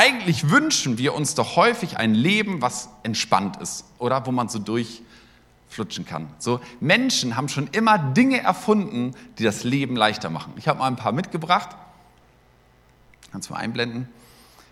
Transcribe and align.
Eigentlich 0.00 0.48
wünschen 0.48 0.96
wir 0.96 1.12
uns 1.12 1.34
doch 1.34 1.56
häufig 1.56 1.96
ein 1.96 2.14
Leben, 2.14 2.62
was 2.62 2.88
entspannt 3.02 3.56
ist, 3.56 3.84
oder 3.98 4.24
wo 4.26 4.30
man 4.30 4.48
so 4.48 4.60
durchflutschen 4.60 6.06
kann. 6.06 6.28
So 6.38 6.60
Menschen 6.78 7.36
haben 7.36 7.48
schon 7.48 7.66
immer 7.72 7.98
Dinge 7.98 8.40
erfunden, 8.40 9.16
die 9.38 9.42
das 9.42 9.64
Leben 9.64 9.96
leichter 9.96 10.30
machen. 10.30 10.52
Ich 10.54 10.68
habe 10.68 10.78
mal 10.78 10.86
ein 10.86 10.94
paar 10.94 11.10
mitgebracht. 11.10 11.70
Kannst 13.32 13.48
du 13.48 13.54
mal 13.54 13.58
einblenden? 13.58 14.08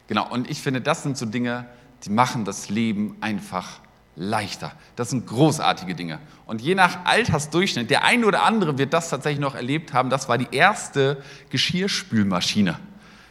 Genau, 0.07 0.31
und 0.31 0.49
ich 0.49 0.63
finde, 0.63 0.81
das 0.81 1.03
sind 1.03 1.19
so 1.19 1.27
Dinge, 1.27 1.67
die 2.05 2.11
machen 2.11 2.45
das 2.45 2.69
Leben 2.69 3.17
einfach 3.21 3.81
leichter. 4.15 4.71
Das 4.95 5.11
sind 5.11 5.27
großartige 5.27 5.97
Dinge. 5.97 6.21
Und 6.47 6.63
je 6.63 6.77
nach 6.77 7.05
Altersdurchschnitt, 7.05 7.91
der 7.91 8.05
eine 8.05 8.27
oder 8.27 8.45
andere 8.45 8.79
wird 8.79 8.93
das 8.93 9.11
tatsächlich 9.11 9.41
noch 9.41 9.57
erlebt 9.57 9.93
haben, 9.93 10.09
das 10.09 10.29
war 10.29 10.39
die 10.39 10.55
erste 10.57 11.21
Geschirrspülmaschine. 11.51 12.79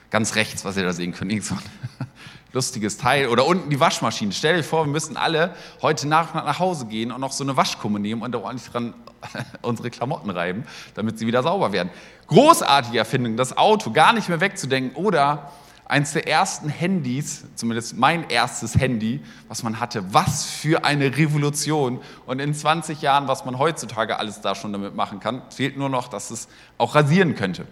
Ganz 0.09 0.35
rechts, 0.35 0.65
was 0.65 0.77
ihr 0.77 0.83
da 0.83 0.93
sehen 0.93 1.13
könnt, 1.13 1.31
irgend 1.31 1.45
so 1.45 1.55
ein 1.55 2.07
lustiges 2.53 2.97
Teil. 2.97 3.27
Oder 3.27 3.45
unten 3.45 3.69
die 3.69 3.79
Waschmaschine. 3.79 4.31
Stell 4.31 4.57
dir 4.57 4.63
vor, 4.63 4.85
wir 4.85 4.91
müssen 4.91 5.17
alle 5.17 5.55
heute 5.81 6.07
Nacht 6.07 6.35
nach 6.35 6.59
Hause 6.59 6.85
gehen 6.85 7.11
und 7.11 7.21
noch 7.21 7.31
so 7.31 7.43
eine 7.43 7.57
Waschkumme 7.57 7.99
nehmen 7.99 8.21
und 8.21 8.31
da 8.31 8.39
ordentlich 8.39 8.69
dran 8.71 8.93
unsere 9.61 9.89
Klamotten 9.89 10.29
reiben, 10.29 10.65
damit 10.93 11.19
sie 11.19 11.27
wieder 11.27 11.43
sauber 11.43 11.71
werden. 11.71 11.89
Großartige 12.27 12.97
Erfindung, 12.97 13.37
das 13.37 13.57
Auto 13.57 13.91
gar 13.91 14.13
nicht 14.13 14.29
mehr 14.29 14.39
wegzudenken. 14.39 14.95
Oder 14.95 15.51
eins 15.85 16.13
der 16.13 16.27
ersten 16.27 16.69
Handys, 16.69 17.45
zumindest 17.55 17.97
mein 17.97 18.29
erstes 18.29 18.75
Handy, 18.75 19.21
was 19.47 19.63
man 19.63 19.79
hatte. 19.79 20.13
Was 20.13 20.45
für 20.45 20.83
eine 20.83 21.17
Revolution. 21.17 22.01
Und 22.25 22.39
in 22.39 22.53
20 22.53 23.01
Jahren, 23.01 23.27
was 23.27 23.45
man 23.45 23.59
heutzutage 23.59 24.17
alles 24.17 24.41
da 24.41 24.55
schon 24.55 24.73
damit 24.73 24.95
machen 24.95 25.19
kann, 25.19 25.41
fehlt 25.49 25.77
nur 25.77 25.89
noch, 25.89 26.07
dass 26.07 26.31
es 26.31 26.47
auch 26.77 26.95
rasieren 26.95 27.35
könnte. 27.35 27.67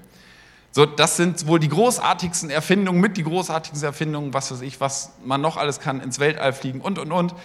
So, 0.76 0.88
das 0.88 1.18
sind 1.18 1.46
wohl 1.46 1.60
die 1.60 1.70
großartigsten 1.70 2.50
Erfindungen, 2.50 3.00
mit 3.00 3.16
die 3.16 3.24
großartigsten 3.24 3.86
Erfindungen, 3.86 4.34
was 4.34 4.52
weiß 4.52 4.62
ich, 4.62 4.82
was 4.82 5.12
man 5.24 5.40
noch 5.40 5.56
alles 5.56 5.80
kann, 5.80 6.02
ins 6.02 6.18
Weltall 6.18 6.52
fliegen 6.52 6.82
und, 6.82 6.98
und, 6.98 7.12
und. 7.12 7.36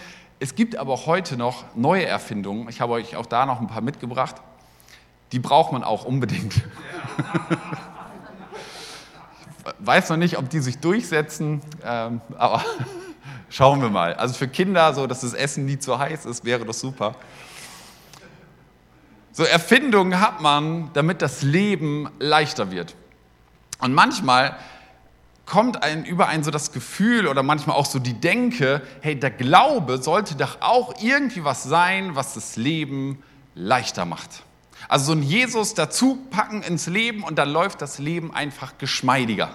Es 0.40 0.54
gibt 0.54 0.76
aber 0.76 1.04
heute 1.04 1.36
noch 1.36 1.64
neue 1.74 2.06
Erfindungen. 2.06 2.70
Ich 2.70 2.80
habe 2.80 2.94
euch 2.94 3.16
auch 3.16 3.26
da 3.26 3.44
noch 3.44 3.60
ein 3.60 3.66
paar 3.66 3.82
mitgebracht. 3.82 4.36
Die 5.32 5.40
braucht 5.40 5.72
man 5.72 5.84
auch 5.84 6.06
unbedingt. 6.06 6.56
Ja. 6.56 7.58
weiß 9.80 10.08
noch 10.08 10.16
nicht, 10.16 10.38
ob 10.38 10.48
die 10.48 10.60
sich 10.60 10.78
durchsetzen, 10.78 11.60
ähm, 11.84 12.22
aber 12.38 12.64
schauen 13.50 13.82
wir 13.82 13.90
mal. 13.90 14.14
Also 14.14 14.36
für 14.36 14.48
Kinder, 14.48 14.94
so 14.94 15.06
dass 15.06 15.20
das 15.20 15.34
Essen 15.34 15.66
nie 15.66 15.78
zu 15.78 15.98
heiß 15.98 16.24
ist, 16.24 16.46
wäre 16.46 16.64
das 16.64 16.80
super. 16.80 17.14
So 19.32 19.44
Erfindungen 19.44 20.18
hat 20.18 20.40
man, 20.40 20.88
damit 20.94 21.20
das 21.20 21.42
Leben 21.42 22.08
leichter 22.18 22.70
wird. 22.70 22.96
Und 23.78 23.94
manchmal 23.94 24.56
kommt 25.46 25.82
ein, 25.82 26.04
über 26.04 26.28
ein 26.28 26.44
so 26.44 26.50
das 26.50 26.72
Gefühl 26.72 27.26
oder 27.26 27.42
manchmal 27.42 27.76
auch 27.76 27.86
so 27.86 27.98
die 27.98 28.14
Denke, 28.14 28.82
hey, 29.00 29.18
der 29.18 29.30
Glaube 29.30 30.02
sollte 30.02 30.34
doch 30.34 30.60
auch 30.60 30.94
irgendwie 31.02 31.42
was 31.44 31.62
sein, 31.64 32.14
was 32.14 32.34
das 32.34 32.56
Leben 32.56 33.22
leichter 33.54 34.04
macht. 34.04 34.42
Also 34.88 35.06
so 35.06 35.12
ein 35.12 35.22
Jesus 35.22 35.74
dazu 35.74 36.18
packen 36.30 36.62
ins 36.62 36.86
Leben 36.86 37.22
und 37.22 37.38
dann 37.38 37.50
läuft 37.50 37.82
das 37.82 37.98
Leben 37.98 38.32
einfach 38.34 38.78
geschmeidiger. 38.78 39.50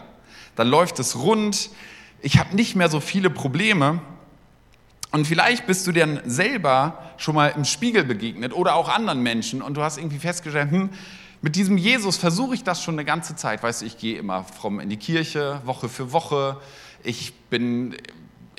Dann 0.55 0.67
läuft 0.67 0.99
es 0.99 1.15
rund. 1.15 1.69
Ich 2.21 2.37
habe 2.37 2.55
nicht 2.55 2.75
mehr 2.75 2.89
so 2.89 2.99
viele 2.99 3.29
Probleme. 3.29 4.01
Und 5.11 5.27
vielleicht 5.27 5.67
bist 5.67 5.85
du 5.85 5.91
dir 5.91 6.23
selber 6.25 7.03
schon 7.17 7.35
mal 7.35 7.49
im 7.49 7.65
Spiegel 7.65 8.03
begegnet 8.03 8.51
oder 8.53 8.75
auch 8.75 8.89
anderen 8.89 9.21
Menschen 9.21 9.61
und 9.61 9.77
du 9.77 9.83
hast 9.83 9.97
irgendwie 9.97 10.17
festgestellt, 10.17 10.71
hm, 10.71 10.89
mit 11.43 11.57
diesem 11.57 11.77
Jesus 11.77 12.15
versuche 12.15 12.55
ich 12.55 12.63
das 12.63 12.81
schon 12.81 12.95
eine 12.95 13.03
ganze 13.03 13.35
Zeit. 13.35 13.61
Weißt 13.61 13.81
du, 13.81 13.85
ich 13.85 13.97
gehe 13.97 14.17
immer 14.17 14.45
fromm 14.45 14.79
in 14.79 14.87
die 14.87 14.95
Kirche, 14.95 15.61
Woche 15.65 15.89
für 15.89 16.13
Woche. 16.13 16.55
Ich 17.03 17.33
bin 17.49 17.97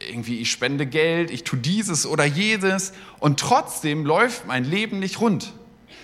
irgendwie, 0.06 0.38
ich 0.40 0.50
spende 0.50 0.84
Geld, 0.84 1.30
ich 1.30 1.44
tue 1.44 1.58
dieses 1.58 2.04
oder 2.04 2.26
jedes 2.26 2.92
und 3.20 3.40
trotzdem 3.40 4.04
läuft 4.04 4.46
mein 4.46 4.64
Leben 4.64 4.98
nicht 4.98 5.18
rund. 5.22 5.54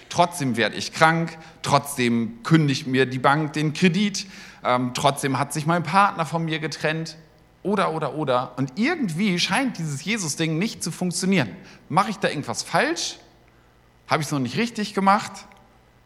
Trotzdem 0.08 0.56
werde 0.56 0.74
ich 0.74 0.94
krank, 0.94 1.36
trotzdem 1.60 2.42
kündigt 2.44 2.86
mir 2.86 3.04
die 3.04 3.18
Bank 3.18 3.52
den 3.52 3.74
Kredit, 3.74 4.26
ähm, 4.64 4.92
trotzdem 4.94 5.38
hat 5.38 5.52
sich 5.52 5.66
mein 5.66 5.82
Partner 5.82 6.24
von 6.24 6.46
mir 6.46 6.60
getrennt. 6.60 7.18
Oder, 7.62 7.92
oder, 7.92 8.14
oder. 8.14 8.54
Und 8.56 8.72
irgendwie 8.76 9.38
scheint 9.38 9.76
dieses 9.76 10.02
Jesus-Ding 10.02 10.58
nicht 10.58 10.82
zu 10.82 10.90
funktionieren. 10.90 11.54
Mache 11.90 12.08
ich 12.08 12.16
da 12.16 12.30
irgendwas 12.30 12.62
falsch? 12.62 13.18
Habe 14.06 14.22
ich 14.22 14.28
es 14.28 14.32
noch 14.32 14.38
nicht 14.38 14.56
richtig 14.56 14.94
gemacht? 14.94 15.44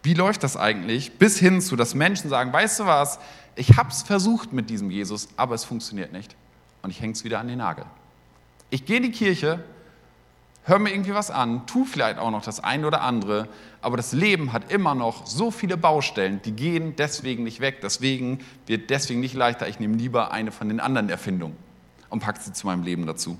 Wie 0.05 0.13
läuft 0.13 0.43
das 0.43 0.59
eigentlich? 0.59 1.13
Bis 1.13 1.39
hin 1.39 1.63
zu, 1.63 1.77
dass 1.77 1.95
Menschen 1.95 2.29
sagen, 2.29 2.53
weißt 2.53 2.81
du 2.81 2.87
was, 2.87 3.19
ich 3.57 3.79
habe 3.79 3.89
es 3.89 4.03
versucht 4.03 4.53
mit 4.53 4.69
diesem 4.69 4.91
Jesus, 4.91 5.29
aber 5.39 5.55
es 5.55 5.65
funktioniert 5.65 6.13
nicht. 6.13 6.37
Und 6.83 6.91
ich 6.91 7.01
hänge 7.01 7.15
es 7.15 7.25
wieder 7.25 7.41
an 7.41 7.49
den 7.49 7.59
Nagel. 7.59 7.87
Ich 8.69 8.85
gehe 8.85 8.99
in 8.99 9.03
die 9.03 9.13
Kirche, 9.13 9.65
hör 10.65 10.79
mir 10.79 10.91
irgendwie 10.91 11.15
was 11.15 11.31
an, 11.31 11.67
tu 11.67 11.87
vielleicht 11.87 12.19
auch 12.19 12.31
noch 12.31 12.43
das 12.43 12.61
eine 12.61 12.87
oder 12.87 13.01
andere, 13.01 13.49
aber 13.81 13.97
das 13.97 14.13
Leben 14.13 14.53
hat 14.53 14.71
immer 14.71 14.95
noch 14.95 15.27
so 15.27 15.51
viele 15.51 15.79
Baustellen, 15.79 16.43
die 16.43 16.53
gehen 16.53 16.97
deswegen 16.97 17.43
nicht 17.43 17.61
weg, 17.61 17.81
deswegen 17.83 18.41
wird 18.67 18.91
deswegen 18.91 19.21
nicht 19.21 19.35
leichter. 19.35 19.69
Ich 19.69 19.81
nehme 19.81 19.97
lieber 19.97 20.33
eine 20.33 20.53
von 20.53 20.69
den 20.69 20.81
anderen 20.81 21.09
Erfindungen 21.09 21.57
und 22.11 22.21
packe 22.21 22.41
sie 22.43 22.53
zu 22.53 22.67
meinem 22.67 22.83
Leben 22.83 23.07
dazu. 23.07 23.39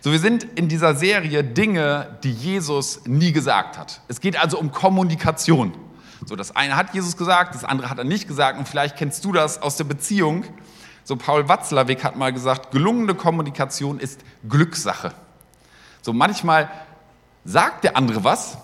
So, 0.00 0.12
wir 0.12 0.18
sind 0.18 0.44
in 0.44 0.68
dieser 0.68 0.94
Serie 0.94 1.44
Dinge, 1.44 2.18
die 2.22 2.32
Jesus 2.32 3.00
nie 3.06 3.32
gesagt 3.32 3.78
hat. 3.78 4.00
Es 4.08 4.20
geht 4.20 4.40
also 4.40 4.58
um 4.58 4.72
Kommunikation. 4.72 5.74
So, 6.26 6.36
das 6.36 6.54
eine 6.54 6.76
hat 6.76 6.94
Jesus 6.94 7.16
gesagt, 7.16 7.54
das 7.54 7.64
andere 7.64 7.90
hat 7.90 7.98
er 7.98 8.04
nicht 8.04 8.28
gesagt 8.28 8.58
und 8.58 8.68
vielleicht 8.68 8.96
kennst 8.96 9.24
du 9.24 9.32
das 9.32 9.62
aus 9.62 9.76
der 9.76 9.84
Beziehung. 9.84 10.44
So, 11.04 11.16
Paul 11.16 11.48
Watzlawick 11.48 12.04
hat 12.04 12.16
mal 12.16 12.32
gesagt, 12.32 12.70
gelungene 12.70 13.14
Kommunikation 13.14 13.98
ist 13.98 14.20
Glückssache. 14.48 15.12
So 16.02 16.12
manchmal 16.12 16.70
sagt 17.44 17.84
der 17.84 17.96
andere 17.96 18.24
was, 18.24 18.58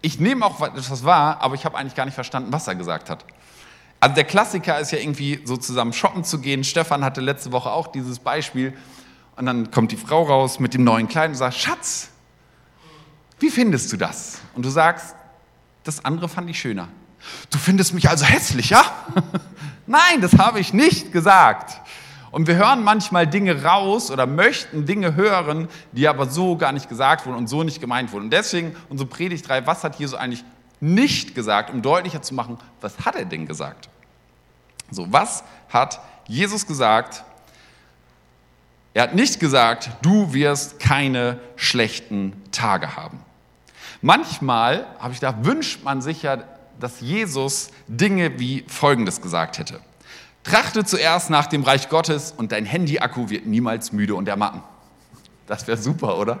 ich 0.00 0.18
nehme 0.18 0.44
auch 0.44 0.60
etwas 0.60 1.04
wahr, 1.04 1.38
aber 1.40 1.54
ich 1.54 1.64
habe 1.64 1.76
eigentlich 1.78 1.94
gar 1.94 2.04
nicht 2.04 2.14
verstanden, 2.14 2.52
was 2.52 2.66
er 2.66 2.74
gesagt 2.74 3.10
hat. 3.10 3.24
Also 4.00 4.16
der 4.16 4.24
Klassiker 4.24 4.78
ist 4.80 4.90
ja 4.90 4.98
irgendwie 4.98 5.40
so 5.44 5.56
zusammen 5.56 5.92
shoppen 5.92 6.24
zu 6.24 6.40
gehen. 6.40 6.62
Stefan 6.62 7.04
hatte 7.04 7.20
letzte 7.20 7.52
Woche 7.52 7.70
auch 7.70 7.86
dieses 7.86 8.18
Beispiel. 8.18 8.74
Und 9.36 9.46
dann 9.46 9.70
kommt 9.70 9.92
die 9.92 9.96
Frau 9.96 10.22
raus 10.22 10.60
mit 10.60 10.74
dem 10.74 10.84
neuen 10.84 11.08
Kleid 11.08 11.30
und 11.30 11.34
sagt, 11.34 11.54
Schatz, 11.54 12.10
wie 13.40 13.50
findest 13.50 13.92
du 13.92 13.96
das? 13.96 14.40
Und 14.54 14.64
du 14.64 14.70
sagst, 14.70 15.14
das 15.82 16.04
andere 16.04 16.28
fand 16.28 16.48
ich 16.48 16.58
schöner. 16.58 16.88
Du 17.50 17.58
findest 17.58 17.94
mich 17.94 18.08
also 18.08 18.24
hässlicher? 18.24 18.82
Nein, 19.86 20.20
das 20.20 20.38
habe 20.38 20.60
ich 20.60 20.72
nicht 20.72 21.12
gesagt. 21.12 21.80
Und 22.30 22.46
wir 22.46 22.56
hören 22.56 22.82
manchmal 22.82 23.26
Dinge 23.26 23.62
raus 23.62 24.10
oder 24.10 24.26
möchten 24.26 24.86
Dinge 24.86 25.14
hören, 25.14 25.68
die 25.92 26.08
aber 26.08 26.28
so 26.28 26.56
gar 26.56 26.72
nicht 26.72 26.88
gesagt 26.88 27.26
wurden 27.26 27.36
und 27.36 27.48
so 27.48 27.62
nicht 27.62 27.80
gemeint 27.80 28.12
wurden. 28.12 28.24
Und 28.24 28.30
deswegen 28.30 28.74
unsere 28.88 29.08
Predigt 29.08 29.48
3, 29.48 29.66
was 29.66 29.84
hat 29.84 29.96
Jesus 29.98 30.18
eigentlich 30.18 30.44
nicht 30.80 31.34
gesagt, 31.34 31.70
um 31.70 31.80
deutlicher 31.80 32.22
zu 32.22 32.34
machen, 32.34 32.58
was 32.80 32.98
hat 33.04 33.14
er 33.14 33.24
denn 33.24 33.46
gesagt? 33.46 33.88
So, 34.90 35.06
was 35.12 35.44
hat 35.68 36.00
Jesus 36.26 36.66
gesagt? 36.66 37.24
Er 38.94 39.02
hat 39.02 39.14
nicht 39.16 39.40
gesagt, 39.40 39.90
du 40.02 40.32
wirst 40.32 40.78
keine 40.78 41.40
schlechten 41.56 42.32
Tage 42.52 42.96
haben. 42.96 43.18
Manchmal, 44.00 44.86
habe 45.00 45.12
ich 45.12 45.20
gedacht, 45.20 45.38
wünscht 45.42 45.82
man 45.82 46.00
sich 46.00 46.22
ja, 46.22 46.38
dass 46.78 47.00
Jesus 47.00 47.70
Dinge 47.88 48.38
wie 48.38 48.64
Folgendes 48.68 49.20
gesagt 49.20 49.58
hätte. 49.58 49.80
Trachte 50.44 50.84
zuerst 50.84 51.28
nach 51.28 51.46
dem 51.46 51.64
Reich 51.64 51.88
Gottes 51.88 52.32
und 52.36 52.52
dein 52.52 52.66
Handy-Akku 52.66 53.30
wird 53.30 53.46
niemals 53.46 53.92
müde 53.92 54.14
und 54.14 54.28
ermatten. 54.28 54.62
Das 55.48 55.66
wäre 55.66 55.76
super, 55.76 56.16
oder? 56.16 56.38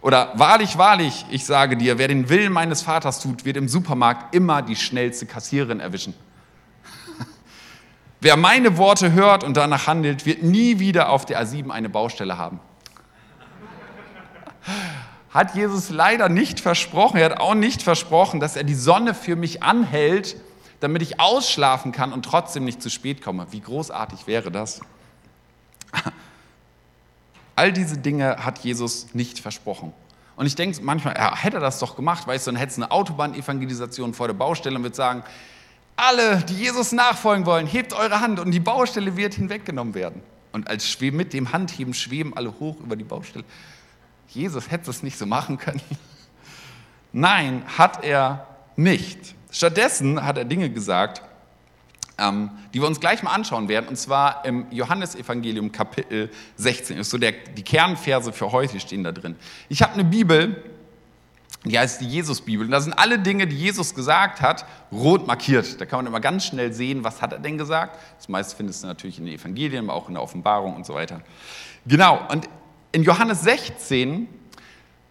Oder 0.00 0.32
wahrlich, 0.36 0.78
wahrlich, 0.78 1.26
ich 1.30 1.44
sage 1.44 1.76
dir, 1.76 1.98
wer 1.98 2.06
den 2.06 2.28
Willen 2.28 2.52
meines 2.52 2.82
Vaters 2.82 3.20
tut, 3.20 3.44
wird 3.44 3.56
im 3.56 3.68
Supermarkt 3.68 4.34
immer 4.34 4.62
die 4.62 4.76
schnellste 4.76 5.26
Kassiererin 5.26 5.80
erwischen. 5.80 6.14
Wer 8.20 8.36
meine 8.36 8.76
Worte 8.76 9.12
hört 9.12 9.44
und 9.44 9.56
danach 9.56 9.86
handelt, 9.86 10.26
wird 10.26 10.42
nie 10.42 10.78
wieder 10.78 11.10
auf 11.10 11.26
der 11.26 11.42
A7 11.42 11.70
eine 11.70 11.88
Baustelle 11.88 12.38
haben. 12.38 12.60
Hat 15.30 15.54
Jesus 15.54 15.90
leider 15.90 16.28
nicht 16.28 16.60
versprochen. 16.60 17.18
Er 17.18 17.26
hat 17.30 17.40
auch 17.40 17.54
nicht 17.54 17.82
versprochen, 17.82 18.40
dass 18.40 18.56
er 18.56 18.64
die 18.64 18.74
Sonne 18.74 19.14
für 19.14 19.36
mich 19.36 19.62
anhält 19.62 20.36
damit 20.80 21.02
ich 21.02 21.20
ausschlafen 21.20 21.92
kann 21.92 22.12
und 22.12 22.24
trotzdem 22.24 22.64
nicht 22.64 22.82
zu 22.82 22.90
spät 22.90 23.22
komme. 23.22 23.46
Wie 23.50 23.60
großartig 23.60 24.26
wäre 24.26 24.50
das? 24.50 24.80
All 27.54 27.72
diese 27.72 27.98
Dinge 27.98 28.38
hat 28.44 28.58
Jesus 28.60 29.14
nicht 29.14 29.38
versprochen. 29.38 29.92
Und 30.36 30.46
ich 30.46 30.54
denke 30.54 30.80
manchmal, 30.82 31.14
ja, 31.16 31.36
hätte 31.36 31.58
er 31.58 31.60
das 31.60 31.78
doch 31.78 31.96
gemacht, 31.96 32.26
weißt 32.26 32.46
du, 32.46 32.52
dann 32.52 32.58
hätte 32.58 32.72
es 32.72 32.78
eine 32.78 32.90
Autobahnevangelisation 32.90 34.14
vor 34.14 34.26
der 34.26 34.34
Baustelle 34.34 34.76
und 34.76 34.82
würde 34.82 34.96
sagen, 34.96 35.22
alle, 36.00 36.38
die 36.38 36.54
Jesus 36.54 36.92
nachfolgen 36.92 37.46
wollen, 37.46 37.66
hebt 37.66 37.92
eure 37.92 38.20
Hand 38.20 38.40
und 38.40 38.50
die 38.50 38.60
Baustelle 38.60 39.16
wird 39.16 39.34
hinweggenommen 39.34 39.94
werden. 39.94 40.22
Und 40.52 40.68
als 40.68 41.00
mit 41.00 41.32
dem 41.32 41.52
Handheben 41.52 41.94
schweben 41.94 42.36
alle 42.36 42.58
hoch 42.58 42.80
über 42.80 42.96
die 42.96 43.04
Baustelle. 43.04 43.44
Jesus 44.28 44.70
hätte 44.70 44.90
es 44.90 45.02
nicht 45.02 45.18
so 45.18 45.26
machen 45.26 45.58
können. 45.58 45.80
Nein, 47.12 47.62
hat 47.78 48.04
er 48.04 48.46
nicht. 48.76 49.34
Stattdessen 49.50 50.24
hat 50.24 50.38
er 50.38 50.44
Dinge 50.44 50.70
gesagt, 50.70 51.22
ähm, 52.18 52.50
die 52.72 52.80
wir 52.80 52.86
uns 52.86 53.00
gleich 53.00 53.22
mal 53.22 53.32
anschauen 53.32 53.68
werden, 53.68 53.88
und 53.88 53.96
zwar 53.96 54.44
im 54.44 54.66
Johannesevangelium 54.70 55.72
Kapitel 55.72 56.30
16. 56.56 56.96
Das 56.96 57.06
ist 57.06 57.10
so 57.10 57.18
der, 57.18 57.32
die 57.32 57.62
Kernverse 57.62 58.32
für 58.32 58.52
heute 58.52 58.78
stehen 58.78 59.04
da 59.04 59.12
drin. 59.12 59.36
Ich 59.68 59.82
habe 59.82 59.94
eine 59.94 60.04
Bibel, 60.04 60.62
die 61.64 61.78
heißt 61.78 62.00
die 62.00 62.06
Jesus-Bibel. 62.06 62.64
Und 62.64 62.72
da 62.72 62.80
sind 62.80 62.94
alle 62.94 63.18
Dinge, 63.18 63.46
die 63.46 63.56
Jesus 63.56 63.94
gesagt 63.94 64.40
hat, 64.40 64.64
rot 64.90 65.26
markiert. 65.26 65.80
Da 65.80 65.84
kann 65.84 65.98
man 65.98 66.06
immer 66.06 66.20
ganz 66.20 66.46
schnell 66.46 66.72
sehen, 66.72 67.04
was 67.04 67.20
hat 67.20 67.32
er 67.32 67.38
denn 67.38 67.58
gesagt. 67.58 67.98
Das 68.16 68.28
meiste 68.28 68.56
findest 68.56 68.82
du 68.82 68.86
natürlich 68.86 69.18
in 69.18 69.26
den 69.26 69.34
Evangelien, 69.34 69.84
aber 69.88 69.94
auch 69.94 70.08
in 70.08 70.14
der 70.14 70.22
Offenbarung 70.22 70.74
und 70.74 70.86
so 70.86 70.94
weiter. 70.94 71.20
Genau, 71.86 72.20
und 72.30 72.48
in 72.92 73.02
Johannes 73.02 73.42
16 73.42 74.26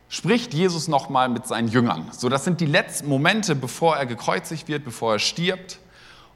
spricht 0.09 0.53
Jesus 0.55 0.87
nochmal 0.87 1.29
mit 1.29 1.45
seinen 1.45 1.67
Jüngern. 1.67 2.07
So, 2.11 2.29
das 2.29 2.45
sind 2.45 2.61
die 2.61 2.65
letzten 2.65 3.07
Momente, 3.07 3.55
bevor 3.55 3.95
er 3.95 4.07
gekreuzigt 4.07 4.67
wird, 4.67 4.83
bevor 4.83 5.13
er 5.13 5.19
stirbt. 5.19 5.79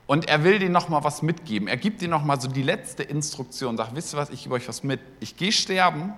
Und 0.06 0.28
er 0.28 0.44
will 0.44 0.60
denen 0.60 0.74
nochmal 0.74 1.04
was 1.04 1.22
mitgeben. 1.22 1.68
Er 1.68 1.78
gibt 1.78 2.02
ihnen 2.02 2.12
nochmal 2.12 2.40
so 2.40 2.48
die 2.48 2.62
letzte 2.62 3.04
Instruktion. 3.04 3.78
Sagt, 3.78 3.96
wisst 3.96 4.14
ihr 4.14 4.18
was, 4.18 4.30
ich 4.30 4.44
gebe 4.44 4.54
euch 4.56 4.68
was 4.68 4.84
mit. 4.84 5.00
Ich 5.22 5.38
gehe 5.38 5.52
sterben, 5.52 6.14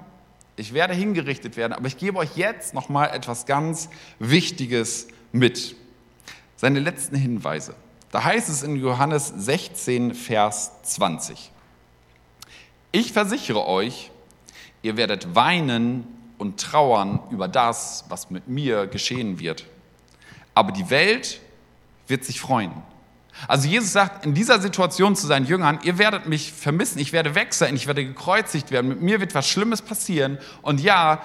ich 0.58 0.74
werde 0.74 0.94
hingerichtet 0.94 1.58
werden, 1.58 1.74
aber 1.74 1.88
ich 1.88 1.98
gebe 1.98 2.18
euch 2.18 2.36
jetzt 2.38 2.74
nochmal 2.74 3.10
etwas 3.14 3.46
ganz 3.46 3.90
Wichtiges 4.20 5.08
mit. 5.32 5.76
Seine 6.56 6.80
letzten 6.80 7.16
Hinweise. 7.16 7.76
Da 8.12 8.24
heißt 8.24 8.48
es 8.48 8.64
in 8.64 8.78
Johannes 8.78 9.34
16, 9.36 10.14
Vers 10.14 10.72
20. 10.84 11.52
Ich 12.94 13.12
versichere 13.12 13.68
euch, 13.68 14.12
ihr 14.82 14.96
werdet 14.96 15.36
weinen 15.36 16.08
und 16.38 16.60
trauern 16.60 17.20
über 17.30 17.50
das, 17.50 18.06
was 18.08 18.30
mit 18.30 18.48
mir 18.48 18.88
geschehen 18.88 19.40
wird. 19.40 19.66
Aber 20.54 20.72
die 20.72 20.90
Welt 20.90 21.42
wird 22.08 22.24
sich 22.24 22.40
freuen. 22.40 22.72
Also 23.48 23.68
Jesus 23.68 23.92
sagt 23.92 24.26
in 24.26 24.34
dieser 24.34 24.62
Situation 24.62 25.16
zu 25.16 25.28
seinen 25.28 25.46
Jüngern, 25.46 25.80
ihr 25.84 25.98
werdet 25.98 26.28
mich 26.28 26.54
vermissen, 26.54 27.00
ich 27.00 27.14
werde 27.14 27.36
weg 27.36 27.54
sein, 27.54 27.76
ich 27.76 27.88
werde 27.88 28.06
gekreuzigt 28.06 28.72
werden, 28.72 28.88
mit 28.88 29.02
mir 29.02 29.20
wird 29.20 29.36
was 29.36 29.48
Schlimmes 29.48 29.82
passieren. 29.82 30.38
Und 30.62 30.80
ja, 30.82 31.22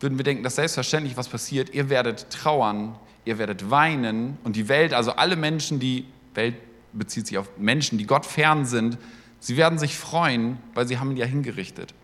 würden 0.00 0.18
wir 0.18 0.24
denken, 0.24 0.42
dass 0.42 0.56
selbstverständlich 0.56 1.16
was 1.16 1.28
passiert, 1.28 1.72
ihr 1.72 1.88
werdet 1.88 2.30
trauern, 2.30 2.96
ihr 3.24 3.38
werdet 3.38 3.70
weinen 3.70 4.38
und 4.44 4.56
die 4.56 4.68
Welt, 4.68 4.92
also 4.92 5.12
alle 5.12 5.36
Menschen, 5.36 5.78
die, 5.78 6.06
Welt 6.34 6.56
bezieht 6.92 7.26
sich 7.26 7.38
auf 7.38 7.48
Menschen, 7.58 7.98
die 7.98 8.06
Gott 8.06 8.26
fern 8.26 8.64
sind, 8.64 8.98
sie 9.38 9.56
werden 9.56 9.78
sich 9.78 9.96
freuen, 9.96 10.58
weil 10.74 10.88
sie 10.88 10.98
haben 10.98 11.10
ihn 11.12 11.16
ja 11.16 11.26
hingerichtet. 11.26 11.94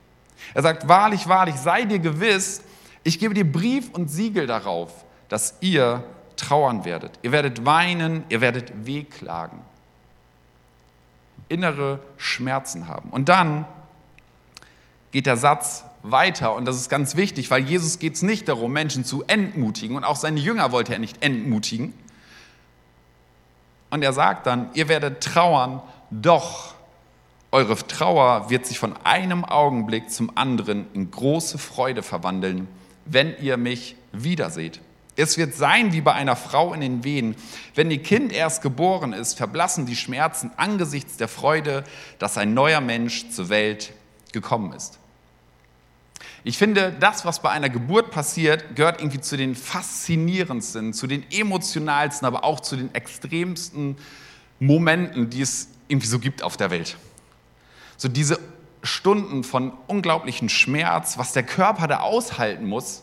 Er 0.54 0.62
sagt, 0.62 0.88
wahrlich, 0.88 1.28
wahrlich, 1.28 1.56
sei 1.56 1.84
dir 1.84 1.98
gewiss, 1.98 2.62
ich 3.02 3.18
gebe 3.18 3.34
dir 3.34 3.50
Brief 3.50 3.90
und 3.90 4.08
Siegel 4.08 4.46
darauf, 4.46 5.04
dass 5.28 5.56
ihr 5.60 6.04
trauern 6.36 6.84
werdet. 6.84 7.18
Ihr 7.22 7.32
werdet 7.32 7.64
weinen, 7.64 8.24
ihr 8.28 8.40
werdet 8.40 8.86
wehklagen. 8.86 9.60
Innere 11.48 12.00
Schmerzen 12.16 12.88
haben. 12.88 13.10
Und 13.10 13.28
dann 13.28 13.66
geht 15.12 15.26
der 15.26 15.36
Satz 15.36 15.84
weiter 16.02 16.54
und 16.54 16.66
das 16.66 16.76
ist 16.76 16.88
ganz 16.88 17.16
wichtig, 17.16 17.50
weil 17.50 17.62
Jesus 17.62 17.98
geht 17.98 18.14
es 18.14 18.22
nicht 18.22 18.48
darum, 18.48 18.72
Menschen 18.72 19.04
zu 19.04 19.24
entmutigen 19.24 19.96
und 19.96 20.04
auch 20.04 20.16
seine 20.16 20.38
Jünger 20.38 20.72
wollte 20.72 20.92
er 20.92 20.98
nicht 20.98 21.22
entmutigen. 21.22 21.94
Und 23.90 24.02
er 24.02 24.12
sagt 24.12 24.46
dann, 24.46 24.70
ihr 24.74 24.88
werdet 24.88 25.22
trauern, 25.22 25.80
doch 26.10 26.74
eure 27.52 27.76
Trauer 27.76 28.50
wird 28.50 28.66
sich 28.66 28.78
von 28.78 28.94
einem 29.04 29.44
Augenblick 29.44 30.10
zum 30.10 30.36
anderen 30.36 30.86
in 30.92 31.10
große 31.10 31.58
Freude 31.58 32.02
verwandeln, 32.02 32.68
wenn 33.04 33.34
ihr 33.40 33.56
mich 33.56 33.96
wiederseht. 34.12 34.80
Es 35.16 35.38
wird 35.38 35.54
sein 35.54 35.92
wie 35.92 36.02
bei 36.02 36.12
einer 36.12 36.36
Frau 36.36 36.74
in 36.74 36.82
den 36.82 37.02
Wehen. 37.02 37.36
Wenn 37.74 37.90
ihr 37.90 38.02
Kind 38.02 38.32
erst 38.32 38.60
geboren 38.60 39.14
ist, 39.14 39.34
verblassen 39.34 39.86
die 39.86 39.96
Schmerzen 39.96 40.50
angesichts 40.56 41.16
der 41.16 41.28
Freude, 41.28 41.84
dass 42.18 42.36
ein 42.36 42.52
neuer 42.52 42.82
Mensch 42.82 43.30
zur 43.30 43.48
Welt 43.48 43.92
gekommen 44.32 44.72
ist. 44.72 44.98
Ich 46.44 46.58
finde, 46.58 46.94
das, 47.00 47.24
was 47.24 47.40
bei 47.40 47.50
einer 47.50 47.68
Geburt 47.68 48.10
passiert, 48.10 48.76
gehört 48.76 49.00
irgendwie 49.00 49.20
zu 49.20 49.36
den 49.36 49.56
faszinierendsten, 49.56 50.92
zu 50.92 51.06
den 51.06 51.24
emotionalsten, 51.30 52.26
aber 52.26 52.44
auch 52.44 52.60
zu 52.60 52.76
den 52.76 52.94
extremsten 52.94 53.96
Momenten, 54.60 55.30
die 55.30 55.40
es 55.40 55.68
irgendwie 55.88 56.06
so 56.06 56.18
gibt 56.18 56.42
auf 56.42 56.56
der 56.56 56.70
Welt. 56.70 56.96
So 57.96 58.08
diese 58.08 58.38
Stunden 58.82 59.42
von 59.44 59.72
unglaublichen 59.86 60.48
Schmerz, 60.48 61.18
was 61.18 61.32
der 61.32 61.42
Körper 61.42 61.88
da 61.88 62.00
aushalten 62.00 62.66
muss, 62.66 63.02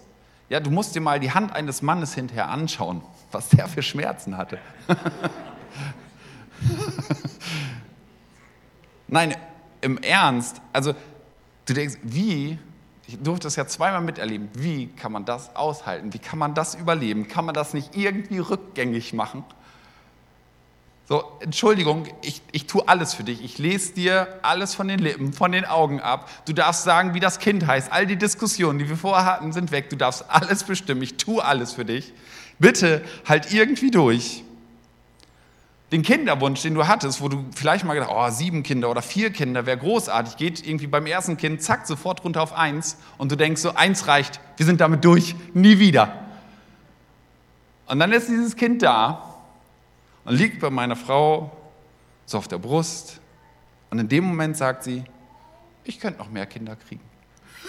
ja, 0.53 0.59
du 0.59 0.69
musst 0.69 0.93
dir 0.93 1.01
mal 1.01 1.19
die 1.19 1.31
Hand 1.31 1.51
eines 1.51 1.81
Mannes 1.81 2.13
hinterher 2.13 2.47
anschauen, 2.47 3.01
was 3.31 3.49
der 3.49 3.67
für 3.67 3.81
Schmerzen 3.81 4.37
hatte. 4.37 4.59
Nein, 9.07 9.35
im 9.81 9.97
Ernst, 9.97 10.61
also 10.71 10.93
du 11.65 11.73
denkst, 11.73 11.97
wie, 12.03 12.59
ich 13.07 13.17
durfte 13.17 13.47
das 13.47 13.55
ja 13.55 13.65
zweimal 13.65 14.01
miterleben, 14.01 14.49
wie 14.53 14.89
kann 14.89 15.11
man 15.11 15.25
das 15.25 15.55
aushalten? 15.55 16.13
Wie 16.13 16.19
kann 16.19 16.37
man 16.37 16.53
das 16.53 16.75
überleben? 16.75 17.27
Kann 17.27 17.45
man 17.45 17.55
das 17.55 17.73
nicht 17.73 17.95
irgendwie 17.95 18.37
rückgängig 18.37 19.11
machen? 19.11 19.43
So, 21.09 21.23
Entschuldigung, 21.41 22.07
ich, 22.21 22.41
ich 22.53 22.65
tue 22.65 22.87
alles 22.87 23.13
für 23.13 23.25
dich. 23.25 23.43
Ich 23.43 23.57
lese 23.57 23.93
dir 23.93 24.39
alles 24.41 24.73
von 24.73 24.87
den 24.87 24.99
Lippen, 24.99 25.33
von 25.33 25.51
den 25.51 25.65
Augen 25.65 25.99
ab. 25.99 26.29
Du 26.45 26.53
darfst 26.53 26.83
sagen, 26.83 27.13
wie 27.13 27.19
das 27.19 27.39
Kind 27.39 27.67
heißt. 27.67 27.91
All 27.91 28.07
die 28.07 28.15
Diskussionen, 28.15 28.79
die 28.79 28.87
wir 28.87 28.95
vorher 28.95 29.25
hatten, 29.25 29.51
sind 29.51 29.71
weg. 29.71 29.89
Du 29.89 29.97
darfst 29.97 30.25
alles 30.29 30.63
bestimmen. 30.63 31.01
Ich 31.01 31.17
tue 31.17 31.43
alles 31.43 31.73
für 31.73 31.83
dich. 31.83 32.13
Bitte 32.57 33.03
halt 33.27 33.51
irgendwie 33.51 33.91
durch. 33.91 34.45
Den 35.91 36.03
Kinderwunsch, 36.03 36.61
den 36.61 36.73
du 36.73 36.87
hattest, 36.87 37.21
wo 37.21 37.27
du 37.27 37.45
vielleicht 37.53 37.83
mal 37.83 37.93
gedacht 37.93 38.11
oh, 38.11 38.29
sieben 38.29 38.63
Kinder 38.63 38.89
oder 38.89 39.01
vier 39.01 39.29
Kinder 39.31 39.65
wäre 39.67 39.77
großartig, 39.77 40.37
geht 40.37 40.65
irgendwie 40.65 40.87
beim 40.87 41.05
ersten 41.05 41.37
Kind, 41.37 41.61
zack, 41.61 41.85
sofort 41.85 42.23
runter 42.23 42.41
auf 42.41 42.53
eins 42.53 42.97
und 43.19 43.31
du 43.31 43.35
denkst 43.35 43.61
so, 43.61 43.75
eins 43.75 44.07
reicht, 44.07 44.39
wir 44.57 44.65
sind 44.65 44.81
damit 44.81 45.05
durch, 45.05 45.35
nie 45.53 45.77
wieder. 45.77 46.11
Und 47.85 47.99
dann 47.99 48.11
ist 48.11 48.27
dieses 48.27 48.55
Kind 48.55 48.81
da 48.81 49.32
und 50.25 50.35
liegt 50.35 50.59
bei 50.59 50.69
meiner 50.69 50.95
Frau 50.95 51.51
so 52.25 52.37
auf 52.37 52.47
der 52.47 52.57
Brust. 52.57 53.19
Und 53.89 53.99
in 53.99 54.09
dem 54.09 54.23
Moment 54.23 54.57
sagt 54.57 54.83
sie, 54.83 55.03
ich 55.83 55.99
könnte 55.99 56.19
noch 56.19 56.29
mehr 56.29 56.45
Kinder 56.45 56.75
kriegen. 56.75 57.03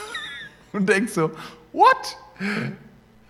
Und 0.72 0.88
denkst 0.88 1.12
so, 1.12 1.30
what? 1.72 2.16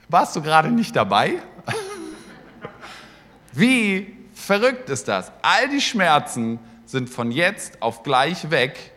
Warst 0.09 0.37
du 0.37 0.43
gerade 0.43 0.71
nicht 0.71 0.94
dabei? 0.94 1.43
Wie 3.53 4.15
verrückt 4.35 4.91
ist 4.91 5.09
das? 5.09 5.32
All 5.43 5.69
die 5.69 5.81
Schmerzen 5.81 6.59
sind 6.87 7.09
von 7.09 7.31
jetzt 7.31 7.81
auf 7.81 8.03
gleich 8.03 8.50
weg 8.50 8.93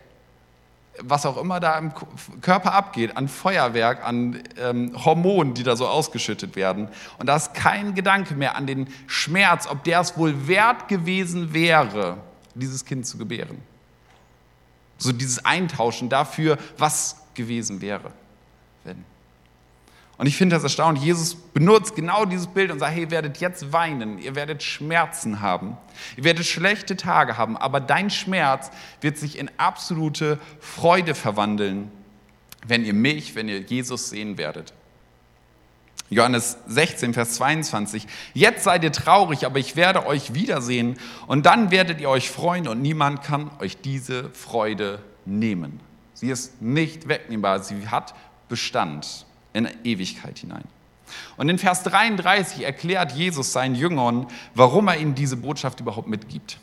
was 1.02 1.26
auch 1.26 1.36
immer 1.36 1.60
da 1.60 1.78
im 1.78 1.92
Körper 2.40 2.72
abgeht, 2.72 3.16
an 3.16 3.28
Feuerwerk, 3.28 4.04
an 4.04 4.42
ähm, 4.58 4.92
Hormonen, 5.04 5.54
die 5.54 5.62
da 5.62 5.76
so 5.76 5.86
ausgeschüttet 5.86 6.56
werden. 6.56 6.88
Und 7.18 7.26
da 7.26 7.36
ist 7.36 7.54
kein 7.54 7.94
Gedanke 7.94 8.34
mehr 8.34 8.56
an 8.56 8.66
den 8.66 8.88
Schmerz, 9.06 9.66
ob 9.66 9.84
der 9.84 10.00
es 10.00 10.16
wohl 10.16 10.48
wert 10.48 10.88
gewesen 10.88 11.52
wäre, 11.52 12.18
dieses 12.54 12.84
Kind 12.84 13.06
zu 13.06 13.18
gebären. 13.18 13.58
So 14.98 15.12
dieses 15.12 15.44
Eintauschen 15.44 16.08
dafür, 16.08 16.58
was 16.76 17.22
gewesen 17.34 17.80
wäre. 17.80 18.12
Und 20.18 20.26
ich 20.26 20.36
finde 20.36 20.56
das 20.56 20.64
erstaunlich. 20.64 21.04
Jesus 21.04 21.36
benutzt 21.36 21.94
genau 21.94 22.24
dieses 22.24 22.48
Bild 22.48 22.72
und 22.72 22.80
sagt, 22.80 22.92
hey, 22.92 23.02
ihr 23.02 23.10
werdet 23.12 23.38
jetzt 23.38 23.72
weinen, 23.72 24.18
ihr 24.18 24.34
werdet 24.34 24.64
Schmerzen 24.64 25.40
haben, 25.40 25.76
ihr 26.16 26.24
werdet 26.24 26.44
schlechte 26.44 26.96
Tage 26.96 27.38
haben, 27.38 27.56
aber 27.56 27.78
dein 27.78 28.10
Schmerz 28.10 28.72
wird 29.00 29.16
sich 29.16 29.38
in 29.38 29.48
absolute 29.58 30.40
Freude 30.58 31.14
verwandeln, 31.14 31.92
wenn 32.66 32.84
ihr 32.84 32.94
mich, 32.94 33.36
wenn 33.36 33.48
ihr 33.48 33.60
Jesus 33.60 34.10
sehen 34.10 34.38
werdet. 34.38 34.74
Johannes 36.10 36.56
16, 36.66 37.14
Vers 37.14 37.34
22. 37.34 38.08
Jetzt 38.34 38.64
seid 38.64 38.82
ihr 38.82 38.92
traurig, 38.92 39.46
aber 39.46 39.60
ich 39.60 39.76
werde 39.76 40.04
euch 40.04 40.34
wiedersehen 40.34 40.96
und 41.28 41.46
dann 41.46 41.70
werdet 41.70 42.00
ihr 42.00 42.08
euch 42.08 42.28
freuen 42.28 42.66
und 42.66 42.82
niemand 42.82 43.22
kann 43.22 43.52
euch 43.60 43.76
diese 43.76 44.30
Freude 44.30 45.00
nehmen. 45.26 45.78
Sie 46.14 46.30
ist 46.30 46.60
nicht 46.60 47.06
wegnehmbar, 47.06 47.62
sie 47.62 47.86
hat 47.86 48.14
Bestand 48.48 49.27
in 49.58 49.68
Ewigkeit 49.84 50.38
hinein. 50.38 50.64
Und 51.36 51.48
in 51.48 51.58
Vers 51.58 51.82
33 51.84 52.64
erklärt 52.64 53.12
Jesus 53.12 53.52
seinen 53.52 53.74
Jüngern, 53.74 54.26
warum 54.54 54.88
er 54.88 54.98
ihnen 54.98 55.14
diese 55.14 55.36
Botschaft 55.36 55.80
überhaupt 55.80 56.08
mitgibt. 56.08 56.58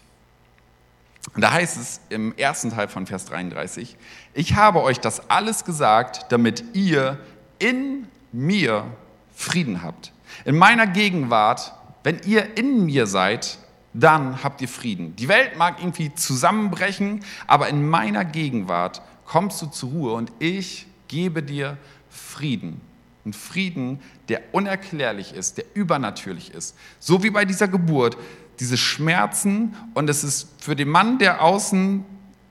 Und 1.34 1.42
da 1.42 1.52
heißt 1.52 1.78
es 1.78 2.02
im 2.10 2.36
ersten 2.38 2.70
Teil 2.70 2.88
von 2.88 3.08
Vers 3.08 3.26
33, 3.26 3.98
ich 4.34 4.56
habe 4.56 4.84
euch 4.84 5.00
das 5.00 5.30
alles 5.30 5.66
gesagt, 5.66 6.32
damit 6.32 6.64
ihr 6.74 7.20
in 7.58 8.08
mir 8.32 8.86
Frieden 9.34 9.82
habt. 9.82 10.12
In 10.46 10.58
meiner 10.58 10.88
Gegenwart, 10.88 11.74
wenn 12.04 12.20
ihr 12.26 12.58
in 12.58 12.86
mir 12.86 13.08
seid, 13.08 13.58
dann 13.94 14.44
habt 14.44 14.62
ihr 14.62 14.68
Frieden. 14.68 15.16
Die 15.16 15.28
Welt 15.28 15.58
mag 15.58 15.80
irgendwie 15.80 16.14
zusammenbrechen, 16.14 17.24
aber 17.48 17.70
in 17.70 17.88
meiner 17.88 18.26
Gegenwart 18.26 19.02
kommst 19.26 19.62
du 19.62 19.68
zur 19.68 19.90
Ruhe 19.90 20.14
und 20.14 20.32
ich 20.40 20.86
gebe 21.08 21.42
dir 21.42 21.78
Frieden. 22.16 22.82
Ein 23.26 23.34
Frieden, 23.34 24.00
der 24.30 24.42
unerklärlich 24.52 25.34
ist, 25.34 25.58
der 25.58 25.66
übernatürlich 25.74 26.54
ist. 26.54 26.76
So 27.00 27.24
wie 27.24 27.32
bei 27.32 27.46
dieser 27.46 27.68
Geburt. 27.68 28.18
diese 28.60 28.78
Schmerzen 28.78 29.76
und 29.94 30.10
es 30.10 30.24
ist 30.24 30.48
für 30.62 30.76
den 30.76 30.90
Mann, 30.90 31.20
der 31.20 31.42
außen, 31.42 32.06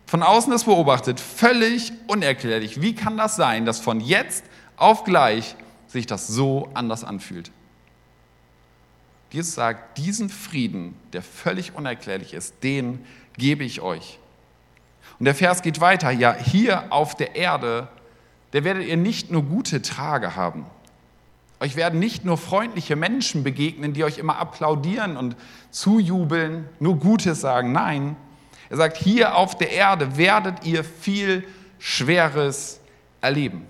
von 0.07 0.23
außen 0.23 0.53
das 0.53 0.65
beobachtet, 0.65 1.21
völlig 1.21 1.93
unerklärlich. 2.07 2.83
Wie 2.83 2.95
kann 2.95 3.17
das 3.17 3.37
sein, 3.37 3.65
dass 3.65 3.81
von 3.81 4.01
jetzt 4.01 4.45
auf 4.77 5.05
gleich 5.05 5.57
sich 5.87 6.07
das 6.07 6.27
so 6.27 6.69
anders 6.75 7.05
anfühlt? 7.05 7.51
Jesus 9.31 9.55
sagt, 9.55 9.99
diesen 9.99 10.29
Frieden, 10.29 10.95
der 11.13 11.23
völlig 11.23 11.75
unerklärlich 11.75 12.35
ist, 12.35 12.55
den 12.63 13.05
gebe 13.37 13.65
ich 13.65 13.81
euch. 13.81 14.19
Und 15.19 15.25
der 15.25 15.35
Vers 15.35 15.63
geht 15.63 15.81
weiter, 15.81 16.11
ja, 16.11 16.35
hier 16.35 16.93
auf 16.93 17.17
der 17.17 17.35
Erde, 17.35 17.89
da 18.55 18.63
werdet 18.63 18.87
ihr 18.87 18.97
nicht 18.97 19.33
nur 19.33 19.43
gute 19.43 19.83
Tage 19.83 20.37
haben. 20.37 20.65
Euch 21.59 21.75
werden 21.75 21.99
nicht 21.99 22.25
nur 22.25 22.39
freundliche 22.39 22.95
Menschen 22.95 23.43
begegnen, 23.43 23.95
die 23.95 24.05
euch 24.05 24.19
immer 24.19 24.39
applaudieren 24.39 25.17
und 25.17 25.35
zujubeln, 25.73 26.69
nur 26.79 27.01
Gutes 27.01 27.41
sagen. 27.41 27.73
Nein, 27.73 28.15
er 28.71 28.77
sagt, 28.77 28.97
hier 28.97 29.35
auf 29.35 29.59
der 29.59 29.73
Erde 29.73 30.17
werdet 30.17 30.65
ihr 30.65 30.85
viel 30.85 31.43
Schweres 31.81 32.79
erleben. 33.21 33.67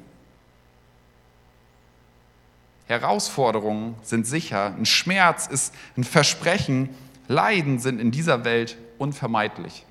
Herausforderungen 2.86 3.94
sind 4.02 4.26
sicher, 4.26 4.74
ein 4.76 4.84
Schmerz 4.84 5.46
ist 5.46 5.74
ein 5.96 6.04
Versprechen, 6.04 6.90
Leiden 7.26 7.78
sind 7.78 8.02
in 8.02 8.10
dieser 8.10 8.44
Welt 8.44 8.76
unvermeidlich. 8.98 9.86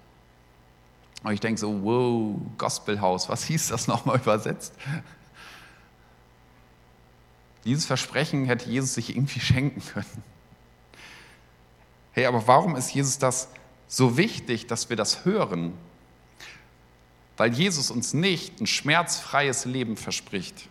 Und 1.23 1.31
ich 1.31 1.39
denke 1.39 1.59
so, 1.59 1.83
wow, 1.83 2.35
Gospelhaus, 2.57 3.29
was 3.29 3.45
hieß 3.45 3.69
das 3.69 3.87
nochmal 3.87 4.17
übersetzt? 4.21 4.73
Dieses 7.63 7.85
Versprechen 7.85 8.45
hätte 8.45 8.69
Jesus 8.69 8.93
sich 8.93 9.15
irgendwie 9.15 9.39
schenken 9.39 9.81
können. 9.81 10.23
Hey, 12.11 12.25
aber 12.25 12.45
warum 12.47 12.75
ist 12.75 12.93
Jesus 12.93 13.17
das 13.17 13.49
so 13.87 14.17
wichtig, 14.17 14.67
dass 14.67 14.89
wir 14.89 14.97
das 14.97 15.25
hören? 15.25 15.73
Weil 17.37 17.53
Jesus 17.53 17.89
uns 17.89 18.13
nicht 18.13 18.61
ein 18.61 18.67
schmerzfreies 18.67 19.65
Leben 19.65 19.97
verspricht. 19.97 20.69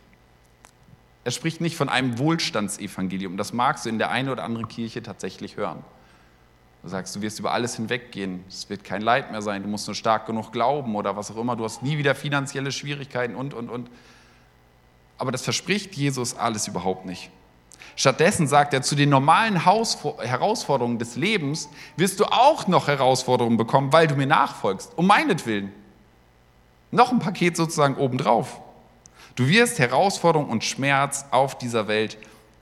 Er 1.24 1.30
spricht 1.30 1.60
nicht 1.60 1.76
von 1.76 1.88
einem 1.88 2.18
Wohlstandsevangelium. 2.18 3.36
Das 3.36 3.52
magst 3.52 3.86
du 3.86 3.88
in 3.88 3.98
der 3.98 4.10
einen 4.10 4.28
oder 4.28 4.44
anderen 4.44 4.68
Kirche 4.68 5.02
tatsächlich 5.02 5.56
hören. 5.56 5.84
Du 6.82 6.88
sagst, 6.88 7.14
du 7.14 7.22
wirst 7.22 7.38
über 7.38 7.52
alles 7.52 7.76
hinweggehen, 7.76 8.44
es 8.48 8.68
wird 8.68 8.82
kein 8.82 9.02
Leid 9.02 9.30
mehr 9.30 9.40
sein, 9.40 9.62
du 9.62 9.68
musst 9.68 9.86
nur 9.86 9.94
stark 9.94 10.26
genug 10.26 10.50
glauben 10.52 10.96
oder 10.96 11.16
was 11.16 11.30
auch 11.30 11.36
immer, 11.36 11.54
du 11.54 11.64
hast 11.64 11.82
nie 11.82 11.96
wieder 11.96 12.14
finanzielle 12.14 12.72
Schwierigkeiten 12.72 13.36
und, 13.36 13.54
und, 13.54 13.70
und. 13.70 13.88
Aber 15.16 15.30
das 15.30 15.42
verspricht 15.42 15.94
Jesus 15.94 16.36
alles 16.36 16.66
überhaupt 16.66 17.06
nicht. 17.06 17.30
Stattdessen 17.94 18.48
sagt 18.48 18.74
er, 18.74 18.82
zu 18.82 18.96
den 18.96 19.10
normalen 19.10 19.64
Herausforderungen 19.64 20.98
des 20.98 21.14
Lebens 21.14 21.68
wirst 21.96 22.18
du 22.18 22.24
auch 22.24 22.66
noch 22.66 22.88
Herausforderungen 22.88 23.56
bekommen, 23.56 23.92
weil 23.92 24.06
du 24.06 24.16
mir 24.16 24.26
nachfolgst, 24.26 24.92
um 24.96 25.06
meinetwillen. 25.06 25.72
Noch 26.90 27.12
ein 27.12 27.18
Paket 27.18 27.56
sozusagen 27.56 27.96
obendrauf. 27.96 28.60
Du 29.36 29.46
wirst 29.46 29.78
Herausforderung 29.78 30.48
und 30.48 30.64
Schmerz 30.64 31.26
auf 31.30 31.56
dieser 31.56 31.86
Welt 31.86 32.18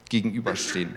gegenüberstehen. 0.09 0.95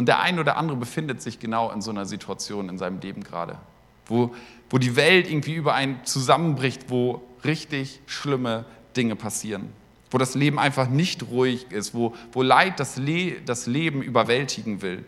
Und 0.00 0.06
der 0.06 0.20
ein 0.20 0.38
oder 0.38 0.56
andere 0.56 0.78
befindet 0.78 1.20
sich 1.20 1.40
genau 1.40 1.70
in 1.70 1.82
so 1.82 1.90
einer 1.90 2.06
Situation 2.06 2.70
in 2.70 2.78
seinem 2.78 3.00
Leben 3.00 3.22
gerade, 3.22 3.58
wo, 4.06 4.34
wo 4.70 4.78
die 4.78 4.96
Welt 4.96 5.28
irgendwie 5.28 5.52
über 5.52 5.74
einen 5.74 6.02
zusammenbricht, 6.06 6.88
wo 6.88 7.20
richtig 7.44 8.00
schlimme 8.06 8.64
Dinge 8.96 9.14
passieren, 9.14 9.74
wo 10.10 10.16
das 10.16 10.34
Leben 10.34 10.58
einfach 10.58 10.88
nicht 10.88 11.24
ruhig 11.28 11.70
ist, 11.70 11.92
wo, 11.92 12.14
wo 12.32 12.40
Leid 12.40 12.80
das, 12.80 12.96
Le 12.96 13.42
das 13.44 13.66
Leben 13.66 14.00
überwältigen 14.00 14.80
will, 14.80 15.04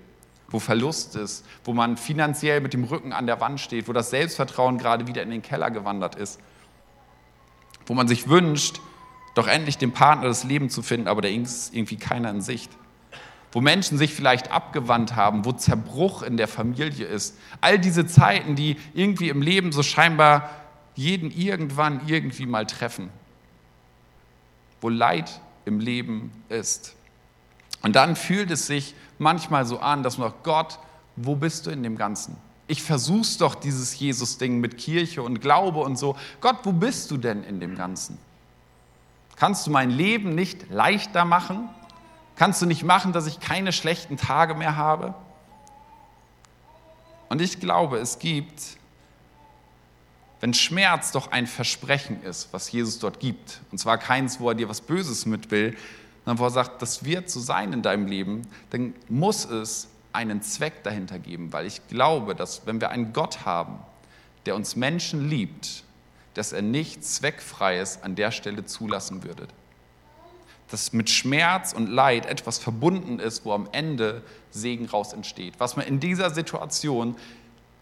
wo 0.50 0.58
Verlust 0.58 1.16
ist, 1.16 1.46
wo 1.64 1.72
man 1.72 1.96
finanziell 1.96 2.60
mit 2.60 2.74
dem 2.74 2.84
Rücken 2.84 3.14
an 3.14 3.26
der 3.26 3.40
Wand 3.40 3.60
steht, 3.60 3.88
wo 3.88 3.94
das 3.94 4.10
Selbstvertrauen 4.10 4.76
gerade 4.76 5.06
wieder 5.06 5.22
in 5.22 5.30
den 5.30 5.40
Keller 5.40 5.70
gewandert 5.70 6.16
ist 6.16 6.38
wo 7.86 7.94
man 7.94 8.08
sich 8.08 8.28
wünscht, 8.28 8.80
doch 9.34 9.48
endlich 9.48 9.78
den 9.78 9.92
Partner 9.92 10.28
des 10.28 10.44
Lebens 10.44 10.74
zu 10.74 10.82
finden, 10.82 11.08
aber 11.08 11.22
da 11.22 11.28
ist 11.28 11.74
irgendwie 11.74 11.96
keiner 11.96 12.28
in 12.28 12.42
Sicht. 12.42 12.70
Wo 13.52 13.60
Menschen 13.60 13.98
sich 13.98 14.14
vielleicht 14.14 14.50
abgewandt 14.50 15.14
haben, 15.14 15.44
wo 15.44 15.52
Zerbruch 15.52 16.22
in 16.22 16.36
der 16.36 16.48
Familie 16.48 17.06
ist. 17.06 17.36
All 17.60 17.78
diese 17.78 18.06
Zeiten, 18.06 18.56
die 18.56 18.76
irgendwie 18.94 19.28
im 19.28 19.42
Leben 19.42 19.72
so 19.72 19.82
scheinbar 19.82 20.50
jeden 20.94 21.30
irgendwann 21.30 22.00
irgendwie 22.06 22.46
mal 22.46 22.66
treffen. 22.66 23.10
Wo 24.80 24.88
Leid 24.88 25.40
im 25.64 25.80
Leben 25.80 26.32
ist. 26.48 26.94
Und 27.82 27.94
dann 27.94 28.16
fühlt 28.16 28.50
es 28.50 28.66
sich 28.66 28.94
manchmal 29.18 29.66
so 29.66 29.78
an, 29.78 30.02
dass 30.02 30.18
man 30.18 30.30
sagt, 30.30 30.44
Gott, 30.44 30.78
wo 31.16 31.36
bist 31.36 31.66
du 31.66 31.70
in 31.70 31.82
dem 31.82 31.96
Ganzen? 31.96 32.36
ich 32.72 32.82
versuch's 32.82 33.36
doch, 33.36 33.54
dieses 33.54 33.98
Jesus-Ding 33.98 34.58
mit 34.58 34.78
Kirche 34.78 35.22
und 35.22 35.42
Glaube 35.42 35.80
und 35.80 35.98
so. 35.98 36.16
Gott, 36.40 36.56
wo 36.62 36.72
bist 36.72 37.10
du 37.10 37.18
denn 37.18 37.44
in 37.44 37.60
dem 37.60 37.76
Ganzen? 37.76 38.16
Kannst 39.36 39.66
du 39.66 39.70
mein 39.70 39.90
Leben 39.90 40.34
nicht 40.34 40.70
leichter 40.70 41.26
machen? 41.26 41.68
Kannst 42.36 42.62
du 42.62 42.66
nicht 42.66 42.82
machen, 42.82 43.12
dass 43.12 43.26
ich 43.26 43.40
keine 43.40 43.72
schlechten 43.72 44.16
Tage 44.16 44.54
mehr 44.54 44.76
habe? 44.76 45.14
Und 47.28 47.40
ich 47.40 47.60
glaube, 47.60 47.98
es 47.98 48.18
gibt, 48.18 48.76
wenn 50.40 50.52
Schmerz 50.52 51.12
doch 51.12 51.30
ein 51.32 51.46
Versprechen 51.46 52.22
ist, 52.22 52.52
was 52.52 52.70
Jesus 52.70 52.98
dort 52.98 53.20
gibt, 53.20 53.60
und 53.70 53.78
zwar 53.78 53.96
keins, 53.96 54.40
wo 54.40 54.50
er 54.50 54.54
dir 54.54 54.68
was 54.68 54.80
Böses 54.80 55.24
mit 55.24 55.50
will, 55.50 55.76
sondern 56.24 56.38
wo 56.40 56.46
er 56.46 56.50
sagt, 56.50 56.82
das 56.82 57.04
wird 57.04 57.30
so 57.30 57.40
sein 57.40 57.72
in 57.72 57.82
deinem 57.82 58.06
Leben, 58.06 58.42
dann 58.70 58.94
muss 59.08 59.44
es 59.44 59.88
einen 60.12 60.42
Zweck 60.42 60.82
dahinter 60.82 61.18
geben, 61.18 61.52
weil 61.52 61.66
ich 61.66 61.86
glaube, 61.88 62.34
dass 62.34 62.66
wenn 62.66 62.80
wir 62.80 62.90
einen 62.90 63.12
Gott 63.12 63.46
haben, 63.46 63.78
der 64.46 64.54
uns 64.54 64.76
Menschen 64.76 65.28
liebt, 65.28 65.84
dass 66.34 66.52
er 66.52 66.62
nichts 66.62 67.14
Zweckfreies 67.16 68.02
an 68.02 68.14
der 68.14 68.30
Stelle 68.30 68.64
zulassen 68.66 69.22
würde. 69.22 69.46
Dass 70.72 70.92
mit 70.92 71.08
Schmerz 71.08 71.72
und 71.72 71.88
Leid 71.88 72.26
etwas 72.26 72.58
verbunden 72.58 73.20
ist, 73.20 73.44
wo 73.44 73.52
am 73.52 73.68
Ende 73.70 74.22
Segen 74.50 74.86
raus 74.86 75.12
entsteht. 75.12 75.54
Was 75.58 75.76
man 75.76 75.86
in 75.86 76.00
dieser 76.00 76.30
Situation 76.30 77.16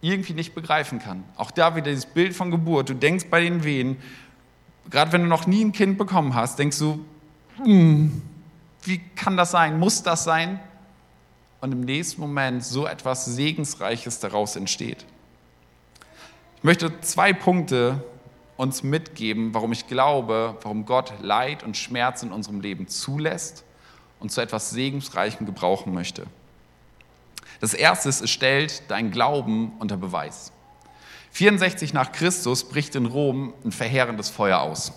irgendwie 0.03 0.35
nicht 0.35 0.55
begreifen 0.55 0.99
kann. 0.99 1.25
Auch 1.37 1.51
da 1.51 1.77
wieder 1.77 1.91
dieses 1.91 2.07
Bild 2.07 2.35
von 2.35 2.51
Geburt. 2.51 2.91
Du 2.91 2.95
denkst 2.95 3.27
bei 3.31 3.41
den 3.41 3.65
Wehen, 3.65 3.97
gerade 4.91 5.13
wenn 5.13 5.23
du 5.23 5.29
noch 5.29 5.47
nie 5.47 5.65
ein 5.65 5.73
Kind 5.73 5.97
bekommen 5.97 6.35
hast, 6.35 6.59
denkst 6.59 6.79
du, 6.79 7.05
hm, 7.57 8.21
wie 8.83 8.99
kann 9.17 9.37
das 9.37 9.51
sein? 9.51 9.79
Muss 9.79 10.03
das 10.03 10.25
sein? 10.25 10.61
und 11.61 11.73
im 11.73 11.81
nächsten 11.81 12.21
Moment 12.21 12.65
so 12.65 12.87
etwas 12.87 13.25
Segensreiches 13.25 14.19
daraus 14.19 14.57
entsteht. 14.57 15.05
Ich 16.57 16.65
möchte 16.65 17.01
zwei 17.01 17.33
Punkte 17.33 18.03
uns 18.61 18.83
mitgeben, 18.83 19.55
warum 19.55 19.73
ich 19.73 19.87
glaube, 19.87 20.59
warum 20.61 20.85
Gott 20.85 21.15
Leid 21.23 21.63
und 21.63 21.79
Schmerz 21.79 22.23
in 22.23 22.31
unserem 22.31 22.61
Leben 22.61 22.89
zulässt 22.89 23.65
und 24.21 24.31
zu 24.31 24.43
etwas 24.43 24.69
Segensreichem 24.69 25.47
gebrauchen 25.47 25.95
möchte. 25.95 26.27
Das 27.61 27.73
erste 27.73 28.11
ist, 28.11 28.21
es 28.21 28.31
stellt 28.31 28.83
dein 28.89 29.11
Glauben 29.11 29.73
unter 29.79 29.97
Beweis. 29.97 30.53
64 31.31 31.95
nach 31.95 32.13
Christus 32.13 32.69
bricht 32.69 32.95
in 32.97 33.07
Rom 33.07 33.55
ein 33.65 33.73
verheerendes 33.73 34.29
Feuer 34.29 34.61
aus. 34.61 34.93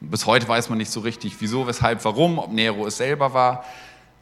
Bis 0.00 0.26
heute 0.26 0.46
weiß 0.46 0.68
man 0.68 0.76
nicht 0.76 0.90
so 0.90 1.00
richtig, 1.00 1.36
wieso, 1.40 1.66
weshalb, 1.66 2.04
warum, 2.04 2.38
ob 2.38 2.52
Nero 2.52 2.86
es 2.86 2.98
selber 2.98 3.32
war. 3.32 3.64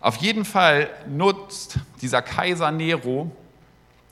Auf 0.01 0.17
jeden 0.17 0.45
Fall 0.45 0.89
nutzt 1.09 1.81
dieser 2.01 2.23
Kaiser 2.23 2.71
Nero 2.71 3.33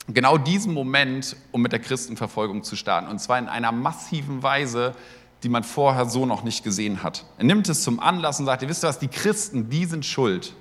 genau 0.07 0.37
diesen 0.37 0.73
Moment, 0.73 1.35
um 1.51 1.61
mit 1.61 1.71
der 1.71 1.79
Christenverfolgung 1.79 2.63
zu 2.63 2.75
starten. 2.75 3.07
Und 3.07 3.19
zwar 3.19 3.37
in 3.39 3.47
einer 3.47 3.71
massiven 3.71 4.41
Weise, 4.43 4.95
die 5.43 5.49
man 5.49 5.63
vorher 5.63 6.05
so 6.05 6.25
noch 6.25 6.43
nicht 6.43 6.63
gesehen 6.63 7.03
hat. 7.03 7.25
Er 7.37 7.43
nimmt 7.43 7.69
es 7.69 7.83
zum 7.83 7.99
Anlass 7.99 8.39
und 8.39 8.45
sagt, 8.45 8.61
ihr 8.63 8.69
wisst 8.69 8.83
was, 8.83 8.99
die 8.99 9.07
Christen, 9.07 9.69
die 9.69 9.85
sind 9.85 10.05
schuld. 10.05 10.53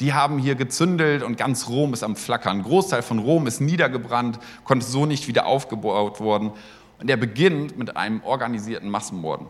Die 0.00 0.12
haben 0.12 0.38
hier 0.38 0.54
gezündelt 0.54 1.22
und 1.22 1.38
ganz 1.38 1.68
Rom 1.68 1.94
ist 1.94 2.02
am 2.02 2.16
Flackern. 2.16 2.58
Ein 2.58 2.62
Großteil 2.64 3.02
von 3.02 3.18
Rom 3.18 3.46
ist 3.46 3.60
niedergebrannt, 3.60 4.38
konnte 4.64 4.84
so 4.84 5.06
nicht 5.06 5.26
wieder 5.26 5.46
aufgebaut 5.46 6.20
worden. 6.20 6.52
Und 6.98 7.10
er 7.10 7.16
beginnt 7.16 7.78
mit 7.78 7.96
einem 7.96 8.22
organisierten 8.22 8.90
Massenmorden. 8.90 9.46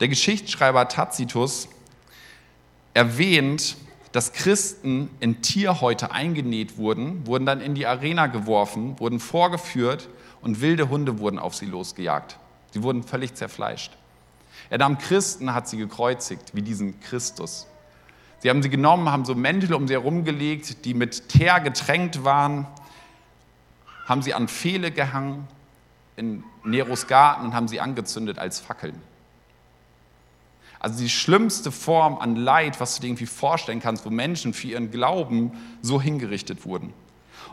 Der 0.00 0.08
Geschichtsschreiber 0.08 0.88
Tacitus 0.88 1.68
erwähnt, 2.92 3.76
dass 4.12 4.32
Christen 4.32 5.10
in 5.20 5.42
Tierhäute 5.42 6.10
eingenäht 6.12 6.78
wurden, 6.78 7.26
wurden 7.26 7.46
dann 7.46 7.60
in 7.60 7.74
die 7.74 7.86
Arena 7.86 8.26
geworfen, 8.26 8.98
wurden 8.98 9.20
vorgeführt 9.20 10.08
und 10.40 10.60
wilde 10.60 10.88
Hunde 10.88 11.18
wurden 11.18 11.38
auf 11.38 11.54
sie 11.54 11.66
losgejagt. 11.66 12.38
Sie 12.70 12.82
wurden 12.82 13.02
völlig 13.02 13.34
zerfleischt. 13.34 13.96
Er 14.70 14.78
nahm 14.78 14.98
Christen, 14.98 15.54
hat 15.54 15.68
sie 15.68 15.76
gekreuzigt, 15.76 16.54
wie 16.54 16.62
diesen 16.62 17.00
Christus. 17.00 17.66
Sie 18.40 18.50
haben 18.50 18.62
sie 18.62 18.70
genommen, 18.70 19.10
haben 19.10 19.24
so 19.24 19.34
Mäntel 19.34 19.74
um 19.74 19.88
sie 19.88 19.94
herumgelegt, 19.94 20.84
die 20.84 20.94
mit 20.94 21.28
Teer 21.28 21.60
getränkt 21.60 22.24
waren, 22.24 22.66
haben 24.06 24.22
sie 24.22 24.34
an 24.34 24.48
Pfähle 24.48 24.90
gehangen 24.90 25.48
in 26.16 26.44
Neros 26.64 27.06
Garten 27.06 27.46
und 27.46 27.54
haben 27.54 27.68
sie 27.68 27.80
angezündet 27.80 28.38
als 28.38 28.60
Fackeln. 28.60 29.00
Also 30.78 31.00
die 31.00 31.08
schlimmste 31.08 31.72
Form 31.72 32.18
an 32.18 32.36
Leid, 32.36 32.80
was 32.80 32.96
du 32.96 33.02
dir 33.02 33.08
irgendwie 33.08 33.26
vorstellen 33.26 33.80
kannst, 33.80 34.04
wo 34.04 34.10
Menschen 34.10 34.52
für 34.52 34.68
ihren 34.68 34.90
Glauben 34.90 35.52
so 35.82 36.00
hingerichtet 36.00 36.64
wurden. 36.66 36.92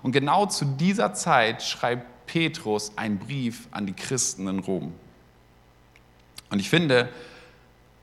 Und 0.02 0.12
genau 0.12 0.46
zu 0.46 0.66
dieser 0.66 1.14
Zeit 1.14 1.64
schreibt 1.64 2.26
Petrus 2.26 2.98
einen 2.98 3.20
Brief 3.20 3.68
an 3.72 3.86
die 3.86 3.94
Christen 3.94 4.48
in 4.48 4.60
Rom. 4.60 4.94
Und 6.50 6.60
ich 6.60 6.70
finde, 6.70 7.10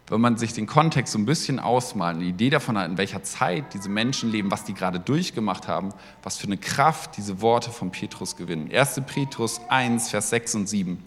wenn 0.08 0.20
man 0.20 0.36
sich 0.36 0.52
den 0.52 0.66
Kontext 0.66 1.12
so 1.12 1.18
ein 1.20 1.24
bisschen 1.24 1.60
ausmalt, 1.60 2.16
eine 2.16 2.24
Idee 2.24 2.50
davon 2.50 2.76
hat, 2.76 2.88
in 2.88 2.98
welcher 2.98 3.22
Zeit 3.22 3.74
diese 3.74 3.88
Menschen 3.88 4.32
leben, 4.32 4.50
was 4.50 4.64
die 4.64 4.74
gerade 4.74 4.98
durchgemacht 4.98 5.68
haben, 5.68 5.90
was 6.24 6.36
für 6.36 6.48
eine 6.48 6.56
Kraft 6.56 7.16
diese 7.16 7.40
Worte 7.42 7.70
von 7.70 7.92
Petrus 7.92 8.34
gewinnen. 8.34 8.70
1. 8.72 9.02
Petrus 9.06 9.60
1, 9.68 10.10
Vers 10.10 10.30
6 10.30 10.54
und 10.56 10.68
7. 10.68 11.02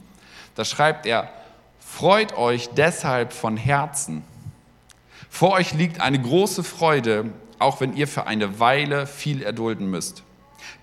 Da 0.55 0.63
schreibt 0.63 1.05
er, 1.05 1.29
freut 1.85 2.37
euch 2.37 2.69
deshalb 2.69 3.33
von 3.33 3.57
Herzen. 3.57 4.23
Vor 5.29 5.53
euch 5.53 5.73
liegt 5.73 5.99
eine 6.01 6.21
große 6.21 6.63
Freude, 6.63 7.31
auch 7.59 7.81
wenn 7.81 7.95
ihr 7.95 8.07
für 8.07 8.27
eine 8.27 8.59
Weile 8.59 9.07
viel 9.07 9.41
erdulden 9.41 9.89
müsst. 9.89 10.23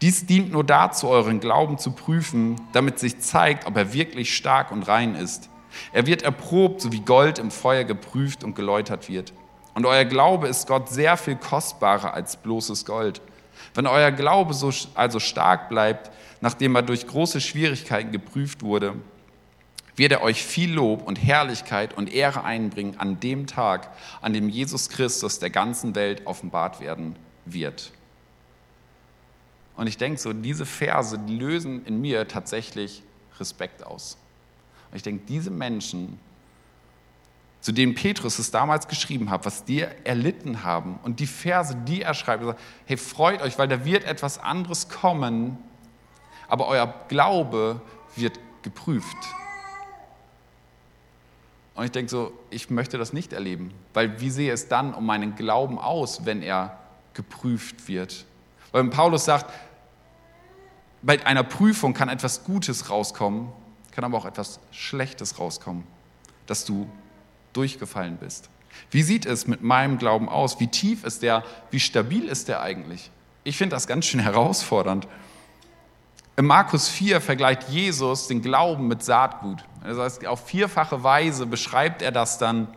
Dies 0.02 0.26
dient 0.26 0.50
nur 0.52 0.64
dazu, 0.64 1.08
euren 1.08 1.40
Glauben 1.40 1.78
zu 1.78 1.92
prüfen, 1.92 2.56
damit 2.72 2.98
sich 2.98 3.20
zeigt, 3.20 3.66
ob 3.66 3.76
er 3.76 3.92
wirklich 3.92 4.34
stark 4.34 4.72
und 4.72 4.82
rein 4.84 5.14
ist. 5.14 5.50
Er 5.92 6.06
wird 6.06 6.22
erprobt, 6.22 6.80
so 6.80 6.92
wie 6.92 7.00
Gold 7.00 7.38
im 7.38 7.50
Feuer 7.50 7.84
geprüft 7.84 8.44
und 8.44 8.54
geläutert 8.54 9.08
wird. 9.08 9.32
Und 9.74 9.86
euer 9.86 10.04
Glaube 10.04 10.48
ist 10.48 10.66
Gott 10.66 10.88
sehr 10.88 11.16
viel 11.16 11.36
kostbarer 11.36 12.12
als 12.14 12.36
bloßes 12.36 12.84
Gold. 12.84 13.20
Wenn 13.74 13.86
euer 13.86 14.10
Glaube 14.10 14.54
so, 14.54 14.72
also 14.94 15.20
stark 15.20 15.68
bleibt, 15.68 16.10
nachdem 16.40 16.74
er 16.74 16.82
durch 16.82 17.06
große 17.06 17.40
Schwierigkeiten 17.40 18.10
geprüft 18.10 18.62
wurde, 18.62 18.94
wird 19.96 20.12
er 20.12 20.22
euch 20.22 20.42
viel 20.42 20.72
Lob 20.72 21.06
und 21.06 21.16
Herrlichkeit 21.16 21.96
und 21.96 22.12
Ehre 22.12 22.44
einbringen 22.44 22.98
an 22.98 23.20
dem 23.20 23.46
Tag, 23.46 23.90
an 24.20 24.32
dem 24.32 24.48
Jesus 24.48 24.88
Christus 24.88 25.38
der 25.38 25.50
ganzen 25.50 25.94
Welt 25.94 26.26
offenbart 26.26 26.80
werden 26.80 27.16
wird. 27.44 27.92
Und 29.76 29.86
ich 29.86 29.96
denke 29.96 30.20
so, 30.20 30.32
diese 30.32 30.66
Verse, 30.66 31.18
die 31.18 31.38
lösen 31.38 31.84
in 31.86 32.00
mir 32.00 32.28
tatsächlich 32.28 33.02
Respekt 33.38 33.84
aus. 33.84 34.18
Und 34.90 34.96
ich 34.96 35.02
denke, 35.02 35.24
diese 35.26 35.50
Menschen, 35.50 36.18
zu 37.60 37.72
denen 37.72 37.94
Petrus 37.94 38.38
es 38.38 38.50
damals 38.50 38.88
geschrieben 38.88 39.30
hat, 39.30 39.46
was 39.46 39.64
die 39.64 39.86
erlitten 40.04 40.64
haben 40.64 40.98
und 41.02 41.20
die 41.20 41.26
Verse, 41.26 41.76
die 41.76 42.02
er 42.02 42.14
schreibt, 42.14 42.44
sagt, 42.44 42.60
hey, 42.86 42.96
freut 42.96 43.42
euch, 43.42 43.58
weil 43.58 43.68
da 43.68 43.84
wird 43.84 44.04
etwas 44.04 44.38
anderes 44.38 44.88
kommen, 44.88 45.58
aber 46.48 46.66
euer 46.66 46.92
Glaube 47.08 47.80
wird 48.16 48.38
geprüft. 48.62 49.16
Und 51.80 51.86
ich 51.86 51.92
denke 51.92 52.10
so, 52.10 52.34
ich 52.50 52.68
möchte 52.68 52.98
das 52.98 53.14
nicht 53.14 53.32
erleben, 53.32 53.72
weil 53.94 54.20
wie 54.20 54.28
sehe 54.28 54.52
es 54.52 54.68
dann 54.68 54.92
um 54.92 55.06
meinen 55.06 55.34
Glauben 55.34 55.78
aus, 55.78 56.26
wenn 56.26 56.42
er 56.42 56.78
geprüft 57.14 57.88
wird? 57.88 58.26
Weil 58.70 58.84
Paulus 58.90 59.24
sagt, 59.24 59.50
bei 61.00 61.24
einer 61.24 61.42
Prüfung 61.42 61.94
kann 61.94 62.10
etwas 62.10 62.44
Gutes 62.44 62.90
rauskommen, 62.90 63.48
kann 63.92 64.04
aber 64.04 64.18
auch 64.18 64.26
etwas 64.26 64.60
Schlechtes 64.72 65.38
rauskommen, 65.38 65.84
dass 66.44 66.66
du 66.66 66.86
durchgefallen 67.54 68.18
bist. 68.18 68.50
Wie 68.90 69.02
sieht 69.02 69.24
es 69.24 69.46
mit 69.46 69.62
meinem 69.62 69.96
Glauben 69.96 70.28
aus? 70.28 70.60
Wie 70.60 70.68
tief 70.68 71.02
ist 71.02 71.22
der? 71.22 71.44
Wie 71.70 71.80
stabil 71.80 72.28
ist 72.28 72.48
der 72.48 72.60
eigentlich? 72.60 73.10
Ich 73.42 73.56
finde 73.56 73.74
das 73.74 73.86
ganz 73.86 74.04
schön 74.04 74.20
herausfordernd. 74.20 75.08
In 76.40 76.46
Markus 76.46 76.88
4 76.88 77.20
vergleicht 77.20 77.68
Jesus 77.68 78.26
den 78.26 78.40
Glauben 78.40 78.88
mit 78.88 79.04
Saatgut. 79.04 79.62
Das 79.84 79.98
heißt, 79.98 80.26
auf 80.26 80.46
vierfache 80.46 81.02
Weise 81.02 81.44
beschreibt 81.44 82.00
er 82.00 82.12
das 82.12 82.38
dann. 82.38 82.68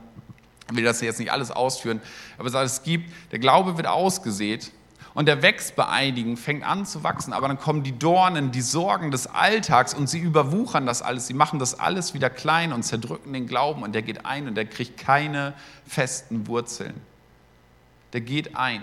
Ich 0.70 0.76
will 0.76 0.84
das 0.84 1.00
jetzt 1.00 1.18
nicht 1.18 1.32
alles 1.32 1.50
ausführen, 1.50 2.02
aber 2.38 2.50
er 2.50 2.52
sagt, 2.52 2.66
es 2.66 2.84
gibt, 2.84 3.10
der 3.32 3.40
Glaube 3.40 3.78
wird 3.78 3.88
ausgesät 3.88 4.74
und 5.14 5.30
der 5.30 5.42
wächst 5.42 5.78
bei 5.78 5.88
einigen, 5.88 6.36
fängt 6.36 6.66
an 6.66 6.86
zu 6.86 7.06
wachsen, 7.06 7.32
aber 7.32 7.48
dann 7.48 7.58
kommen 7.58 7.84
die 7.84 7.98
Dornen, 7.98 8.52
die 8.52 8.60
Sorgen 8.60 9.12
des 9.12 9.28
Alltags 9.28 9.94
und 9.94 10.08
sie 10.08 10.20
überwuchern 10.20 10.86
das 10.86 11.02
alles, 11.02 11.28
sie 11.28 11.34
machen 11.34 11.58
das 11.58 11.80
alles 11.80 12.14
wieder 12.14 12.30
klein 12.30 12.74
und 12.74 12.84
zerdrücken 12.84 13.32
den 13.32 13.48
Glauben 13.48 13.84
und 13.84 13.96
der 13.96 14.02
geht 14.02 14.26
ein 14.26 14.50
und 14.50 14.56
der 14.56 14.66
kriegt 14.66 15.00
keine 15.00 15.54
festen 15.88 16.48
Wurzeln. 16.48 16.96
Der 18.12 18.20
geht 18.20 18.58
ein, 18.58 18.82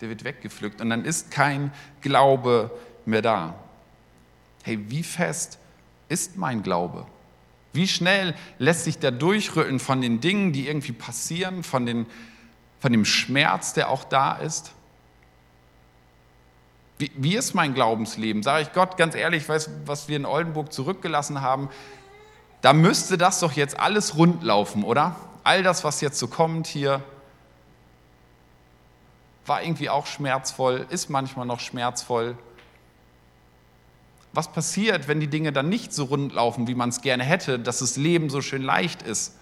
der 0.00 0.10
wird 0.10 0.22
weggepflückt 0.22 0.80
und 0.80 0.90
dann 0.90 1.04
ist 1.04 1.32
kein 1.32 1.72
Glaube 2.02 2.70
mehr 3.04 3.22
da. 3.22 3.56
Hey, 4.66 4.80
wie 4.90 5.04
fest 5.04 5.60
ist 6.08 6.36
mein 6.36 6.64
Glaube? 6.64 7.06
Wie 7.72 7.86
schnell 7.86 8.34
lässt 8.58 8.82
sich 8.82 8.98
der 8.98 9.12
durchrütteln 9.12 9.78
von 9.78 10.00
den 10.00 10.20
Dingen, 10.20 10.52
die 10.52 10.66
irgendwie 10.66 10.90
passieren, 10.90 11.62
von, 11.62 11.86
den, 11.86 12.04
von 12.80 12.90
dem 12.90 13.04
Schmerz, 13.04 13.74
der 13.74 13.90
auch 13.90 14.02
da 14.02 14.32
ist? 14.32 14.72
Wie, 16.98 17.12
wie 17.14 17.36
ist 17.36 17.54
mein 17.54 17.74
Glaubensleben? 17.74 18.42
Sage 18.42 18.62
ich 18.62 18.72
Gott 18.72 18.96
ganz 18.96 19.14
ehrlich, 19.14 19.48
weiß, 19.48 19.70
was 19.84 20.08
wir 20.08 20.16
in 20.16 20.26
Oldenburg 20.26 20.72
zurückgelassen 20.72 21.42
haben, 21.42 21.68
da 22.60 22.72
müsste 22.72 23.16
das 23.16 23.38
doch 23.38 23.52
jetzt 23.52 23.78
alles 23.78 24.16
rund 24.16 24.42
laufen, 24.42 24.82
oder? 24.82 25.14
All 25.44 25.62
das, 25.62 25.84
was 25.84 26.00
jetzt 26.00 26.18
so 26.18 26.26
kommt 26.26 26.66
hier, 26.66 27.04
war 29.46 29.62
irgendwie 29.62 29.90
auch 29.90 30.06
schmerzvoll, 30.06 30.88
ist 30.90 31.08
manchmal 31.08 31.46
noch 31.46 31.60
schmerzvoll. 31.60 32.36
Was 34.32 34.52
passiert, 34.52 35.08
wenn 35.08 35.20
die 35.20 35.28
Dinge 35.28 35.52
dann 35.52 35.68
nicht 35.68 35.92
so 35.92 36.04
rund 36.04 36.32
laufen, 36.32 36.66
wie 36.66 36.74
man 36.74 36.90
es 36.90 37.00
gerne 37.00 37.24
hätte, 37.24 37.58
dass 37.58 37.78
das 37.78 37.96
Leben 37.96 38.28
so 38.28 38.42
schön 38.42 38.62
leicht 38.62 39.02
ist? 39.02 39.34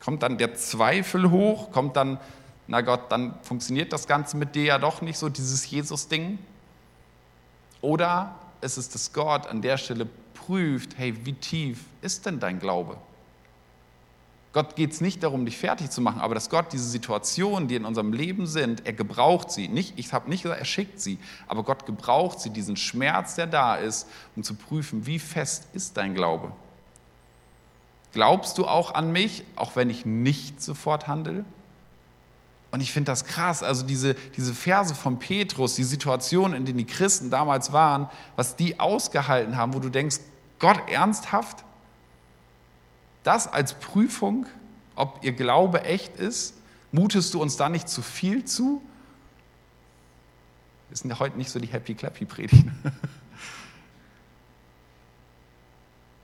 Kommt 0.00 0.22
dann 0.22 0.38
der 0.38 0.54
Zweifel 0.54 1.30
hoch? 1.30 1.70
Kommt 1.70 1.96
dann 1.96 2.18
na 2.72 2.80
Gott, 2.80 3.10
dann 3.10 3.34
funktioniert 3.42 3.92
das 3.92 4.06
Ganze 4.06 4.36
mit 4.36 4.54
dir 4.54 4.64
ja 4.64 4.78
doch 4.78 5.02
nicht 5.02 5.18
so, 5.18 5.28
dieses 5.28 5.68
Jesus-Ding. 5.68 6.38
Oder 7.80 8.34
ist 8.60 8.76
es, 8.76 8.88
dass 8.88 9.12
Gott 9.12 9.46
an 9.46 9.60
der 9.60 9.76
Stelle 9.76 10.06
prüft, 10.34 10.96
hey, 10.96 11.14
wie 11.26 11.34
tief 11.34 11.84
ist 12.00 12.24
denn 12.24 12.38
dein 12.40 12.60
Glaube? 12.60 12.96
Gott 14.52 14.76
geht 14.76 14.92
es 14.92 15.00
nicht 15.00 15.22
darum, 15.22 15.46
dich 15.46 15.56
fertig 15.56 15.90
zu 15.90 16.02
machen, 16.02 16.20
aber 16.20 16.34
dass 16.34 16.50
Gott 16.50 16.72
diese 16.72 16.84
Situationen, 16.84 17.68
die 17.68 17.76
in 17.76 17.86
unserem 17.86 18.12
Leben 18.12 18.46
sind, 18.46 18.84
er 18.84 18.92
gebraucht 18.92 19.50
sie. 19.50 19.68
Nicht, 19.68 19.98
ich 19.98 20.12
habe 20.12 20.28
nicht 20.28 20.42
gesagt, 20.42 20.60
er 20.60 20.66
schickt 20.66 21.00
sie, 21.00 21.18
aber 21.48 21.62
Gott 21.62 21.86
gebraucht 21.86 22.38
sie, 22.40 22.50
diesen 22.50 22.76
Schmerz, 22.76 23.34
der 23.34 23.46
da 23.46 23.76
ist, 23.76 24.08
um 24.36 24.42
zu 24.42 24.54
prüfen, 24.54 25.06
wie 25.06 25.18
fest 25.18 25.68
ist 25.72 25.96
dein 25.96 26.14
Glaube. 26.14 26.52
Glaubst 28.12 28.58
du 28.58 28.66
auch 28.66 28.92
an 28.94 29.10
mich, 29.10 29.42
auch 29.56 29.74
wenn 29.74 29.88
ich 29.88 30.04
nicht 30.04 30.60
sofort 30.62 31.08
handle? 31.08 31.46
Und 32.72 32.80
ich 32.80 32.92
finde 32.92 33.10
das 33.12 33.24
krass, 33.24 33.62
also 33.62 33.86
diese, 33.86 34.14
diese 34.36 34.54
Verse 34.54 34.94
von 34.94 35.18
Petrus, 35.18 35.76
die 35.76 35.84
Situation, 35.84 36.52
in 36.52 36.66
denen 36.66 36.78
die 36.78 36.86
Christen 36.86 37.30
damals 37.30 37.72
waren, 37.72 38.08
was 38.36 38.56
die 38.56 38.80
ausgehalten 38.80 39.56
haben, 39.56 39.72
wo 39.72 39.78
du 39.78 39.88
denkst, 39.88 40.20
Gott 40.58 40.78
ernsthaft? 40.90 41.64
Das 43.22 43.46
als 43.46 43.74
Prüfung, 43.74 44.46
ob 44.94 45.20
ihr 45.22 45.32
Glaube 45.32 45.84
echt 45.84 46.16
ist? 46.16 46.54
Mutest 46.90 47.32
du 47.34 47.40
uns 47.40 47.56
da 47.56 47.68
nicht 47.68 47.88
zu 47.88 48.02
viel 48.02 48.44
zu? 48.44 48.82
Das 50.90 51.00
sind 51.00 51.10
ja 51.10 51.18
heute 51.18 51.38
nicht 51.38 51.50
so 51.50 51.58
die 51.58 51.68
Happy-Clappy-Predigten. 51.68 52.72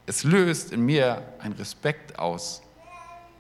Es 0.09 0.25
löst 0.25 0.73
in 0.73 0.87
mir 0.87 1.23
einen 1.39 1.53
Respekt 1.53 2.19
aus. 2.19 2.63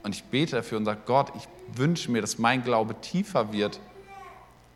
Und 0.02 0.14
ich 0.14 0.24
bete 0.24 0.56
dafür 0.56 0.76
und 0.76 0.84
sage, 0.84 1.00
Gott, 1.06 1.32
ich 1.34 1.48
wünsche 1.74 2.10
mir, 2.10 2.20
dass 2.20 2.36
mein 2.36 2.62
Glaube 2.62 3.00
tiefer 3.00 3.54
wird 3.54 3.80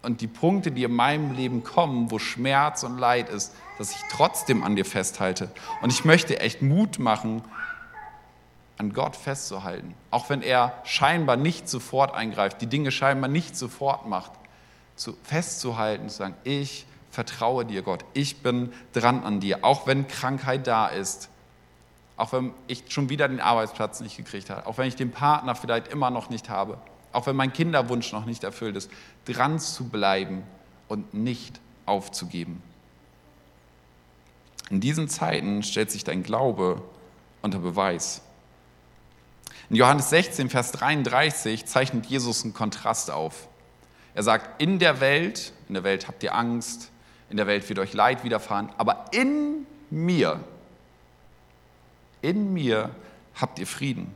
und 0.00 0.22
die 0.22 0.26
Punkte, 0.26 0.70
die 0.70 0.84
in 0.84 0.92
meinem 0.92 1.34
Leben 1.34 1.62
kommen, 1.64 2.10
wo 2.10 2.18
Schmerz 2.18 2.82
und 2.82 2.96
Leid 2.96 3.28
ist, 3.28 3.54
dass 3.76 3.90
ich 3.90 4.02
trotzdem 4.10 4.64
an 4.64 4.74
dir 4.74 4.86
festhalte. 4.86 5.50
Und 5.82 5.92
ich 5.92 6.06
möchte 6.06 6.40
echt 6.40 6.62
Mut 6.62 6.98
machen, 6.98 7.42
an 8.78 8.92
Gott 8.92 9.16
festzuhalten. 9.16 9.94
Auch 10.10 10.28
wenn 10.30 10.42
er 10.42 10.72
scheinbar 10.84 11.36
nicht 11.36 11.68
sofort 11.68 12.14
eingreift, 12.14 12.60
die 12.60 12.66
Dinge 12.66 12.90
scheinbar 12.90 13.28
nicht 13.28 13.56
sofort 13.56 14.06
macht, 14.06 14.32
zu, 14.96 15.16
festzuhalten, 15.22 16.08
zu 16.08 16.16
sagen, 16.16 16.34
ich 16.44 16.86
vertraue 17.10 17.64
dir, 17.64 17.82
Gott, 17.82 18.04
ich 18.14 18.42
bin 18.42 18.72
dran 18.92 19.22
an 19.24 19.40
dir, 19.40 19.64
auch 19.64 19.86
wenn 19.86 20.08
Krankheit 20.08 20.66
da 20.66 20.88
ist, 20.88 21.28
auch 22.16 22.32
wenn 22.32 22.52
ich 22.66 22.84
schon 22.88 23.08
wieder 23.08 23.28
den 23.28 23.40
Arbeitsplatz 23.40 24.00
nicht 24.00 24.16
gekriegt 24.16 24.50
habe, 24.50 24.66
auch 24.66 24.78
wenn 24.78 24.86
ich 24.86 24.96
den 24.96 25.10
Partner 25.10 25.54
vielleicht 25.54 25.88
immer 25.88 26.10
noch 26.10 26.30
nicht 26.30 26.48
habe, 26.48 26.78
auch 27.12 27.26
wenn 27.26 27.36
mein 27.36 27.52
Kinderwunsch 27.52 28.12
noch 28.12 28.24
nicht 28.24 28.44
erfüllt 28.44 28.76
ist, 28.76 28.90
dran 29.26 29.58
zu 29.58 29.88
bleiben 29.88 30.42
und 30.88 31.14
nicht 31.14 31.60
aufzugeben. 31.84 32.62
In 34.70 34.80
diesen 34.80 35.08
Zeiten 35.08 35.62
stellt 35.62 35.90
sich 35.90 36.04
dein 36.04 36.22
Glaube 36.22 36.82
unter 37.42 37.58
Beweis. 37.58 38.22
In 39.72 39.76
Johannes 39.76 40.10
16, 40.10 40.50
Vers 40.50 40.70
33 40.72 41.66
zeichnet 41.66 42.06
Jesus 42.06 42.44
einen 42.44 42.54
Kontrast 42.54 43.10
auf. 43.10 43.48
Er 44.14 44.22
sagt, 44.22 44.62
in 44.62 44.78
der 44.78 45.00
Welt, 45.00 45.52
in 45.66 45.74
der 45.74 45.82
Welt 45.82 46.06
habt 46.06 46.22
ihr 46.22 46.34
Angst, 46.34 46.90
in 47.30 47.38
der 47.38 47.46
Welt 47.46 47.66
wird 47.68 47.78
euch 47.80 47.94
Leid 47.94 48.22
widerfahren, 48.22 48.68
aber 48.76 49.06
in 49.12 49.66
mir 49.90 50.40
in 52.22 52.52
mir 52.54 52.90
habt 53.34 53.58
ihr 53.58 53.66
Frieden. 53.66 54.12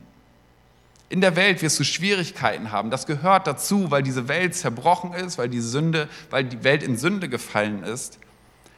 In 1.09 1.21
der 1.21 1.35
Welt 1.35 1.61
wirst 1.61 1.79
du 1.79 1.83
Schwierigkeiten 1.83 2.71
haben. 2.71 2.89
Das 2.89 3.05
gehört 3.05 3.47
dazu, 3.47 3.91
weil 3.91 4.03
diese 4.03 4.27
Welt 4.27 4.55
zerbrochen 4.55 5.13
ist, 5.13 5.37
weil 5.37 5.49
die 5.49 5.61
Sünde, 5.61 6.09
weil 6.29 6.43
die 6.43 6.63
Welt 6.63 6.83
in 6.83 6.97
Sünde 6.97 7.29
gefallen 7.29 7.83
ist. 7.83 8.19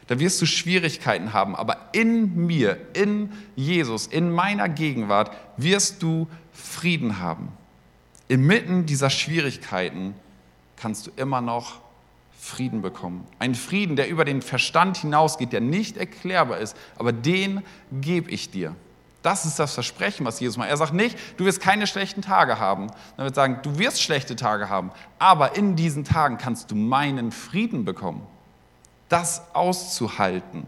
Da 0.10 0.18
wirst 0.18 0.42
du 0.42 0.48
Schwierigkeiten 0.48 1.34
haben. 1.34 1.56
Aber 1.56 1.78
in 1.92 2.48
mir, 2.48 2.78
in 2.94 3.32
Jesus, 3.56 4.08
in 4.08 4.32
meiner 4.32 4.68
Gegenwart 4.68 5.32
wirst 5.56 6.02
du 6.02 6.28
Frieden 6.52 7.20
haben. 7.20 7.50
Inmitten 8.28 8.88
dieser 8.88 9.12
Schwierigkeiten 9.12 10.16
kannst 10.78 11.06
du 11.06 11.12
immer 11.16 11.42
noch 11.42 11.82
Frieden 12.40 12.82
bekommen. 12.82 13.24
Ein 13.38 13.54
Frieden, 13.54 13.96
der 13.96 14.10
über 14.10 14.26
den 14.26 14.42
Verstand 14.42 14.98
hinausgeht, 14.98 15.54
der 15.54 15.62
nicht 15.62 15.96
erklärbar 15.96 16.58
ist, 16.58 16.76
aber 16.98 17.12
den 17.14 17.62
gebe 17.92 18.32
ich 18.32 18.50
dir. 18.50 18.76
Das 19.22 19.46
ist 19.46 19.60
das 19.60 19.76
Versprechen, 19.76 20.26
was 20.26 20.40
Jesus 20.40 20.58
macht. 20.58 20.72
Er 20.72 20.78
sagt 20.78 20.94
nicht, 20.94 21.20
du 21.38 21.46
wirst 21.46 21.62
keine 21.62 21.86
schlechten 21.86 22.24
Tage 22.24 22.58
haben. 22.58 22.88
Er 23.16 23.26
wird 23.26 23.36
sagen, 23.36 23.60
du 23.62 23.78
wirst 23.78 24.02
schlechte 24.02 24.36
Tage 24.36 24.70
haben, 24.70 24.90
aber 25.20 25.56
in 25.56 25.76
diesen 25.76 26.04
Tagen 26.04 26.40
kannst 26.40 26.72
du 26.72 26.76
meinen 26.76 27.32
Frieden 27.32 27.86
bekommen. 27.86 28.26
Das 29.10 29.44
auszuhalten. 29.54 30.68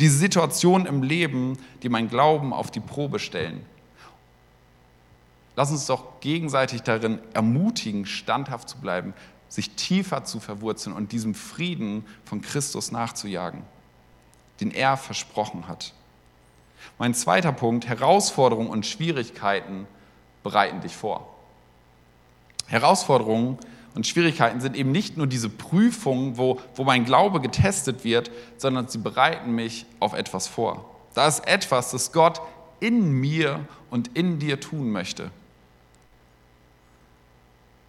Diese 0.00 0.16
Situation 0.16 0.86
im 0.86 1.02
Leben, 1.02 1.58
die 1.82 1.88
mein 1.88 2.08
Glauben 2.08 2.52
auf 2.52 2.70
die 2.70 2.80
Probe 2.80 3.18
stellen. 3.18 3.64
Lass 5.54 5.70
uns 5.70 5.86
doch 5.86 6.20
gegenseitig 6.20 6.82
darin 6.82 7.18
ermutigen, 7.32 8.04
standhaft 8.04 8.68
zu 8.68 8.78
bleiben, 8.78 9.14
sich 9.48 9.70
tiefer 9.70 10.24
zu 10.24 10.38
verwurzeln 10.40 10.94
und 10.94 11.12
diesem 11.12 11.34
Frieden 11.34 12.04
von 12.24 12.42
Christus 12.42 12.92
nachzujagen, 12.92 13.62
den 14.60 14.70
er 14.70 14.96
versprochen 14.96 15.68
hat. 15.68 15.94
Mein 16.98 17.14
zweiter 17.14 17.52
Punkt, 17.52 17.86
Herausforderungen 17.86 18.68
und 18.68 18.84
Schwierigkeiten 18.84 19.86
bereiten 20.42 20.80
dich 20.80 20.94
vor. 20.94 21.34
Herausforderungen 22.66 23.58
und 23.96 24.06
Schwierigkeiten 24.06 24.60
sind 24.60 24.76
eben 24.76 24.92
nicht 24.92 25.16
nur 25.16 25.26
diese 25.26 25.48
Prüfungen, 25.48 26.36
wo, 26.36 26.60
wo 26.74 26.84
mein 26.84 27.06
Glaube 27.06 27.40
getestet 27.40 28.04
wird, 28.04 28.30
sondern 28.58 28.88
sie 28.88 28.98
bereiten 28.98 29.52
mich 29.52 29.86
auf 30.00 30.12
etwas 30.12 30.46
vor. 30.46 30.94
Da 31.14 31.26
ist 31.26 31.46
etwas, 31.48 31.92
das 31.92 32.12
Gott 32.12 32.42
in 32.78 33.10
mir 33.10 33.66
und 33.88 34.08
in 34.08 34.38
dir 34.38 34.60
tun 34.60 34.92
möchte. 34.92 35.30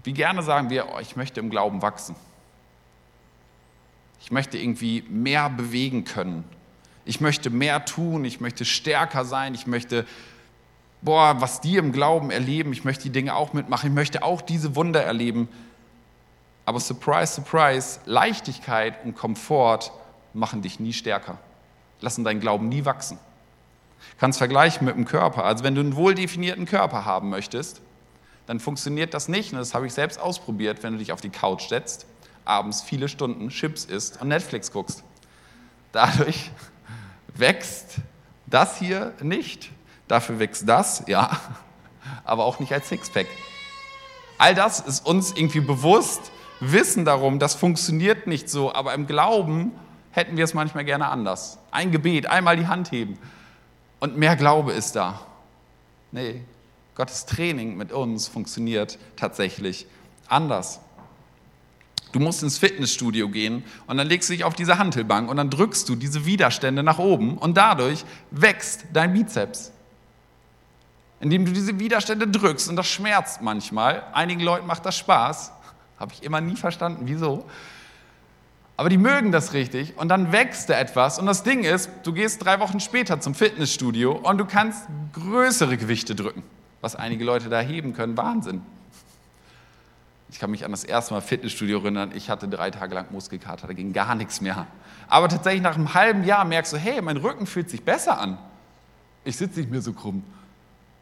Wie 0.06 0.14
gerne 0.14 0.44
sagen 0.44 0.70
wir, 0.70 0.88
oh, 0.96 1.00
ich 1.02 1.18
möchte 1.18 1.42
im 1.42 1.50
Glauben 1.50 1.82
wachsen. 1.82 2.16
Ich 4.22 4.32
möchte 4.32 4.58
irgendwie 4.58 5.04
mehr 5.10 5.50
bewegen 5.50 6.06
können. 6.06 6.46
Ich 7.04 7.20
möchte 7.20 7.50
mehr 7.50 7.84
tun, 7.84 8.24
ich 8.24 8.40
möchte 8.40 8.64
stärker 8.64 9.26
sein, 9.26 9.54
ich 9.54 9.68
möchte, 9.68 10.06
boah, 11.02 11.42
was 11.42 11.60
die 11.60 11.76
im 11.76 11.92
Glauben 11.92 12.32
erleben, 12.32 12.72
ich 12.72 12.86
möchte 12.86 13.04
die 13.04 13.10
Dinge 13.10 13.36
auch 13.36 13.52
mitmachen, 13.52 13.90
ich 13.90 13.96
möchte 13.96 14.24
auch 14.24 14.42
diese 14.42 14.78
Wunder 14.78 15.04
erleben. 15.04 15.50
Aber 16.68 16.82
surprise, 16.82 17.32
surprise, 17.32 18.02
Leichtigkeit 18.04 19.06
und 19.06 19.16
Komfort 19.16 19.90
machen 20.34 20.62
dich 20.62 20.82
nie 20.82 20.92
stärker, 20.92 21.38
lassen 22.02 22.26
deinen 22.26 22.42
Glauben 22.42 22.68
nie 22.68 22.84
wachsen. 22.84 23.18
Kannst 24.18 24.38
vergleichen 24.38 24.84
mit 24.84 24.98
dem 24.98 25.06
Körper. 25.06 25.46
Also 25.46 25.64
wenn 25.64 25.76
du 25.76 25.80
einen 25.80 25.96
wohldefinierten 25.96 26.66
Körper 26.66 27.06
haben 27.06 27.30
möchtest, 27.30 27.80
dann 28.48 28.60
funktioniert 28.60 29.14
das 29.14 29.30
nicht. 29.30 29.54
Und 29.54 29.60
das 29.60 29.74
habe 29.74 29.88
ich 29.88 29.94
selbst 29.94 30.20
ausprobiert, 30.20 30.84
wenn 30.84 30.92
du 30.92 31.00
dich 31.00 31.14
auf 31.14 31.22
die 31.22 31.30
Couch 31.30 31.70
setzt, 31.70 32.06
abends 32.44 32.82
viele 32.82 33.08
Stunden 33.08 33.48
Chips 33.48 33.86
isst 33.86 34.22
und 34.22 34.28
Netflix 34.28 34.70
guckst. 34.70 35.06
Dadurch 35.94 36.52
wächst 37.34 37.96
das 38.46 38.78
hier 38.78 39.14
nicht. 39.22 39.72
Dafür 40.10 40.38
wächst 40.40 40.68
das, 40.68 41.06
ja, 41.08 41.32
aber 42.26 42.44
auch 42.44 42.60
nicht 42.60 42.74
als 42.74 42.90
Sixpack. 42.90 43.28
All 44.38 44.54
das 44.54 44.82
ist 44.82 45.06
uns 45.06 45.32
irgendwie 45.32 45.62
bewusst, 45.62 46.30
wissen 46.60 47.06
darum, 47.06 47.40
das 47.40 47.56
funktioniert 47.56 48.28
nicht 48.28 48.50
so, 48.50 48.74
aber 48.74 48.94
im 48.94 49.08
Glauben 49.08 49.72
hätten 50.12 50.38
wir 50.38 50.44
es 50.44 50.54
manchmal 50.54 50.86
gerne 50.86 51.10
anders. 51.10 51.60
Ein 51.72 51.92
Gebet, 51.92 52.28
einmal 52.28 52.58
die 52.58 52.68
Hand 52.68 52.92
heben 52.92 53.18
und 54.00 54.18
mehr 54.18 54.36
Glaube 54.36 54.74
ist 54.74 54.96
da. 54.96 55.22
Nee, 56.12 56.42
Gottes 56.96 57.26
Training 57.26 57.78
mit 57.78 57.92
uns 57.92 58.28
funktioniert 58.28 58.98
tatsächlich 59.16 59.86
anders. 60.28 60.80
Du 62.12 62.20
musst 62.20 62.42
ins 62.42 62.58
Fitnessstudio 62.58 63.30
gehen 63.30 63.64
und 63.86 63.98
dann 63.98 64.08
legst 64.08 64.30
du 64.30 64.34
dich 64.34 64.44
auf 64.44 64.56
diese 64.56 64.80
Hantelbank 64.80 65.30
und 65.30 65.38
dann 65.38 65.50
drückst 65.50 65.88
du 65.90 65.96
diese 65.96 66.26
Widerstände 66.26 66.82
nach 66.82 67.00
oben 67.00 67.38
und 67.38 67.58
dadurch 67.58 68.06
wächst 68.32 68.86
dein 68.94 69.14
Bizeps. 69.14 69.72
Indem 71.20 71.46
du 71.46 71.52
diese 71.52 71.78
Widerstände 71.80 72.28
drückst 72.28 72.70
und 72.70 72.76
das 72.76 72.88
schmerzt 72.88 73.42
manchmal. 73.42 74.04
Einigen 74.14 74.42
Leuten 74.42 74.68
macht 74.68 74.86
das 74.86 74.98
Spaß. 74.98 75.52
Habe 76.00 76.14
ich 76.14 76.24
immer 76.24 76.42
nie 76.42 76.56
verstanden, 76.56 77.04
wieso. 77.06 77.46
Aber 78.76 78.90
die 78.90 78.98
mögen 78.98 79.32
das 79.32 79.54
richtig 79.54 79.98
und 79.98 80.10
dann 80.10 80.32
wächst 80.32 80.70
da 80.70 80.80
etwas. 80.80 81.18
Und 81.18 81.26
das 81.26 81.44
Ding 81.44 81.64
ist, 81.64 81.90
du 82.04 82.14
gehst 82.14 82.46
drei 82.46 82.60
Wochen 82.60 82.80
später 82.80 83.20
zum 83.20 83.34
Fitnessstudio 83.34 84.12
und 84.12 84.38
du 84.38 84.46
kannst 84.46 84.88
größere 85.14 85.78
Gewichte 85.78 86.14
drücken 86.14 86.44
was 86.82 86.96
einige 86.96 87.24
Leute 87.24 87.50
da 87.50 87.60
heben 87.60 87.94
können, 87.94 88.18
Wahnsinn. 88.18 88.62
Ich 90.30 90.40
kann 90.40 90.52
mich 90.52 90.66
an 90.66 90.72
das 90.72 90.84
erste 90.84 91.14
Mal 91.14 91.22
Fitnessstudio 91.22 91.80
erinnern. 91.80 92.12
Ich 92.14 92.30
hatte 92.30 92.48
drei 92.48 92.70
Tage 92.70 92.94
lang 92.94 93.08
Muskelkater, 93.12 93.68
da 93.68 93.74
ging 93.74 93.94
gar 93.94 94.14
nichts 94.16 94.42
mehr. 94.42 94.68
Aber 95.08 95.30
tatsächlich 95.30 95.62
nach 95.62 95.76
einem 95.76 95.94
halben 95.94 96.24
Jahr 96.26 96.44
merkst 96.46 96.74
du, 96.74 96.78
hey, 96.78 97.02
mein 97.02 97.18
Rücken 97.18 97.46
fühlt 97.46 97.70
sich 97.70 97.84
besser 97.84 98.20
an. 98.20 98.38
Ich 99.24 99.38
sitze 99.38 99.60
nicht 99.60 99.72
mehr 99.72 99.82
so 99.82 99.94
krumm. 99.94 100.24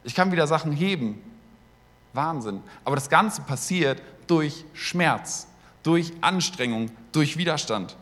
Ich 0.04 0.14
kann 0.16 0.32
wieder 0.32 0.48
Sachen 0.48 0.72
heben. 0.72 1.22
Wahnsinn. 2.14 2.62
Aber 2.86 2.96
das 2.96 3.10
Ganze 3.10 3.42
passiert 3.42 4.02
durch 4.28 4.66
Schmerz, 4.74 5.48
durch 5.84 6.12
Anstrengung, 6.22 6.90
durch 7.12 7.38
Widerstand. 7.38 7.96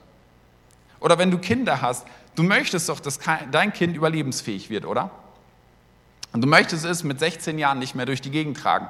Oder 1.00 1.18
wenn 1.18 1.32
du 1.32 1.38
Kinder 1.38 1.82
hast, 1.82 2.06
du 2.36 2.44
möchtest 2.44 2.90
doch, 2.90 3.00
dass 3.00 3.20
dein 3.52 3.74
Kind 3.74 3.96
überlebensfähig 3.96 4.70
wird, 4.70 4.86
oder? 4.86 5.12
Und 6.32 6.42
du 6.42 6.48
möchtest 6.48 6.86
es 6.86 7.04
mit 7.04 7.20
16 7.20 7.60
Jahren 7.60 7.80
nicht 7.80 7.94
mehr 7.94 8.06
durch 8.06 8.22
die 8.22 8.32
Gegend 8.32 8.58
tragen. 8.58 8.88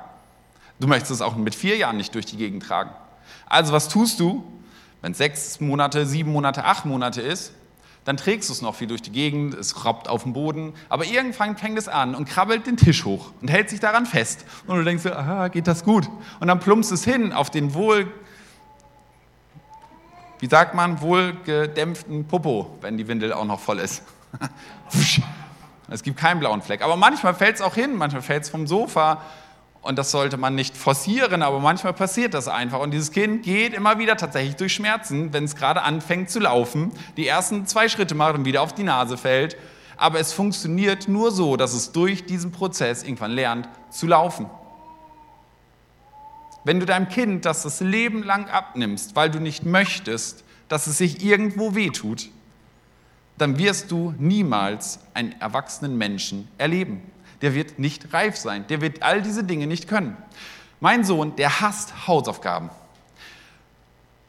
Du 0.79 0.87
möchtest 0.87 1.11
es 1.11 1.21
auch 1.21 1.35
mit 1.35 1.55
vier 1.55 1.77
Jahren 1.77 1.97
nicht 1.97 2.15
durch 2.15 2.25
die 2.25 2.37
Gegend 2.37 2.63
tragen. 2.63 2.91
Also 3.47 3.73
was 3.73 3.89
tust 3.89 4.19
du, 4.19 4.43
wenn 5.01 5.11
es 5.11 5.17
sechs 5.17 5.59
Monate, 5.59 6.05
sieben 6.05 6.31
Monate, 6.31 6.63
acht 6.63 6.85
Monate 6.85 7.21
ist? 7.21 7.53
Dann 8.05 8.17
trägst 8.17 8.49
du 8.49 8.53
es 8.53 8.61
noch 8.61 8.75
viel 8.75 8.87
durch 8.87 9.01
die 9.01 9.11
Gegend, 9.11 9.53
es 9.53 9.85
robbt 9.85 10.09
auf 10.09 10.23
dem 10.23 10.33
Boden, 10.33 10.73
aber 10.89 11.05
irgendwann 11.05 11.55
fängt 11.55 11.77
es 11.77 11.87
an 11.87 12.15
und 12.15 12.27
krabbelt 12.27 12.67
den 12.67 12.75
Tisch 12.75 13.05
hoch 13.05 13.31
und 13.41 13.49
hält 13.49 13.69
sich 13.69 13.79
daran 13.79 14.05
fest. 14.05 14.45
Und 14.67 14.77
du 14.77 14.83
denkst, 14.83 15.05
aha, 15.05 15.47
geht 15.47 15.67
das 15.67 15.83
gut? 15.83 16.09
Und 16.39 16.47
dann 16.47 16.59
plumpst 16.59 16.91
es 16.91 17.05
hin 17.05 17.31
auf 17.31 17.49
den 17.49 17.73
wohl, 17.73 18.11
wie 20.39 20.47
sagt 20.47 20.75
man, 20.75 21.01
wohlgedämpften 21.01 22.27
Popo, 22.27 22.77
wenn 22.81 22.97
die 22.97 23.07
Windel 23.07 23.31
auch 23.31 23.45
noch 23.45 23.59
voll 23.59 23.79
ist. 23.79 24.03
Es 25.89 26.01
gibt 26.01 26.17
keinen 26.17 26.39
blauen 26.39 26.61
Fleck. 26.61 26.81
Aber 26.81 26.95
manchmal 26.95 27.35
fällt 27.35 27.55
es 27.55 27.61
auch 27.61 27.75
hin, 27.75 27.95
manchmal 27.95 28.21
fällt 28.21 28.43
es 28.43 28.49
vom 28.49 28.65
Sofa. 28.67 29.21
Und 29.83 29.99
das 29.99 30.11
sollte 30.11 30.37
man 30.37 30.55
nicht 30.55 30.77
forcieren, 30.77 31.41
aber 31.41 31.59
manchmal 31.59 31.91
passiert 31.91 32.33
das 32.33 32.47
einfach. 32.47 32.79
Und 32.79 32.91
dieses 32.91 33.11
Kind 33.11 33.43
geht 33.43 33.73
immer 33.73 33.99
wieder 33.99 34.15
tatsächlich 34.15 34.55
durch 34.55 34.73
Schmerzen, 34.73 35.33
wenn 35.33 35.43
es 35.43 35.57
gerade 35.57 35.81
anfängt 35.81 36.29
zu 36.29 36.39
laufen, 36.39 36.93
die 37.17 37.27
ersten 37.27 37.67
zwei 37.67 37.89
Schritte 37.89 38.15
macht 38.15 38.35
und 38.35 38.45
wieder 38.45 38.61
auf 38.61 38.73
die 38.73 38.83
Nase 38.83 39.17
fällt. 39.17 39.57
Aber 39.97 40.21
es 40.21 40.31
funktioniert 40.31 41.09
nur 41.09 41.31
so, 41.31 41.57
dass 41.57 41.73
es 41.73 41.91
durch 41.91 42.25
diesen 42.25 42.53
Prozess 42.53 43.03
irgendwann 43.03 43.31
lernt 43.31 43.67
zu 43.89 44.07
laufen. 44.07 44.45
Wenn 46.63 46.79
du 46.79 46.85
deinem 46.85 47.09
Kind 47.09 47.43
das 47.43 47.63
das 47.63 47.81
Leben 47.81 48.23
lang 48.23 48.47
abnimmst, 48.47 49.17
weil 49.17 49.29
du 49.29 49.41
nicht 49.41 49.65
möchtest, 49.65 50.45
dass 50.69 50.87
es 50.87 50.97
sich 50.97 51.25
irgendwo 51.25 51.75
wehtut, 51.75 52.29
dann 53.37 53.57
wirst 53.57 53.91
du 53.91 54.13
niemals 54.17 54.99
einen 55.13 55.33
erwachsenen 55.41 55.97
Menschen 55.97 56.47
erleben. 56.57 57.01
Der 57.43 57.53
wird 57.53 57.77
nicht 57.77 58.13
reif 58.13 58.37
sein, 58.37 58.65
der 58.67 58.79
wird 58.79 59.03
all 59.03 59.21
diese 59.21 59.43
Dinge 59.43 59.67
nicht 59.67 59.89
können. 59.89 60.15
Mein 60.79 61.03
Sohn, 61.03 61.35
der 61.35 61.59
hasst 61.59 62.07
Hausaufgaben. 62.07 62.69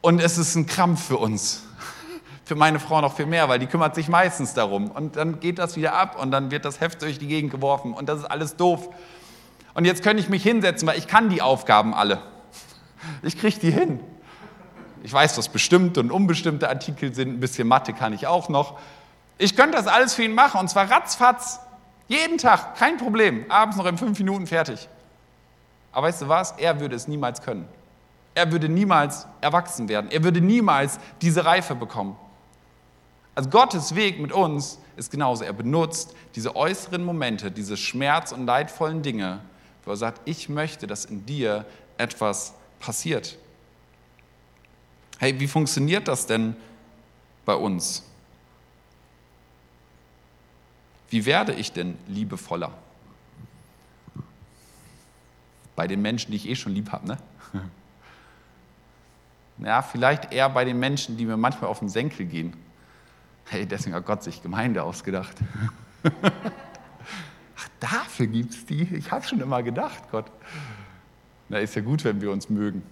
Und 0.01 0.19
es 0.19 0.37
ist 0.37 0.55
ein 0.55 0.65
Krampf 0.65 1.07
für 1.07 1.17
uns. 1.17 1.63
Für 2.45 2.55
meine 2.55 2.77
Frau 2.77 2.99
noch 2.99 3.15
viel 3.15 3.25
mehr, 3.25 3.47
weil 3.47 3.57
die 3.57 3.67
kümmert 3.67 3.95
sich 3.95 4.09
meistens 4.09 4.53
darum. 4.53 4.91
Und 4.91 5.15
dann 5.15 5.39
geht 5.39 5.59
das 5.59 5.77
wieder 5.77 5.93
ab 5.93 6.21
und 6.21 6.29
dann 6.29 6.51
wird 6.51 6.65
das 6.65 6.81
Heft 6.81 7.01
durch 7.01 7.17
die 7.17 7.27
Gegend 7.27 7.51
geworfen 7.51 7.93
und 7.93 8.07
das 8.09 8.19
ist 8.19 8.25
alles 8.25 8.57
doof. 8.57 8.89
Und 9.73 9.85
jetzt 9.85 10.03
könnte 10.03 10.21
ich 10.21 10.27
mich 10.27 10.43
hinsetzen, 10.43 10.85
weil 10.85 10.99
ich 10.99 11.07
kann 11.07 11.29
die 11.29 11.41
Aufgaben 11.41 11.93
alle. 11.93 12.21
Ich 13.21 13.39
kriege 13.39 13.59
die 13.59 13.71
hin. 13.71 13.99
Ich 15.03 15.13
weiß, 15.13 15.37
was 15.37 15.49
bestimmte 15.49 16.01
und 16.01 16.11
unbestimmte 16.11 16.67
Artikel 16.67 17.13
sind. 17.13 17.29
Ein 17.29 17.39
bisschen 17.39 17.67
Mathe 17.67 17.93
kann 17.93 18.11
ich 18.11 18.27
auch 18.27 18.49
noch. 18.49 18.77
Ich 19.37 19.55
könnte 19.55 19.77
das 19.77 19.87
alles 19.87 20.15
für 20.15 20.23
ihn 20.23 20.33
machen 20.33 20.59
und 20.59 20.69
zwar 20.69 20.91
ratzfatz. 20.91 21.59
Jeden 22.07 22.37
Tag, 22.37 22.75
kein 22.75 22.97
Problem. 22.97 23.49
Abends 23.49 23.77
noch 23.77 23.85
in 23.85 23.97
fünf 23.97 24.17
Minuten 24.19 24.47
fertig. 24.47 24.87
Aber 25.91 26.07
weißt 26.07 26.23
du 26.23 26.27
was? 26.27 26.51
Er 26.51 26.79
würde 26.79 26.95
es 26.95 27.07
niemals 27.07 27.41
können. 27.41 27.67
Er 28.35 28.51
würde 28.51 28.67
niemals 28.67 29.25
erwachsen 29.41 29.87
werden. 29.87 30.11
Er 30.11 30.23
würde 30.23 30.41
niemals 30.41 30.99
diese 31.21 31.45
Reife 31.45 31.73
bekommen. 31.73 32.17
Also 33.33 33.49
Gottes 33.49 33.95
Weg 33.95 34.19
mit 34.19 34.31
uns 34.31 34.79
ist 34.97 35.09
genauso. 35.09 35.43
Er 35.43 35.53
benutzt 35.53 36.15
diese 36.35 36.55
äußeren 36.55 37.03
Momente, 37.03 37.49
diese 37.51 37.77
schmerz- 37.77 38.31
und 38.31 38.45
leidvollen 38.45 39.01
Dinge, 39.01 39.39
wo 39.83 39.91
er 39.91 39.97
sagt, 39.97 40.21
ich 40.25 40.49
möchte, 40.49 40.85
dass 40.87 41.05
in 41.05 41.25
dir 41.25 41.65
etwas 41.97 42.53
passiert. 42.79 43.37
Hey, 45.17 45.39
wie 45.39 45.47
funktioniert 45.47 46.07
das 46.07 46.27
denn 46.27 46.55
bei 47.45 47.55
uns? 47.55 48.03
Wie 51.15 51.25
werde 51.25 51.53
ich 51.53 51.71
denn 51.71 51.97
liebevoller? 52.09 52.73
Bei 55.73 55.87
den 55.87 56.01
Menschen, 56.01 56.31
die 56.31 56.35
ich 56.35 56.49
eh 56.49 56.55
schon 56.55 56.73
lieb 56.73 56.91
habe, 56.91 57.07
ne? 57.07 57.17
Ja, 59.59 59.81
vielleicht 59.81 60.33
eher 60.33 60.49
bei 60.49 60.65
den 60.65 60.77
Menschen, 60.77 61.15
die 61.15 61.25
mir 61.25 61.37
manchmal 61.37 61.69
auf 61.69 61.79
den 61.79 61.87
Senkel 61.87 62.25
gehen. 62.25 62.53
Hey, 63.45 63.65
deswegen 63.65 63.95
hat 63.95 64.05
Gott 64.05 64.23
sich 64.23 64.43
Gemeinde 64.43 64.83
ausgedacht. 64.83 65.37
Ach, 66.03 67.69
dafür 67.79 68.27
gibt 68.27 68.53
es 68.53 68.65
die? 68.65 68.83
Ich 68.93 69.09
habe 69.13 69.25
schon 69.25 69.39
immer 69.39 69.63
gedacht, 69.63 70.11
Gott. 70.11 70.29
Na, 71.47 71.59
ist 71.59 71.75
ja 71.75 71.81
gut, 71.81 72.03
wenn 72.03 72.19
wir 72.19 72.29
uns 72.31 72.49
mögen. 72.49 72.83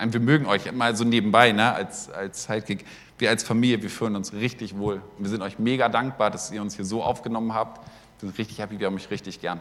Wir 0.00 0.20
mögen 0.20 0.46
euch 0.46 0.70
mal 0.72 0.94
so 0.94 1.02
nebenbei, 1.02 1.50
ne, 1.50 1.72
als, 1.72 2.08
als 2.10 2.44
Sidekick. 2.44 2.86
Wir 3.18 3.30
als 3.30 3.42
Familie, 3.42 3.82
wir 3.82 3.90
fühlen 3.90 4.14
uns 4.14 4.32
richtig 4.32 4.78
wohl. 4.78 5.02
Wir 5.18 5.28
sind 5.28 5.42
euch 5.42 5.58
mega 5.58 5.88
dankbar, 5.88 6.30
dass 6.30 6.52
ihr 6.52 6.62
uns 6.62 6.76
hier 6.76 6.84
so 6.84 7.02
aufgenommen 7.02 7.52
habt. 7.52 7.78
Wir 8.20 8.28
sind 8.28 8.38
richtig 8.38 8.58
happy, 8.58 8.78
wir 8.78 8.86
haben 8.86 8.94
euch 8.94 9.10
richtig 9.10 9.40
gern. 9.40 9.60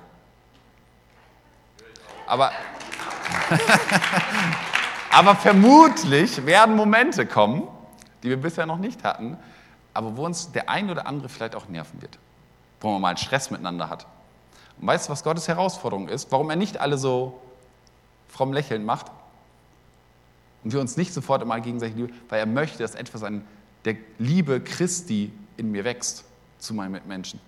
Aber, 2.27 2.51
aber 5.11 5.35
vermutlich 5.35 6.45
werden 6.45 6.75
Momente 6.75 7.25
kommen, 7.25 7.67
die 8.21 8.29
wir 8.29 8.37
bisher 8.37 8.67
noch 8.67 8.77
nicht 8.77 9.03
hatten, 9.03 9.37
aber 9.93 10.15
wo 10.17 10.25
uns 10.25 10.51
der 10.51 10.69
ein 10.69 10.91
oder 10.91 11.07
andere 11.07 11.29
vielleicht 11.29 11.55
auch 11.55 11.67
nerven 11.67 11.99
wird. 12.01 12.19
Wo 12.79 12.91
man 12.91 13.01
mal 13.01 13.17
Stress 13.17 13.49
miteinander 13.49 13.89
hat. 13.89 14.05
Und 14.79 14.85
weißt 14.85 15.07
du, 15.07 15.11
was 15.11 15.23
Gottes 15.23 15.47
Herausforderung 15.47 16.09
ist? 16.09 16.31
Warum 16.31 16.51
er 16.51 16.55
nicht 16.55 16.79
alle 16.79 16.99
so 16.99 17.41
fromm 18.27 18.53
lächeln 18.53 18.85
macht? 18.85 19.07
Und 20.67 20.73
wir 20.73 20.81
uns 20.81 20.97
nicht 20.97 21.13
sofort 21.13 21.41
immer 21.41 21.61
gegenseitig 21.61 21.95
lieben, 21.95 22.13
weil 22.27 22.41
er 22.41 22.45
möchte, 22.45 22.79
dass 22.79 22.93
etwas 22.93 23.23
an 23.23 23.45
der 23.85 23.95
Liebe 24.19 24.59
Christi 24.59 25.31
in 25.55 25.71
mir 25.71 25.85
wächst 25.85 26.25
zu 26.59 26.73
meinen 26.73 26.91
Mitmenschen. 26.91 27.39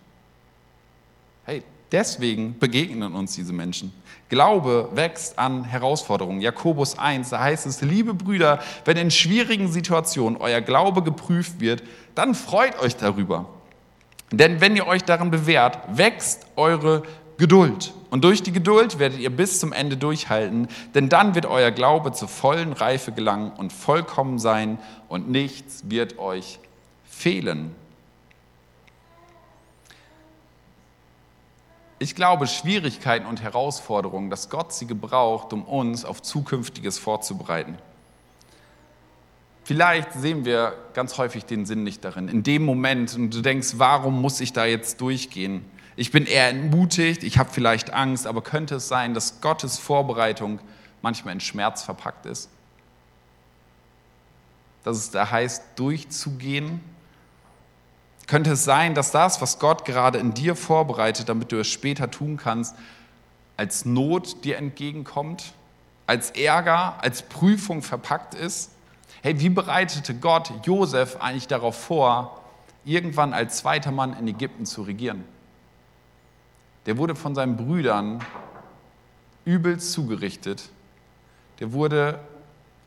Hey, 1.43 1.63
deswegen 1.91 2.57
begegnen 2.57 3.13
uns 3.13 3.35
diese 3.35 3.51
Menschen. 3.51 3.91
Glaube 4.29 4.87
wächst 4.93 5.37
an 5.37 5.65
Herausforderungen. 5.65 6.39
Jakobus 6.39 6.97
1, 6.97 7.31
da 7.31 7.41
heißt 7.41 7.65
es, 7.65 7.81
liebe 7.81 8.13
Brüder, 8.13 8.61
wenn 8.85 8.95
in 8.95 9.11
schwierigen 9.11 9.69
Situationen 9.69 10.39
euer 10.39 10.61
Glaube 10.61 11.03
geprüft 11.03 11.59
wird, 11.59 11.83
dann 12.15 12.33
freut 12.33 12.79
euch 12.79 12.95
darüber. 12.95 13.49
Denn 14.31 14.61
wenn 14.61 14.77
ihr 14.77 14.87
euch 14.87 15.03
darin 15.03 15.29
bewährt, 15.29 15.77
wächst 15.91 16.45
eure 16.55 17.03
Geduld. 17.39 17.93
Und 18.11 18.23
durch 18.25 18.43
die 18.43 18.51
Geduld 18.51 18.99
werdet 18.99 19.19
ihr 19.19 19.29
bis 19.29 19.59
zum 19.59 19.71
Ende 19.71 19.95
durchhalten, 19.97 20.67
denn 20.93 21.09
dann 21.09 21.35
wird 21.35 21.45
euer 21.45 21.71
Glaube 21.71 22.11
zur 22.11 22.27
vollen 22.27 22.73
Reife 22.73 23.11
gelangen 23.11 23.51
und 23.51 23.71
vollkommen 23.71 24.39
sein 24.39 24.77
und 25.07 25.29
nichts 25.29 25.89
wird 25.89 26.19
euch 26.19 26.59
fehlen. 27.05 27.73
Ich 31.97 32.13
glaube, 32.13 32.47
Schwierigkeiten 32.47 33.25
und 33.25 33.41
Herausforderungen, 33.41 34.29
dass 34.29 34.49
Gott 34.49 34.73
sie 34.73 34.87
gebraucht, 34.87 35.53
um 35.53 35.63
uns 35.63 36.05
auf 36.05 36.21
Zukünftiges 36.21 36.99
vorzubereiten. 36.99 37.77
Vielleicht 39.63 40.13
sehen 40.13 40.45
wir 40.45 40.73
ganz 40.93 41.17
häufig 41.17 41.45
den 41.45 41.65
Sinn 41.65 41.83
nicht 41.83 42.03
darin. 42.03 42.27
In 42.27 42.43
dem 42.43 42.65
Moment, 42.65 43.15
und 43.15 43.33
du 43.33 43.41
denkst, 43.41 43.73
warum 43.77 44.21
muss 44.21 44.41
ich 44.41 44.51
da 44.51 44.65
jetzt 44.65 44.99
durchgehen? 44.99 45.63
Ich 45.99 46.11
bin 46.11 46.25
eher 46.25 46.47
entmutigt, 46.47 47.23
ich 47.23 47.37
habe 47.37 47.49
vielleicht 47.51 47.91
Angst, 47.91 48.25
aber 48.25 48.41
könnte 48.41 48.75
es 48.75 48.87
sein, 48.87 49.13
dass 49.13 49.41
Gottes 49.41 49.77
Vorbereitung 49.77 50.61
manchmal 51.01 51.33
in 51.33 51.41
Schmerz 51.41 51.83
verpackt 51.83 52.25
ist? 52.25 52.49
Dass 54.85 54.95
es 54.95 55.11
da 55.11 55.29
heißt, 55.29 55.61
durchzugehen? 55.75 56.79
Könnte 58.27 58.53
es 58.53 58.63
sein, 58.63 58.95
dass 58.95 59.11
das, 59.11 59.41
was 59.41 59.59
Gott 59.59 59.83
gerade 59.83 60.19
in 60.19 60.33
dir 60.33 60.55
vorbereitet, 60.55 61.27
damit 61.27 61.51
du 61.51 61.59
es 61.59 61.67
später 61.67 62.09
tun 62.09 62.37
kannst, 62.37 62.77
als 63.57 63.83
Not 63.83 64.45
dir 64.45 64.55
entgegenkommt, 64.55 65.51
als 66.07 66.31
Ärger, 66.31 67.03
als 67.03 67.23
Prüfung 67.23 67.81
verpackt 67.81 68.35
ist? 68.35 68.71
Hey, 69.21 69.37
wie 69.41 69.49
bereitete 69.49 70.15
Gott 70.15 70.49
Josef 70.65 71.17
eigentlich 71.17 71.47
darauf 71.47 71.77
vor, 71.77 72.41
irgendwann 72.85 73.33
als 73.33 73.57
zweiter 73.57 73.91
Mann 73.91 74.17
in 74.17 74.29
Ägypten 74.29 74.65
zu 74.65 74.83
regieren? 74.83 75.25
Der 76.85 76.97
wurde 76.97 77.15
von 77.15 77.35
seinen 77.35 77.57
Brüdern 77.57 78.23
übelst 79.45 79.91
zugerichtet. 79.91 80.69
Der 81.59 81.73
wurde 81.73 82.19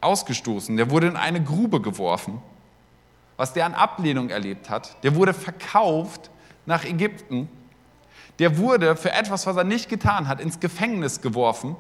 ausgestoßen, 0.01 0.77
der 0.77 0.91
wurde 0.91 1.07
in 1.09 1.17
eine 1.17 1.43
Grube 1.43 1.81
geworfen. 1.81 2.41
Was 3.37 3.53
der 3.53 3.67
an 3.67 3.75
Ablehnung 3.75 4.31
erlebt 4.31 4.71
hat, 4.71 5.03
der 5.03 5.15
wurde 5.15 5.35
verkauft 5.35 6.31
nach 6.67 6.85
Ägypten. 6.85 7.49
Der 8.39 8.59
wurde 8.59 8.97
für 8.97 9.13
etwas, 9.13 9.47
was 9.47 9.57
er 9.57 9.65
nicht 9.65 9.89
getan 9.89 10.29
hat, 10.29 10.41
ins 10.41 10.61
Gefängnis 10.61 11.21
geworfen. 11.21 11.77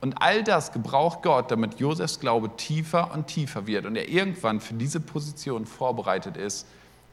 Und 0.00 0.20
all 0.20 0.42
das 0.42 0.72
gebraucht 0.72 1.22
Gott, 1.22 1.50
damit 1.50 1.78
Josefs 1.78 2.18
Glaube 2.18 2.56
tiefer 2.56 3.12
und 3.14 3.28
tiefer 3.28 3.66
wird 3.66 3.86
und 3.86 3.94
er 3.94 4.08
irgendwann 4.08 4.60
für 4.60 4.74
diese 4.74 5.00
Position 5.00 5.64
vorbereitet 5.64 6.36
ist, 6.36 6.66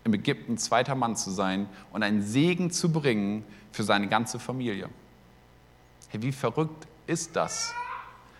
im 0.03 0.13
Ägypten 0.13 0.57
zweiter 0.57 0.95
Mann 0.95 1.15
zu 1.15 1.31
sein 1.31 1.67
und 1.91 2.03
einen 2.03 2.21
Segen 2.21 2.71
zu 2.71 2.91
bringen 2.91 3.43
für 3.71 3.83
seine 3.83 4.07
ganze 4.07 4.39
Familie. 4.39 4.89
Hey, 6.09 6.21
wie 6.21 6.31
verrückt 6.31 6.87
ist 7.05 7.35
das? 7.35 7.73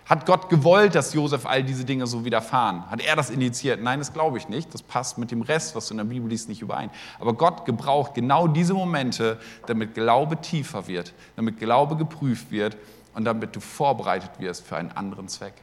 Hat 0.09 0.25
Gott 0.25 0.49
gewollt, 0.49 0.95
dass 0.95 1.13
Josef 1.13 1.45
all 1.45 1.63
diese 1.63 1.85
Dinge 1.85 2.07
so 2.07 2.25
widerfahren? 2.25 2.89
Hat 2.89 2.99
er 2.99 3.15
das 3.15 3.29
initiiert? 3.29 3.79
Nein, 3.79 3.99
das 3.99 4.11
glaube 4.11 4.39
ich 4.39 4.49
nicht. 4.49 4.73
Das 4.73 4.81
passt 4.81 5.19
mit 5.19 5.29
dem 5.29 5.43
Rest, 5.43 5.75
was 5.75 5.87
du 5.87 5.93
in 5.93 5.99
der 5.99 6.05
Bibel 6.05 6.27
liest, 6.27 6.49
nicht 6.49 6.63
überein. 6.63 6.89
Aber 7.19 7.33
Gott 7.33 7.63
gebraucht 7.65 8.15
genau 8.15 8.47
diese 8.47 8.73
Momente, 8.73 9.39
damit 9.67 9.93
Glaube 9.93 10.37
tiefer 10.37 10.87
wird, 10.87 11.13
damit 11.35 11.59
Glaube 11.59 11.95
geprüft 11.95 12.49
wird 12.49 12.75
und 13.13 13.23
damit 13.25 13.55
du 13.55 13.59
vorbereitet 13.59 14.31
wirst 14.39 14.65
für 14.65 14.77
einen 14.77 14.91
anderen 14.91 15.27
Zweck. 15.27 15.53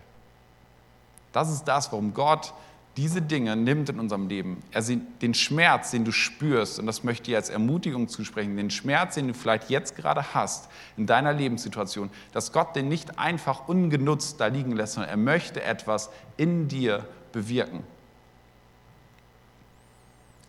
Das 1.33 1.51
ist 1.51 1.65
das, 1.65 1.91
warum 1.91 2.15
Gott 2.15 2.55
diese 2.97 3.21
Dinge 3.21 3.57
nimmt 3.57 3.91
in 3.91 4.01
unserem 4.01 4.29
Leben. 4.29 4.63
Also 4.73 4.95
den 5.21 5.35
Schmerz, 5.35 5.91
den 5.91 6.05
du 6.05 6.13
spürst, 6.13 6.79
und 6.79 6.87
das 6.87 7.05
möchte 7.05 7.31
ich 7.31 7.37
als 7.37 7.51
Ermutigung 7.51 8.09
zusprechen, 8.09 8.57
den 8.57 8.71
Schmerz, 8.71 9.17
den 9.17 9.29
du 9.29 9.35
vielleicht 9.35 9.69
jetzt 9.69 9.97
gerade 9.97 10.35
hast 10.35 10.69
in 10.97 11.07
deiner 11.07 11.35
Lebenssituation, 11.35 12.11
dass 12.33 12.53
Gott 12.53 12.75
den 12.75 12.89
nicht 12.89 13.19
einfach 13.19 13.69
ungenutzt 13.69 14.41
da 14.41 14.47
liegen 14.47 14.73
lässt, 14.73 14.95
sondern 14.95 15.11
er 15.11 15.19
möchte 15.19 15.63
etwas 15.63 16.11
in 16.39 16.69
dir 16.69 17.07
bewirken. 17.33 17.83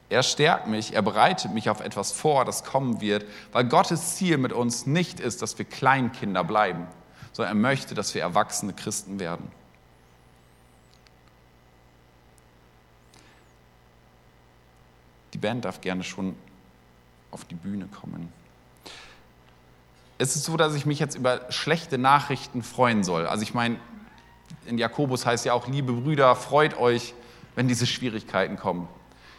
Er 0.09 0.23
stärkt 0.23 0.67
mich, 0.67 0.93
er 0.93 1.01
bereitet 1.01 1.53
mich 1.53 1.69
auf 1.69 1.81
etwas 1.81 2.13
vor, 2.13 2.45
das 2.45 2.63
kommen 2.63 3.01
wird, 3.01 3.25
weil 3.51 3.65
Gottes 3.65 4.15
Ziel 4.15 4.37
mit 4.37 4.53
uns 4.53 4.85
nicht 4.85 5.19
ist, 5.19 5.41
dass 5.41 5.57
wir 5.57 5.65
Kleinkinder 5.65 6.45
bleiben, 6.45 6.87
sondern 7.33 7.57
er 7.57 7.59
möchte, 7.59 7.93
dass 7.93 8.15
wir 8.15 8.21
erwachsene 8.21 8.71
Christen 8.71 9.19
werden. 9.19 9.51
Die 15.37 15.41
Band 15.41 15.65
darf 15.65 15.81
gerne 15.81 16.03
schon 16.03 16.35
auf 17.29 17.45
die 17.45 17.53
Bühne 17.53 17.85
kommen. 17.85 18.33
Es 20.17 20.35
ist 20.35 20.45
so, 20.45 20.57
dass 20.57 20.73
ich 20.73 20.87
mich 20.87 20.97
jetzt 20.97 21.13
über 21.13 21.41
schlechte 21.51 21.99
Nachrichten 21.99 22.63
freuen 22.63 23.03
soll. 23.03 23.27
Also 23.27 23.43
ich 23.43 23.53
meine, 23.53 23.75
in 24.65 24.79
Jakobus 24.79 25.27
heißt 25.27 25.45
ja 25.45 25.53
auch, 25.53 25.67
liebe 25.67 25.93
Brüder, 25.93 26.35
freut 26.35 26.75
euch, 26.79 27.13
wenn 27.53 27.67
diese 27.67 27.85
Schwierigkeiten 27.85 28.57
kommen. 28.57 28.87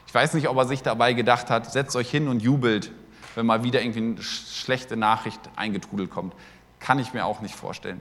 Ich 0.07 0.15
weiß 0.15 0.35
nicht, 0.35 0.49
ob 0.49 0.57
er 0.57 0.67
sich 0.69 0.85
dabei 0.85 1.15
gedacht 1.15 1.51
hat, 1.51 1.73
setzt 1.73 1.97
euch 1.97 2.09
hin 2.09 2.29
und 2.29 2.43
jubelt, 2.43 2.93
wenn 3.35 3.45
mal 3.45 3.65
wieder 3.65 3.83
irgendwie 3.83 3.99
eine 3.99 4.23
schlechte 4.23 4.97
Nachricht 4.97 5.41
eingetrudelt 5.57 6.11
kommt. 6.11 6.33
Kann 6.79 7.01
ich 7.01 7.13
mir 7.13 7.25
auch 7.25 7.41
nicht 7.41 7.57
vorstellen. 7.57 8.01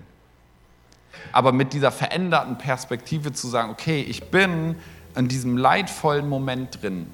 Aber 1.31 1.51
mit 1.51 1.73
dieser 1.73 1.91
veränderten 1.91 2.60
Perspektive 2.60 3.33
zu 3.33 3.47
sagen, 3.47 3.71
okay, 3.71 4.01
ich 4.01 4.25
bin 4.29 4.75
in 5.15 5.27
diesem 5.27 5.57
leidvollen 5.57 6.29
Moment 6.29 6.83
drin, 6.83 7.10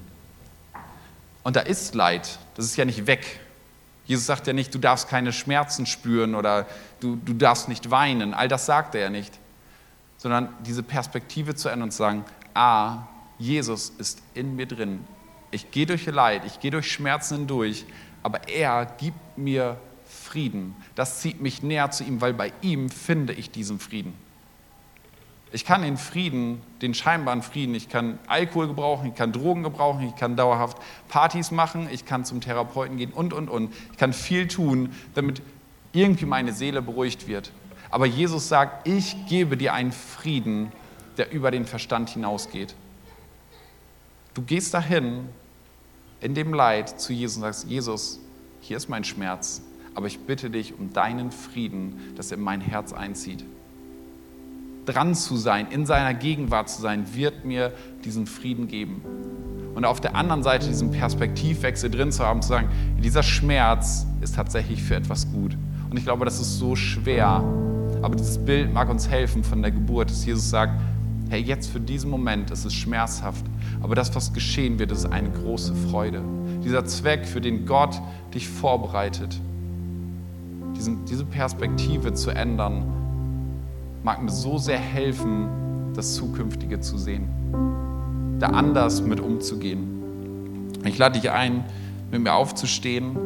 und 1.44 1.56
da 1.56 1.60
ist 1.60 1.94
Leid, 1.94 2.38
das 2.56 2.64
ist 2.64 2.76
ja 2.76 2.84
nicht 2.84 3.06
weg. 3.06 3.40
Jesus 4.06 4.26
sagt 4.26 4.46
ja 4.46 4.52
nicht, 4.52 4.74
du 4.74 4.78
darfst 4.78 5.08
keine 5.08 5.32
Schmerzen 5.32 5.86
spüren 5.86 6.34
oder 6.34 6.66
du, 7.00 7.16
du 7.16 7.32
darfst 7.34 7.68
nicht 7.68 7.90
weinen. 7.90 8.34
All 8.34 8.48
das 8.48 8.66
sagt 8.66 8.94
er 8.94 9.02
ja 9.02 9.10
nicht. 9.10 9.38
Sondern 10.18 10.48
diese 10.66 10.82
Perspektive 10.82 11.54
zu 11.54 11.68
ändern 11.68 11.84
und 11.84 11.90
zu 11.92 11.98
sagen, 11.98 12.24
ah, 12.54 13.02
Jesus 13.38 13.90
ist 13.98 14.22
in 14.34 14.56
mir 14.56 14.66
drin. 14.66 15.04
Ich 15.50 15.70
gehe 15.70 15.86
durch 15.86 16.06
Leid, 16.06 16.42
ich 16.46 16.60
gehe 16.60 16.70
durch 16.70 16.90
Schmerzen 16.90 17.38
hindurch, 17.38 17.84
aber 18.22 18.48
er 18.48 18.86
gibt 18.86 19.38
mir 19.38 19.78
Frieden. 20.06 20.74
Das 20.94 21.20
zieht 21.20 21.40
mich 21.40 21.62
näher 21.62 21.90
zu 21.90 22.04
ihm, 22.04 22.20
weil 22.20 22.34
bei 22.34 22.52
ihm 22.60 22.90
finde 22.90 23.32
ich 23.32 23.50
diesen 23.50 23.78
Frieden. 23.78 24.14
Ich 25.54 25.64
kann 25.64 25.82
den 25.82 25.96
Frieden, 25.96 26.60
den 26.82 26.94
scheinbaren 26.94 27.40
Frieden, 27.40 27.76
ich 27.76 27.88
kann 27.88 28.18
Alkohol 28.26 28.66
gebrauchen, 28.66 29.10
ich 29.10 29.14
kann 29.14 29.30
Drogen 29.30 29.62
gebrauchen, 29.62 30.08
ich 30.08 30.16
kann 30.16 30.34
dauerhaft 30.34 30.78
Partys 31.06 31.52
machen, 31.52 31.86
ich 31.92 32.04
kann 32.04 32.24
zum 32.24 32.40
Therapeuten 32.40 32.96
gehen 32.96 33.12
und, 33.12 33.32
und, 33.32 33.48
und. 33.48 33.72
Ich 33.92 33.96
kann 33.96 34.12
viel 34.12 34.48
tun, 34.48 34.92
damit 35.14 35.42
irgendwie 35.92 36.26
meine 36.26 36.52
Seele 36.52 36.82
beruhigt 36.82 37.28
wird. 37.28 37.52
Aber 37.88 38.04
Jesus 38.04 38.48
sagt, 38.48 38.88
ich 38.88 39.14
gebe 39.28 39.56
dir 39.56 39.74
einen 39.74 39.92
Frieden, 39.92 40.72
der 41.18 41.30
über 41.30 41.52
den 41.52 41.66
Verstand 41.66 42.10
hinausgeht. 42.10 42.74
Du 44.34 44.42
gehst 44.42 44.74
dahin 44.74 45.28
in 46.20 46.34
dem 46.34 46.52
Leid 46.52 47.00
zu 47.00 47.12
Jesus 47.12 47.36
und 47.36 47.42
sagst, 47.42 47.66
Jesus, 47.68 48.18
hier 48.60 48.76
ist 48.76 48.88
mein 48.88 49.04
Schmerz, 49.04 49.62
aber 49.94 50.08
ich 50.08 50.18
bitte 50.18 50.50
dich 50.50 50.76
um 50.76 50.92
deinen 50.92 51.30
Frieden, 51.30 52.12
dass 52.16 52.32
er 52.32 52.38
in 52.38 52.42
mein 52.42 52.60
Herz 52.60 52.92
einzieht. 52.92 53.44
Dran 54.86 55.14
zu 55.14 55.36
sein, 55.36 55.68
in 55.70 55.86
seiner 55.86 56.14
Gegenwart 56.14 56.68
zu 56.68 56.82
sein, 56.82 57.14
wird 57.14 57.44
mir 57.44 57.72
diesen 58.04 58.26
Frieden 58.26 58.68
geben. 58.68 59.02
Und 59.74 59.84
auf 59.84 60.00
der 60.00 60.14
anderen 60.14 60.42
Seite 60.42 60.68
diesen 60.68 60.90
Perspektivwechsel 60.92 61.90
drin 61.90 62.12
zu 62.12 62.24
haben, 62.24 62.42
zu 62.42 62.48
sagen, 62.48 62.68
dieser 63.02 63.22
Schmerz 63.22 64.06
ist 64.20 64.36
tatsächlich 64.36 64.82
für 64.82 64.94
etwas 64.94 65.30
gut. 65.32 65.56
Und 65.90 65.96
ich 65.96 66.04
glaube, 66.04 66.24
das 66.24 66.40
ist 66.40 66.58
so 66.58 66.76
schwer, 66.76 67.42
aber 68.02 68.14
dieses 68.16 68.38
Bild 68.38 68.72
mag 68.72 68.88
uns 68.88 69.08
helfen 69.08 69.42
von 69.42 69.62
der 69.62 69.70
Geburt, 69.70 70.10
dass 70.10 70.24
Jesus 70.24 70.48
sagt, 70.50 70.80
hey, 71.30 71.40
jetzt 71.40 71.70
für 71.70 71.80
diesen 71.80 72.10
Moment 72.10 72.50
ist 72.50 72.64
es 72.64 72.74
schmerzhaft, 72.74 73.44
aber 73.82 73.94
das, 73.94 74.14
was 74.14 74.32
geschehen 74.32 74.78
wird, 74.78 74.92
ist 74.92 75.06
eine 75.06 75.30
große 75.30 75.74
Freude. 75.74 76.22
Dieser 76.62 76.84
Zweck, 76.84 77.26
für 77.26 77.40
den 77.40 77.66
Gott 77.66 78.00
dich 78.32 78.48
vorbereitet, 78.48 79.40
diesen, 80.76 81.04
diese 81.06 81.24
Perspektive 81.24 82.14
zu 82.14 82.30
ändern, 82.30 82.84
mag 84.04 84.22
mir 84.22 84.30
so 84.30 84.58
sehr 84.58 84.78
helfen, 84.78 85.48
das 85.94 86.14
Zukünftige 86.14 86.78
zu 86.78 86.98
sehen, 86.98 87.26
da 88.38 88.48
anders 88.48 89.00
mit 89.00 89.18
umzugehen. 89.18 90.72
Ich 90.84 90.98
lade 90.98 91.18
dich 91.18 91.30
ein, 91.30 91.64
mit 92.10 92.22
mir 92.22 92.34
aufzustehen. 92.34 93.16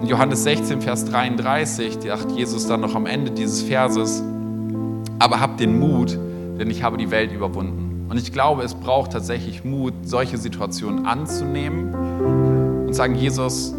In 0.00 0.06
Johannes 0.06 0.44
16, 0.44 0.80
Vers 0.80 1.06
33 1.06 1.98
sagt 2.02 2.30
Jesus 2.30 2.68
dann 2.68 2.82
noch 2.82 2.94
am 2.94 3.06
Ende 3.06 3.32
dieses 3.32 3.62
Verses, 3.62 4.22
aber 5.18 5.40
habt 5.40 5.58
den 5.58 5.80
Mut, 5.80 6.16
denn 6.58 6.70
ich 6.70 6.84
habe 6.84 6.96
die 6.96 7.10
Welt 7.10 7.32
überwunden. 7.32 8.06
Und 8.08 8.16
ich 8.16 8.32
glaube, 8.32 8.62
es 8.62 8.74
braucht 8.74 9.10
tatsächlich 9.12 9.64
Mut, 9.64 9.92
solche 10.04 10.38
Situationen 10.38 11.04
anzunehmen 11.04 11.92
und 12.86 12.94
sagen, 12.94 13.16
Jesus, 13.16 13.74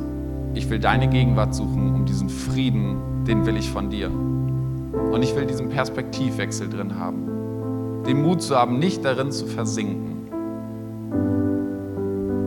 ich 0.56 0.70
will 0.70 0.80
deine 0.80 1.08
Gegenwart 1.08 1.56
suchen, 1.56 1.96
um 1.96 2.06
diesen 2.06 2.28
Frieden, 2.28 3.15
den 3.28 3.46
will 3.46 3.58
ich 3.58 3.70
von 3.70 3.90
dir. 3.90 4.10
Und 4.10 5.24
ich 5.24 5.36
will 5.36 5.46
diesen 5.46 5.70
Perspektivwechsel 5.70 6.70
drin 6.70 6.98
haben. 6.98 8.04
Den 8.06 8.22
Mut 8.22 8.42
zu 8.42 8.56
haben, 8.56 8.80
nicht 8.80 9.04
darin 9.04 9.32
zu 9.32 9.46
versinken. 9.46 10.30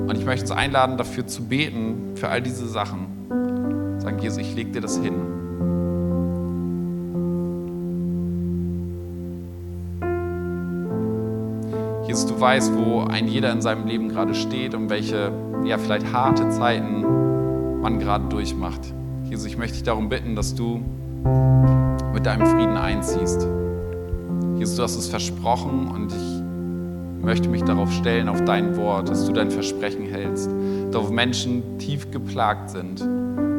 Und 0.09 0.17
ich 0.17 0.25
möchte 0.25 0.43
uns 0.45 0.53
einladen, 0.53 0.97
dafür 0.97 1.27
zu 1.27 1.45
beten, 1.45 2.12
für 2.14 2.29
all 2.29 2.41
diese 2.41 2.67
Sachen. 2.67 3.07
Sagen, 3.99 4.19
Jesus, 4.21 4.38
ich 4.38 4.55
lege 4.55 4.71
dir 4.71 4.81
das 4.81 4.99
hin. 4.99 5.14
Jesus, 12.07 12.27
du 12.27 12.41
weißt, 12.41 12.73
wo 12.75 13.03
ein 13.03 13.29
jeder 13.29 13.53
in 13.53 13.61
seinem 13.61 13.87
Leben 13.87 14.09
gerade 14.09 14.35
steht 14.35 14.75
und 14.75 14.88
welche, 14.88 15.31
ja, 15.64 15.77
vielleicht 15.77 16.11
harte 16.12 16.49
Zeiten 16.49 17.81
man 17.83 17.99
gerade 17.99 18.29
durchmacht. 18.29 18.95
Jesus, 19.38 19.53
ich 19.53 19.57
möchte 19.57 19.74
dich 19.74 19.85
darum 19.85 20.09
bitten, 20.09 20.35
dass 20.35 20.53
du 20.53 20.81
mit 22.12 22.27
deinem 22.27 22.44
Frieden 22.44 22.77
einziehst. 22.77 23.46
Jesus, 24.57 24.74
du 24.74 24.83
hast 24.83 24.96
es 24.96 25.07
versprochen 25.07 25.87
und 25.87 26.12
ich 26.12 27.24
möchte 27.24 27.48
mich 27.48 27.62
darauf 27.62 27.88
stellen, 27.92 28.29
auf 28.29 28.44
dein 28.44 28.77
Wort, 28.77 29.09
dass 29.09 29.27
du 29.27 29.33
dein 29.33 29.53
Versprechen 29.53 30.07
hältst. 30.07 30.51
Dass 30.90 31.03
auf 31.03 31.11
Menschen 31.11 31.79
tief 31.79 32.11
geplagt 32.11 32.70
sind, 32.70 33.01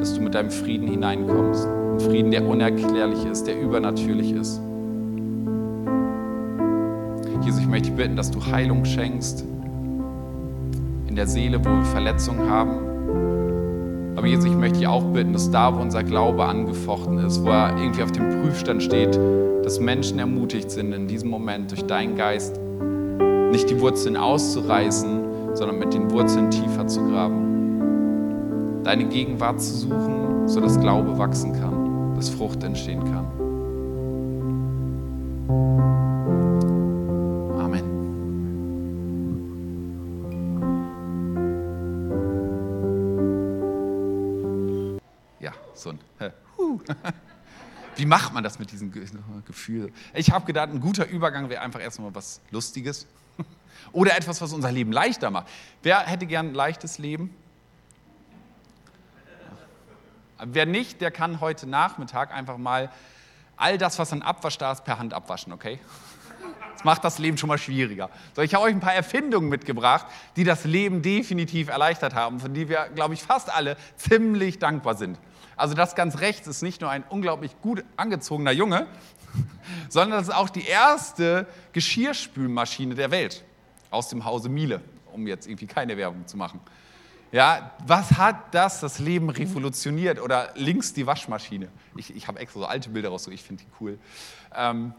dass 0.02 0.16
du 0.16 0.22
mit 0.22 0.36
deinem 0.36 0.52
Frieden 0.52 0.86
hineinkommst. 0.86 1.66
Ein 1.66 2.00
Frieden, 2.02 2.32
der 2.32 2.46
unerklärlich 2.46 3.24
ist, 3.24 3.48
der 3.48 3.62
übernatürlich 3.62 4.34
ist. 4.34 4.60
Jesus, 7.42 7.62
ich 7.62 7.68
möchte 7.68 7.88
dich 7.88 7.96
bitten, 7.96 8.18
dass 8.18 8.32
du 8.32 8.46
Heilung 8.46 8.84
schenkst 8.84 9.46
in 11.08 11.16
der 11.16 11.26
Seele, 11.26 11.58
wo 11.64 11.70
wir 11.70 11.86
Verletzungen 11.86 12.50
haben 12.50 12.89
aber 14.20 14.28
Jesus, 14.28 14.46
ich 14.48 14.56
möchte 14.56 14.80
dich 14.80 14.88
auch 14.88 15.06
bitten, 15.14 15.32
dass 15.32 15.50
da, 15.50 15.74
wo 15.74 15.80
unser 15.80 16.04
Glaube 16.04 16.44
angefochten 16.44 17.20
ist, 17.20 17.42
wo 17.42 17.52
er 17.52 17.78
irgendwie 17.78 18.04
auf 18.04 18.12
dem 18.12 18.42
Prüfstand 18.42 18.84
steht, 18.84 19.18
dass 19.64 19.80
Menschen 19.80 20.20
ermutigt 20.20 20.70
sind, 20.70 20.92
in 20.92 21.08
diesem 21.08 21.30
Moment 21.30 21.72
durch 21.72 21.86
deinen 21.86 22.18
Geist 22.18 22.60
nicht 23.50 23.70
die 23.70 23.80
Wurzeln 23.80 24.18
auszureißen, 24.18 25.56
sondern 25.56 25.80
mit 25.80 25.94
den 25.94 26.12
Wurzeln 26.12 26.52
tiefer 26.52 26.86
zu 26.86 27.02
graben. 27.08 28.82
Deine 28.84 29.06
Gegenwart 29.06 29.62
zu 29.62 29.74
suchen, 29.74 30.50
sodass 30.50 30.78
Glaube 30.78 31.18
wachsen 31.18 31.54
kann, 31.54 32.14
dass 32.18 32.28
Frucht 32.28 32.62
entstehen 32.62 33.06
kann. 33.06 33.26
Wie 47.96 48.06
macht 48.06 48.34
man 48.34 48.44
das 48.44 48.60
mit 48.60 48.72
diesem 48.72 48.92
Gefühl? 49.46 49.92
Ich 50.14 50.32
habe 50.32 50.46
gedacht, 50.46 50.70
ein 50.70 50.80
guter 50.80 51.08
Übergang 51.08 51.50
wäre 51.50 51.62
einfach 51.62 51.82
erstmal 51.82 52.14
was 52.16 52.40
Lustiges 52.52 53.08
oder 53.92 54.16
etwas, 54.16 54.42
was 54.42 54.54
unser 54.54 54.72
Leben 54.72 54.92
leichter 54.92 55.32
macht. 55.32 55.48
Wer 55.84 56.00
hätte 56.00 56.26
gern 56.26 56.50
ein 56.50 56.54
leichtes 56.54 56.98
Leben? 56.98 57.36
Wer 60.42 60.66
nicht, 60.66 61.02
der 61.02 61.12
kann 61.12 61.42
heute 61.42 61.68
Nachmittag 61.68 62.34
einfach 62.34 62.58
mal 62.58 62.90
all 63.58 63.78
das, 63.78 64.00
was 64.00 64.14
an 64.14 64.22
Abwasch 64.22 64.58
da 64.58 64.72
ist, 64.72 64.86
per 64.86 64.98
Hand 64.98 65.14
abwaschen, 65.14 65.54
okay? 65.54 65.80
Das 66.74 66.86
macht 66.86 67.04
das 67.04 67.20
Leben 67.20 67.38
schon 67.38 67.50
mal 67.50 67.58
schwieriger. 67.58 68.10
So, 68.34 68.42
ich 68.42 68.54
habe 68.54 68.64
euch 68.64 68.74
ein 68.74 68.80
paar 68.80 68.94
Erfindungen 68.94 69.50
mitgebracht, 69.50 70.06
die 70.38 70.46
das 70.46 70.64
Leben 70.64 71.02
definitiv 71.02 71.68
erleichtert 71.68 72.16
haben, 72.16 72.40
von 72.40 72.54
denen 72.54 72.70
wir, 72.70 72.88
glaube 72.96 73.16
ich, 73.16 73.22
fast 73.22 73.54
alle 73.54 73.76
ziemlich 73.98 74.60
dankbar 74.60 74.96
sind. 74.96 75.20
Also 75.60 75.74
das 75.74 75.94
ganz 75.94 76.20
rechts 76.20 76.48
ist 76.48 76.62
nicht 76.62 76.80
nur 76.80 76.90
ein 76.90 77.04
unglaublich 77.10 77.60
gut 77.62 77.84
angezogener 77.98 78.52
Junge, 78.52 78.88
sondern 79.90 80.20
das 80.20 80.30
ist 80.30 80.34
auch 80.34 80.50
die 80.50 80.66
erste 80.66 81.48
Geschirrspülmaschine 81.74 82.96
der 82.96 83.12
Welt 83.12 83.44
aus 83.92 84.08
dem 84.08 84.24
Hause 84.24 84.48
Miele, 84.48 84.82
um 85.12 85.28
jetzt 85.28 85.48
irgendwie 85.48 85.68
keine 85.68 85.98
Werbung 85.98 86.26
zu 86.28 86.38
machen. 86.38 86.62
Ja, 87.32 87.72
was 87.86 88.14
hat 88.14 88.56
das 88.56 88.80
das 88.80 89.00
Leben 89.00 89.30
revolutioniert? 89.30 90.20
Oder 90.20 90.52
links 90.56 90.94
die 90.94 91.06
Waschmaschine. 91.06 91.68
Ich, 91.96 92.16
ich 92.16 92.28
habe 92.28 92.40
extra 92.40 92.62
so 92.62 92.66
alte 92.66 92.90
Bilder 92.90 93.10
raus, 93.10 93.28
ich 93.28 93.44
finde 93.44 93.64
die 93.64 93.70
cool. 93.80 94.00
Ähm, 94.56 94.94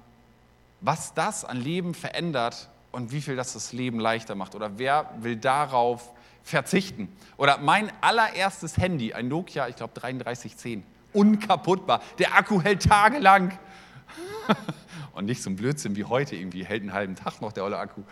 was 0.80 1.14
das 1.14 1.44
an 1.44 1.56
Leben 1.56 1.94
verändert 1.94 2.68
und 2.92 3.12
wie 3.12 3.20
viel 3.20 3.34
das 3.34 3.54
das 3.54 3.72
Leben 3.72 3.98
leichter 3.98 4.34
macht. 4.34 4.54
Oder 4.54 4.78
wer 4.78 5.10
will 5.20 5.36
darauf 5.36 6.12
verzichten. 6.42 7.08
Oder 7.36 7.58
mein 7.58 7.90
allererstes 8.00 8.76
Handy, 8.76 9.12
ein 9.12 9.28
Nokia, 9.28 9.68
ich 9.68 9.76
glaube 9.76 9.92
3310, 9.94 10.82
unkaputtbar. 11.12 12.02
Der 12.18 12.34
Akku 12.34 12.60
hält 12.60 12.82
tagelang. 12.82 13.58
Und 15.12 15.26
nicht 15.26 15.42
so 15.42 15.50
ein 15.50 15.56
Blödsinn 15.56 15.96
wie 15.96 16.04
heute, 16.04 16.36
irgendwie 16.36 16.64
hält 16.64 16.82
einen 16.82 16.92
halben 16.92 17.16
Tag 17.16 17.40
noch 17.40 17.52
der 17.52 17.64
olle 17.64 17.78
Akku. 17.78 18.02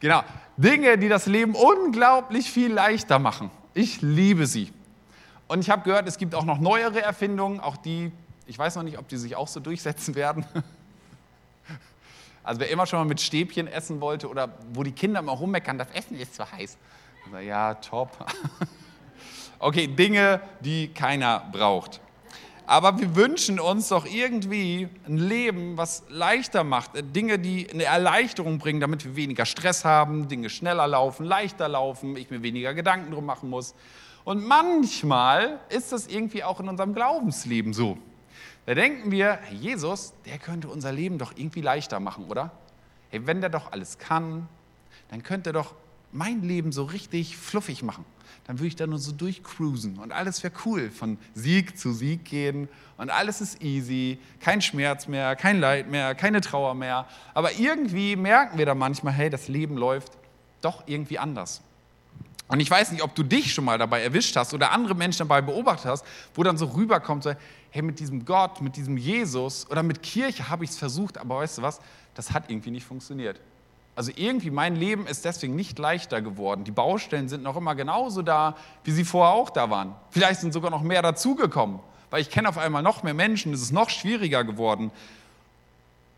Genau, 0.00 0.22
Dinge, 0.56 0.96
die 0.96 1.08
das 1.08 1.26
Leben 1.26 1.54
unglaublich 1.54 2.50
viel 2.50 2.72
leichter 2.72 3.18
machen. 3.18 3.50
Ich 3.74 4.00
liebe 4.00 4.46
sie. 4.46 4.72
Und 5.48 5.60
ich 5.60 5.70
habe 5.70 5.82
gehört, 5.82 6.06
es 6.06 6.18
gibt 6.18 6.34
auch 6.34 6.44
noch 6.44 6.60
neuere 6.60 7.02
Erfindungen, 7.02 7.58
auch 7.58 7.76
die, 7.76 8.12
ich 8.46 8.58
weiß 8.58 8.76
noch 8.76 8.82
nicht, 8.82 8.98
ob 8.98 9.08
die 9.08 9.16
sich 9.16 9.34
auch 9.34 9.48
so 9.48 9.60
durchsetzen 9.60 10.14
werden. 10.14 10.44
Also 12.44 12.60
wer 12.60 12.70
immer 12.70 12.86
schon 12.86 12.98
mal 12.98 13.04
mit 13.04 13.20
Stäbchen 13.20 13.66
essen 13.66 14.00
wollte 14.00 14.26
oder 14.26 14.48
wo 14.72 14.82
die 14.82 14.92
Kinder 14.92 15.20
mal 15.20 15.32
rummeckern, 15.32 15.76
das 15.76 15.90
Essen 15.90 16.18
ist 16.18 16.34
zu 16.34 16.50
heiß. 16.50 16.78
Ja, 17.42 17.74
top. 17.74 18.10
Okay, 19.60 19.88
Dinge, 19.88 20.40
die 20.60 20.86
keiner 20.86 21.42
braucht. 21.50 22.00
Aber 22.64 22.96
wir 23.00 23.16
wünschen 23.16 23.58
uns 23.58 23.88
doch 23.88 24.06
irgendwie 24.06 24.88
ein 25.04 25.16
Leben, 25.16 25.76
was 25.76 26.04
leichter 26.08 26.62
macht. 26.62 26.92
Dinge, 26.94 27.40
die 27.40 27.68
eine 27.68 27.82
Erleichterung 27.82 28.58
bringen, 28.58 28.78
damit 28.78 29.04
wir 29.04 29.16
weniger 29.16 29.46
Stress 29.46 29.84
haben, 29.84 30.28
Dinge 30.28 30.48
schneller 30.48 30.86
laufen, 30.86 31.26
leichter 31.26 31.66
laufen, 31.66 32.16
ich 32.16 32.30
mir 32.30 32.42
weniger 32.42 32.72
Gedanken 32.72 33.10
drum 33.10 33.26
machen 33.26 33.50
muss. 33.50 33.74
Und 34.22 34.46
manchmal 34.46 35.58
ist 35.70 35.90
das 35.90 36.06
irgendwie 36.06 36.44
auch 36.44 36.60
in 36.60 36.68
unserem 36.68 36.94
Glaubensleben 36.94 37.72
so. 37.72 37.98
Da 38.66 38.74
denken 38.74 39.10
wir, 39.10 39.40
Jesus, 39.50 40.12
der 40.24 40.38
könnte 40.38 40.68
unser 40.68 40.92
Leben 40.92 41.18
doch 41.18 41.32
irgendwie 41.34 41.62
leichter 41.62 41.98
machen, 41.98 42.26
oder? 42.26 42.52
Hey, 43.10 43.26
wenn 43.26 43.40
der 43.40 43.50
doch 43.50 43.72
alles 43.72 43.98
kann, 43.98 44.46
dann 45.08 45.24
könnte 45.24 45.50
er 45.50 45.54
doch 45.54 45.74
mein 46.12 46.42
Leben 46.42 46.72
so 46.72 46.84
richtig 46.84 47.36
fluffig 47.36 47.82
machen. 47.82 48.04
Dann 48.46 48.58
würde 48.58 48.68
ich 48.68 48.76
da 48.76 48.86
nur 48.86 48.98
so 48.98 49.12
durchcruisen 49.12 49.98
und 49.98 50.10
alles 50.10 50.42
wäre 50.42 50.54
cool, 50.64 50.90
von 50.90 51.18
Sieg 51.34 51.78
zu 51.78 51.92
Sieg 51.92 52.24
gehen 52.24 52.68
und 52.96 53.10
alles 53.10 53.42
ist 53.42 53.62
easy, 53.62 54.18
kein 54.40 54.62
Schmerz 54.62 55.06
mehr, 55.06 55.36
kein 55.36 55.60
Leid 55.60 55.90
mehr, 55.90 56.14
keine 56.14 56.40
Trauer 56.40 56.74
mehr. 56.74 57.06
Aber 57.34 57.52
irgendwie 57.52 58.16
merken 58.16 58.56
wir 58.56 58.64
da 58.64 58.74
manchmal, 58.74 59.12
hey, 59.12 59.28
das 59.28 59.48
Leben 59.48 59.76
läuft 59.76 60.12
doch 60.62 60.82
irgendwie 60.86 61.18
anders. 61.18 61.60
Und 62.48 62.60
ich 62.60 62.70
weiß 62.70 62.92
nicht, 62.92 63.02
ob 63.02 63.14
du 63.14 63.22
dich 63.22 63.52
schon 63.52 63.66
mal 63.66 63.76
dabei 63.76 64.02
erwischt 64.02 64.34
hast 64.34 64.54
oder 64.54 64.72
andere 64.72 64.94
Menschen 64.94 65.18
dabei 65.18 65.42
beobachtet 65.42 65.90
hast, 65.90 66.04
wo 66.34 66.42
dann 66.42 66.56
so 66.56 66.64
rüberkommt, 66.64 67.24
so, 67.24 67.34
hey, 67.70 67.82
mit 67.82 68.00
diesem 68.00 68.24
Gott, 68.24 68.62
mit 68.62 68.76
diesem 68.76 68.96
Jesus 68.96 69.70
oder 69.70 69.82
mit 69.82 70.02
Kirche 70.02 70.48
habe 70.48 70.64
ich 70.64 70.70
es 70.70 70.78
versucht, 70.78 71.18
aber 71.18 71.36
weißt 71.36 71.58
du 71.58 71.62
was, 71.62 71.80
das 72.14 72.32
hat 72.32 72.50
irgendwie 72.50 72.70
nicht 72.70 72.86
funktioniert. 72.86 73.38
Also 73.98 74.12
irgendwie, 74.14 74.52
mein 74.52 74.76
Leben 74.76 75.08
ist 75.08 75.24
deswegen 75.24 75.56
nicht 75.56 75.76
leichter 75.76 76.22
geworden. 76.22 76.62
Die 76.62 76.70
Baustellen 76.70 77.28
sind 77.28 77.42
noch 77.42 77.56
immer 77.56 77.74
genauso 77.74 78.22
da, 78.22 78.54
wie 78.84 78.92
sie 78.92 79.02
vorher 79.02 79.34
auch 79.34 79.50
da 79.50 79.70
waren. 79.70 79.92
Vielleicht 80.10 80.38
sind 80.38 80.52
sogar 80.52 80.70
noch 80.70 80.82
mehr 80.82 81.02
dazugekommen, 81.02 81.80
weil 82.08 82.20
ich 82.20 82.30
kenne 82.30 82.48
auf 82.48 82.58
einmal 82.58 82.84
noch 82.84 83.02
mehr 83.02 83.12
Menschen, 83.12 83.52
es 83.52 83.60
ist 83.60 83.72
noch 83.72 83.90
schwieriger 83.90 84.44
geworden. 84.44 84.92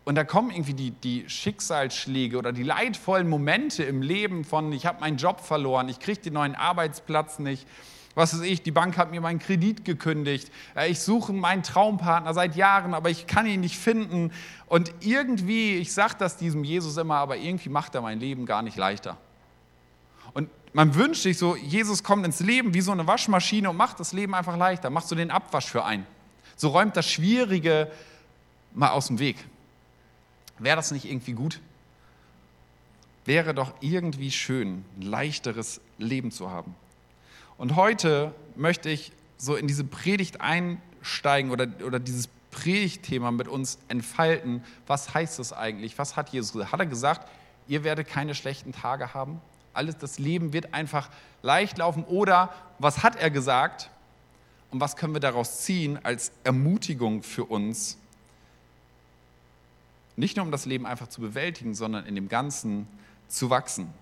Und 0.05 0.13
da 0.13 0.23
kommen 0.23 0.51
irgendwie 0.51 0.75
die, 0.75 0.91
die 0.91 1.27
Schicksalsschläge 1.27 2.37
oder 2.37 2.51
die 2.51 2.61
leidvollen 2.61 3.27
Momente 3.27 3.83
im 3.83 4.03
Leben 4.03 4.45
von, 4.45 4.71
ich 4.73 4.85
habe 4.85 4.99
meinen 4.99 5.17
Job 5.17 5.39
verloren, 5.39 5.89
ich 5.89 5.99
kriege 5.99 6.21
den 6.21 6.33
neuen 6.33 6.53
Arbeitsplatz 6.53 7.39
nicht, 7.39 7.65
was 8.15 8.33
weiß 8.33 8.41
ich, 8.41 8.61
die 8.61 8.71
Bank 8.71 8.97
hat 8.97 9.11
mir 9.11 9.21
meinen 9.21 9.39
Kredit 9.39 9.85
gekündigt, 9.85 10.51
äh, 10.75 10.89
ich 10.89 10.99
suche 10.99 11.33
meinen 11.33 11.63
Traumpartner 11.63 12.33
seit 12.33 12.55
Jahren, 12.55 12.93
aber 12.93 13.09
ich 13.09 13.27
kann 13.27 13.45
ihn 13.45 13.61
nicht 13.61 13.77
finden. 13.77 14.31
Und 14.67 14.93
irgendwie, 14.99 15.77
ich 15.77 15.93
sage 15.93 16.15
das 16.17 16.37
diesem 16.37 16.63
Jesus 16.63 16.97
immer, 16.97 17.15
aber 17.15 17.37
irgendwie 17.37 17.69
macht 17.69 17.95
er 17.95 18.01
mein 18.01 18.19
Leben 18.19 18.45
gar 18.45 18.61
nicht 18.61 18.77
leichter. 18.77 19.17
Und 20.33 20.49
man 20.73 20.95
wünscht 20.95 21.23
sich 21.23 21.37
so, 21.37 21.55
Jesus 21.55 22.03
kommt 22.03 22.25
ins 22.25 22.39
Leben 22.39 22.73
wie 22.73 22.81
so 22.81 22.91
eine 22.91 23.07
Waschmaschine 23.07 23.69
und 23.69 23.77
macht 23.77 23.99
das 23.99 24.13
Leben 24.13 24.35
einfach 24.35 24.57
leichter, 24.57 24.89
macht 24.89 25.07
so 25.07 25.15
den 25.15 25.31
Abwasch 25.31 25.67
für 25.67 25.83
einen. 25.83 26.05
So 26.55 26.69
räumt 26.69 26.95
das 26.95 27.09
Schwierige 27.09 27.91
mal 28.73 28.91
aus 28.91 29.07
dem 29.07 29.19
Weg. 29.19 29.37
Wäre 30.59 30.75
das 30.75 30.91
nicht 30.91 31.05
irgendwie 31.05 31.33
gut? 31.33 31.59
Wäre 33.25 33.53
doch 33.53 33.73
irgendwie 33.81 34.31
schön, 34.31 34.85
ein 34.97 35.01
leichteres 35.01 35.81
Leben 35.97 36.31
zu 36.31 36.49
haben. 36.49 36.75
Und 37.61 37.75
heute 37.75 38.33
möchte 38.55 38.89
ich 38.89 39.11
so 39.37 39.55
in 39.55 39.67
diese 39.67 39.83
Predigt 39.83 40.41
einsteigen 40.41 41.51
oder, 41.51 41.67
oder 41.85 41.99
dieses 41.99 42.27
Predigtthema 42.49 43.29
mit 43.29 43.47
uns 43.47 43.77
entfalten. 43.87 44.63
Was 44.87 45.13
heißt 45.13 45.37
das 45.37 45.53
eigentlich? 45.53 45.95
Was 45.99 46.15
hat 46.15 46.29
Jesus 46.29 46.53
gesagt? 46.53 46.71
Hat 46.71 46.79
er 46.79 46.87
gesagt, 46.87 47.29
ihr 47.67 47.83
werdet 47.83 48.07
keine 48.07 48.33
schlechten 48.33 48.71
Tage 48.71 49.13
haben? 49.13 49.39
Alles, 49.75 49.95
das 49.99 50.17
Leben 50.17 50.53
wird 50.53 50.73
einfach 50.73 51.11
leicht 51.43 51.77
laufen? 51.77 52.03
Oder 52.05 52.51
was 52.79 53.03
hat 53.03 53.15
er 53.17 53.29
gesagt? 53.29 53.91
Und 54.71 54.81
was 54.81 54.95
können 54.95 55.13
wir 55.13 55.19
daraus 55.19 55.61
ziehen 55.61 55.99
als 56.01 56.31
Ermutigung 56.43 57.21
für 57.21 57.45
uns, 57.45 57.95
nicht 60.15 60.35
nur 60.35 60.47
um 60.47 60.51
das 60.51 60.65
Leben 60.65 60.87
einfach 60.87 61.09
zu 61.09 61.21
bewältigen, 61.21 61.75
sondern 61.75 62.07
in 62.07 62.15
dem 62.15 62.27
Ganzen 62.27 62.87
zu 63.27 63.51
wachsen. 63.51 63.93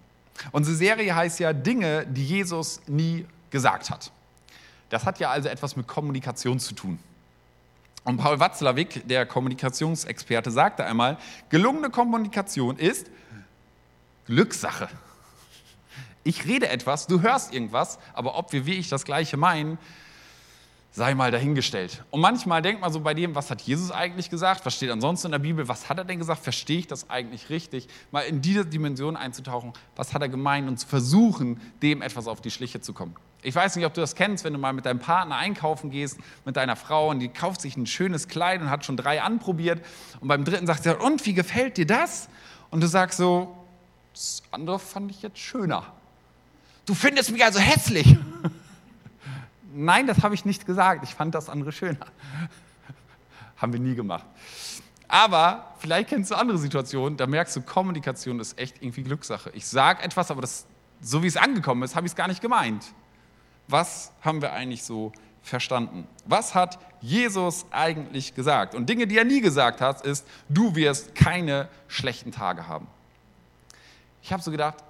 Unsere 0.53 0.77
Serie 0.77 1.13
heißt 1.13 1.41
ja 1.41 1.51
Dinge, 1.51 2.07
die 2.07 2.25
Jesus 2.25 2.79
nie 2.87 3.25
gesagt 3.49 3.89
hat. 3.89 4.11
Das 4.89 5.05
hat 5.05 5.19
ja 5.19 5.29
also 5.29 5.49
etwas 5.49 5.75
mit 5.75 5.87
Kommunikation 5.87 6.59
zu 6.59 6.73
tun. 6.73 6.99
Und 8.03 8.17
Paul 8.17 8.39
Watzlawick, 8.39 9.07
der 9.07 9.25
Kommunikationsexperte, 9.25 10.51
sagte 10.51 10.85
einmal, 10.85 11.17
gelungene 11.49 11.89
Kommunikation 11.89 12.77
ist 12.77 13.07
Glückssache. 14.25 14.89
Ich 16.23 16.45
rede 16.45 16.69
etwas, 16.69 17.07
du 17.07 17.21
hörst 17.21 17.53
irgendwas, 17.53 17.99
aber 18.13 18.37
ob 18.37 18.51
wir 18.51 18.65
wie 18.65 18.75
ich 18.75 18.89
das 18.89 19.05
Gleiche 19.05 19.37
meinen, 19.37 19.77
sei 20.91 21.13
mal 21.13 21.31
dahingestellt. 21.31 22.03
Und 22.09 22.21
manchmal 22.21 22.61
denkt 22.61 22.81
man 22.81 22.91
so 22.91 22.99
bei 22.99 23.13
dem, 23.13 23.35
was 23.35 23.51
hat 23.51 23.61
Jesus 23.61 23.91
eigentlich 23.91 24.29
gesagt? 24.29 24.65
Was 24.65 24.75
steht 24.75 24.89
ansonsten 24.89 25.27
in 25.27 25.31
der 25.33 25.39
Bibel? 25.39 25.67
Was 25.67 25.87
hat 25.87 25.97
er 25.97 26.03
denn 26.03 26.19
gesagt? 26.19 26.41
Verstehe 26.43 26.79
ich 26.79 26.87
das 26.87 27.09
eigentlich 27.09 27.49
richtig? 27.49 27.87
Mal 28.11 28.21
in 28.21 28.41
diese 28.41 28.65
Dimension 28.65 29.15
einzutauchen, 29.15 29.73
was 29.95 30.13
hat 30.13 30.21
er 30.21 30.29
gemeint 30.29 30.67
und 30.67 30.77
zu 30.77 30.87
versuchen, 30.87 31.61
dem 31.81 32.01
etwas 32.01 32.27
auf 32.27 32.41
die 32.41 32.51
Schliche 32.51 32.81
zu 32.81 32.93
kommen. 32.93 33.15
Ich 33.41 33.55
weiß 33.55 33.77
nicht, 33.77 33.85
ob 33.85 33.93
du 33.93 34.01
das 34.01 34.15
kennst, 34.15 34.43
wenn 34.43 34.53
du 34.53 34.59
mal 34.59 34.73
mit 34.73 34.85
deinem 34.85 34.99
Partner 34.99 35.37
einkaufen 35.37 35.91
gehst, 35.91 36.19
mit 36.45 36.57
deiner 36.57 36.75
Frau 36.75 37.09
und 37.09 37.19
die 37.19 37.29
kauft 37.29 37.61
sich 37.61 37.77
ein 37.77 37.85
schönes 37.85 38.27
Kleid 38.27 38.61
und 38.61 38.69
hat 38.69 38.83
schon 38.83 38.97
drei 38.97 39.21
anprobiert 39.21 39.85
und 40.19 40.27
beim 40.27 40.43
dritten 40.43 40.67
sagt 40.67 40.83
sie, 40.83 40.97
und 40.97 41.25
wie 41.25 41.33
gefällt 41.33 41.77
dir 41.77 41.85
das? 41.85 42.27
Und 42.69 42.81
du 42.81 42.87
sagst 42.87 43.17
so, 43.17 43.55
das 44.13 44.43
andere 44.51 44.79
fand 44.79 45.11
ich 45.11 45.21
jetzt 45.21 45.39
schöner. 45.39 45.85
Du 46.85 46.93
findest 46.93 47.31
mich 47.31 47.43
also 47.43 47.59
hässlich. 47.59 48.17
Nein, 49.73 50.07
das 50.07 50.23
habe 50.23 50.35
ich 50.35 50.43
nicht 50.43 50.65
gesagt. 50.65 51.03
Ich 51.03 51.15
fand 51.15 51.33
das 51.35 51.47
andere 51.47 51.71
schöner. 51.71 52.05
Haben 53.57 53.73
wir 53.73 53.79
nie 53.79 53.95
gemacht. 53.95 54.25
Aber 55.07 55.73
vielleicht 55.79 56.09
kennst 56.09 56.31
du 56.31 56.35
andere 56.35 56.57
Situationen, 56.57 57.17
da 57.17 57.25
merkst 57.25 57.55
du, 57.55 57.61
Kommunikation 57.61 58.39
ist 58.39 58.59
echt 58.59 58.81
irgendwie 58.81 59.03
Glückssache. 59.03 59.49
Ich 59.53 59.65
sage 59.65 60.03
etwas, 60.03 60.29
aber 60.29 60.41
das, 60.41 60.65
so 61.01 61.23
wie 61.23 61.27
es 61.27 61.37
angekommen 61.37 61.83
ist, 61.83 61.95
habe 61.95 62.05
ich 62.05 62.11
es 62.11 62.15
gar 62.15 62.27
nicht 62.27 62.41
gemeint. 62.41 62.85
Was 63.69 64.11
haben 64.21 64.41
wir 64.41 64.51
eigentlich 64.51 64.83
so 64.83 65.11
verstanden? 65.43 66.07
Was 66.25 66.55
hat 66.55 66.79
Jesus 67.01 67.65
eigentlich 67.71 68.33
gesagt? 68.33 68.73
Und 68.75 68.89
Dinge, 68.89 69.07
die 69.07 69.17
er 69.17 69.25
nie 69.25 69.41
gesagt 69.41 69.79
hat, 69.79 70.01
ist, 70.01 70.25
du 70.49 70.75
wirst 70.75 71.15
keine 71.15 71.69
schlechten 71.87 72.31
Tage 72.31 72.67
haben. 72.67 72.87
Ich 74.23 74.33
habe 74.33 74.41
so 74.41 74.51
gedacht, 74.51 74.83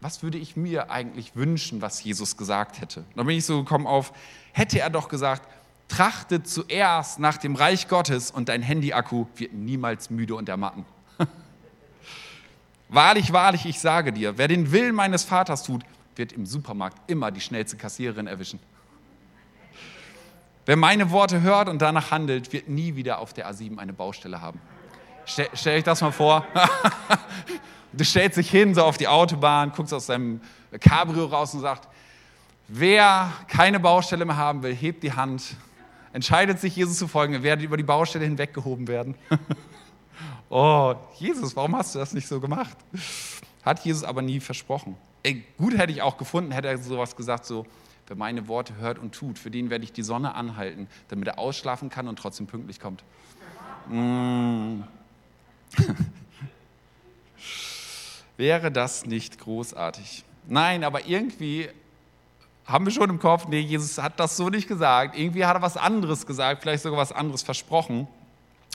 was 0.00 0.22
würde 0.22 0.38
ich 0.38 0.56
mir 0.56 0.90
eigentlich 0.90 1.36
wünschen, 1.36 1.82
was 1.82 2.02
Jesus 2.02 2.36
gesagt 2.36 2.80
hätte? 2.80 3.04
Da 3.14 3.22
bin 3.22 3.36
ich 3.36 3.44
so 3.44 3.62
gekommen 3.62 3.86
auf, 3.86 4.12
hätte 4.52 4.80
er 4.80 4.90
doch 4.90 5.08
gesagt, 5.08 5.46
trachte 5.88 6.42
zuerst 6.42 7.18
nach 7.18 7.36
dem 7.36 7.54
Reich 7.54 7.86
Gottes 7.86 8.30
und 8.30 8.48
dein 8.48 8.62
Handyakku 8.62 9.26
wird 9.36 9.52
niemals 9.52 10.10
müde 10.10 10.34
und 10.34 10.48
ermatten. 10.48 10.84
wahrlich, 12.88 13.32
wahrlich, 13.32 13.66
ich 13.66 13.78
sage 13.78 14.12
dir, 14.12 14.38
wer 14.38 14.48
den 14.48 14.72
Willen 14.72 14.94
meines 14.94 15.24
Vaters 15.24 15.62
tut, 15.62 15.84
wird 16.16 16.32
im 16.32 16.46
Supermarkt 16.46 17.10
immer 17.10 17.30
die 17.30 17.40
schnellste 17.40 17.76
Kassiererin 17.76 18.26
erwischen. 18.26 18.58
Wer 20.64 20.76
meine 20.76 21.10
Worte 21.10 21.42
hört 21.42 21.68
und 21.68 21.80
danach 21.80 22.10
handelt, 22.10 22.52
wird 22.52 22.68
nie 22.68 22.96
wieder 22.96 23.18
auf 23.20 23.32
der 23.32 23.50
A7 23.50 23.78
eine 23.78 23.92
Baustelle 23.92 24.40
haben. 24.40 24.60
Stell, 25.24 25.48
stell 25.54 25.78
euch 25.78 25.84
das 25.84 26.00
mal 26.00 26.12
vor. 26.12 26.46
Du 27.92 28.04
stellst 28.04 28.36
dich 28.36 28.50
hin, 28.50 28.74
so 28.74 28.82
auf 28.82 28.98
die 28.98 29.08
Autobahn, 29.08 29.72
guckst 29.74 29.94
aus 29.94 30.06
deinem 30.06 30.42
Cabrio 30.80 31.24
raus 31.24 31.54
und 31.54 31.60
sagst, 31.60 31.88
wer 32.68 33.32
keine 33.48 33.80
Baustelle 33.80 34.26
mehr 34.26 34.36
haben 34.36 34.62
will, 34.62 34.74
hebt 34.74 35.02
die 35.02 35.14
Hand, 35.14 35.56
entscheidet 36.12 36.60
sich, 36.60 36.76
Jesus 36.76 36.98
zu 36.98 37.08
folgen, 37.08 37.32
er 37.32 37.42
werdet 37.42 37.64
über 37.64 37.78
die 37.78 37.82
Baustelle 37.82 38.26
hinweggehoben 38.26 38.86
werden. 38.86 39.14
oh, 40.50 40.94
Jesus, 41.18 41.56
warum 41.56 41.74
hast 41.74 41.94
du 41.94 41.98
das 41.98 42.12
nicht 42.12 42.28
so 42.28 42.38
gemacht? 42.38 42.76
Hat 43.64 43.82
Jesus 43.82 44.04
aber 44.04 44.20
nie 44.20 44.40
versprochen. 44.40 44.94
Ey, 45.26 45.42
gut 45.58 45.76
hätte 45.76 45.90
ich 45.90 46.02
auch 46.02 46.18
gefunden, 46.18 46.52
hätte 46.52 46.68
er 46.68 46.78
sowas 46.78 47.16
gesagt, 47.16 47.46
so, 47.46 47.66
wer 48.06 48.16
meine 48.16 48.46
Worte 48.46 48.76
hört 48.76 49.00
und 49.00 49.12
tut, 49.12 49.40
für 49.40 49.50
den 49.50 49.70
werde 49.70 49.82
ich 49.82 49.92
die 49.92 50.04
Sonne 50.04 50.36
anhalten, 50.36 50.86
damit 51.08 51.26
er 51.26 51.40
ausschlafen 51.40 51.90
kann 51.90 52.06
und 52.06 52.16
trotzdem 52.16 52.46
pünktlich 52.46 52.78
kommt. 52.78 53.02
Mm. 53.88 54.82
Wäre 58.36 58.70
das 58.70 59.04
nicht 59.04 59.40
großartig? 59.40 60.24
Nein, 60.46 60.84
aber 60.84 61.08
irgendwie 61.08 61.70
haben 62.64 62.84
wir 62.84 62.92
schon 62.92 63.10
im 63.10 63.18
Kopf, 63.18 63.48
nee, 63.48 63.58
Jesus 63.58 63.98
hat 63.98 64.20
das 64.20 64.36
so 64.36 64.48
nicht 64.48 64.68
gesagt. 64.68 65.18
Irgendwie 65.18 65.44
hat 65.44 65.56
er 65.56 65.62
was 65.62 65.76
anderes 65.76 66.24
gesagt, 66.24 66.62
vielleicht 66.62 66.84
sogar 66.84 67.00
was 67.00 67.10
anderes 67.10 67.42
versprochen. 67.42 68.06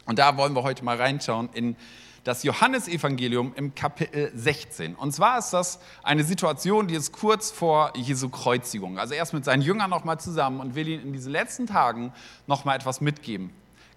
Und 0.05 0.19
da 0.19 0.35
wollen 0.35 0.53
wir 0.53 0.63
heute 0.63 0.83
mal 0.83 0.97
reinschauen 0.97 1.47
in 1.53 1.77
das 2.23 2.43
Johannesevangelium 2.43 3.53
im 3.55 3.73
Kapitel 3.73 4.31
16. 4.35 4.95
Und 4.95 5.11
zwar 5.11 5.39
ist 5.39 5.51
das 5.51 5.79
eine 6.03 6.23
Situation, 6.23 6.87
die 6.87 6.95
ist 6.95 7.11
kurz 7.11 7.49
vor 7.49 7.93
Jesu 7.95 8.29
Kreuzigung. 8.29 8.99
Also 8.99 9.15
er 9.15 9.23
ist 9.23 9.33
mit 9.33 9.43
seinen 9.43 9.61
Jüngern 9.61 9.89
nochmal 9.89 10.19
zusammen 10.19 10.59
und 10.59 10.75
will 10.75 10.87
ihnen 10.87 11.03
in 11.03 11.13
diesen 11.13 11.31
letzten 11.31 11.65
Tagen 11.65 12.13
nochmal 12.45 12.75
etwas 12.75 13.01
mitgeben. 13.01 13.51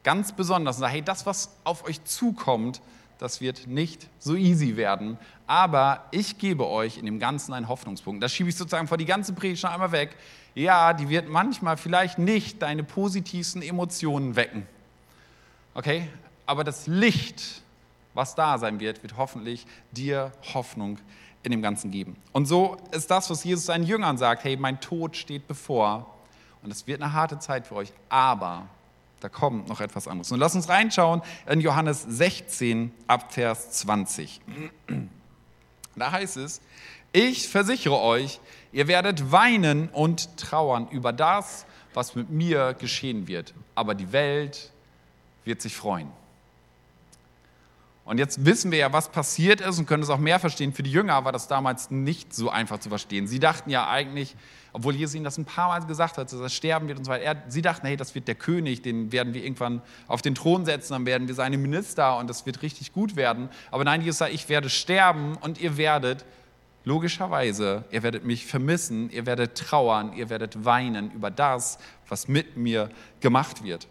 Ganz 0.04 0.32
besonders. 0.32 0.80
Hey, 0.80 1.02
das, 1.02 1.26
was 1.26 1.50
auf 1.64 1.84
euch 1.84 2.02
zukommt, 2.04 2.80
das 3.18 3.40
wird 3.40 3.66
nicht 3.66 4.08
so 4.18 4.34
easy 4.36 4.76
werden. 4.76 5.18
Aber 5.46 6.04
ich 6.10 6.38
gebe 6.38 6.66
euch 6.66 6.98
in 6.98 7.06
dem 7.06 7.18
Ganzen 7.18 7.52
einen 7.52 7.68
Hoffnungspunkt. 7.68 8.22
Das 8.22 8.32
schiebe 8.32 8.48
ich 8.48 8.56
sozusagen 8.56 8.88
vor 8.88 8.98
die 8.98 9.04
ganze 9.04 9.34
Predigt 9.34 9.60
schon 9.60 9.70
einmal 9.70 9.92
weg. 9.92 10.16
Ja, 10.54 10.94
die 10.94 11.08
wird 11.08 11.28
manchmal 11.28 11.76
vielleicht 11.76 12.18
nicht 12.18 12.62
deine 12.62 12.84
positivsten 12.84 13.60
Emotionen 13.60 14.36
wecken. 14.36 14.66
Okay? 15.74 16.08
Aber 16.46 16.64
das 16.64 16.86
Licht, 16.86 17.62
was 18.14 18.34
da 18.34 18.58
sein 18.58 18.80
wird, 18.80 19.02
wird 19.02 19.16
hoffentlich 19.16 19.66
dir 19.92 20.32
Hoffnung 20.54 20.98
in 21.42 21.50
dem 21.50 21.62
Ganzen 21.62 21.90
geben. 21.90 22.16
Und 22.32 22.46
so 22.46 22.76
ist 22.90 23.10
das, 23.10 23.28
was 23.28 23.44
Jesus 23.44 23.66
seinen 23.66 23.84
Jüngern 23.84 24.16
sagt: 24.16 24.44
Hey, 24.44 24.56
mein 24.56 24.80
Tod 24.80 25.16
steht 25.16 25.46
bevor. 25.46 26.10
Und 26.62 26.70
es 26.70 26.86
wird 26.86 27.02
eine 27.02 27.12
harte 27.12 27.38
Zeit 27.38 27.66
für 27.66 27.76
euch. 27.76 27.92
Aber 28.08 28.66
da 29.20 29.28
kommt 29.28 29.68
noch 29.68 29.80
etwas 29.80 30.08
anderes. 30.08 30.32
Und 30.32 30.38
lass 30.38 30.54
uns 30.54 30.68
reinschauen 30.68 31.20
in 31.46 31.60
Johannes 31.60 32.02
16 32.02 32.90
ab 33.06 33.32
Vers 33.32 33.70
20. 33.72 34.40
Da 35.96 36.10
heißt 36.10 36.38
es, 36.38 36.60
ich 37.12 37.48
versichere 37.48 38.00
euch, 38.00 38.40
ihr 38.72 38.88
werdet 38.88 39.30
weinen 39.30 39.88
und 39.90 40.36
trauern 40.36 40.88
über 40.88 41.12
das, 41.12 41.64
was 41.92 42.16
mit 42.16 42.30
mir 42.30 42.74
geschehen 42.74 43.28
wird. 43.28 43.54
Aber 43.74 43.94
die 43.94 44.10
Welt 44.10 44.72
wird 45.44 45.62
sich 45.62 45.76
freuen. 45.76 46.10
Und 48.04 48.18
jetzt 48.18 48.44
wissen 48.44 48.70
wir 48.70 48.78
ja, 48.78 48.92
was 48.92 49.08
passiert 49.08 49.62
ist 49.62 49.78
und 49.78 49.86
können 49.86 50.02
es 50.02 50.10
auch 50.10 50.18
mehr 50.18 50.38
verstehen. 50.38 50.74
Für 50.74 50.82
die 50.82 50.90
Jünger 50.90 51.24
war 51.24 51.32
das 51.32 51.48
damals 51.48 51.90
nicht 51.90 52.34
so 52.34 52.50
einfach 52.50 52.78
zu 52.78 52.90
verstehen. 52.90 53.26
Sie 53.26 53.38
dachten 53.38 53.70
ja 53.70 53.88
eigentlich, 53.88 54.36
obwohl 54.74 54.94
Jesus 54.94 55.14
ihnen 55.14 55.24
das 55.24 55.38
ein 55.38 55.46
paar 55.46 55.68
Mal 55.68 55.86
gesagt 55.86 56.18
hat, 56.18 56.30
dass 56.30 56.38
er 56.38 56.50
sterben 56.50 56.86
wird 56.86 56.98
und 56.98 57.04
so 57.06 57.10
weiter. 57.10 57.24
Er, 57.24 57.42
sie 57.48 57.62
dachten, 57.62 57.86
hey, 57.86 57.96
das 57.96 58.14
wird 58.14 58.28
der 58.28 58.34
König, 58.34 58.82
den 58.82 59.10
werden 59.10 59.32
wir 59.32 59.42
irgendwann 59.42 59.80
auf 60.06 60.20
den 60.20 60.34
Thron 60.34 60.66
setzen, 60.66 60.92
dann 60.92 61.06
werden 61.06 61.28
wir 61.28 61.34
seine 61.34 61.56
Minister 61.56 62.18
und 62.18 62.28
das 62.28 62.44
wird 62.44 62.60
richtig 62.60 62.92
gut 62.92 63.16
werden. 63.16 63.48
Aber 63.70 63.84
nein, 63.84 64.02
Jesus 64.02 64.18
sagt, 64.18 64.34
ich 64.34 64.50
werde 64.50 64.68
sterben 64.68 65.36
und 65.40 65.58
ihr 65.58 65.78
werdet 65.78 66.26
logischerweise, 66.84 67.84
ihr 67.90 68.02
werdet 68.02 68.24
mich 68.24 68.44
vermissen, 68.44 69.08
ihr 69.08 69.24
werdet 69.24 69.56
trauern, 69.56 70.12
ihr 70.12 70.28
werdet 70.28 70.66
weinen 70.66 71.10
über 71.12 71.30
das, 71.30 71.78
was 72.06 72.28
mit 72.28 72.58
mir 72.58 72.90
gemacht 73.20 73.64
wird. 73.64 73.88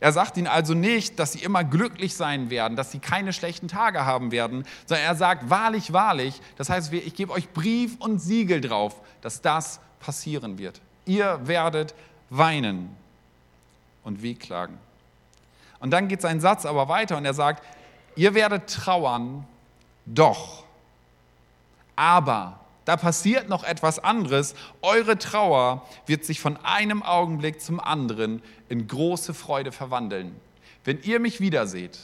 Er 0.00 0.12
sagt 0.12 0.36
ihnen 0.36 0.46
also 0.46 0.74
nicht, 0.74 1.18
dass 1.18 1.32
sie 1.32 1.40
immer 1.40 1.64
glücklich 1.64 2.14
sein 2.14 2.50
werden, 2.50 2.76
dass 2.76 2.92
sie 2.92 2.98
keine 2.98 3.32
schlechten 3.32 3.68
Tage 3.68 4.04
haben 4.04 4.30
werden, 4.30 4.64
sondern 4.86 5.06
er 5.06 5.14
sagt, 5.14 5.50
wahrlich, 5.50 5.92
wahrlich, 5.92 6.40
das 6.56 6.70
heißt, 6.70 6.92
ich 6.92 7.14
gebe 7.14 7.32
euch 7.32 7.48
Brief 7.50 7.96
und 7.98 8.20
Siegel 8.20 8.60
drauf, 8.60 8.96
dass 9.20 9.40
das 9.40 9.80
passieren 10.00 10.58
wird. 10.58 10.80
Ihr 11.04 11.40
werdet 11.46 11.94
weinen 12.30 12.94
und 14.04 14.22
wehklagen. 14.22 14.78
Und 15.80 15.90
dann 15.90 16.08
geht 16.08 16.20
sein 16.20 16.40
Satz 16.40 16.66
aber 16.66 16.88
weiter 16.88 17.16
und 17.16 17.24
er 17.24 17.34
sagt, 17.34 17.64
ihr 18.16 18.34
werdet 18.34 18.68
trauern, 18.68 19.46
doch. 20.06 20.64
Aber 21.96 22.60
da 22.88 22.96
passiert 22.96 23.50
noch 23.50 23.64
etwas 23.64 23.98
anderes. 23.98 24.54
Eure 24.80 25.18
Trauer 25.18 25.86
wird 26.06 26.24
sich 26.24 26.40
von 26.40 26.56
einem 26.64 27.02
Augenblick 27.02 27.60
zum 27.60 27.80
anderen 27.80 28.42
in 28.70 28.88
große 28.88 29.34
Freude 29.34 29.72
verwandeln. 29.72 30.34
Wenn 30.84 30.98
ihr 31.02 31.20
mich 31.20 31.38
wiederseht, 31.38 31.98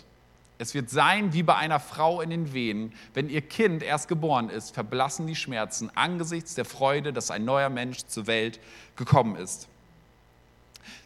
es 0.58 0.74
wird 0.74 0.90
sein 0.90 1.32
wie 1.32 1.42
bei 1.42 1.56
einer 1.56 1.80
Frau 1.80 2.20
in 2.20 2.28
den 2.28 2.52
Wehen, 2.52 2.92
wenn 3.14 3.30
ihr 3.30 3.40
Kind 3.40 3.82
erst 3.82 4.08
geboren 4.08 4.50
ist, 4.50 4.74
verblassen 4.74 5.26
die 5.26 5.36
Schmerzen 5.36 5.90
angesichts 5.94 6.54
der 6.54 6.66
Freude, 6.66 7.14
dass 7.14 7.30
ein 7.30 7.46
neuer 7.46 7.70
Mensch 7.70 8.04
zur 8.06 8.26
Welt 8.26 8.60
gekommen 8.94 9.36
ist. 9.36 9.68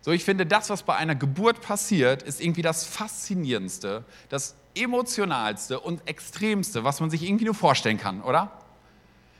So, 0.00 0.10
ich 0.10 0.24
finde, 0.24 0.44
das, 0.44 0.70
was 0.70 0.82
bei 0.82 0.96
einer 0.96 1.14
Geburt 1.14 1.60
passiert, 1.60 2.24
ist 2.24 2.40
irgendwie 2.40 2.62
das 2.62 2.84
Faszinierendste, 2.84 4.02
das 4.28 4.56
Emotionalste 4.74 5.78
und 5.78 6.02
Extremste, 6.08 6.82
was 6.82 6.98
man 6.98 7.10
sich 7.10 7.22
irgendwie 7.22 7.44
nur 7.44 7.54
vorstellen 7.54 7.98
kann, 7.98 8.22
oder? 8.22 8.50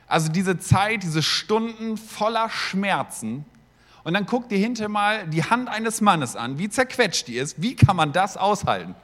Also 0.08 0.32
diese 0.32 0.58
Zeit, 0.58 1.02
diese 1.02 1.22
Stunden 1.22 1.96
voller 1.96 2.48
Schmerzen. 2.48 3.44
Und 4.04 4.14
dann 4.14 4.24
guck 4.24 4.48
dir 4.48 4.58
hinter 4.58 4.88
mal 4.88 5.26
die 5.28 5.44
Hand 5.44 5.68
eines 5.68 6.00
Mannes 6.00 6.34
an, 6.34 6.58
wie 6.58 6.70
zerquetscht 6.70 7.28
die 7.28 7.36
ist. 7.36 7.60
Wie 7.60 7.76
kann 7.76 7.94
man 7.94 8.12
das 8.12 8.36
aushalten? 8.38 8.94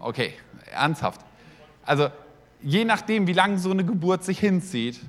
Okay, 0.00 0.34
ernsthaft. 0.72 1.20
Also 1.84 2.10
je 2.60 2.84
nachdem, 2.84 3.28
wie 3.28 3.32
lange 3.32 3.58
so 3.58 3.70
eine 3.70 3.84
Geburt 3.84 4.24
sich 4.24 4.40
hinzieht 4.40 5.00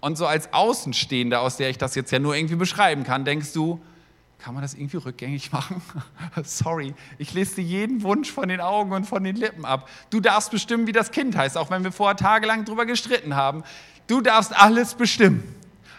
und 0.00 0.16
so 0.16 0.26
als 0.26 0.52
Außenstehender, 0.54 1.42
aus 1.42 1.58
der 1.58 1.68
ich 1.68 1.76
das 1.76 1.94
jetzt 1.94 2.10
ja 2.10 2.18
nur 2.18 2.34
irgendwie 2.34 2.56
beschreiben 2.56 3.04
kann, 3.04 3.26
denkst 3.26 3.52
du, 3.52 3.78
kann 4.38 4.54
man 4.54 4.62
das 4.62 4.74
irgendwie 4.74 4.98
rückgängig 4.98 5.52
machen? 5.52 5.82
Sorry, 6.44 6.94
ich 7.18 7.34
lese 7.34 7.56
dir 7.56 7.62
jeden 7.62 8.02
Wunsch 8.02 8.30
von 8.30 8.48
den 8.48 8.60
Augen 8.60 8.92
und 8.92 9.04
von 9.04 9.24
den 9.24 9.36
Lippen 9.36 9.64
ab. 9.64 9.88
Du 10.10 10.20
darfst 10.20 10.50
bestimmen, 10.50 10.86
wie 10.86 10.92
das 10.92 11.10
Kind 11.10 11.36
heißt, 11.36 11.56
auch 11.56 11.70
wenn 11.70 11.84
wir 11.84 11.92
vorher 11.92 12.16
tagelang 12.16 12.64
drüber 12.64 12.86
gestritten 12.86 13.34
haben. 13.34 13.64
Du 14.06 14.20
darfst 14.20 14.54
alles 14.54 14.94
bestimmen. 14.94 15.42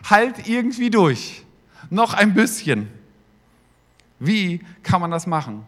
Halt 0.09 0.47
irgendwie 0.47 0.89
durch. 0.89 1.43
Noch 1.89 2.13
ein 2.13 2.33
bisschen. 2.33 2.89
Wie 4.19 4.61
kann 4.83 5.01
man 5.01 5.11
das 5.11 5.27
machen? 5.27 5.65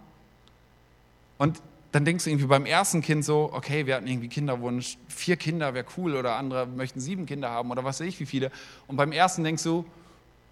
Und 1.37 1.61
dann 1.91 2.05
denkst 2.05 2.23
du 2.23 2.29
irgendwie 2.29 2.47
beim 2.47 2.65
ersten 2.65 3.01
Kind 3.01 3.25
so, 3.25 3.49
okay, 3.51 3.85
wir 3.85 3.95
hatten 3.95 4.07
irgendwie 4.07 4.29
Kinderwunsch, 4.29 4.97
vier 5.07 5.35
Kinder 5.35 5.73
wäre 5.73 5.85
cool 5.97 6.15
oder 6.15 6.35
andere 6.35 6.65
möchten 6.65 7.01
sieben 7.01 7.25
Kinder 7.25 7.49
haben 7.49 7.69
oder 7.71 7.83
was 7.83 7.99
weiß 7.99 8.07
ich 8.07 8.19
wie 8.19 8.25
viele. 8.25 8.51
Und 8.87 8.95
beim 8.95 9.11
ersten 9.11 9.43
denkst 9.43 9.63
du, 9.63 9.85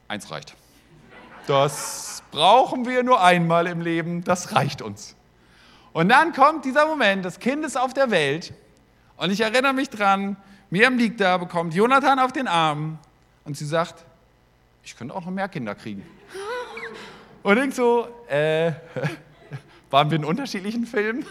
eins 0.08 0.30
reicht. 0.32 0.56
Das 1.50 2.22
brauchen 2.30 2.86
wir 2.86 3.02
nur 3.02 3.24
einmal 3.24 3.66
im 3.66 3.82
Leben, 3.82 4.24
das 4.24 4.54
reicht 4.54 4.84
uns. 4.84 5.16
Und 5.94 6.10
dann 6.10 6.32
kommt 6.32 6.64
dieser 6.64 6.86
Moment, 6.86 7.26
das 7.26 7.40
Kind 7.40 7.66
ist 7.66 7.76
auf 7.76 7.92
der 7.92 8.12
Welt 8.12 8.54
und 9.18 9.32
ich 9.32 9.42
erinnere 9.42 9.74
mich 9.74 9.90
dran, 9.90 10.38
Miriam 10.70 11.00
liegt 11.00 11.20
da, 11.20 11.40
bekommt 11.40 11.74
Jonathan 11.74 12.20
auf 12.20 12.32
den 12.32 12.48
Arm 12.48 13.00
und 13.46 13.58
sie 13.58 13.66
sagt, 13.66 14.06
ich 14.84 14.96
könnte 14.96 15.16
auch 15.16 15.26
noch 15.26 15.32
mehr 15.32 15.50
Kinder 15.50 15.74
kriegen. 15.74 16.06
Und 17.42 17.58
ich 17.58 17.74
so, 17.74 18.08
äh, 18.28 18.72
waren 19.90 20.12
wir 20.12 20.20
in 20.20 20.26
unterschiedlichen 20.26 20.86
Filmen? 20.86 21.26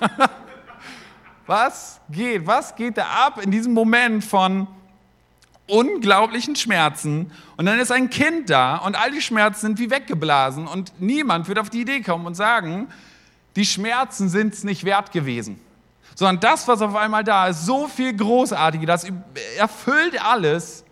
Was 1.46 2.00
geht, 2.10 2.44
was 2.44 2.74
geht 2.74 2.98
da 2.98 3.04
ab 3.04 3.40
in 3.40 3.52
diesem 3.52 3.72
Moment 3.72 4.24
von, 4.24 4.66
unglaublichen 5.68 6.56
Schmerzen 6.56 7.30
und 7.56 7.66
dann 7.66 7.78
ist 7.78 7.92
ein 7.92 8.10
Kind 8.10 8.50
da 8.50 8.76
und 8.78 8.96
all 8.96 9.12
die 9.12 9.20
Schmerzen 9.20 9.60
sind 9.60 9.78
wie 9.78 9.90
weggeblasen 9.90 10.66
und 10.66 10.92
niemand 10.98 11.46
wird 11.46 11.58
auf 11.58 11.70
die 11.70 11.82
Idee 11.82 12.00
kommen 12.00 12.26
und 12.26 12.34
sagen, 12.34 12.88
die 13.54 13.64
Schmerzen 13.64 14.28
sind 14.28 14.54
es 14.54 14.64
nicht 14.64 14.84
wert 14.84 15.12
gewesen. 15.12 15.60
Sondern 16.14 16.40
das, 16.40 16.66
was 16.66 16.82
auf 16.82 16.96
einmal 16.96 17.22
da 17.22 17.48
ist, 17.48 17.64
so 17.64 17.86
viel 17.86 18.16
Großartige, 18.16 18.86
das 18.86 19.06
erfüllt 19.56 20.20
alles. 20.24 20.84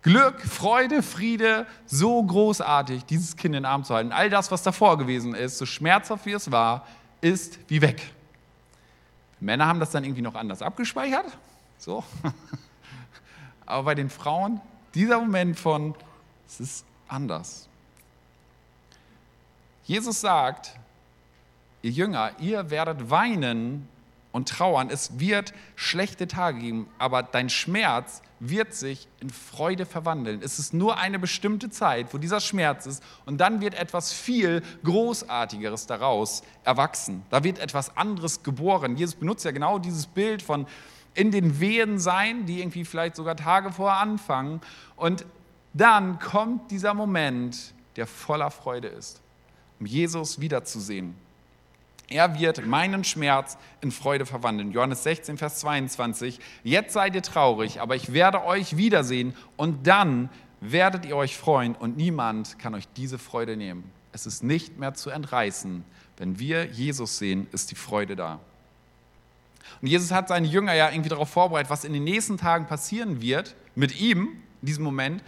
Glück, 0.00 0.40
Freude, 0.42 1.02
Friede, 1.02 1.66
so 1.86 2.22
großartig, 2.22 3.04
dieses 3.06 3.36
Kind 3.36 3.54
in 3.54 3.62
den 3.62 3.64
Arm 3.64 3.84
zu 3.84 3.94
halten. 3.94 4.12
All 4.12 4.28
das, 4.28 4.50
was 4.50 4.62
davor 4.62 4.98
gewesen 4.98 5.34
ist, 5.34 5.58
so 5.58 5.66
schmerzhaft 5.66 6.26
wie 6.26 6.32
es 6.32 6.50
war, 6.50 6.86
ist 7.22 7.58
wie 7.68 7.80
weg. 7.80 8.02
Männer 9.40 9.66
haben 9.66 9.80
das 9.80 9.90
dann 9.90 10.04
irgendwie 10.04 10.22
noch 10.22 10.34
anders 10.34 10.60
abgespeichert. 10.62 11.26
So. 11.78 12.04
Aber 13.66 13.84
bei 13.84 13.94
den 13.94 14.10
Frauen, 14.10 14.60
dieser 14.94 15.18
Moment 15.20 15.58
von, 15.58 15.94
es 16.46 16.60
ist 16.60 16.86
anders. 17.08 17.68
Jesus 19.84 20.20
sagt, 20.20 20.74
ihr 21.82 21.90
Jünger, 21.90 22.32
ihr 22.38 22.70
werdet 22.70 23.10
weinen 23.10 23.88
und 24.32 24.48
trauern, 24.48 24.88
es 24.90 25.18
wird 25.18 25.52
schlechte 25.76 26.26
Tage 26.26 26.58
geben, 26.58 26.88
aber 26.98 27.22
dein 27.22 27.50
Schmerz 27.50 28.22
wird 28.40 28.74
sich 28.74 29.06
in 29.20 29.30
Freude 29.30 29.86
verwandeln. 29.86 30.40
Es 30.42 30.58
ist 30.58 30.74
nur 30.74 30.98
eine 30.98 31.18
bestimmte 31.18 31.70
Zeit, 31.70 32.12
wo 32.12 32.18
dieser 32.18 32.40
Schmerz 32.40 32.86
ist 32.86 33.02
und 33.26 33.38
dann 33.38 33.60
wird 33.60 33.74
etwas 33.74 34.12
viel 34.12 34.62
Großartigeres 34.82 35.86
daraus 35.86 36.42
erwachsen. 36.64 37.22
Da 37.30 37.44
wird 37.44 37.58
etwas 37.58 37.96
anderes 37.96 38.42
geboren. 38.42 38.96
Jesus 38.96 39.14
benutzt 39.14 39.44
ja 39.44 39.50
genau 39.50 39.78
dieses 39.78 40.06
Bild 40.06 40.42
von 40.42 40.66
in 41.14 41.30
den 41.30 41.60
Wehen 41.60 41.98
sein, 41.98 42.46
die 42.46 42.60
irgendwie 42.60 42.84
vielleicht 42.84 43.16
sogar 43.16 43.36
Tage 43.36 43.72
vorher 43.72 44.00
anfangen. 44.00 44.60
Und 44.96 45.24
dann 45.72 46.18
kommt 46.18 46.70
dieser 46.70 46.94
Moment, 46.94 47.74
der 47.96 48.06
voller 48.06 48.50
Freude 48.50 48.88
ist, 48.88 49.20
um 49.78 49.86
Jesus 49.86 50.40
wiederzusehen. 50.40 51.14
Er 52.08 52.38
wird 52.38 52.66
meinen 52.66 53.02
Schmerz 53.02 53.56
in 53.80 53.90
Freude 53.90 54.26
verwandeln. 54.26 54.72
Johannes 54.72 55.04
16, 55.04 55.38
Vers 55.38 55.60
22. 55.60 56.38
Jetzt 56.62 56.92
seid 56.92 57.14
ihr 57.14 57.22
traurig, 57.22 57.80
aber 57.80 57.96
ich 57.96 58.12
werde 58.12 58.44
euch 58.44 58.76
wiedersehen 58.76 59.34
und 59.56 59.86
dann 59.86 60.28
werdet 60.60 61.06
ihr 61.06 61.16
euch 61.16 61.36
freuen 61.36 61.74
und 61.74 61.96
niemand 61.96 62.58
kann 62.58 62.74
euch 62.74 62.88
diese 62.96 63.18
Freude 63.18 63.56
nehmen. 63.56 63.90
Es 64.12 64.26
ist 64.26 64.42
nicht 64.42 64.78
mehr 64.78 64.94
zu 64.94 65.10
entreißen. 65.10 65.84
Wenn 66.16 66.38
wir 66.38 66.66
Jesus 66.66 67.18
sehen, 67.18 67.48
ist 67.52 67.70
die 67.70 67.74
Freude 67.74 68.16
da. 68.16 68.40
Und 69.80 69.88
Jesus 69.88 70.10
hat 70.12 70.28
seine 70.28 70.46
Jünger 70.46 70.74
ja 70.74 70.90
irgendwie 70.90 71.08
darauf 71.08 71.30
vorbereitet, 71.30 71.70
was 71.70 71.84
in 71.84 71.92
den 71.92 72.04
nächsten 72.04 72.36
Tagen 72.36 72.66
passieren 72.66 73.20
wird 73.20 73.54
mit 73.74 74.00
ihm 74.00 74.28
in 74.62 74.66
diesem 74.66 74.84
Moment. 74.84 75.22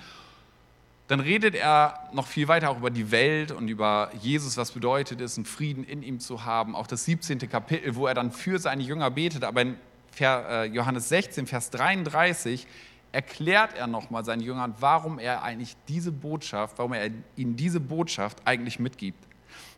Dann 1.08 1.20
redet 1.20 1.54
er 1.54 2.08
noch 2.12 2.26
viel 2.26 2.48
weiter 2.48 2.70
auch 2.70 2.78
über 2.78 2.90
die 2.90 3.12
Welt 3.12 3.52
und 3.52 3.68
über 3.68 4.10
Jesus, 4.20 4.56
was 4.56 4.72
bedeutet 4.72 5.20
es, 5.20 5.36
einen 5.36 5.46
Frieden 5.46 5.84
in 5.84 6.02
ihm 6.02 6.18
zu 6.18 6.44
haben. 6.44 6.74
Auch 6.74 6.88
das 6.88 7.04
17. 7.04 7.38
Kapitel, 7.48 7.94
wo 7.94 8.06
er 8.08 8.14
dann 8.14 8.32
für 8.32 8.58
seine 8.58 8.82
Jünger 8.82 9.10
betet. 9.10 9.44
Aber 9.44 9.62
in 9.62 9.76
äh, 10.20 10.64
Johannes 10.64 11.08
16, 11.08 11.46
Vers 11.46 11.70
33 11.70 12.66
erklärt 13.12 13.74
er 13.74 13.86
nochmal 13.86 14.24
seinen 14.24 14.42
Jüngern, 14.42 14.74
warum 14.80 15.18
er 15.18 15.42
eigentlich 15.42 15.76
diese 15.88 16.10
Botschaft, 16.10 16.78
warum 16.78 16.92
er 16.92 17.10
ihnen 17.36 17.56
diese 17.56 17.80
Botschaft 17.80 18.38
eigentlich 18.44 18.78
mitgibt. 18.78 19.24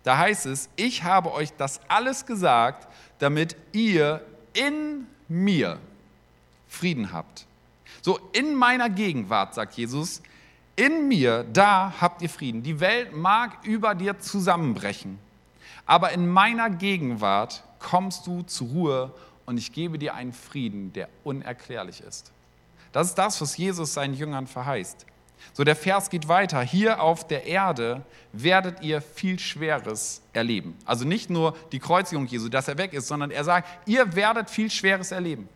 Da 0.02 0.16
heißt 0.16 0.46
es, 0.46 0.70
ich 0.76 1.04
habe 1.04 1.32
euch 1.32 1.52
das 1.56 1.80
alles 1.88 2.24
gesagt, 2.24 2.88
damit 3.18 3.56
ihr 3.72 4.22
in 4.58 5.06
mir 5.28 5.78
Frieden 6.68 7.12
habt. 7.12 7.46
So 8.02 8.18
in 8.32 8.54
meiner 8.54 8.90
Gegenwart, 8.90 9.54
sagt 9.54 9.74
Jesus, 9.74 10.22
in 10.76 11.08
mir, 11.08 11.44
da 11.52 11.92
habt 12.00 12.22
ihr 12.22 12.28
Frieden. 12.28 12.62
Die 12.62 12.80
Welt 12.80 13.14
mag 13.14 13.64
über 13.64 13.94
dir 13.94 14.18
zusammenbrechen, 14.18 15.18
aber 15.86 16.12
in 16.12 16.28
meiner 16.28 16.70
Gegenwart 16.70 17.64
kommst 17.78 18.26
du 18.26 18.42
zur 18.42 18.68
Ruhe 18.68 19.14
und 19.46 19.58
ich 19.58 19.72
gebe 19.72 19.98
dir 19.98 20.14
einen 20.14 20.32
Frieden, 20.32 20.92
der 20.92 21.08
unerklärlich 21.24 22.00
ist. 22.00 22.32
Das 22.92 23.08
ist 23.08 23.14
das, 23.14 23.40
was 23.40 23.56
Jesus 23.56 23.94
seinen 23.94 24.14
Jüngern 24.14 24.46
verheißt. 24.46 25.06
So, 25.52 25.64
der 25.64 25.76
Vers 25.76 26.10
geht 26.10 26.28
weiter. 26.28 26.60
Hier 26.60 27.02
auf 27.02 27.26
der 27.26 27.46
Erde 27.46 28.02
werdet 28.32 28.82
ihr 28.82 29.00
viel 29.00 29.38
Schweres 29.38 30.22
erleben. 30.32 30.76
Also 30.84 31.04
nicht 31.04 31.30
nur 31.30 31.56
die 31.72 31.78
Kreuzigung 31.78 32.26
Jesu, 32.26 32.48
dass 32.48 32.68
er 32.68 32.78
weg 32.78 32.92
ist, 32.92 33.08
sondern 33.08 33.30
er 33.30 33.44
sagt, 33.44 33.68
ihr 33.86 34.14
werdet 34.14 34.50
viel 34.50 34.70
Schweres 34.70 35.12
erleben. 35.12 35.48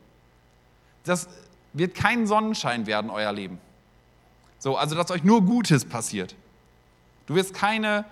Das 1.05 1.29
wird 1.73 1.95
kein 1.95 2.27
Sonnenschein 2.27 2.87
werden, 2.87 3.11
euer 3.11 3.33
Leben. 3.33 3.59
So, 4.59 4.77
also 4.77 4.95
dass 4.95 5.11
euch 5.11 5.25
nur 5.25 5.43
Gutes 5.43 5.85
passiert. 5.85 6.35
Du 7.27 7.35
wirst 7.35 7.55
keine 7.55 8.05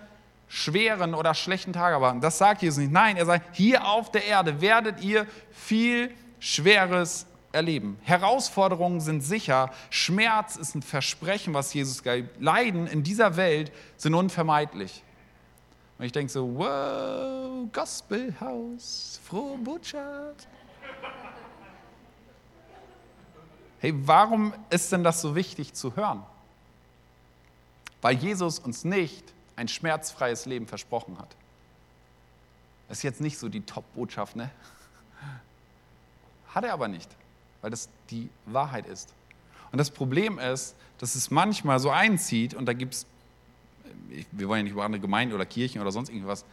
schweren 0.47 1.13
oder 1.13 1.33
schlechten 1.33 1.71
Tage 1.71 2.05
haben. 2.05 2.19
Das 2.19 2.37
sagt 2.37 2.61
Jesus 2.61 2.79
nicht. 2.79 2.91
Nein, 2.91 3.15
er 3.15 3.25
sagt, 3.25 3.55
hier 3.55 3.85
auf 3.85 4.11
der 4.11 4.25
Erde 4.25 4.59
werdet 4.59 5.01
ihr 5.01 5.25
viel 5.51 6.11
Schweres 6.39 7.25
erleben. 7.51 7.97
Herausforderungen 8.03 9.01
sind 9.01 9.21
sicher, 9.21 9.71
Schmerz 9.89 10.55
ist 10.55 10.75
ein 10.75 10.81
Versprechen, 10.81 11.53
was 11.53 11.73
Jesus 11.73 12.03
gibt. 12.03 12.41
Leiden 12.41 12.87
in 12.87 13.03
dieser 13.03 13.35
Welt 13.37 13.71
sind 13.97 14.13
unvermeidlich. 14.13 15.03
Und 15.97 16.05
ich 16.05 16.11
denke 16.11 16.31
so, 16.31 16.55
wow, 16.55 17.67
Gospelhaus, 17.71 19.19
frohe 19.23 19.57
Botschaft. 19.57 20.47
Hey, 23.79 23.93
warum 23.95 24.53
ist 24.69 24.91
denn 24.91 25.03
das 25.03 25.21
so 25.21 25.35
wichtig 25.35 25.73
zu 25.73 25.95
hören? 25.95 26.23
Weil 28.01 28.15
Jesus 28.15 28.59
uns 28.59 28.83
nicht 28.83 29.33
ein 29.55 29.67
schmerzfreies 29.67 30.45
Leben 30.45 30.67
versprochen 30.67 31.17
hat. 31.19 31.35
Das 32.87 32.97
ist 32.97 33.03
jetzt 33.03 33.21
nicht 33.21 33.37
so 33.37 33.47
die 33.47 33.61
Top-Botschaft, 33.61 34.35
ne? 34.35 34.51
Hat 36.53 36.63
er 36.63 36.73
aber 36.73 36.87
nicht 36.87 37.09
weil 37.61 37.71
das 37.71 37.89
die 38.09 38.29
Wahrheit 38.45 38.87
ist. 38.87 39.13
Und 39.71 39.77
das 39.77 39.89
Problem 39.89 40.39
ist, 40.39 40.75
dass 40.97 41.15
es 41.15 41.31
manchmal 41.31 41.79
so 41.79 41.89
einzieht 41.89 42.53
und 42.53 42.65
da 42.65 42.73
gibt 42.73 42.93
es, 42.93 43.05
wir 44.31 44.47
wollen 44.47 44.59
ja 44.59 44.63
nicht 44.63 44.73
über 44.73 44.83
andere 44.83 45.01
Gemeinden 45.01 45.33
oder 45.33 45.45
Kirchen 45.45 45.81
oder 45.81 45.91
sonst 45.91 46.09
irgendwas 46.09 46.45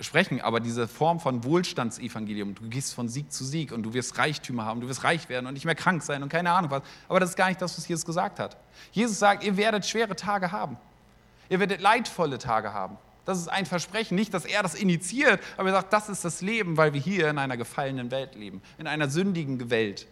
sprechen, 0.00 0.40
aber 0.40 0.60
diese 0.60 0.88
Form 0.88 1.20
von 1.20 1.44
Wohlstandsevangelium, 1.44 2.54
du 2.54 2.68
gehst 2.68 2.94
von 2.94 3.08
Sieg 3.08 3.32
zu 3.32 3.44
Sieg 3.44 3.72
und 3.72 3.82
du 3.82 3.92
wirst 3.92 4.16
Reichtümer 4.18 4.64
haben, 4.64 4.80
du 4.80 4.88
wirst 4.88 5.04
reich 5.04 5.28
werden 5.28 5.46
und 5.46 5.54
nicht 5.54 5.64
mehr 5.64 5.74
krank 5.74 6.02
sein 6.02 6.22
und 6.22 6.30
keine 6.30 6.50
Ahnung 6.50 6.70
was. 6.70 6.82
Aber 7.08 7.20
das 7.20 7.30
ist 7.30 7.36
gar 7.36 7.48
nicht 7.48 7.60
das, 7.60 7.76
was 7.76 7.86
Jesus 7.86 8.04
gesagt 8.04 8.38
hat. 8.38 8.56
Jesus 8.92 9.18
sagt, 9.18 9.44
ihr 9.44 9.56
werdet 9.56 9.86
schwere 9.86 10.16
Tage 10.16 10.52
haben. 10.52 10.76
Ihr 11.48 11.60
werdet 11.60 11.80
leidvolle 11.80 12.38
Tage 12.38 12.72
haben. 12.72 12.96
Das 13.24 13.38
ist 13.38 13.48
ein 13.48 13.66
Versprechen, 13.66 14.14
nicht, 14.14 14.32
dass 14.32 14.44
er 14.44 14.62
das 14.62 14.74
initiiert, 14.74 15.40
aber 15.56 15.68
er 15.68 15.74
sagt, 15.76 15.92
das 15.92 16.08
ist 16.08 16.24
das 16.24 16.40
Leben, 16.40 16.76
weil 16.76 16.94
wir 16.94 17.00
hier 17.00 17.28
in 17.28 17.38
einer 17.38 17.56
gefallenen 17.56 18.10
Welt 18.10 18.34
leben, 18.34 18.62
in 18.78 18.86
einer 18.86 19.10
sündigen 19.10 19.70
Welt 19.70 20.06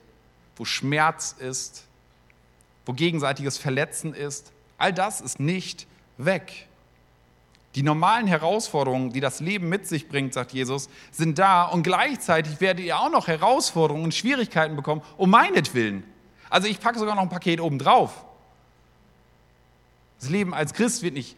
wo 0.58 0.64
Schmerz 0.64 1.34
ist, 1.38 1.84
wo 2.84 2.92
gegenseitiges 2.92 3.56
Verletzen 3.56 4.12
ist. 4.12 4.52
All 4.76 4.92
das 4.92 5.20
ist 5.20 5.40
nicht 5.40 5.86
weg. 6.16 6.66
Die 7.74 7.82
normalen 7.82 8.26
Herausforderungen, 8.26 9.12
die 9.12 9.20
das 9.20 9.40
Leben 9.40 9.68
mit 9.68 9.86
sich 9.86 10.08
bringt, 10.08 10.34
sagt 10.34 10.52
Jesus, 10.52 10.88
sind 11.12 11.38
da 11.38 11.64
und 11.64 11.82
gleichzeitig 11.82 12.60
werdet 12.60 12.84
ihr 12.84 12.98
auch 12.98 13.10
noch 13.10 13.28
Herausforderungen 13.28 14.04
und 14.04 14.14
Schwierigkeiten 14.14 14.74
bekommen, 14.74 15.02
um 15.16 15.30
meinetwillen. 15.30 16.02
Also 16.50 16.66
ich 16.66 16.80
packe 16.80 16.98
sogar 16.98 17.14
noch 17.14 17.22
ein 17.22 17.28
Paket 17.28 17.60
oben 17.60 17.78
drauf. 17.78 18.24
Das 20.18 20.30
Leben 20.30 20.54
als 20.54 20.72
Christ 20.72 21.02
wird 21.02 21.14
nicht 21.14 21.36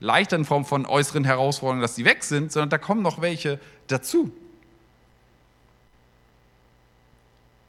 leichter 0.00 0.36
in 0.36 0.44
Form 0.44 0.64
von 0.64 0.86
äußeren 0.86 1.24
Herausforderungen, 1.24 1.82
dass 1.82 1.94
sie 1.94 2.04
weg 2.04 2.24
sind, 2.24 2.52
sondern 2.52 2.70
da 2.70 2.78
kommen 2.78 3.02
noch 3.02 3.20
welche 3.20 3.60
dazu. 3.86 4.32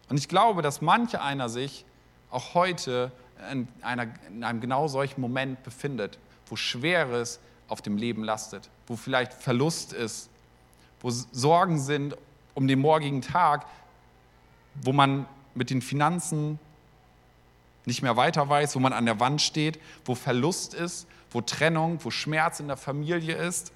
Und 0.09 0.17
ich 0.17 0.27
glaube, 0.27 0.61
dass 0.61 0.81
manche 0.81 1.21
einer 1.21 1.49
sich 1.49 1.85
auch 2.29 2.53
heute 2.53 3.11
in, 3.51 3.67
einer, 3.81 4.07
in 4.29 4.43
einem 4.43 4.61
genau 4.61 4.87
solchen 4.87 5.21
Moment 5.21 5.63
befindet, 5.63 6.17
wo 6.47 6.55
Schweres 6.55 7.39
auf 7.67 7.81
dem 7.81 7.97
Leben 7.97 8.23
lastet, 8.23 8.69
wo 8.87 8.95
vielleicht 8.95 9.33
Verlust 9.33 9.93
ist, 9.93 10.29
wo 11.01 11.09
Sorgen 11.09 11.79
sind 11.79 12.15
um 12.53 12.67
den 12.67 12.79
morgigen 12.79 13.21
Tag, 13.21 13.65
wo 14.81 14.93
man 14.93 15.25
mit 15.53 15.69
den 15.69 15.81
Finanzen 15.81 16.59
nicht 17.85 18.01
mehr 18.01 18.17
weiter 18.17 18.47
weiß, 18.47 18.75
wo 18.75 18.79
man 18.79 18.93
an 18.93 19.05
der 19.05 19.19
Wand 19.19 19.41
steht, 19.41 19.79
wo 20.05 20.15
Verlust 20.15 20.73
ist, 20.73 21.07
wo 21.31 21.41
Trennung, 21.41 21.99
wo 22.03 22.11
Schmerz 22.11 22.59
in 22.59 22.67
der 22.67 22.77
Familie 22.77 23.35
ist, 23.35 23.71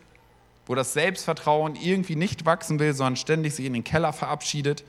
wo 0.65 0.75
das 0.75 0.93
Selbstvertrauen 0.93 1.75
irgendwie 1.75 2.15
nicht 2.15 2.45
wachsen 2.45 2.79
will, 2.79 2.93
sondern 2.93 3.15
ständig 3.15 3.55
sich 3.55 3.65
in 3.65 3.73
den 3.73 3.83
Keller 3.83 4.13
verabschiedet. 4.13 4.83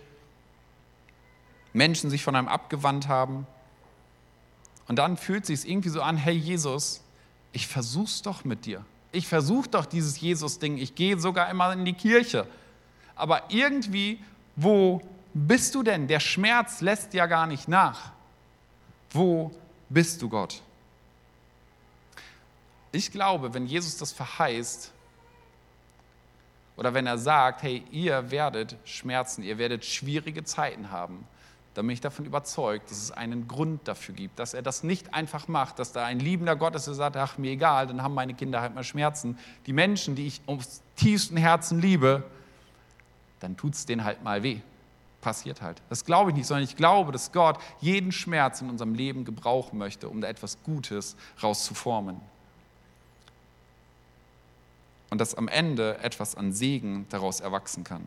Menschen 1.73 2.11
sich 2.11 2.23
von 2.23 2.37
einem 2.37 2.49
abgewandt 2.49 3.09
haben. 3.09 3.47
Und 4.89 4.97
dann 4.97 5.17
fühlt 5.17 5.47
sich 5.47 5.69
irgendwie 5.69 5.89
so 5.89 6.03
an, 6.03 6.17
hey 6.17 6.35
Jesus, 6.35 7.03
ich 7.53 7.67
versuch's 7.67 8.23
doch 8.23 8.45
mit 8.45 8.67
dir. 8.67 8.85
Ich 9.13 9.29
versuche 9.29 9.69
doch 9.69 9.87
dieses 9.87 10.21
Jesus-Ding. 10.21 10.79
Ich 10.79 10.95
gehe 10.95 11.19
sogar 11.19 11.51
immer 11.51 11.73
in 11.73 11.85
die 11.85 11.93
Kirche. 11.93 12.47
Aber 13.15 13.45
irgendwie, 13.49 14.19
wo 14.57 15.03
bist 15.35 15.75
du 15.75 15.83
denn? 15.83 16.09
Der 16.09 16.21
Schmerz 16.21 16.81
lässt 16.81 17.15
ja 17.15 17.27
gar 17.27 17.47
nicht 17.47 17.69
nach. 17.69 18.13
Wo 19.11 19.51
bist 19.89 20.23
du, 20.23 20.29
Gott? 20.29 20.63
Ich 22.91 23.11
glaube, 23.11 23.55
wenn 23.55 23.67
Jesus 23.67 23.97
das 23.97 24.13
verheißt, 24.13 24.93
oder 26.77 26.95
wenn 26.95 27.07
er 27.07 27.19
sagt, 27.19 27.63
hey, 27.63 27.85
ihr 27.91 28.31
werdet 28.31 28.77
Schmerzen, 28.85 29.43
ihr 29.43 29.59
werdet 29.59 29.85
schwierige 29.85 30.43
Zeiten 30.45 30.91
haben, 30.91 31.27
dann 31.75 31.87
bin 31.87 31.95
ich 31.95 32.01
davon 32.01 32.27
überzeugt, 32.27 32.91
dass 32.91 32.99
es 32.99 33.11
einen 33.11 33.49
Grund 33.49 33.89
dafür 33.89 34.15
gibt, 34.15 34.39
dass 34.39 34.53
er 34.53 34.63
das 34.63 34.83
nicht 34.83 35.15
einfach 35.15 35.49
macht, 35.49 35.79
dass 35.79 35.93
da 35.93 36.05
ein 36.05 36.19
liebender 36.19 36.55
Gott 36.55 36.75
ist, 36.75 36.87
der 36.87 36.95
sagt, 36.95 37.17
ach 37.17 37.39
mir 37.39 37.53
egal, 37.53 37.87
dann 37.87 38.03
haben 38.03 38.15
meine 38.15 38.35
Kinder 38.35 38.61
halt 38.61 38.75
mal 38.75 38.85
Schmerzen. 38.85 39.39
Die 39.67 39.73
Menschen, 39.73 40.15
die 40.15 40.27
ich 40.27 40.43
ums 40.47 40.83
tiefsten 40.97 41.37
Herzen 41.37 41.81
liebe, 41.81 42.25
dann 43.41 43.57
tut 43.57 43.75
es 43.75 43.87
denen 43.87 44.05
halt 44.05 44.23
mal 44.23 44.43
weh. 44.43 44.61
Passiert 45.23 45.63
halt. 45.63 45.81
Das 45.89 46.05
glaube 46.05 46.31
ich 46.31 46.37
nicht, 46.37 46.47
sondern 46.47 46.65
ich 46.65 46.77
glaube, 46.77 47.13
dass 47.13 47.33
Gott 47.33 47.59
jeden 47.81 48.13
Schmerz 48.13 48.61
in 48.61 48.69
unserem 48.69 48.95
Leben 48.95 49.25
gebrauchen 49.25 49.79
möchte, 49.79 50.09
um 50.09 50.21
da 50.21 50.29
etwas 50.29 50.59
Gutes 50.65 51.17
rauszuformen. 51.43 52.21
Und 55.11 55.21
dass 55.21 55.35
am 55.35 55.49
Ende 55.49 55.99
etwas 55.99 56.35
an 56.35 56.53
Segen 56.53 57.07
daraus 57.09 57.41
erwachsen 57.41 57.85
kann. 57.85 58.07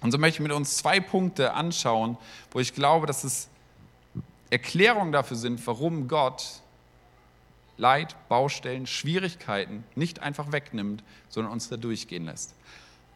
Und 0.00 0.12
so 0.12 0.18
möchte 0.18 0.36
ich 0.36 0.48
mit 0.48 0.52
uns 0.52 0.76
zwei 0.76 1.00
Punkte 1.00 1.52
anschauen, 1.52 2.16
wo 2.52 2.60
ich 2.60 2.74
glaube, 2.74 3.06
dass 3.06 3.24
es 3.24 3.48
Erklärungen 4.48 5.12
dafür 5.12 5.36
sind, 5.36 5.64
warum 5.66 6.08
Gott 6.08 6.60
Leid, 7.76 8.14
Baustellen, 8.28 8.86
Schwierigkeiten 8.86 9.84
nicht 9.94 10.20
einfach 10.20 10.52
wegnimmt, 10.52 11.02
sondern 11.28 11.52
uns 11.52 11.68
da 11.70 11.76
durchgehen 11.78 12.26
lässt. 12.26 12.54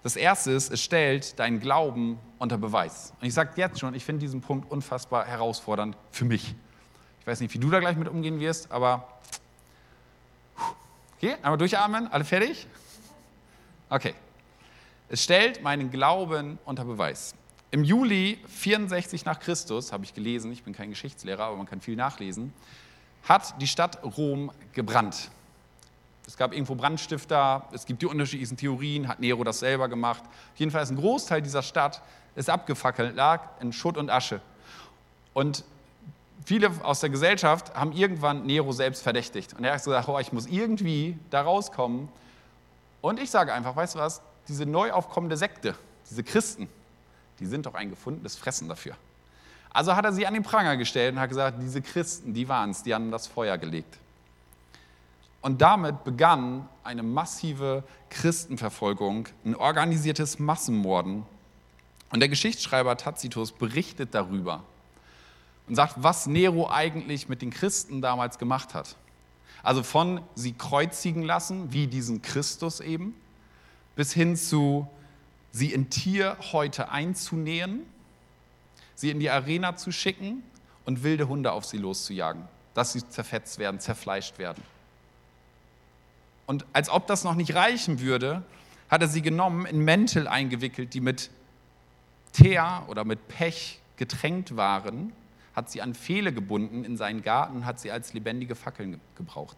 Das 0.02 0.16
erste 0.16 0.52
ist, 0.52 0.70
es 0.70 0.82
stellt 0.82 1.38
deinen 1.38 1.60
Glauben 1.60 2.18
unter 2.38 2.58
Beweis. 2.58 3.12
Und 3.20 3.26
ich 3.26 3.34
sage 3.34 3.52
jetzt 3.56 3.80
schon, 3.80 3.94
ich 3.94 4.04
finde 4.04 4.20
diesen 4.20 4.40
Punkt 4.40 4.70
unfassbar 4.70 5.26
herausfordernd 5.26 5.96
für 6.12 6.24
mich. 6.24 6.54
Ich 7.20 7.26
weiß 7.26 7.40
nicht, 7.40 7.54
wie 7.54 7.58
du 7.58 7.70
da 7.70 7.80
gleich 7.80 7.96
mit 7.96 8.08
umgehen 8.08 8.38
wirst, 8.40 8.70
aber. 8.70 9.08
Okay, 11.16 11.36
einmal 11.42 11.56
durchatmen, 11.56 12.06
alle 12.08 12.24
fertig? 12.24 12.66
Okay. 13.88 14.14
Es 15.08 15.22
stellt 15.22 15.62
meinen 15.62 15.90
Glauben 15.90 16.58
unter 16.64 16.84
Beweis. 16.84 17.34
Im 17.70 17.84
Juli 17.84 18.38
64 18.46 19.24
nach 19.24 19.38
Christus, 19.38 19.92
habe 19.92 20.04
ich 20.04 20.14
gelesen, 20.14 20.50
ich 20.52 20.62
bin 20.62 20.74
kein 20.74 20.90
Geschichtslehrer, 20.90 21.44
aber 21.44 21.56
man 21.56 21.66
kann 21.66 21.80
viel 21.80 21.96
nachlesen, 21.96 22.52
hat 23.24 23.60
die 23.60 23.66
Stadt 23.66 24.02
Rom 24.16 24.50
gebrannt. 24.72 25.30
Es 26.26 26.38
gab 26.38 26.54
irgendwo 26.54 26.74
Brandstifter, 26.74 27.68
es 27.72 27.84
gibt 27.84 28.00
die 28.00 28.06
unterschiedlichsten 28.06 28.56
Theorien, 28.56 29.08
hat 29.08 29.20
Nero 29.20 29.44
das 29.44 29.58
selber 29.58 29.88
gemacht. 29.88 30.22
Jedenfalls 30.56 30.90
ein 30.90 30.96
Großteil 30.96 31.42
dieser 31.42 31.62
Stadt 31.62 32.00
ist 32.34 32.48
abgefackelt, 32.48 33.14
lag 33.14 33.60
in 33.60 33.72
Schutt 33.74 33.98
und 33.98 34.08
Asche. 34.08 34.40
Und 35.34 35.64
viele 36.46 36.70
aus 36.82 37.00
der 37.00 37.10
Gesellschaft 37.10 37.74
haben 37.74 37.92
irgendwann 37.92 38.46
Nero 38.46 38.72
selbst 38.72 39.02
verdächtigt. 39.02 39.52
Und 39.52 39.64
er 39.64 39.72
hat 39.72 39.84
gesagt, 39.84 40.08
oh, 40.08 40.18
ich 40.18 40.32
muss 40.32 40.46
irgendwie 40.46 41.18
da 41.28 41.42
rauskommen. 41.42 42.08
Und 43.02 43.20
ich 43.20 43.30
sage 43.30 43.52
einfach, 43.52 43.76
weißt 43.76 43.96
du 43.96 43.98
was, 43.98 44.22
diese 44.48 44.66
neu 44.66 44.92
aufkommende 44.92 45.36
Sekte, 45.36 45.74
diese 46.10 46.22
Christen, 46.22 46.68
die 47.40 47.46
sind 47.46 47.66
doch 47.66 47.74
ein 47.74 47.90
gefundenes 47.90 48.36
Fressen 48.36 48.68
dafür. 48.68 48.96
Also 49.70 49.96
hat 49.96 50.04
er 50.04 50.12
sie 50.12 50.26
an 50.26 50.34
den 50.34 50.44
Pranger 50.44 50.76
gestellt 50.76 51.14
und 51.14 51.20
hat 51.20 51.30
gesagt, 51.30 51.58
diese 51.60 51.82
Christen, 51.82 52.32
die 52.32 52.48
waren 52.48 52.70
es, 52.70 52.82
die 52.82 52.94
haben 52.94 53.10
das 53.10 53.26
Feuer 53.26 53.58
gelegt. 53.58 53.98
Und 55.42 55.60
damit 55.60 56.04
begann 56.04 56.68
eine 56.84 57.02
massive 57.02 57.82
Christenverfolgung, 58.08 59.28
ein 59.44 59.54
organisiertes 59.54 60.38
Massenmorden. 60.38 61.26
Und 62.10 62.20
der 62.20 62.28
Geschichtsschreiber 62.28 62.96
Tacitus 62.96 63.52
berichtet 63.52 64.14
darüber 64.14 64.62
und 65.66 65.74
sagt, 65.74 65.96
was 65.96 66.26
Nero 66.26 66.70
eigentlich 66.70 67.28
mit 67.28 67.42
den 67.42 67.50
Christen 67.50 68.00
damals 68.00 68.38
gemacht 68.38 68.74
hat. 68.74 68.96
Also 69.62 69.82
von 69.82 70.20
sie 70.34 70.52
kreuzigen 70.52 71.22
lassen, 71.22 71.72
wie 71.72 71.88
diesen 71.88 72.22
Christus 72.22 72.80
eben, 72.80 73.14
bis 73.96 74.12
hin 74.12 74.36
zu 74.36 74.88
sie 75.52 75.72
in 75.72 75.90
Tierhäute 75.90 76.90
einzunähen, 76.90 77.82
sie 78.94 79.10
in 79.10 79.20
die 79.20 79.30
Arena 79.30 79.76
zu 79.76 79.92
schicken 79.92 80.42
und 80.84 81.02
wilde 81.02 81.28
Hunde 81.28 81.52
auf 81.52 81.64
sie 81.64 81.78
loszujagen. 81.78 82.48
dass 82.74 82.92
sie 82.92 83.08
zerfetzt 83.08 83.58
werden, 83.58 83.78
zerfleischt 83.78 84.38
werden. 84.38 84.62
Und 86.46 86.66
als 86.72 86.90
ob 86.90 87.06
das 87.06 87.24
noch 87.24 87.36
nicht 87.36 87.54
reichen 87.54 88.00
würde, 88.00 88.42
hat 88.90 89.00
er 89.00 89.08
sie 89.08 89.22
genommen, 89.22 89.64
in 89.64 89.78
Mäntel 89.78 90.28
eingewickelt, 90.28 90.92
die 90.92 91.00
mit 91.00 91.30
Teer 92.32 92.84
oder 92.88 93.04
mit 93.04 93.28
Pech 93.28 93.80
getränkt 93.96 94.56
waren, 94.56 95.12
hat 95.54 95.70
sie 95.70 95.80
an 95.80 95.94
Pfähle 95.94 96.32
gebunden 96.32 96.84
in 96.84 96.96
seinen 96.96 97.22
Garten, 97.22 97.64
hat 97.64 97.78
sie 97.78 97.90
als 97.90 98.12
lebendige 98.12 98.56
Fackeln 98.56 99.00
gebraucht. 99.16 99.56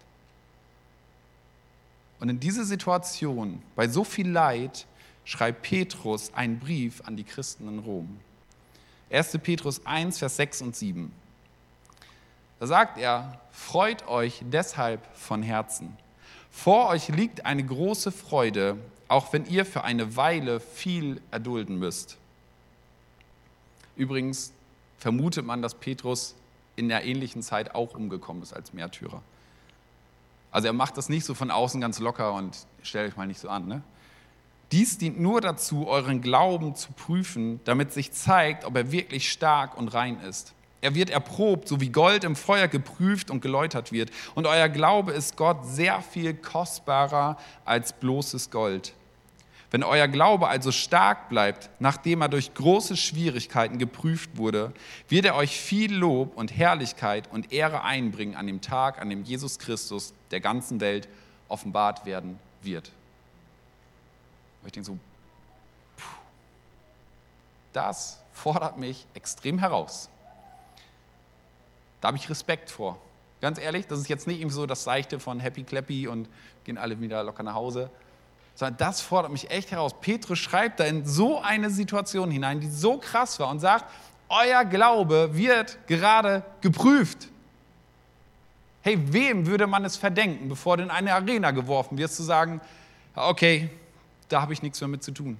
Und 2.20 2.28
in 2.28 2.40
diese 2.40 2.64
Situation, 2.64 3.62
bei 3.74 3.88
so 3.88 4.04
viel 4.04 4.28
Leid, 4.28 4.86
schreibt 5.24 5.62
Petrus 5.62 6.32
einen 6.34 6.58
Brief 6.58 7.02
an 7.04 7.16
die 7.16 7.24
Christen 7.24 7.68
in 7.68 7.78
Rom. 7.80 8.20
1. 9.10 9.38
Petrus 9.42 9.84
1, 9.84 10.18
Vers 10.18 10.36
6 10.36 10.62
und 10.62 10.76
7. 10.76 11.12
Da 12.58 12.66
sagt 12.66 12.98
er, 12.98 13.40
freut 13.50 14.08
euch 14.08 14.40
deshalb 14.50 15.00
von 15.14 15.42
Herzen. 15.42 15.96
Vor 16.50 16.88
euch 16.88 17.08
liegt 17.08 17.44
eine 17.44 17.64
große 17.64 18.10
Freude, 18.10 18.78
auch 19.08 19.32
wenn 19.32 19.44
ihr 19.44 19.66
für 19.66 19.84
eine 19.84 20.16
Weile 20.16 20.58
viel 20.58 21.20
erdulden 21.30 21.78
müsst. 21.78 22.16
Übrigens 23.94 24.52
vermutet 24.98 25.44
man, 25.44 25.60
dass 25.60 25.74
Petrus 25.74 26.34
in 26.76 26.88
der 26.88 27.04
ähnlichen 27.04 27.42
Zeit 27.42 27.74
auch 27.74 27.94
umgekommen 27.94 28.42
ist 28.42 28.52
als 28.52 28.72
Märtyrer. 28.72 29.22
Also 30.56 30.68
er 30.68 30.72
macht 30.72 30.96
das 30.96 31.10
nicht 31.10 31.26
so 31.26 31.34
von 31.34 31.50
außen 31.50 31.82
ganz 31.82 31.98
locker 31.98 32.32
und 32.32 32.56
stellt 32.82 33.10
euch 33.12 33.16
mal 33.18 33.26
nicht 33.26 33.40
so 33.40 33.50
an. 33.50 33.68
Ne? 33.68 33.82
Dies 34.72 34.96
dient 34.96 35.20
nur 35.20 35.42
dazu, 35.42 35.86
euren 35.86 36.22
Glauben 36.22 36.74
zu 36.74 36.92
prüfen, 36.92 37.60
damit 37.64 37.92
sich 37.92 38.10
zeigt, 38.12 38.64
ob 38.64 38.74
er 38.74 38.90
wirklich 38.90 39.30
stark 39.30 39.76
und 39.76 39.88
rein 39.88 40.18
ist. 40.20 40.54
Er 40.80 40.94
wird 40.94 41.10
erprobt, 41.10 41.68
so 41.68 41.82
wie 41.82 41.90
Gold 41.90 42.24
im 42.24 42.34
Feuer 42.36 42.68
geprüft 42.68 43.30
und 43.30 43.42
geläutert 43.42 43.92
wird. 43.92 44.10
Und 44.34 44.46
euer 44.46 44.70
Glaube 44.70 45.12
ist 45.12 45.36
Gott 45.36 45.66
sehr 45.66 46.00
viel 46.00 46.32
kostbarer 46.32 47.36
als 47.66 47.92
bloßes 47.92 48.50
Gold. 48.50 48.94
Wenn 49.70 49.82
euer 49.82 50.06
Glaube 50.06 50.48
also 50.48 50.70
stark 50.70 51.28
bleibt, 51.28 51.70
nachdem 51.80 52.22
er 52.22 52.28
durch 52.28 52.54
große 52.54 52.96
Schwierigkeiten 52.96 53.78
geprüft 53.78 54.36
wurde, 54.36 54.72
wird 55.08 55.24
er 55.24 55.34
euch 55.34 55.60
viel 55.60 55.92
Lob 55.92 56.36
und 56.36 56.56
Herrlichkeit 56.56 57.28
und 57.32 57.52
Ehre 57.52 57.82
einbringen 57.82 58.36
an 58.36 58.46
dem 58.46 58.60
Tag, 58.60 59.00
an 59.00 59.10
dem 59.10 59.24
Jesus 59.24 59.58
Christus 59.58 60.14
der 60.30 60.40
ganzen 60.40 60.80
Welt 60.80 61.08
offenbart 61.48 62.06
werden 62.06 62.38
wird. 62.62 62.92
Und 64.62 64.68
ich 64.68 64.72
denke 64.72 64.86
so, 64.86 64.98
das 67.72 68.20
fordert 68.32 68.78
mich 68.78 69.06
extrem 69.14 69.58
heraus. 69.58 70.08
Da 72.00 72.08
habe 72.08 72.16
ich 72.16 72.30
Respekt 72.30 72.70
vor. 72.70 72.98
Ganz 73.40 73.58
ehrlich, 73.58 73.86
das 73.86 73.98
ist 73.98 74.08
jetzt 74.08 74.26
nicht 74.26 74.40
eben 74.40 74.50
so 74.50 74.64
das 74.64 74.84
Seichte 74.84 75.20
von 75.20 75.40
Happy 75.40 75.62
Clappy 75.62 76.08
und 76.08 76.28
gehen 76.64 76.78
alle 76.78 77.00
wieder 77.00 77.22
locker 77.22 77.42
nach 77.42 77.54
Hause, 77.54 77.90
sondern 78.56 78.78
das 78.78 79.02
fordert 79.02 79.30
mich 79.30 79.50
echt 79.50 79.70
heraus. 79.70 79.94
Petrus 80.00 80.38
schreibt 80.38 80.80
da 80.80 80.84
in 80.84 81.04
so 81.04 81.40
eine 81.40 81.70
Situation 81.70 82.30
hinein, 82.30 82.58
die 82.58 82.68
so 82.68 82.96
krass 82.96 83.38
war 83.38 83.50
und 83.50 83.60
sagt, 83.60 83.84
euer 84.28 84.64
Glaube 84.64 85.30
wird 85.34 85.78
gerade 85.86 86.42
geprüft. 86.62 87.28
Hey, 88.80 88.98
wem 89.12 89.46
würde 89.46 89.66
man 89.66 89.84
es 89.84 89.96
verdenken, 89.96 90.48
bevor 90.48 90.78
du 90.78 90.84
in 90.84 90.90
eine 90.90 91.12
Arena 91.12 91.50
geworfen 91.50 91.98
wirst, 91.98 92.16
zu 92.16 92.22
sagen, 92.22 92.60
okay, 93.14 93.68
da 94.28 94.40
habe 94.40 94.54
ich 94.54 94.62
nichts 94.62 94.80
mehr 94.80 94.88
mit 94.88 95.02
zu 95.02 95.12
tun. 95.12 95.38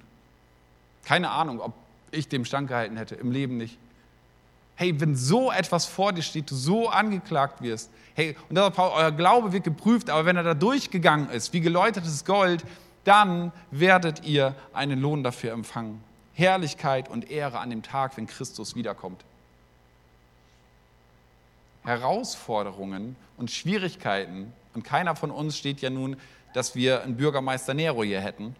Keine 1.03 1.31
Ahnung, 1.31 1.59
ob 1.59 1.73
ich 2.11 2.27
dem 2.29 2.45
standgehalten 2.45 2.97
hätte, 2.97 3.15
im 3.15 3.31
Leben 3.31 3.57
nicht. 3.57 3.77
Hey, 4.75 4.99
wenn 4.99 5.15
so 5.15 5.51
etwas 5.51 5.87
vor 5.87 6.13
dir 6.13 6.21
steht, 6.21 6.51
du 6.51 6.55
so 6.55 6.87
angeklagt 6.87 7.61
wirst, 7.61 7.89
hey, 8.13 8.35
und 8.47 8.55
das, 8.55 8.77
euer 8.77 9.11
Glaube 9.11 9.51
wird 9.51 9.63
geprüft, 9.63 10.11
aber 10.11 10.25
wenn 10.25 10.35
er 10.35 10.43
da 10.43 10.53
durchgegangen 10.53 11.31
ist, 11.31 11.51
wie 11.51 11.61
geläutertes 11.61 12.23
Gold, 12.25 12.63
dann 13.07 13.53
werdet 13.71 14.25
ihr 14.25 14.53
einen 14.73 14.99
Lohn 14.99 15.23
dafür 15.23 15.53
empfangen. 15.53 16.03
Herrlichkeit 16.33 17.09
und 17.09 17.31
Ehre 17.31 17.59
an 17.59 17.69
dem 17.69 17.81
Tag, 17.81 18.17
wenn 18.17 18.27
Christus 18.27 18.75
wiederkommt. 18.75 19.23
Herausforderungen 21.83 23.15
und 23.37 23.49
Schwierigkeiten, 23.49 24.51
und 24.73 24.83
keiner 24.83 25.15
von 25.15 25.31
uns 25.31 25.57
steht 25.57 25.81
ja 25.81 25.89
nun, 25.89 26.17
dass 26.53 26.75
wir 26.75 27.01
einen 27.01 27.15
Bürgermeister 27.15 27.73
Nero 27.73 28.03
hier 28.03 28.19
hätten, 28.19 28.55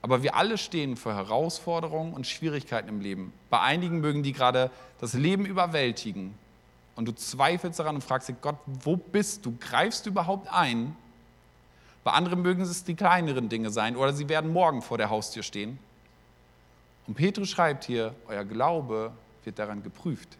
aber 0.00 0.22
wir 0.22 0.34
alle 0.34 0.56
stehen 0.58 0.96
vor 0.96 1.14
Herausforderungen 1.14 2.14
und 2.14 2.26
Schwierigkeiten 2.26 2.88
im 2.88 3.00
Leben. 3.00 3.32
Bei 3.50 3.60
einigen 3.60 4.00
mögen 4.00 4.22
die 4.22 4.32
gerade 4.32 4.70
das 5.00 5.12
Leben 5.12 5.44
überwältigen 5.44 6.34
und 6.96 7.06
du 7.06 7.12
zweifelst 7.12 7.78
daran 7.78 7.96
und 7.96 8.02
fragst 8.02 8.28
dich, 8.28 8.36
Gott, 8.40 8.56
wo 8.66 8.96
bist 8.96 9.44
du? 9.44 9.56
Greifst 9.60 10.06
du 10.06 10.10
überhaupt 10.10 10.52
ein? 10.52 10.96
Bei 12.04 12.12
anderen 12.12 12.42
mögen 12.42 12.62
es 12.62 12.84
die 12.84 12.94
kleineren 12.94 13.48
Dinge 13.48 13.70
sein 13.70 13.96
oder 13.96 14.12
sie 14.12 14.28
werden 14.28 14.52
morgen 14.52 14.82
vor 14.82 14.98
der 14.98 15.10
Haustür 15.10 15.42
stehen. 15.42 15.78
Und 17.06 17.14
Petrus 17.14 17.48
schreibt 17.48 17.84
hier, 17.84 18.14
euer 18.28 18.44
Glaube 18.44 19.12
wird 19.44 19.58
daran 19.58 19.82
geprüft. 19.82 20.36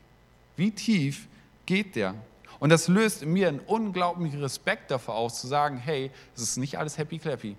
Wie 0.56 0.70
tief 0.70 1.28
geht 1.66 1.96
der? 1.96 2.14
Und 2.58 2.70
das 2.70 2.88
löst 2.88 3.22
in 3.22 3.32
mir 3.32 3.48
einen 3.48 3.60
unglaublichen 3.60 4.40
Respekt 4.40 4.90
davor 4.90 5.16
aus, 5.16 5.40
zu 5.40 5.46
sagen, 5.46 5.78
hey, 5.78 6.10
es 6.36 6.42
ist 6.42 6.56
nicht 6.56 6.78
alles 6.78 6.98
happy 6.98 7.18
clappy. 7.18 7.56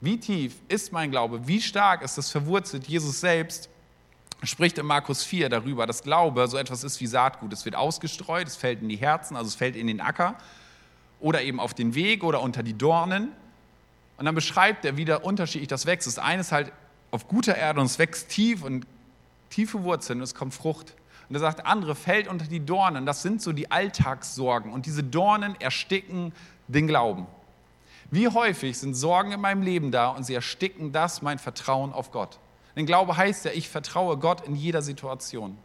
Wie 0.00 0.18
tief 0.18 0.56
ist 0.68 0.92
mein 0.92 1.10
Glaube? 1.10 1.46
Wie 1.46 1.60
stark 1.60 2.02
ist 2.02 2.16
das 2.18 2.30
verwurzelt? 2.30 2.86
Jesus 2.86 3.20
selbst 3.20 3.68
spricht 4.42 4.76
in 4.78 4.86
Markus 4.86 5.24
4 5.24 5.48
darüber, 5.48 5.86
dass 5.86 6.02
Glaube 6.02 6.46
so 6.48 6.58
etwas 6.58 6.84
ist 6.84 7.00
wie 7.00 7.06
Saatgut. 7.06 7.52
Es 7.52 7.64
wird 7.64 7.74
ausgestreut, 7.74 8.46
es 8.46 8.56
fällt 8.56 8.82
in 8.82 8.88
die 8.88 8.96
Herzen, 8.96 9.36
also 9.36 9.48
es 9.48 9.54
fällt 9.54 9.76
in 9.76 9.86
den 9.86 10.00
Acker 10.00 10.36
oder 11.24 11.40
eben 11.40 11.58
auf 11.58 11.72
den 11.72 11.94
Weg 11.94 12.22
oder 12.22 12.42
unter 12.42 12.62
die 12.62 12.76
Dornen. 12.76 13.30
Und 14.18 14.26
dann 14.26 14.34
beschreibt 14.34 14.84
er, 14.84 14.98
wie 14.98 15.06
da 15.06 15.16
unterschiedlich 15.16 15.68
das 15.68 15.86
wächst. 15.86 16.06
Das 16.06 16.18
eine 16.18 16.42
ist 16.42 16.52
halt 16.52 16.70
auf 17.10 17.28
guter 17.28 17.56
Erde 17.56 17.80
und 17.80 17.86
es 17.86 17.98
wächst 17.98 18.28
tief 18.28 18.62
und 18.62 18.86
tiefe 19.48 19.82
Wurzeln 19.82 20.18
und 20.18 20.24
es 20.24 20.34
kommt 20.34 20.52
Frucht. 20.52 20.94
Und 21.30 21.34
er 21.34 21.40
sagt, 21.40 21.64
andere 21.64 21.94
fällt 21.94 22.28
unter 22.28 22.44
die 22.44 22.60
Dornen. 22.60 23.06
Das 23.06 23.22
sind 23.22 23.40
so 23.40 23.52
die 23.52 23.70
Alltagssorgen. 23.70 24.70
Und 24.70 24.84
diese 24.84 25.02
Dornen 25.02 25.58
ersticken 25.58 26.34
den 26.68 26.86
Glauben. 26.86 27.26
Wie 28.10 28.28
häufig 28.28 28.76
sind 28.76 28.92
Sorgen 28.92 29.32
in 29.32 29.40
meinem 29.40 29.62
Leben 29.62 29.90
da 29.90 30.08
und 30.08 30.24
sie 30.24 30.34
ersticken 30.34 30.92
das, 30.92 31.22
mein 31.22 31.38
Vertrauen 31.38 31.94
auf 31.94 32.12
Gott. 32.12 32.38
Denn 32.76 32.84
Glaube 32.84 33.16
heißt 33.16 33.46
ja, 33.46 33.52
ich 33.52 33.70
vertraue 33.70 34.18
Gott 34.18 34.46
in 34.46 34.56
jeder 34.56 34.82
Situation. 34.82 35.56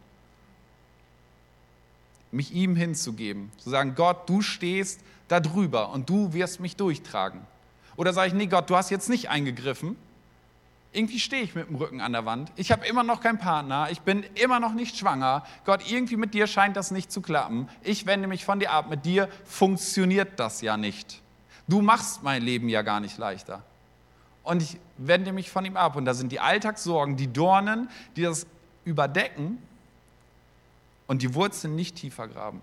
Mich 2.32 2.54
ihm 2.54 2.76
hinzugeben, 2.76 3.52
zu 3.58 3.68
sagen, 3.68 3.94
Gott, 3.94 4.26
du 4.26 4.40
stehst 4.40 5.00
da 5.30 5.38
drüber 5.38 5.90
und 5.90 6.10
du 6.10 6.32
wirst 6.32 6.58
mich 6.58 6.76
durchtragen. 6.76 7.40
Oder 7.96 8.12
sage 8.12 8.28
ich, 8.28 8.34
nee 8.34 8.46
Gott, 8.46 8.68
du 8.68 8.76
hast 8.76 8.90
jetzt 8.90 9.08
nicht 9.08 9.30
eingegriffen. 9.30 9.96
Irgendwie 10.92 11.20
stehe 11.20 11.42
ich 11.42 11.54
mit 11.54 11.68
dem 11.68 11.76
Rücken 11.76 12.00
an 12.00 12.12
der 12.12 12.26
Wand. 12.26 12.50
Ich 12.56 12.72
habe 12.72 12.84
immer 12.84 13.04
noch 13.04 13.20
keinen 13.20 13.38
Partner. 13.38 13.88
Ich 13.92 14.00
bin 14.00 14.24
immer 14.34 14.58
noch 14.58 14.74
nicht 14.74 14.96
schwanger. 14.96 15.44
Gott, 15.64 15.88
irgendwie 15.88 16.16
mit 16.16 16.34
dir 16.34 16.48
scheint 16.48 16.76
das 16.76 16.90
nicht 16.90 17.12
zu 17.12 17.20
klappen. 17.20 17.68
Ich 17.82 18.06
wende 18.06 18.26
mich 18.26 18.44
von 18.44 18.58
dir 18.58 18.72
ab. 18.72 18.90
Mit 18.90 19.04
dir 19.04 19.28
funktioniert 19.44 20.40
das 20.40 20.62
ja 20.62 20.76
nicht. 20.76 21.22
Du 21.68 21.80
machst 21.80 22.24
mein 22.24 22.42
Leben 22.42 22.68
ja 22.68 22.82
gar 22.82 22.98
nicht 22.98 23.16
leichter. 23.18 23.62
Und 24.42 24.62
ich 24.62 24.78
wende 24.96 25.32
mich 25.32 25.48
von 25.48 25.64
ihm 25.64 25.76
ab. 25.76 25.94
Und 25.94 26.06
da 26.06 26.14
sind 26.14 26.32
die 26.32 26.40
Alltagssorgen, 26.40 27.16
die 27.16 27.32
Dornen, 27.32 27.88
die 28.16 28.22
das 28.22 28.48
überdecken 28.84 29.58
und 31.06 31.22
die 31.22 31.34
Wurzeln 31.34 31.76
nicht 31.76 31.94
tiefer 31.94 32.26
graben 32.26 32.62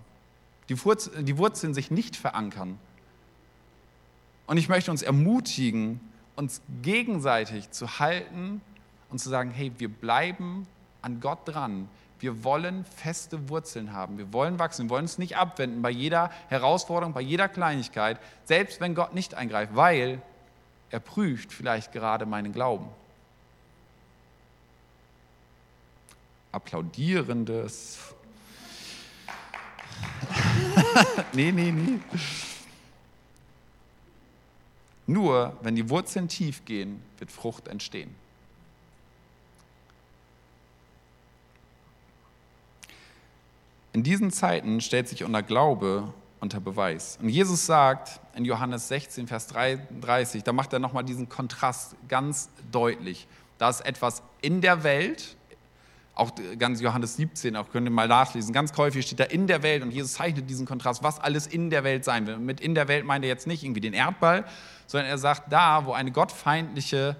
die 0.68 0.84
Wurzeln, 0.84 1.24
die 1.24 1.38
Wurzeln 1.38 1.74
sich 1.74 1.90
nicht 1.90 2.16
verankern. 2.16 2.78
Und 4.46 4.56
ich 4.56 4.68
möchte 4.68 4.90
uns 4.90 5.02
ermutigen, 5.02 6.00
uns 6.36 6.62
gegenseitig 6.82 7.70
zu 7.70 7.98
halten 7.98 8.60
und 9.10 9.18
zu 9.18 9.28
sagen, 9.28 9.50
hey, 9.50 9.72
wir 9.78 9.88
bleiben 9.88 10.66
an 11.02 11.20
Gott 11.20 11.40
dran. 11.44 11.88
Wir 12.20 12.44
wollen 12.44 12.84
feste 12.84 13.48
Wurzeln 13.48 13.92
haben. 13.92 14.18
Wir 14.18 14.32
wollen 14.32 14.58
wachsen. 14.58 14.86
Wir 14.86 14.90
wollen 14.90 15.04
uns 15.04 15.18
nicht 15.18 15.36
abwenden 15.36 15.82
bei 15.82 15.90
jeder 15.90 16.30
Herausforderung, 16.48 17.12
bei 17.12 17.20
jeder 17.20 17.48
Kleinigkeit, 17.48 18.18
selbst 18.44 18.80
wenn 18.80 18.94
Gott 18.94 19.14
nicht 19.14 19.34
eingreift, 19.34 19.76
weil 19.76 20.20
er 20.90 21.00
prüft 21.00 21.52
vielleicht 21.52 21.92
gerade 21.92 22.26
meinen 22.26 22.52
Glauben. 22.52 22.88
Applaudierendes 26.50 28.14
nee, 31.32 31.52
nee, 31.52 31.70
nee. 31.70 31.98
Nur 35.06 35.56
wenn 35.62 35.74
die 35.74 35.88
Wurzeln 35.88 36.28
tief 36.28 36.64
gehen, 36.64 37.02
wird 37.18 37.32
Frucht 37.32 37.68
entstehen. 37.68 38.14
In 43.92 44.02
diesen 44.02 44.30
Zeiten 44.30 44.80
stellt 44.80 45.08
sich 45.08 45.24
unser 45.24 45.42
Glaube 45.42 46.12
unter 46.40 46.60
Beweis. 46.60 47.18
Und 47.20 47.30
Jesus 47.30 47.66
sagt 47.66 48.20
in 48.34 48.44
Johannes 48.44 48.88
16, 48.88 49.26
Vers 49.26 49.46
33, 49.48 50.44
da 50.44 50.52
macht 50.52 50.72
er 50.72 50.78
nochmal 50.78 51.04
diesen 51.04 51.28
Kontrast 51.28 51.96
ganz 52.06 52.50
deutlich. 52.70 53.26
Da 53.56 53.70
ist 53.70 53.80
etwas 53.80 54.22
in 54.40 54.60
der 54.60 54.84
Welt, 54.84 55.37
auch 56.18 56.32
ganz 56.58 56.80
Johannes 56.80 57.16
17, 57.16 57.56
auch 57.56 57.70
könnt 57.70 57.86
ihr 57.86 57.90
mal 57.90 58.08
nachlesen, 58.08 58.52
ganz 58.52 58.76
häufig 58.76 59.06
steht 59.06 59.20
da 59.20 59.24
in 59.24 59.46
der 59.46 59.62
Welt 59.62 59.82
und 59.82 59.90
Jesus 59.90 60.14
zeichnet 60.14 60.50
diesen 60.50 60.66
Kontrast, 60.66 61.02
was 61.02 61.20
alles 61.20 61.46
in 61.46 61.70
der 61.70 61.84
Welt 61.84 62.04
sein 62.04 62.26
will. 62.26 62.38
Mit 62.38 62.60
in 62.60 62.74
der 62.74 62.88
Welt 62.88 63.04
meint 63.04 63.24
er 63.24 63.28
jetzt 63.28 63.46
nicht 63.46 63.62
irgendwie 63.62 63.80
den 63.80 63.92
Erdball, 63.92 64.44
sondern 64.86 65.08
er 65.08 65.18
sagt, 65.18 65.52
da, 65.52 65.86
wo 65.86 65.92
eine 65.92 66.10
gottfeindliche 66.10 67.16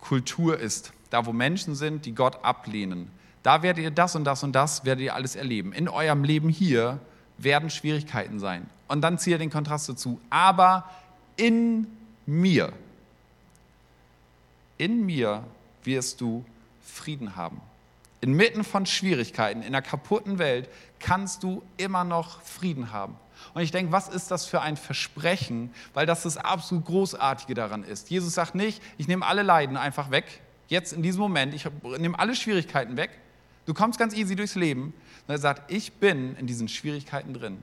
Kultur 0.00 0.58
ist, 0.58 0.92
da, 1.10 1.24
wo 1.24 1.32
Menschen 1.32 1.74
sind, 1.74 2.04
die 2.04 2.14
Gott 2.14 2.44
ablehnen, 2.44 3.10
da 3.42 3.62
werdet 3.62 3.84
ihr 3.84 3.90
das 3.90 4.16
und 4.16 4.24
das 4.24 4.42
und 4.42 4.52
das, 4.52 4.84
werdet 4.84 5.04
ihr 5.04 5.14
alles 5.14 5.36
erleben. 5.36 5.72
In 5.72 5.88
eurem 5.88 6.24
Leben 6.24 6.48
hier 6.48 6.98
werden 7.38 7.70
Schwierigkeiten 7.70 8.40
sein. 8.40 8.68
Und 8.88 9.02
dann 9.02 9.18
zieht 9.18 9.34
er 9.34 9.38
den 9.38 9.50
Kontrast 9.50 9.88
dazu. 9.88 10.20
Aber 10.28 10.90
in 11.36 11.86
mir, 12.26 12.72
in 14.76 15.06
mir 15.06 15.44
wirst 15.84 16.20
du 16.20 16.44
Frieden 16.88 17.36
haben. 17.36 17.60
Inmitten 18.20 18.64
von 18.64 18.84
Schwierigkeiten, 18.86 19.60
in 19.60 19.68
einer 19.68 19.82
kaputten 19.82 20.38
Welt, 20.38 20.68
kannst 20.98 21.42
du 21.42 21.62
immer 21.76 22.02
noch 22.02 22.42
Frieden 22.42 22.92
haben. 22.92 23.14
Und 23.54 23.62
ich 23.62 23.70
denke, 23.70 23.92
was 23.92 24.08
ist 24.08 24.30
das 24.30 24.46
für 24.46 24.60
ein 24.60 24.76
Versprechen, 24.76 25.72
weil 25.94 26.06
das 26.06 26.24
das 26.24 26.36
absolut 26.36 26.86
Großartige 26.86 27.54
daran 27.54 27.84
ist. 27.84 28.10
Jesus 28.10 28.34
sagt 28.34 28.54
nicht, 28.54 28.82
ich 28.98 29.06
nehme 29.06 29.24
alle 29.24 29.42
Leiden 29.42 29.76
einfach 29.76 30.10
weg, 30.10 30.40
jetzt 30.66 30.92
in 30.92 31.02
diesem 31.02 31.20
Moment, 31.20 31.54
ich 31.54 31.66
nehme 31.98 32.18
alle 32.18 32.34
Schwierigkeiten 32.34 32.96
weg, 32.96 33.10
du 33.66 33.74
kommst 33.74 33.98
ganz 33.98 34.14
easy 34.14 34.34
durchs 34.34 34.56
Leben. 34.56 34.92
Und 35.26 35.34
er 35.34 35.38
sagt, 35.38 35.70
ich 35.70 35.92
bin 35.92 36.36
in 36.36 36.46
diesen 36.46 36.68
Schwierigkeiten 36.68 37.34
drin. 37.34 37.58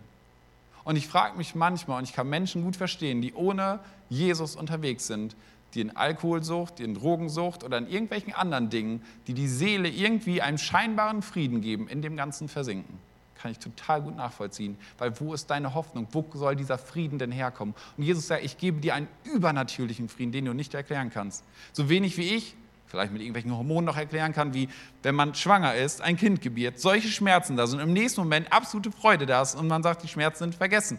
Und 0.85 0.95
ich 0.95 1.07
frage 1.07 1.35
mich 1.35 1.55
manchmal, 1.55 1.97
und 1.97 2.03
ich 2.03 2.13
kann 2.13 2.29
Menschen 2.29 2.63
gut 2.63 2.75
verstehen, 2.75 3.21
die 3.21 3.33
ohne 3.33 3.79
Jesus 4.07 4.55
unterwegs 4.55 5.07
sind, 5.07 5.35
die 5.75 5.81
in 5.81 5.95
Alkoholsucht, 5.95 6.79
die 6.79 6.83
in 6.83 6.95
Drogensucht 6.95 7.63
oder 7.63 7.77
in 7.77 7.87
irgendwelchen 7.87 8.33
anderen 8.33 8.69
Dingen, 8.69 9.03
die 9.27 9.33
die 9.33 9.47
Seele 9.47 9.89
irgendwie 9.89 10.41
einem 10.41 10.57
scheinbaren 10.57 11.21
Frieden 11.21 11.61
geben, 11.61 11.87
in 11.87 12.01
dem 12.01 12.15
Ganzen 12.15 12.47
versinken. 12.47 12.97
Kann 13.35 13.51
ich 13.51 13.59
total 13.59 14.01
gut 14.01 14.15
nachvollziehen, 14.15 14.77
weil 14.97 15.19
wo 15.19 15.33
ist 15.33 15.51
deine 15.51 15.73
Hoffnung? 15.73 16.07
Wo 16.11 16.25
soll 16.33 16.55
dieser 16.55 16.77
Frieden 16.77 17.19
denn 17.19 17.31
herkommen? 17.31 17.75
Und 17.97 18.03
Jesus 18.03 18.27
sagt, 18.27 18.43
ich 18.43 18.57
gebe 18.57 18.79
dir 18.79 18.95
einen 18.95 19.09
übernatürlichen 19.25 20.07
Frieden, 20.07 20.31
den 20.31 20.45
du 20.45 20.53
nicht 20.53 20.73
erklären 20.73 21.11
kannst. 21.11 21.43
So 21.73 21.89
wenig 21.89 22.17
wie 22.17 22.35
ich, 22.35 22.55
vielleicht 22.87 23.11
mit 23.11 23.21
irgendwelchen 23.21 23.55
Hormonen 23.55 23.85
noch 23.85 23.97
erklären 23.97 24.31
kann, 24.31 24.53
wie 24.53 24.69
wenn 25.03 25.15
man 25.15 25.35
schwanger 25.35 25.75
ist, 25.75 26.01
ein 26.01 26.15
Kind 26.15 26.41
gebiert, 26.41 26.79
solche 26.79 27.09
Schmerzen 27.09 27.57
da 27.57 27.67
sind, 27.67 27.81
im 27.81 27.91
nächsten 27.91 28.21
Moment 28.21 28.51
absolute 28.53 28.91
Freude 28.91 29.25
da 29.25 29.41
ist 29.41 29.55
und 29.55 29.67
man 29.67 29.83
sagt, 29.83 30.03
die 30.03 30.07
Schmerzen 30.07 30.45
sind 30.45 30.55
vergessen. 30.55 30.97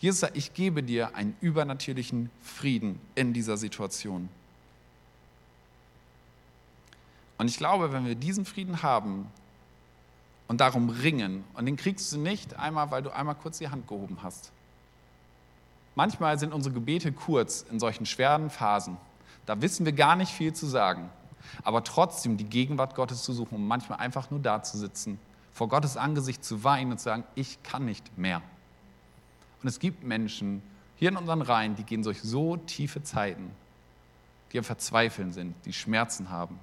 Jesus 0.00 0.20
sagt, 0.20 0.36
ich 0.36 0.54
gebe 0.54 0.82
dir 0.82 1.14
einen 1.14 1.36
übernatürlichen 1.42 2.30
Frieden 2.42 2.98
in 3.14 3.34
dieser 3.34 3.58
Situation. 3.58 4.30
Und 7.36 7.48
ich 7.48 7.58
glaube, 7.58 7.92
wenn 7.92 8.06
wir 8.06 8.14
diesen 8.14 8.46
Frieden 8.46 8.82
haben 8.82 9.26
und 10.48 10.60
darum 10.60 10.88
ringen, 10.88 11.44
und 11.54 11.66
den 11.66 11.76
kriegst 11.76 12.12
du 12.12 12.18
nicht 12.18 12.58
einmal, 12.58 12.90
weil 12.90 13.02
du 13.02 13.14
einmal 13.14 13.34
kurz 13.34 13.58
die 13.58 13.68
Hand 13.68 13.86
gehoben 13.88 14.18
hast. 14.22 14.50
Manchmal 15.94 16.38
sind 16.38 16.54
unsere 16.54 16.74
Gebete 16.74 17.12
kurz 17.12 17.66
in 17.70 17.78
solchen 17.78 18.06
schweren 18.06 18.48
Phasen. 18.48 18.96
Da 19.44 19.60
wissen 19.60 19.84
wir 19.84 19.92
gar 19.92 20.16
nicht 20.16 20.32
viel 20.32 20.52
zu 20.54 20.66
sagen. 20.66 21.10
Aber 21.62 21.84
trotzdem 21.84 22.36
die 22.36 22.44
Gegenwart 22.44 22.94
Gottes 22.94 23.22
zu 23.22 23.32
suchen 23.32 23.56
und 23.56 23.66
manchmal 23.66 23.98
einfach 23.98 24.30
nur 24.30 24.40
da 24.40 24.62
zu 24.62 24.78
sitzen, 24.78 25.18
vor 25.52 25.68
Gottes 25.68 25.96
Angesicht 25.96 26.44
zu 26.44 26.64
weinen 26.64 26.92
und 26.92 26.98
zu 26.98 27.04
sagen, 27.04 27.24
ich 27.34 27.62
kann 27.62 27.84
nicht 27.84 28.16
mehr. 28.16 28.40
Und 29.62 29.68
es 29.68 29.78
gibt 29.78 30.04
Menschen 30.04 30.62
hier 30.96 31.10
in 31.10 31.16
unseren 31.16 31.42
Reihen, 31.42 31.76
die 31.76 31.84
gehen 31.84 32.02
durch 32.02 32.20
so 32.20 32.56
tiefe 32.56 33.02
Zeiten, 33.02 33.50
die 34.52 34.58
am 34.58 34.64
Verzweifeln 34.64 35.32
sind, 35.32 35.54
die 35.64 35.72
Schmerzen 35.72 36.30
haben. 36.30 36.58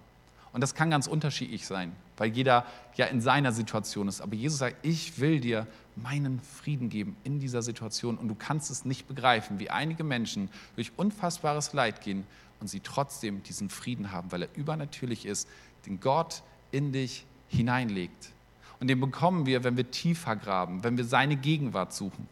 Und 0.53 0.61
das 0.61 0.73
kann 0.73 0.89
ganz 0.89 1.07
unterschiedlich 1.07 1.67
sein, 1.67 1.95
weil 2.17 2.29
jeder 2.29 2.65
ja 2.95 3.05
in 3.05 3.21
seiner 3.21 3.51
Situation 3.51 4.07
ist. 4.07 4.21
Aber 4.21 4.35
Jesus 4.35 4.59
sagt, 4.59 4.77
ich 4.85 5.19
will 5.19 5.39
dir 5.39 5.67
meinen 5.95 6.39
Frieden 6.39 6.89
geben 6.89 7.15
in 7.23 7.39
dieser 7.39 7.61
Situation. 7.61 8.17
Und 8.17 8.27
du 8.27 8.35
kannst 8.35 8.71
es 8.71 8.85
nicht 8.85 9.07
begreifen, 9.07 9.59
wie 9.59 9.69
einige 9.69 10.03
Menschen 10.03 10.49
durch 10.75 10.91
unfassbares 10.97 11.73
Leid 11.73 12.01
gehen 12.01 12.25
und 12.59 12.67
sie 12.67 12.79
trotzdem 12.79 13.43
diesen 13.43 13.69
Frieden 13.69 14.11
haben, 14.11 14.31
weil 14.31 14.43
er 14.43 14.49
übernatürlich 14.55 15.25
ist, 15.25 15.47
den 15.85 15.99
Gott 15.99 16.41
in 16.71 16.91
dich 16.91 17.25
hineinlegt. 17.49 18.31
Und 18.79 18.87
den 18.87 18.99
bekommen 18.99 19.45
wir, 19.45 19.63
wenn 19.63 19.77
wir 19.77 19.89
tiefer 19.89 20.35
graben, 20.35 20.83
wenn 20.83 20.97
wir 20.97 21.05
seine 21.05 21.35
Gegenwart 21.35 21.93
suchen. 21.93 22.27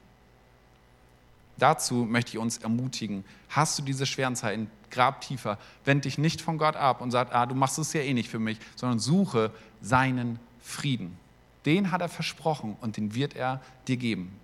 Dazu 1.58 2.06
möchte 2.06 2.32
ich 2.32 2.38
uns 2.38 2.58
ermutigen, 2.58 3.24
hast 3.49 3.80
du 3.80 3.84
diese 3.84 4.06
schweren 4.06 4.36
Zeiten, 4.36 4.70
grab 4.91 5.22
tiefer, 5.22 5.58
wend 5.86 6.06
dich 6.06 6.18
nicht 6.18 6.41
von 6.41 6.58
Gott 6.58 6.76
ab 6.76 7.01
und 7.01 7.12
sag, 7.12 7.34
ah, 7.34 7.45
du 7.45 7.56
machst 7.56 7.78
es 7.80 7.93
ja 7.93 8.01
eh 8.01 8.14
nicht 8.14 8.30
für 8.30 8.39
mich, 8.39 8.60
sondern 8.76 8.99
suche 8.99 9.51
seinen 9.82 10.39
Frieden. 10.62 11.18
Den 11.66 11.91
hat 11.91 12.01
er 12.01 12.10
versprochen 12.10 12.76
und 12.82 12.97
den 12.97 13.16
wird 13.16 13.36
er 13.36 13.62
dir 13.88 13.97
geben. 13.97 14.38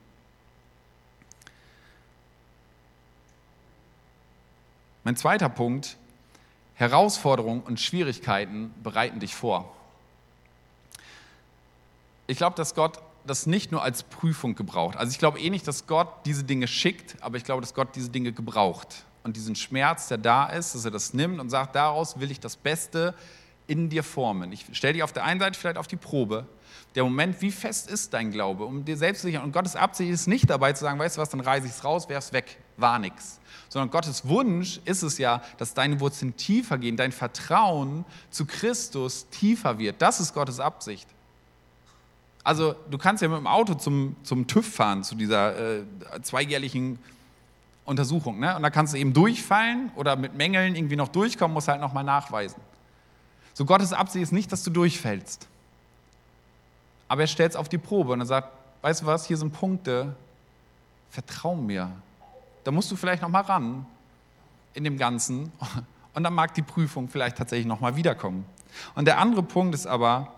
Mein 5.04 5.16
zweiter 5.16 5.50
Punkt, 5.50 5.98
Herausforderungen 6.76 7.62
und 7.62 7.80
Schwierigkeiten 7.80 8.74
bereiten 8.84 9.20
dich 9.20 9.36
vor. 9.36 9.76
Ich 12.28 12.38
glaube, 12.38 12.56
dass 12.56 12.76
Gott 12.76 13.00
das 13.26 13.46
nicht 13.46 13.72
nur 13.72 13.84
als 13.84 14.04
Prüfung 14.04 14.56
gebraucht. 14.56 14.98
Also 14.98 15.12
ich 15.12 15.20
glaube 15.20 15.40
eh 15.40 15.50
nicht, 15.50 15.68
dass 15.68 15.88
Gott 15.88 16.26
diese 16.26 16.44
Dinge 16.44 16.68
schickt, 16.68 17.22
aber 17.22 17.38
ich 17.38 17.44
glaube, 17.44 17.62
dass 17.62 17.74
Gott 17.74 17.96
diese 17.96 18.10
Dinge 18.10 18.32
gebraucht. 18.32 19.06
Und 19.24 19.36
diesen 19.36 19.56
Schmerz, 19.56 20.08
der 20.08 20.18
da 20.18 20.48
ist, 20.48 20.74
dass 20.74 20.86
er 20.86 20.92
das 20.92 21.14
nimmt 21.14 21.40
und 21.40 21.50
sagt, 21.50 21.76
daraus 21.76 22.20
will 22.20 22.32
ich 22.32 22.40
das 22.40 22.56
Beste 22.56 23.14
in 23.68 23.90
dir 23.90 24.04
formen. 24.04 24.52
Ich 24.52 24.66
stelle 24.74 24.94
dich 24.94 25.04
auf 25.04 25.14
der 25.14 25.24
einen 25.24 25.40
Seite 25.40 25.58
vielleicht 25.58 25.78
auf 25.78 25.88
die 25.88 25.96
Probe. 25.96 26.48
Der 26.96 27.04
Moment, 27.04 27.42
wie 27.42 27.52
fest 27.52 27.90
ist 27.90 28.14
dein 28.14 28.32
Glaube, 28.32 28.66
um 28.66 28.84
dir 28.84 28.98
selbst 28.98 29.22
zu 29.22 29.28
sichern. 29.28 29.44
Und 29.44 29.54
Gottes 29.54 29.76
Absicht 29.76 30.12
ist 30.12 30.28
nicht 30.28 30.50
dabei 30.50 30.74
zu 30.74 30.84
sagen, 30.84 31.00
weißt 31.00 31.18
du 31.18 31.22
was, 31.22 31.30
dann 31.30 31.40
reiße 31.40 31.68
ich 31.68 31.72
es 31.72 31.84
raus, 31.84 32.10
werf's 32.10 32.34
weg, 32.34 32.58
war 32.78 33.00
nichts. 33.00 33.40
Sondern 33.70 33.90
Gottes 33.90 34.28
Wunsch 34.28 34.82
ist 34.84 35.04
es 35.04 35.18
ja, 35.18 35.42
dass 35.58 35.74
deine 35.74 36.00
Wurzeln 36.00 36.36
tiefer 36.36 36.78
gehen, 36.78 36.98
dein 36.98 37.14
Vertrauen 37.14 38.04
zu 38.30 38.46
Christus 38.46 39.30
tiefer 39.30 39.78
wird. 39.80 40.02
Das 40.02 40.20
ist 40.20 40.34
Gottes 40.34 40.60
Absicht. 40.60 41.08
Also 42.44 42.76
du 42.90 42.98
kannst 42.98 43.22
ja 43.22 43.30
mit 43.30 43.38
dem 43.38 43.48
Auto 43.48 43.76
zum, 43.76 44.16
zum 44.24 44.48
TÜV 44.48 44.68
fahren, 44.68 45.04
zu 45.04 45.16
dieser 45.16 45.80
äh, 45.80 45.84
zweijährlichen 46.22 46.98
Untersuchung. 47.86 48.40
Ne? 48.40 48.56
Und 48.56 48.64
da 48.64 48.70
kannst 48.70 48.94
du 48.94 48.98
eben 48.98 49.14
durchfallen 49.14 49.92
oder 49.96 50.16
mit 50.16 50.36
Mängeln 50.36 50.76
irgendwie 50.76 50.96
noch 50.96 51.10
durchkommen, 51.10 51.54
musst 51.54 51.68
halt 51.68 51.82
nochmal 51.82 52.04
nachweisen. 52.04 52.62
So 53.54 53.66
Gottes 53.66 53.94
Absicht 53.94 54.24
ist 54.24 54.32
nicht, 54.32 54.52
dass 54.52 54.64
du 54.64 54.72
durchfällst. 54.72 55.48
Aber 57.08 57.22
er 57.22 57.28
stellt 57.28 57.52
es 57.52 57.56
auf 57.58 57.70
die 57.70 57.78
Probe 57.78 58.14
und 58.14 58.22
er 58.22 58.26
sagt, 58.26 58.50
weißt 58.82 59.02
du 59.02 59.06
was, 59.06 59.26
hier 59.26 59.38
sind 59.38 59.52
Punkte, 59.52 60.16
vertrau 61.10 61.56
mir. 61.56 61.92
Da 62.64 62.72
musst 62.72 62.90
du 62.92 62.96
vielleicht 62.96 63.22
nochmal 63.22 63.44
ran 63.44 63.86
in 64.74 64.84
dem 64.84 64.98
Ganzen 64.98 65.52
und 66.14 66.24
dann 66.24 66.34
mag 66.34 66.54
die 66.54 66.62
Prüfung 66.62 67.10
vielleicht 67.10 67.38
tatsächlich 67.38 67.68
nochmal 67.68 67.96
wiederkommen. 67.96 68.46
Und 68.96 69.06
der 69.06 69.18
andere 69.18 69.44
Punkt 69.44 69.76
ist 69.76 69.86
aber, 69.86 70.34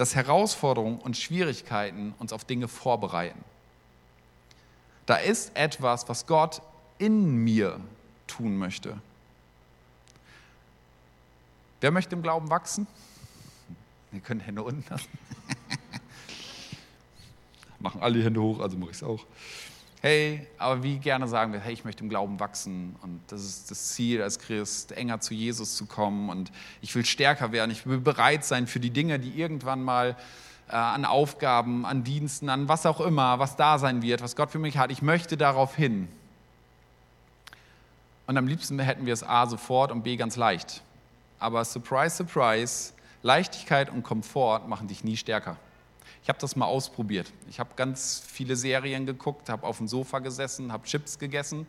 dass 0.00 0.14
Herausforderungen 0.14 0.98
und 0.98 1.18
Schwierigkeiten 1.18 2.14
uns 2.18 2.32
auf 2.32 2.46
Dinge 2.46 2.68
vorbereiten. 2.68 3.44
Da 5.04 5.16
ist 5.16 5.54
etwas, 5.54 6.08
was 6.08 6.26
Gott 6.26 6.62
in 6.96 7.44
mir 7.44 7.78
tun 8.26 8.56
möchte. 8.56 8.98
Wer 11.82 11.90
möchte 11.90 12.14
im 12.14 12.22
Glauben 12.22 12.48
wachsen? 12.48 12.86
Ihr 14.10 14.20
könnt 14.20 14.46
Hände 14.46 14.62
unten 14.62 14.88
lassen. 14.88 15.10
Machen 17.78 18.00
alle 18.00 18.24
Hände 18.24 18.40
hoch, 18.40 18.58
also 18.60 18.78
mache 18.78 18.92
ich 18.92 18.96
es 18.96 19.02
auch 19.02 19.26
hey, 20.00 20.46
aber 20.56 20.82
wie 20.82 20.98
gerne 20.98 21.28
sagen 21.28 21.52
wir, 21.52 21.60
hey, 21.60 21.72
ich 21.72 21.84
möchte 21.84 22.02
im 22.02 22.08
Glauben 22.08 22.40
wachsen 22.40 22.96
und 23.02 23.20
das 23.28 23.44
ist 23.44 23.70
das 23.70 23.88
Ziel 23.88 24.22
als 24.22 24.38
Christ, 24.38 24.92
enger 24.92 25.20
zu 25.20 25.34
Jesus 25.34 25.76
zu 25.76 25.86
kommen 25.86 26.30
und 26.30 26.50
ich 26.80 26.94
will 26.94 27.04
stärker 27.04 27.52
werden, 27.52 27.70
ich 27.70 27.86
will 27.86 27.98
bereit 27.98 28.44
sein 28.44 28.66
für 28.66 28.80
die 28.80 28.90
Dinge, 28.90 29.18
die 29.18 29.38
irgendwann 29.38 29.82
mal 29.82 30.16
äh, 30.68 30.74
an 30.74 31.04
Aufgaben, 31.04 31.84
an 31.84 32.02
Diensten, 32.02 32.48
an 32.48 32.68
was 32.68 32.86
auch 32.86 33.00
immer, 33.00 33.38
was 33.38 33.56
da 33.56 33.78
sein 33.78 34.02
wird, 34.02 34.22
was 34.22 34.36
Gott 34.36 34.50
für 34.50 34.58
mich 34.58 34.78
hat, 34.78 34.90
ich 34.90 35.02
möchte 35.02 35.36
darauf 35.36 35.76
hin. 35.76 36.08
Und 38.26 38.38
am 38.38 38.46
liebsten 38.46 38.78
hätten 38.78 39.06
wir 39.06 39.12
es 39.12 39.22
A 39.22 39.46
sofort 39.46 39.90
und 39.90 40.02
B 40.02 40.16
ganz 40.16 40.36
leicht. 40.36 40.82
Aber 41.40 41.64
surprise, 41.64 42.16
surprise, 42.16 42.92
Leichtigkeit 43.22 43.90
und 43.90 44.02
Komfort 44.02 44.68
machen 44.68 44.88
dich 44.88 45.04
nie 45.04 45.16
stärker. 45.16 45.56
Ich 46.22 46.28
habe 46.28 46.38
das 46.38 46.54
mal 46.54 46.66
ausprobiert. 46.66 47.32
Ich 47.48 47.58
habe 47.58 47.70
ganz 47.76 48.22
viele 48.26 48.56
Serien 48.56 49.06
geguckt, 49.06 49.48
habe 49.48 49.66
auf 49.66 49.78
dem 49.78 49.88
Sofa 49.88 50.18
gesessen, 50.18 50.72
habe 50.72 50.84
Chips 50.84 51.18
gegessen, 51.18 51.66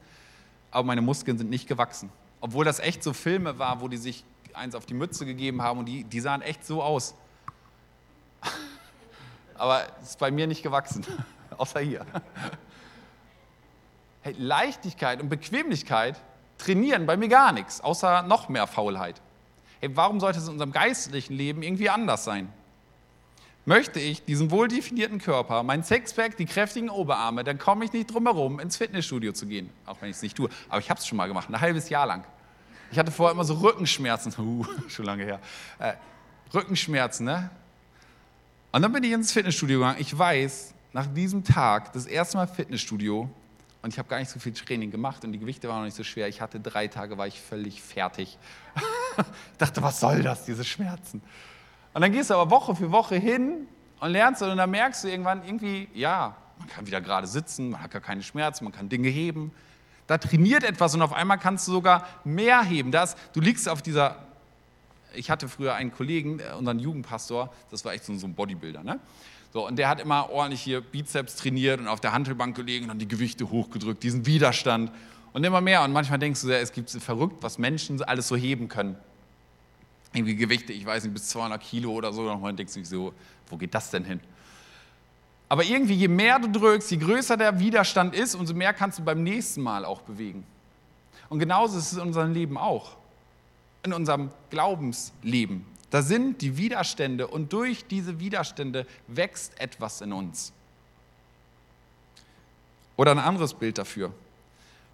aber 0.72 0.86
meine 0.86 1.02
Muskeln 1.02 1.38
sind 1.38 1.50
nicht 1.50 1.68
gewachsen. 1.68 2.10
Obwohl 2.42 2.66
das 2.66 2.80
echt 2.80 3.04
so 3.04 3.14
Filme 3.14 3.60
war, 3.60 3.82
wo 3.82 3.88
die 3.88 3.98
sich 3.98 4.26
eins 4.54 4.76
auf 4.76 4.86
die 4.86 4.94
Mütze 4.94 5.26
gegeben 5.26 5.62
haben 5.62 5.80
und 5.80 5.86
die, 5.86 6.04
die 6.04 6.20
sahen 6.20 6.42
echt 6.42 6.66
so 6.66 6.84
aus. 6.84 7.16
aber 9.56 9.88
es 10.02 10.12
ist 10.12 10.20
bei 10.20 10.32
mir 10.32 10.48
nicht 10.48 10.64
gewachsen, 10.64 11.06
außer 11.58 11.80
hier. 11.80 12.06
Hey, 14.24 14.36
Leichtigkeit 14.38 15.20
und 15.20 15.30
Bequemlichkeit 15.30 16.22
trainieren 16.60 17.08
bei 17.08 17.18
mir 17.18 17.28
gar 17.28 17.52
nichts, 17.52 17.82
außer 17.82 18.22
noch 18.22 18.50
mehr 18.50 18.68
Faulheit. 18.68 19.20
hey, 19.80 19.90
warum 19.98 20.20
sollte 20.20 20.38
es 20.38 20.46
in 20.46 20.52
unserem 20.52 20.72
geistlichen 20.72 21.34
Leben 21.34 21.64
irgendwie 21.64 21.90
anders 21.90 22.24
sein? 22.24 22.54
Möchte 23.66 24.00
ich 24.00 24.26
diesen 24.26 24.50
wohldefinierten 24.50 25.20
Körper, 25.20 25.62
mein 25.62 25.84
Sexpack, 25.84 26.36
die 26.36 26.46
kräftigen 26.46 26.90
Oberarme, 26.90 27.44
dann 27.44 27.60
komme 27.60 27.86
ich 27.86 27.94
nicht 27.94 28.12
drum 28.12 28.26
herum, 28.26 28.60
ins 28.60 28.78
Fitnessstudio 28.78 29.34
zu 29.34 29.46
gehen. 29.46 29.70
Auch 29.86 30.02
wenn 30.02 30.10
ich 30.10 30.16
es 30.16 30.22
nicht 30.24 30.36
tue. 30.36 30.50
Aber 30.68 30.80
ich 30.80 30.90
habe 30.90 31.00
es 31.00 31.06
schon 31.06 31.18
mal 31.18 31.28
gemacht, 31.28 31.48
ein 31.50 31.62
halbes 31.62 31.90
Jahr 31.90 32.08
lang. 32.08 32.24
Ich 32.92 32.98
hatte 32.98 33.12
vorher 33.12 33.34
immer 33.34 33.46
so 33.46 33.56
Rückenschmerzen. 33.56 34.34
Uh, 34.40 34.66
schon 34.90 35.06
lange 35.06 35.24
her. 35.24 35.40
Äh, 35.80 35.94
Rückenschmerzen, 36.54 37.26
ne? 37.26 37.52
Und 38.72 38.82
dann 38.82 38.92
bin 38.92 39.04
ich 39.04 39.12
ins 39.12 39.32
Fitnessstudio 39.32 39.80
gegangen. 39.80 39.98
Ich 40.00 40.18
weiß, 40.18 40.74
nach 40.94 41.06
diesem 41.06 41.44
Tag, 41.44 41.94
das 41.94 42.06
erste 42.06 42.38
Mal 42.38 42.48
Fitnessstudio, 42.48 43.30
und 43.82 43.94
ich 43.94 44.00
habe 44.00 44.08
gar 44.10 44.20
nicht 44.20 44.30
so 44.30 44.40
viel 44.40 44.54
Training 44.54 44.92
gemacht 44.92 45.24
und 45.24 45.32
die 45.32 45.40
Gewichte 45.40 45.68
waren 45.68 45.80
noch 45.80 45.86
nicht 45.86 45.98
so 45.98 46.04
schwer. 46.04 46.28
Ich 46.28 46.40
hatte 46.40 46.60
drei 46.60 46.88
Tage, 46.88 47.18
war 47.18 47.28
ich 47.28 47.40
völlig 47.40 47.82
fertig. 47.82 48.38
ich 49.18 49.58
dachte, 49.58 49.82
was 49.82 50.00
soll 50.00 50.22
das, 50.22 50.46
diese 50.46 50.64
Schmerzen? 50.64 51.22
Und 51.94 52.02
dann 52.02 52.12
gehst 52.12 52.30
du 52.30 52.36
aber 52.36 52.50
Woche 52.50 52.76
für 52.76 52.92
Woche 52.92 53.16
hin 53.16 53.68
und 54.00 54.12
lernst 54.12 54.42
und 54.42 54.56
dann 54.56 54.72
merkst 54.72 55.04
du 55.04 55.10
irgendwann 55.10 55.44
irgendwie, 55.46 55.90
ja, 55.94 56.36
man 56.58 56.68
kann 56.70 56.88
wieder 56.88 57.02
gerade 57.02 57.28
sitzen, 57.28 57.72
man 57.72 57.82
hat 57.84 57.92
gar 57.92 58.02
keine 58.02 58.24
Schmerzen, 58.24 58.64
man 58.64 58.74
kann 58.74 58.88
Dinge 58.88 59.10
heben. 59.10 59.52
Da 60.08 60.18
trainiert 60.18 60.64
etwas 60.64 60.96
und 60.96 61.02
auf 61.02 61.14
einmal 61.14 61.38
kannst 61.38 61.68
du 61.68 61.72
sogar 61.72 62.08
mehr 62.24 62.64
heben. 62.64 62.92
Das, 62.92 63.16
du 63.34 63.42
liegst 63.42 63.68
auf 63.68 63.82
dieser, 63.82 64.18
ich 65.14 65.30
hatte 65.30 65.50
früher 65.50 65.74
einen 65.74 65.92
Kollegen, 65.92 66.40
äh, 66.40 66.54
unseren 66.58 66.80
Jugendpastor, 66.80 67.54
das 67.70 67.84
war 67.84 67.94
echt 67.94 68.06
so 68.06 68.14
ein 68.14 68.34
Bodybuilder, 68.34 68.84
ne? 68.84 69.00
So, 69.54 69.68
und 69.68 69.76
der 69.76 69.90
hat 69.90 70.00
immer 70.00 70.30
ordentlich 70.30 70.62
hier 70.62 70.80
Bizeps 70.80 71.36
trainiert 71.36 71.82
und 71.82 71.90
auf 71.90 72.00
der 72.00 72.14
Handelbank 72.14 72.56
gelegen 72.56 72.86
und 72.86 72.90
dann 72.90 73.00
die 73.00 73.08
Gewichte 73.08 73.50
hochgedrückt, 73.50 74.02
diesen 74.02 74.26
Widerstand 74.26 74.94
und 75.34 75.44
immer 75.44 75.60
mehr. 75.60 75.84
Und 75.84 75.92
manchmal 75.92 76.20
denkst 76.20 76.42
du, 76.42 76.50
es 76.52 76.72
gibt 76.72 76.90
verrückt, 76.90 77.36
was 77.42 77.58
Menschen 77.58 78.02
alles 78.02 78.30
so 78.30 78.38
heben 78.38 78.70
können 78.70 78.96
irgendwie 80.14 80.36
Gewichte, 80.36 80.74
ich 80.74 80.86
weiß 80.86 81.04
nicht, 81.04 81.14
bis 81.14 81.30
200 81.30 81.62
Kilo 81.62 81.92
oder 81.92 82.12
so, 82.12 82.30
und 82.30 82.44
dann 82.44 82.56
denkst 82.56 82.74
du 82.74 82.80
dich 82.80 82.90
so, 82.90 83.14
wo 83.48 83.58
geht 83.58 83.74
das 83.74 83.90
denn 83.92 84.04
hin? 84.04 84.20
Aber 85.48 85.64
irgendwie, 85.64 85.96
je 85.96 86.08
mehr 86.08 86.40
du 86.40 86.50
drückst, 86.50 86.92
je 86.92 86.98
größer 86.98 87.36
der 87.36 87.60
Widerstand 87.60 88.16
ist, 88.16 88.36
umso 88.36 88.54
mehr 88.54 88.74
kannst 88.74 89.00
du 89.00 89.04
beim 89.04 89.24
nächsten 89.24 89.62
Mal 89.62 89.84
auch 89.84 90.02
bewegen. 90.02 90.46
Und 91.30 91.40
genauso 91.40 91.78
ist 91.78 91.92
es 91.92 91.98
in 91.98 92.04
unserem 92.04 92.34
Leben 92.34 92.58
auch, 92.58 92.96
in 93.84 93.94
unserem 93.94 94.32
Glaubensleben. 94.50 95.66
Da 95.90 96.02
sind 96.02 96.42
die 96.42 96.56
Widerstände 96.56 97.28
und 97.28 97.52
durch 97.52 97.86
diese 97.86 98.20
Widerstände 98.20 98.88
wächst 99.08 99.60
etwas 99.60 100.00
in 100.00 100.14
uns. 100.14 100.54
Oder 102.96 103.12
ein 103.12 103.20
anderes 103.20 103.54
Bild 103.54 103.78
dafür. 103.78 104.14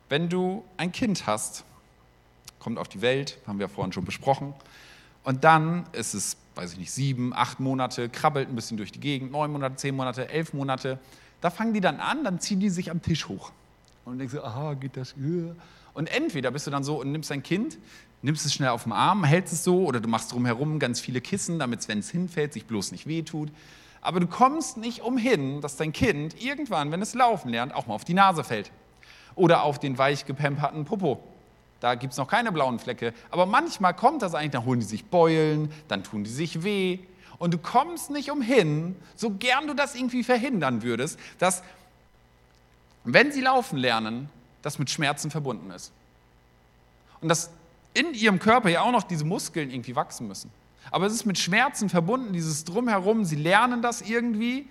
Wenn 0.10 0.30
du 0.30 0.64
ein 0.78 0.92
Kind 0.92 1.28
hast, 1.28 1.66
kommt 2.60 2.80
auf 2.80 2.88
die 2.88 3.02
Welt, 3.02 3.38
haben 3.46 3.60
wir 3.60 3.70
vorhin 3.70 3.94
schon 3.94 4.06
besprochen, 4.06 4.56
und 5.28 5.44
dann 5.44 5.84
ist 5.92 6.14
es, 6.14 6.38
weiß 6.56 6.72
ich 6.72 6.80
nicht, 6.80 6.90
sieben, 6.90 7.34
acht 7.34 7.60
Monate, 7.60 8.08
krabbelt 8.08 8.48
ein 8.48 8.56
bisschen 8.56 8.78
durch 8.78 8.94
die 8.94 9.02
Gegend, 9.02 9.30
neun 9.30 9.52
Monate, 9.52 9.76
zehn 9.76 9.94
Monate, 9.94 10.30
elf 10.30 10.54
Monate. 10.54 11.00
Da 11.42 11.50
fangen 11.50 11.74
die 11.74 11.82
dann 11.82 12.00
an, 12.00 12.24
dann 12.24 12.40
ziehen 12.40 12.62
die 12.62 12.70
sich 12.70 12.90
am 12.92 13.02
Tisch 13.02 13.28
hoch. 13.28 13.52
Und 14.06 14.20
denkst 14.20 14.34
so, 14.34 14.42
aha, 14.42 14.76
geht 14.76 14.96
das? 14.96 15.16
Und 15.94 16.08
entweder 16.16 16.50
bist 16.52 16.66
du 16.66 16.72
dann 16.72 16.86
so 16.86 17.02
und 17.02 17.12
nimmst 17.12 17.30
dein 17.30 17.44
Kind, 17.44 17.78
nimmst 18.22 18.46
es 18.46 18.54
schnell 18.54 18.70
auf 18.70 18.84
den 18.84 18.94
Arm, 18.94 19.26
hältst 19.26 19.52
es 19.52 19.66
so 19.66 19.84
oder 19.84 20.00
du 20.00 20.08
machst 20.08 20.32
drumherum 20.32 20.80
ganz 20.80 21.02
viele 21.02 21.20
Kissen, 21.20 21.60
damit 21.60 21.82
es, 21.82 21.90
wenn 21.90 22.00
es 22.00 22.10
hinfällt, 22.10 22.54
sich 22.54 22.66
bloß 22.66 22.94
nicht 22.94 23.06
wehtut. 23.06 23.50
Aber 24.00 24.22
du 24.22 24.28
kommst 24.28 24.78
nicht 24.78 25.02
umhin, 25.02 25.60
dass 25.60 25.76
dein 25.76 25.92
Kind 25.92 26.42
irgendwann, 26.42 26.90
wenn 26.94 27.02
es 27.02 27.14
laufen 27.14 27.50
lernt, 27.50 27.76
auch 27.76 27.88
mal 27.88 27.96
auf 27.96 28.06
die 28.06 28.14
Nase 28.14 28.46
fällt. 28.46 28.72
Oder 29.36 29.64
auf 29.64 29.78
den 29.78 29.98
weich 29.98 30.26
gepemperten 30.26 30.86
Popo. 30.86 31.22
Da 31.80 31.96
gibt 31.96 32.14
es 32.14 32.18
noch 32.18 32.28
keine 32.28 32.52
blauen 32.52 32.80
Flecke. 32.80 33.14
Aber 33.30 33.46
manchmal 33.46 33.94
kommt 33.94 34.22
das 34.22 34.34
eigentlich, 34.34 34.52
dann 34.52 34.66
holen 34.66 34.80
die 34.80 34.86
sich 34.86 35.06
Beulen, 35.06 35.72
dann 35.88 36.04
tun 36.04 36.24
die 36.24 36.30
sich 36.30 36.64
weh. 36.64 37.00
Und 37.38 37.54
du 37.54 37.58
kommst 37.60 38.10
nicht 38.10 38.32
umhin, 38.32 38.96
so 39.16 39.30
gern 39.32 39.68
du 39.68 39.76
das 39.76 39.94
irgendwie 39.96 40.24
verhindern 40.24 40.82
würdest, 40.82 41.20
dass, 41.38 41.62
wenn 43.04 43.32
sie 43.32 43.42
laufen 43.42 43.78
lernen, 43.78 44.30
das 44.64 44.80
mit 44.80 44.90
Schmerzen 44.90 45.30
verbunden 45.30 45.70
ist. 45.72 45.92
Und 47.22 47.30
dass 47.30 47.52
in 47.94 48.14
ihrem 48.14 48.40
Körper 48.40 48.70
ja 48.70 48.82
auch 48.82 48.92
noch 48.92 49.04
diese 49.04 49.26
Muskeln 49.26 49.70
irgendwie 49.70 49.96
wachsen 49.96 50.28
müssen. 50.28 50.52
Aber 50.92 51.06
es 51.06 51.14
ist 51.14 51.26
mit 51.26 51.38
Schmerzen 51.38 51.90
verbunden, 51.90 52.34
dieses 52.34 52.64
Drumherum, 52.64 53.26
sie 53.26 53.36
lernen 53.36 53.82
das 53.82 54.02
irgendwie 54.02 54.68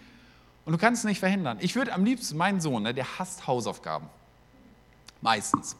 und 0.65 0.73
du 0.73 0.79
kannst 0.79 1.01
es 1.01 1.05
nicht 1.05 1.21
verhindern. 1.21 1.59
Ich 1.61 1.77
würde 1.77 1.93
am 1.93 2.05
liebsten, 2.05 2.37
mein 2.37 2.61
Sohn, 2.61 2.83
ne, 2.83 2.95
der 2.95 3.19
hasst 3.19 3.47
Hausaufgaben. 3.47 4.09
Meistens. 5.21 5.77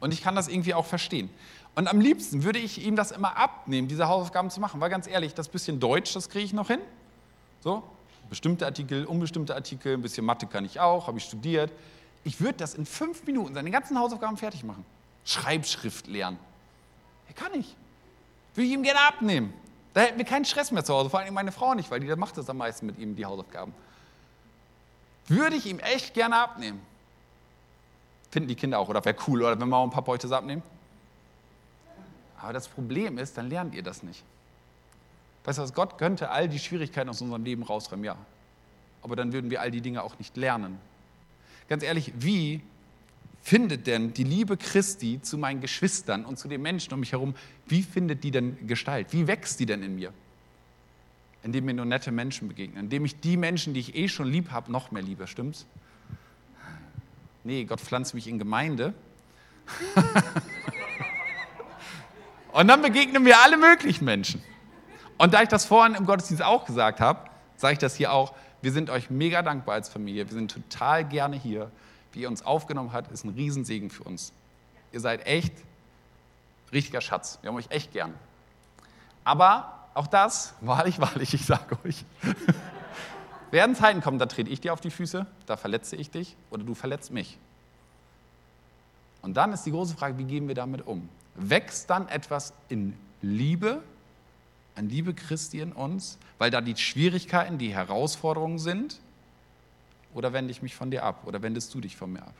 Und 0.00 0.12
ich 0.12 0.22
kann 0.22 0.34
das 0.34 0.48
irgendwie 0.48 0.74
auch 0.74 0.86
verstehen. 0.86 1.30
Und 1.74 1.88
am 1.88 2.00
liebsten 2.00 2.44
würde 2.44 2.58
ich 2.58 2.84
ihm 2.84 2.94
das 2.94 3.10
immer 3.10 3.36
abnehmen, 3.36 3.88
diese 3.88 4.08
Hausaufgaben 4.08 4.50
zu 4.50 4.60
machen. 4.60 4.80
Weil 4.80 4.90
ganz 4.90 5.06
ehrlich, 5.06 5.34
das 5.34 5.48
bisschen 5.48 5.80
Deutsch, 5.80 6.12
das 6.12 6.28
kriege 6.28 6.44
ich 6.44 6.52
noch 6.52 6.68
hin. 6.68 6.80
So, 7.60 7.82
bestimmte 8.28 8.66
Artikel, 8.66 9.06
unbestimmte 9.06 9.54
Artikel, 9.54 9.94
ein 9.94 10.02
bisschen 10.02 10.24
Mathe 10.24 10.46
kann 10.46 10.64
ich 10.64 10.78
auch, 10.80 11.06
habe 11.06 11.18
ich 11.18 11.24
studiert. 11.24 11.72
Ich 12.22 12.40
würde 12.40 12.58
das 12.58 12.74
in 12.74 12.86
fünf 12.86 13.24
Minuten, 13.24 13.54
seine 13.54 13.70
ganzen 13.70 13.98
Hausaufgaben 13.98 14.36
fertig 14.36 14.64
machen. 14.64 14.84
Schreibschrift 15.24 16.06
lernen. 16.06 16.38
Ja, 17.28 17.34
kann 17.34 17.58
ich. 17.58 17.74
Würde 18.54 18.66
ich 18.66 18.72
ihm 18.72 18.82
gerne 18.82 19.00
abnehmen. 19.00 19.52
Da 19.94 20.02
hätten 20.02 20.18
wir 20.18 20.24
keinen 20.24 20.44
Stress 20.44 20.70
mehr 20.72 20.84
zu 20.84 20.92
Hause, 20.94 21.10
vor 21.10 21.20
allem 21.20 21.34
meine 21.34 21.52
Frau 21.52 21.74
nicht, 21.74 21.90
weil 21.90 22.00
die 22.00 22.14
macht 22.16 22.36
das 22.36 22.48
am 22.50 22.58
meisten 22.58 22.86
mit 22.86 22.98
ihm, 22.98 23.14
die 23.16 23.24
Hausaufgaben. 23.24 23.72
Würde 25.28 25.56
ich 25.56 25.66
ihm 25.66 25.78
echt 25.78 26.14
gerne 26.14 26.36
abnehmen. 26.36 26.80
Finden 28.34 28.48
die 28.48 28.56
Kinder 28.56 28.80
auch, 28.80 28.88
oder 28.88 29.04
wäre 29.04 29.14
cool, 29.28 29.42
oder 29.42 29.60
wenn 29.60 29.68
Mama 29.68 29.84
und 29.84 29.90
Papa 29.90 30.10
euch 30.10 30.18
das 30.18 30.32
abnehmen. 30.32 30.60
Aber 32.36 32.52
das 32.52 32.66
Problem 32.66 33.16
ist, 33.16 33.38
dann 33.38 33.48
lernt 33.48 33.76
ihr 33.76 33.82
das 33.84 34.02
nicht. 34.02 34.24
Weißt 35.44 35.58
du 35.58 35.62
was, 35.62 35.72
Gott 35.72 35.98
könnte 35.98 36.30
all 36.30 36.48
die 36.48 36.58
Schwierigkeiten 36.58 37.08
aus 37.08 37.20
unserem 37.20 37.44
Leben 37.44 37.62
rausräumen, 37.62 38.04
ja. 38.04 38.16
Aber 39.02 39.14
dann 39.14 39.32
würden 39.32 39.52
wir 39.52 39.60
all 39.60 39.70
die 39.70 39.80
Dinge 39.80 40.02
auch 40.02 40.18
nicht 40.18 40.36
lernen. 40.36 40.80
Ganz 41.68 41.84
ehrlich, 41.84 42.12
wie 42.18 42.60
findet 43.40 43.86
denn 43.86 44.12
die 44.12 44.24
Liebe 44.24 44.56
Christi 44.56 45.22
zu 45.22 45.38
meinen 45.38 45.60
Geschwistern 45.60 46.24
und 46.24 46.36
zu 46.36 46.48
den 46.48 46.60
Menschen 46.60 46.92
um 46.92 46.98
mich 46.98 47.12
herum, 47.12 47.36
wie 47.68 47.84
findet 47.84 48.24
die 48.24 48.32
denn 48.32 48.66
Gestalt? 48.66 49.12
Wie 49.12 49.28
wächst 49.28 49.60
die 49.60 49.66
denn 49.66 49.80
in 49.84 49.94
mir? 49.94 50.12
Indem 51.44 51.66
mir 51.66 51.74
nur 51.74 51.84
nette 51.84 52.10
Menschen 52.10 52.48
begegnen, 52.48 52.82
indem 52.82 53.04
ich 53.04 53.20
die 53.20 53.36
Menschen, 53.36 53.74
die 53.74 53.80
ich 53.80 53.94
eh 53.94 54.08
schon 54.08 54.26
lieb 54.26 54.50
habe, 54.50 54.72
noch 54.72 54.90
mehr 54.90 55.04
liebe, 55.04 55.28
stimmt's? 55.28 55.66
Nee, 57.44 57.64
Gott 57.64 57.80
pflanzt 57.80 58.14
mich 58.14 58.26
in 58.26 58.38
Gemeinde. 58.38 58.94
und 62.52 62.68
dann 62.68 62.80
begegnen 62.80 63.24
wir 63.24 63.38
alle 63.40 63.58
möglichen 63.58 64.06
Menschen. 64.06 64.42
Und 65.18 65.34
da 65.34 65.42
ich 65.42 65.48
das 65.48 65.66
vorhin 65.66 65.94
im 65.94 66.06
Gottesdienst 66.06 66.42
auch 66.42 66.64
gesagt 66.64 67.00
habe, 67.00 67.28
sage 67.56 67.74
ich 67.74 67.78
das 67.78 67.94
hier 67.94 68.12
auch. 68.12 68.34
Wir 68.62 68.72
sind 68.72 68.88
euch 68.88 69.10
mega 69.10 69.42
dankbar 69.42 69.74
als 69.74 69.90
Familie. 69.90 70.26
Wir 70.26 70.34
sind 70.34 70.50
total 70.50 71.04
gerne 71.04 71.36
hier. 71.36 71.70
Wie 72.12 72.22
ihr 72.22 72.28
uns 72.28 72.44
aufgenommen 72.44 72.92
habt, 72.92 73.12
ist 73.12 73.24
ein 73.24 73.30
Riesensegen 73.30 73.90
für 73.90 74.04
uns. 74.04 74.32
Ihr 74.92 75.00
seid 75.00 75.26
echt 75.26 75.52
richtiger 76.72 77.02
Schatz. 77.02 77.38
Wir 77.42 77.48
haben 77.48 77.56
euch 77.56 77.70
echt 77.70 77.92
gern. 77.92 78.14
Aber 79.22 79.86
auch 79.92 80.06
das, 80.06 80.54
wahrlich, 80.60 80.98
wahrlich, 80.98 81.34
ich 81.34 81.44
sage 81.44 81.78
euch, 81.84 82.04
werden 83.54 83.76
Zeiten 83.76 84.00
kommen, 84.00 84.18
da 84.18 84.26
trete 84.26 84.50
ich 84.50 84.60
dir 84.60 84.72
auf 84.72 84.80
die 84.80 84.90
Füße, 84.90 85.26
da 85.46 85.56
verletze 85.56 85.96
ich 85.96 86.10
dich 86.10 86.36
oder 86.50 86.64
du 86.64 86.74
verletzt 86.74 87.12
mich. 87.12 87.38
Und 89.22 89.38
dann 89.38 89.52
ist 89.52 89.62
die 89.62 89.70
große 89.70 89.96
Frage, 89.96 90.18
wie 90.18 90.24
gehen 90.24 90.48
wir 90.48 90.54
damit 90.54 90.86
um? 90.86 91.08
Wächst 91.36 91.88
dann 91.88 92.08
etwas 92.08 92.52
in 92.68 92.94
Liebe, 93.22 93.82
an 94.74 94.88
Liebe 94.88 95.14
Christi 95.14 95.60
in 95.60 95.72
uns, 95.72 96.18
weil 96.38 96.50
da 96.50 96.60
die 96.60 96.76
Schwierigkeiten, 96.76 97.56
die 97.56 97.72
Herausforderungen 97.72 98.58
sind? 98.58 99.00
Oder 100.14 100.32
wende 100.32 100.50
ich 100.50 100.60
mich 100.60 100.74
von 100.74 100.90
dir 100.90 101.04
ab? 101.04 101.22
Oder 101.24 101.40
wendest 101.40 101.72
du 101.74 101.80
dich 101.80 101.96
von 101.96 102.12
mir 102.12 102.22
ab? 102.22 102.34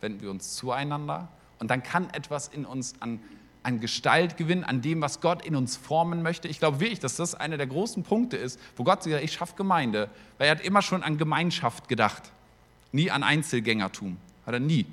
Wenden 0.00 0.20
wir 0.20 0.30
uns 0.30 0.54
zueinander? 0.54 1.28
Und 1.58 1.70
dann 1.70 1.82
kann 1.82 2.10
etwas 2.10 2.48
in 2.48 2.64
uns 2.66 2.94
an 3.00 3.18
an 3.64 3.80
Gestalt 3.80 4.36
gewinnen, 4.36 4.62
an 4.62 4.82
dem, 4.82 5.00
was 5.00 5.20
Gott 5.20 5.44
in 5.44 5.56
uns 5.56 5.76
formen 5.76 6.22
möchte. 6.22 6.48
Ich 6.48 6.58
glaube 6.58 6.80
wirklich, 6.80 7.00
dass 7.00 7.16
das 7.16 7.34
einer 7.34 7.56
der 7.56 7.66
großen 7.66 8.02
Punkte 8.02 8.36
ist, 8.36 8.60
wo 8.76 8.84
Gott 8.84 9.02
sagt, 9.02 9.24
ich 9.24 9.32
schaffe 9.32 9.56
Gemeinde, 9.56 10.08
weil 10.38 10.48
er 10.48 10.52
hat 10.52 10.60
immer 10.60 10.82
schon 10.82 11.02
an 11.02 11.16
Gemeinschaft 11.16 11.88
gedacht, 11.88 12.22
nie 12.92 13.10
an 13.10 13.22
Einzelgängertum, 13.22 14.18
hat 14.46 14.54
er 14.54 14.60
nie, 14.60 14.86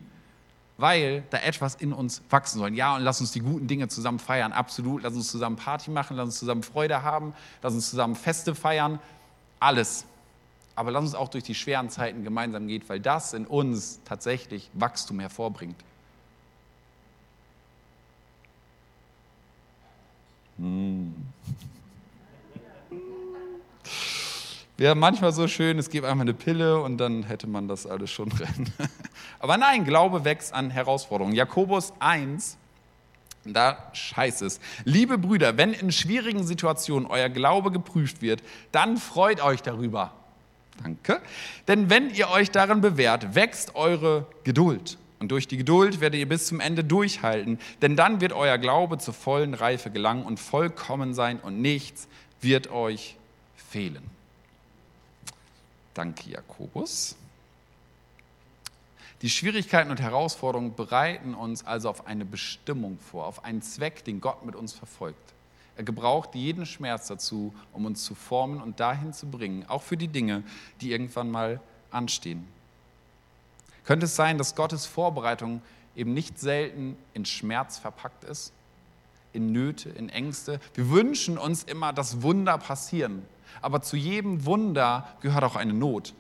weil 0.78 1.24
da 1.30 1.38
etwas 1.40 1.76
in 1.76 1.92
uns 1.92 2.24
wachsen 2.30 2.60
soll. 2.60 2.74
Ja, 2.74 2.96
und 2.96 3.04
lass 3.04 3.20
uns 3.20 3.32
die 3.32 3.42
guten 3.42 3.68
Dinge 3.68 3.90
zusammen 3.90 4.20
feiern, 4.20 4.54
absolut, 4.54 5.04
lass 5.04 5.14
uns 5.14 5.30
zusammen 5.30 5.58
Party 5.58 5.92
machen, 5.92 6.16
lass 6.16 6.28
uns 6.28 6.40
zusammen 6.40 6.64
Freude 6.64 7.04
haben, 7.04 7.34
lass 7.62 7.74
uns 7.74 7.90
zusammen 7.90 8.16
Feste 8.16 8.56
feiern, 8.56 9.00
alles. 9.60 10.06
Aber 10.76 10.92
lass 10.92 11.04
uns 11.04 11.16
auch 11.16 11.28
durch 11.28 11.44
die 11.44 11.56
schweren 11.56 11.90
Zeiten 11.90 12.24
gemeinsam 12.24 12.68
gehen, 12.68 12.82
weil 12.88 13.02
das 13.02 13.34
in 13.34 13.46
uns 13.46 14.00
tatsächlich 14.06 14.70
Wachstum 14.74 15.20
hervorbringt. 15.20 15.76
Hm. 20.62 21.16
Wäre 24.78 24.96
manchmal 24.96 25.32
so 25.32 25.48
schön, 25.48 25.80
es 25.80 25.90
gibt 25.90 26.06
einfach 26.06 26.22
eine 26.22 26.36
Pille 26.36 26.82
und 26.82 26.98
dann 26.98 27.24
hätte 27.24 27.48
man 27.48 27.68
das 27.68 27.88
alles 27.88 28.12
schon 28.12 28.30
drin. 28.30 28.68
Aber 29.40 29.58
nein, 29.58 29.86
Glaube 29.86 30.24
wächst 30.24 30.54
an 30.54 30.70
Herausforderungen. 30.70 31.36
Jakobus 31.36 31.94
1, 32.00 32.58
Da 33.44 33.90
scheiße 33.94 34.46
es. 34.46 34.60
Liebe 34.86 35.18
Brüder, 35.18 35.58
wenn 35.58 35.74
in 35.74 35.92
schwierigen 35.92 36.46
Situationen 36.46 37.10
euer 37.10 37.30
Glaube 37.30 37.72
geprüft 37.72 38.22
wird, 38.22 38.44
dann 38.72 38.98
freut 38.98 39.44
euch 39.44 39.64
darüber. 39.64 40.14
Danke. 40.84 41.22
Denn 41.68 41.90
wenn 41.90 42.12
ihr 42.12 42.30
euch 42.30 42.52
darin 42.52 42.82
bewährt, 42.82 43.34
wächst 43.34 43.76
eure 43.76 44.28
Geduld. 44.44 45.00
Und 45.22 45.30
durch 45.30 45.48
die 45.48 45.58
Geduld 45.58 46.02
werdet 46.02 46.20
ihr 46.20 46.28
bis 46.28 46.48
zum 46.48 46.60
Ende 46.60 46.84
durchhalten, 46.84 47.60
denn 47.84 47.96
dann 47.96 48.22
wird 48.22 48.34
euer 48.34 48.58
Glaube 48.58 48.98
zur 48.98 49.14
vollen 49.14 49.54
Reife 49.54 49.92
gelangen 49.92 50.26
und 50.26 50.40
vollkommen 50.40 51.14
sein 51.14 51.40
und 51.40 51.62
nichts 51.62 52.08
wird 52.42 52.72
euch 52.72 53.18
fehlen. 53.56 54.02
Danke, 55.94 56.32
Jakobus. 56.32 57.16
Die 59.22 59.30
Schwierigkeiten 59.30 59.92
und 59.92 60.02
Herausforderungen 60.02 60.74
bereiten 60.74 61.36
uns 61.36 61.68
also 61.68 61.92
auf 61.92 62.08
eine 62.08 62.26
Bestimmung 62.26 62.98
vor, 62.98 63.28
auf 63.28 63.46
einen 63.46 63.62
Zweck, 63.62 64.04
den 64.04 64.22
Gott 64.22 64.44
mit 64.44 64.56
uns 64.56 64.74
verfolgt. 64.74 65.34
Er 65.78 65.84
gebraucht 65.84 66.34
jeden 66.34 66.66
Schmerz 66.66 67.10
dazu, 67.10 67.54
um 67.74 67.86
uns 67.86 68.04
zu 68.04 68.16
formen 68.16 68.60
und 68.60 68.80
dahin 68.80 69.14
zu 69.14 69.28
bringen, 69.28 69.68
auch 69.68 69.84
für 69.84 69.98
die 69.98 70.08
Dinge, 70.08 70.42
die 70.82 70.92
irgendwann 70.92 71.30
mal 71.30 71.62
anstehen. 71.92 72.48
Könnte 73.92 74.06
es 74.06 74.16
sein, 74.16 74.38
dass 74.38 74.56
Gottes 74.56 74.86
Vorbereitung 74.86 75.62
eben 75.98 76.14
nicht 76.14 76.40
selten 76.40 76.96
in 77.14 77.26
Schmerz 77.26 77.78
verpackt 77.78 78.24
ist, 78.24 78.54
in 79.34 79.52
Nöte, 79.52 79.90
in 79.90 80.08
Ängste? 80.08 80.62
Wir 80.76 80.90
wünschen 80.92 81.38
uns 81.38 81.64
immer, 81.64 81.92
dass 81.92 82.22
Wunder 82.22 82.58
passieren, 82.58 83.26
aber 83.62 83.82
zu 83.82 83.98
jedem 83.98 84.46
Wunder 84.46 85.10
gehört 85.20 85.44
auch 85.44 85.58
eine 85.58 85.74
Not. 85.74 86.14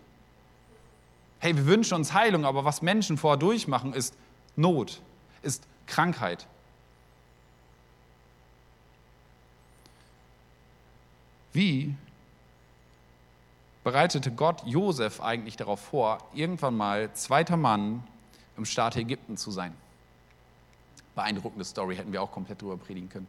Hey, 1.39 1.55
wir 1.55 1.65
wünschen 1.65 1.93
uns 1.93 2.11
Heilung, 2.11 2.43
aber 2.43 2.65
was 2.65 2.81
Menschen 2.81 3.17
vorher 3.17 3.37
durchmachen, 3.37 3.93
ist 3.93 4.15
Not, 4.57 4.99
ist 5.41 5.63
Krankheit. 5.87 6.47
Wie 11.53 11.95
bereitete 13.83 14.31
Gott 14.31 14.63
Josef 14.65 15.21
eigentlich 15.21 15.57
darauf 15.57 15.79
vor, 15.79 16.19
irgendwann 16.33 16.77
mal 16.77 17.13
zweiter 17.13 17.57
Mann 17.57 18.03
im 18.57 18.65
Staat 18.65 18.95
Ägypten 18.95 19.37
zu 19.37 19.51
sein? 19.51 19.73
Beeindruckende 21.15 21.65
Story, 21.65 21.95
hätten 21.95 22.13
wir 22.13 22.21
auch 22.21 22.31
komplett 22.31 22.61
drüber 22.61 22.77
predigen 22.77 23.09
können. 23.09 23.27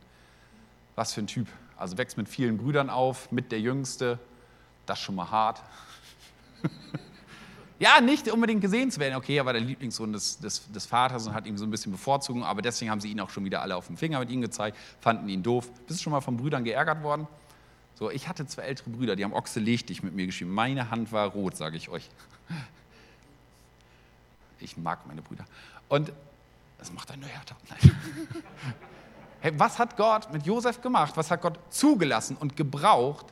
Was 0.94 1.12
für 1.12 1.22
ein 1.22 1.26
Typ. 1.26 1.48
Also 1.76 1.98
wächst 1.98 2.16
mit 2.16 2.28
vielen 2.28 2.58
Brüdern 2.58 2.90
auf, 2.90 3.32
mit 3.32 3.50
der 3.50 3.60
Jüngste. 3.60 4.18
Das 4.86 5.00
schon 5.00 5.14
mal 5.14 5.30
hart. 5.30 5.62
Ja, 7.82 8.00
nicht 8.00 8.30
unbedingt 8.30 8.60
gesehen 8.60 8.92
zu 8.92 9.00
werden. 9.00 9.16
Okay, 9.16 9.36
er 9.38 9.44
war 9.44 9.54
der 9.54 9.60
Lieblingssohn 9.60 10.12
des, 10.12 10.38
des, 10.38 10.70
des, 10.70 10.86
Vaters 10.86 11.26
und 11.26 11.34
hat 11.34 11.46
ihn 11.46 11.58
so 11.58 11.64
ein 11.64 11.70
bisschen 11.72 11.90
bevorzugen, 11.90 12.44
aber 12.44 12.62
deswegen 12.62 12.92
haben 12.92 13.00
sie 13.00 13.10
ihn 13.10 13.18
auch 13.18 13.30
schon 13.30 13.44
wieder 13.44 13.60
alle 13.60 13.74
auf 13.74 13.88
den 13.88 13.96
Finger 13.96 14.20
mit 14.20 14.30
ihm 14.30 14.40
gezeigt, 14.40 14.76
fanden 15.00 15.28
ihn 15.28 15.42
doof. 15.42 15.68
Bist 15.88 15.98
du 15.98 16.04
schon 16.04 16.12
mal 16.12 16.20
von 16.20 16.36
Brüdern 16.36 16.62
geärgert 16.62 17.02
worden? 17.02 17.26
So, 18.02 18.10
ich 18.10 18.26
hatte 18.26 18.44
zwei 18.48 18.62
ältere 18.62 18.90
Brüder, 18.90 19.14
die 19.14 19.22
haben 19.22 19.32
Ochse 19.32 19.60
leg 19.60 19.86
dich 19.86 20.02
mit 20.02 20.12
mir 20.12 20.26
geschrieben. 20.26 20.52
Meine 20.52 20.90
Hand 20.90 21.12
war 21.12 21.28
rot, 21.28 21.56
sage 21.56 21.76
ich 21.76 21.88
euch. 21.88 22.10
Ich 24.58 24.76
mag 24.76 25.06
meine 25.06 25.22
Brüder. 25.22 25.44
Und 25.88 26.12
das 26.78 26.92
macht 26.92 27.12
einen 27.12 27.22
nur 27.22 27.30
härter. 27.30 27.56
Nein. 27.68 27.96
Hey, 29.40 29.52
was 29.56 29.78
hat 29.78 29.96
Gott 29.96 30.32
mit 30.32 30.44
Josef 30.46 30.80
gemacht? 30.80 31.16
Was 31.16 31.30
hat 31.30 31.42
Gott 31.42 31.60
zugelassen 31.70 32.36
und 32.36 32.56
gebraucht, 32.56 33.26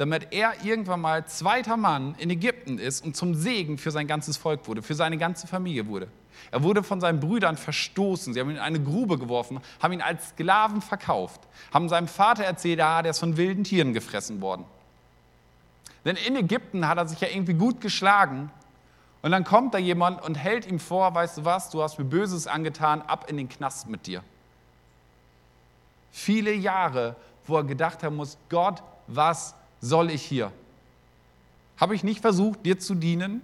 damit 0.00 0.28
er 0.30 0.54
irgendwann 0.64 1.02
mal 1.02 1.26
zweiter 1.26 1.76
Mann 1.76 2.14
in 2.16 2.30
Ägypten 2.30 2.78
ist 2.78 3.04
und 3.04 3.14
zum 3.14 3.34
Segen 3.34 3.76
für 3.76 3.90
sein 3.90 4.06
ganzes 4.06 4.38
Volk 4.38 4.66
wurde, 4.66 4.80
für 4.80 4.94
seine 4.94 5.18
ganze 5.18 5.46
Familie 5.46 5.88
wurde. 5.88 6.08
Er 6.50 6.62
wurde 6.62 6.82
von 6.82 7.02
seinen 7.02 7.20
Brüdern 7.20 7.58
verstoßen. 7.58 8.32
Sie 8.32 8.40
haben 8.40 8.48
ihn 8.48 8.56
in 8.56 8.62
eine 8.62 8.82
Grube 8.82 9.18
geworfen, 9.18 9.60
haben 9.78 9.92
ihn 9.92 10.00
als 10.00 10.30
Sklaven 10.30 10.80
verkauft, 10.80 11.42
haben 11.70 11.90
seinem 11.90 12.08
Vater 12.08 12.44
erzählt, 12.44 12.78
ja, 12.78 13.02
der 13.02 13.10
ist 13.10 13.18
von 13.18 13.36
wilden 13.36 13.62
Tieren 13.62 13.92
gefressen 13.92 14.40
worden. 14.40 14.64
Denn 16.06 16.16
in 16.16 16.34
Ägypten 16.34 16.88
hat 16.88 16.96
er 16.96 17.06
sich 17.06 17.20
ja 17.20 17.28
irgendwie 17.28 17.52
gut 17.52 17.82
geschlagen. 17.82 18.50
Und 19.20 19.32
dann 19.32 19.44
kommt 19.44 19.74
da 19.74 19.78
jemand 19.78 20.22
und 20.22 20.36
hält 20.36 20.66
ihm 20.66 20.80
vor, 20.80 21.14
weißt 21.14 21.36
du 21.36 21.44
was, 21.44 21.68
du 21.68 21.82
hast 21.82 21.98
mir 21.98 22.06
Böses 22.06 22.46
angetan, 22.46 23.02
ab 23.02 23.26
in 23.28 23.36
den 23.36 23.50
Knast 23.50 23.86
mit 23.86 24.06
dir. 24.06 24.24
Viele 26.10 26.54
Jahre, 26.54 27.16
wo 27.44 27.58
er 27.58 27.64
gedacht 27.64 28.02
haben 28.02 28.16
muss, 28.16 28.38
Gott, 28.48 28.82
was 29.06 29.54
soll 29.80 30.10
ich 30.10 30.22
hier? 30.22 30.52
Habe 31.76 31.94
ich 31.94 32.04
nicht 32.04 32.20
versucht, 32.20 32.64
dir 32.66 32.78
zu 32.78 32.94
dienen? 32.94 33.42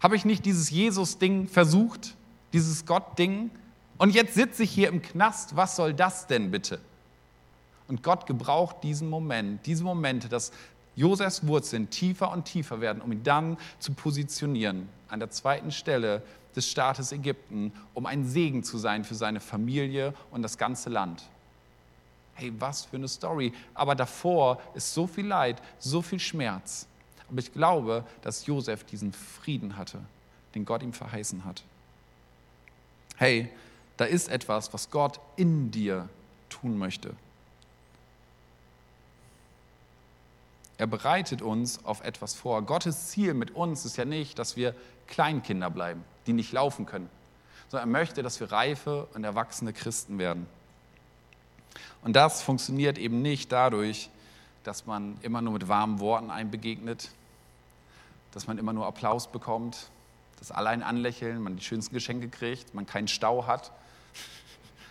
Habe 0.00 0.16
ich 0.16 0.24
nicht 0.24 0.44
dieses 0.46 0.70
Jesus-Ding 0.70 1.48
versucht, 1.48 2.14
dieses 2.52 2.86
Gott-Ding? 2.86 3.50
Und 3.98 4.14
jetzt 4.14 4.34
sitze 4.34 4.62
ich 4.62 4.70
hier 4.70 4.88
im 4.88 5.02
Knast, 5.02 5.56
was 5.56 5.76
soll 5.76 5.94
das 5.94 6.26
denn 6.26 6.50
bitte? 6.50 6.80
Und 7.88 8.02
Gott 8.02 8.26
gebraucht 8.26 8.76
diesen 8.82 9.08
Moment, 9.08 9.66
diese 9.66 9.84
Momente, 9.84 10.28
dass 10.28 10.52
Josefs 10.96 11.46
Wurzeln 11.46 11.90
tiefer 11.90 12.30
und 12.30 12.44
tiefer 12.44 12.80
werden, 12.80 13.02
um 13.02 13.12
ihn 13.12 13.22
dann 13.22 13.56
zu 13.78 13.92
positionieren 13.92 14.88
an 15.08 15.20
der 15.20 15.30
zweiten 15.30 15.70
Stelle 15.70 16.22
des 16.54 16.70
Staates 16.70 17.12
Ägypten, 17.12 17.72
um 17.94 18.06
ein 18.06 18.26
Segen 18.26 18.62
zu 18.62 18.78
sein 18.78 19.04
für 19.04 19.14
seine 19.14 19.40
Familie 19.40 20.14
und 20.30 20.42
das 20.42 20.56
ganze 20.56 20.90
Land. 20.90 21.24
Hey, 22.34 22.52
was 22.58 22.84
für 22.84 22.96
eine 22.96 23.08
Story. 23.08 23.52
Aber 23.74 23.94
davor 23.94 24.60
ist 24.74 24.92
so 24.92 25.06
viel 25.06 25.26
Leid, 25.26 25.62
so 25.78 26.02
viel 26.02 26.18
Schmerz. 26.18 26.86
Aber 27.28 27.38
ich 27.38 27.52
glaube, 27.52 28.04
dass 28.22 28.46
Josef 28.46 28.84
diesen 28.84 29.12
Frieden 29.12 29.76
hatte, 29.76 30.00
den 30.54 30.64
Gott 30.64 30.82
ihm 30.82 30.92
verheißen 30.92 31.44
hat. 31.44 31.62
Hey, 33.16 33.48
da 33.96 34.04
ist 34.04 34.28
etwas, 34.28 34.72
was 34.72 34.90
Gott 34.90 35.20
in 35.36 35.70
dir 35.70 36.08
tun 36.48 36.76
möchte. 36.76 37.14
Er 40.76 40.86
bereitet 40.88 41.40
uns 41.40 41.84
auf 41.84 42.02
etwas 42.02 42.34
vor. 42.34 42.62
Gottes 42.62 43.08
Ziel 43.08 43.34
mit 43.34 43.52
uns 43.52 43.84
ist 43.84 43.96
ja 43.96 44.04
nicht, 44.04 44.38
dass 44.38 44.56
wir 44.56 44.74
Kleinkinder 45.06 45.70
bleiben, 45.70 46.04
die 46.26 46.32
nicht 46.32 46.52
laufen 46.52 46.84
können, 46.86 47.08
sondern 47.68 47.88
er 47.88 47.92
möchte, 47.92 48.22
dass 48.22 48.40
wir 48.40 48.50
reife 48.50 49.06
und 49.14 49.22
erwachsene 49.22 49.72
Christen 49.72 50.18
werden. 50.18 50.46
Und 52.02 52.14
das 52.14 52.42
funktioniert 52.42 52.98
eben 52.98 53.22
nicht 53.22 53.50
dadurch, 53.52 54.10
dass 54.62 54.86
man 54.86 55.16
immer 55.22 55.42
nur 55.42 55.54
mit 55.54 55.68
warmen 55.68 56.00
Worten 56.00 56.30
einbegegnet, 56.30 57.10
dass 58.32 58.46
man 58.46 58.58
immer 58.58 58.72
nur 58.72 58.86
Applaus 58.86 59.30
bekommt, 59.30 59.88
dass 60.38 60.50
alle 60.50 60.70
einen 60.70 60.82
anlächeln, 60.82 61.42
man 61.42 61.56
die 61.56 61.64
schönsten 61.64 61.94
Geschenke 61.94 62.28
kriegt, 62.28 62.74
man 62.74 62.86
keinen 62.86 63.08
Stau 63.08 63.46
hat. 63.46 63.70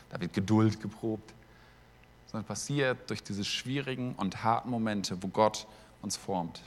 Da 0.10 0.22
wird 0.22 0.34
Geduld 0.34 0.80
geprobt. 0.80 1.34
Sondern 2.28 2.46
passiert 2.46 3.10
durch 3.10 3.24
diese 3.24 3.44
schwierigen 3.44 4.14
und 4.16 4.44
harten 4.44 4.70
Momente, 4.70 5.22
wo 5.24 5.28
Gott 5.28 5.66
uns 6.04 6.18
formt. 6.18 6.62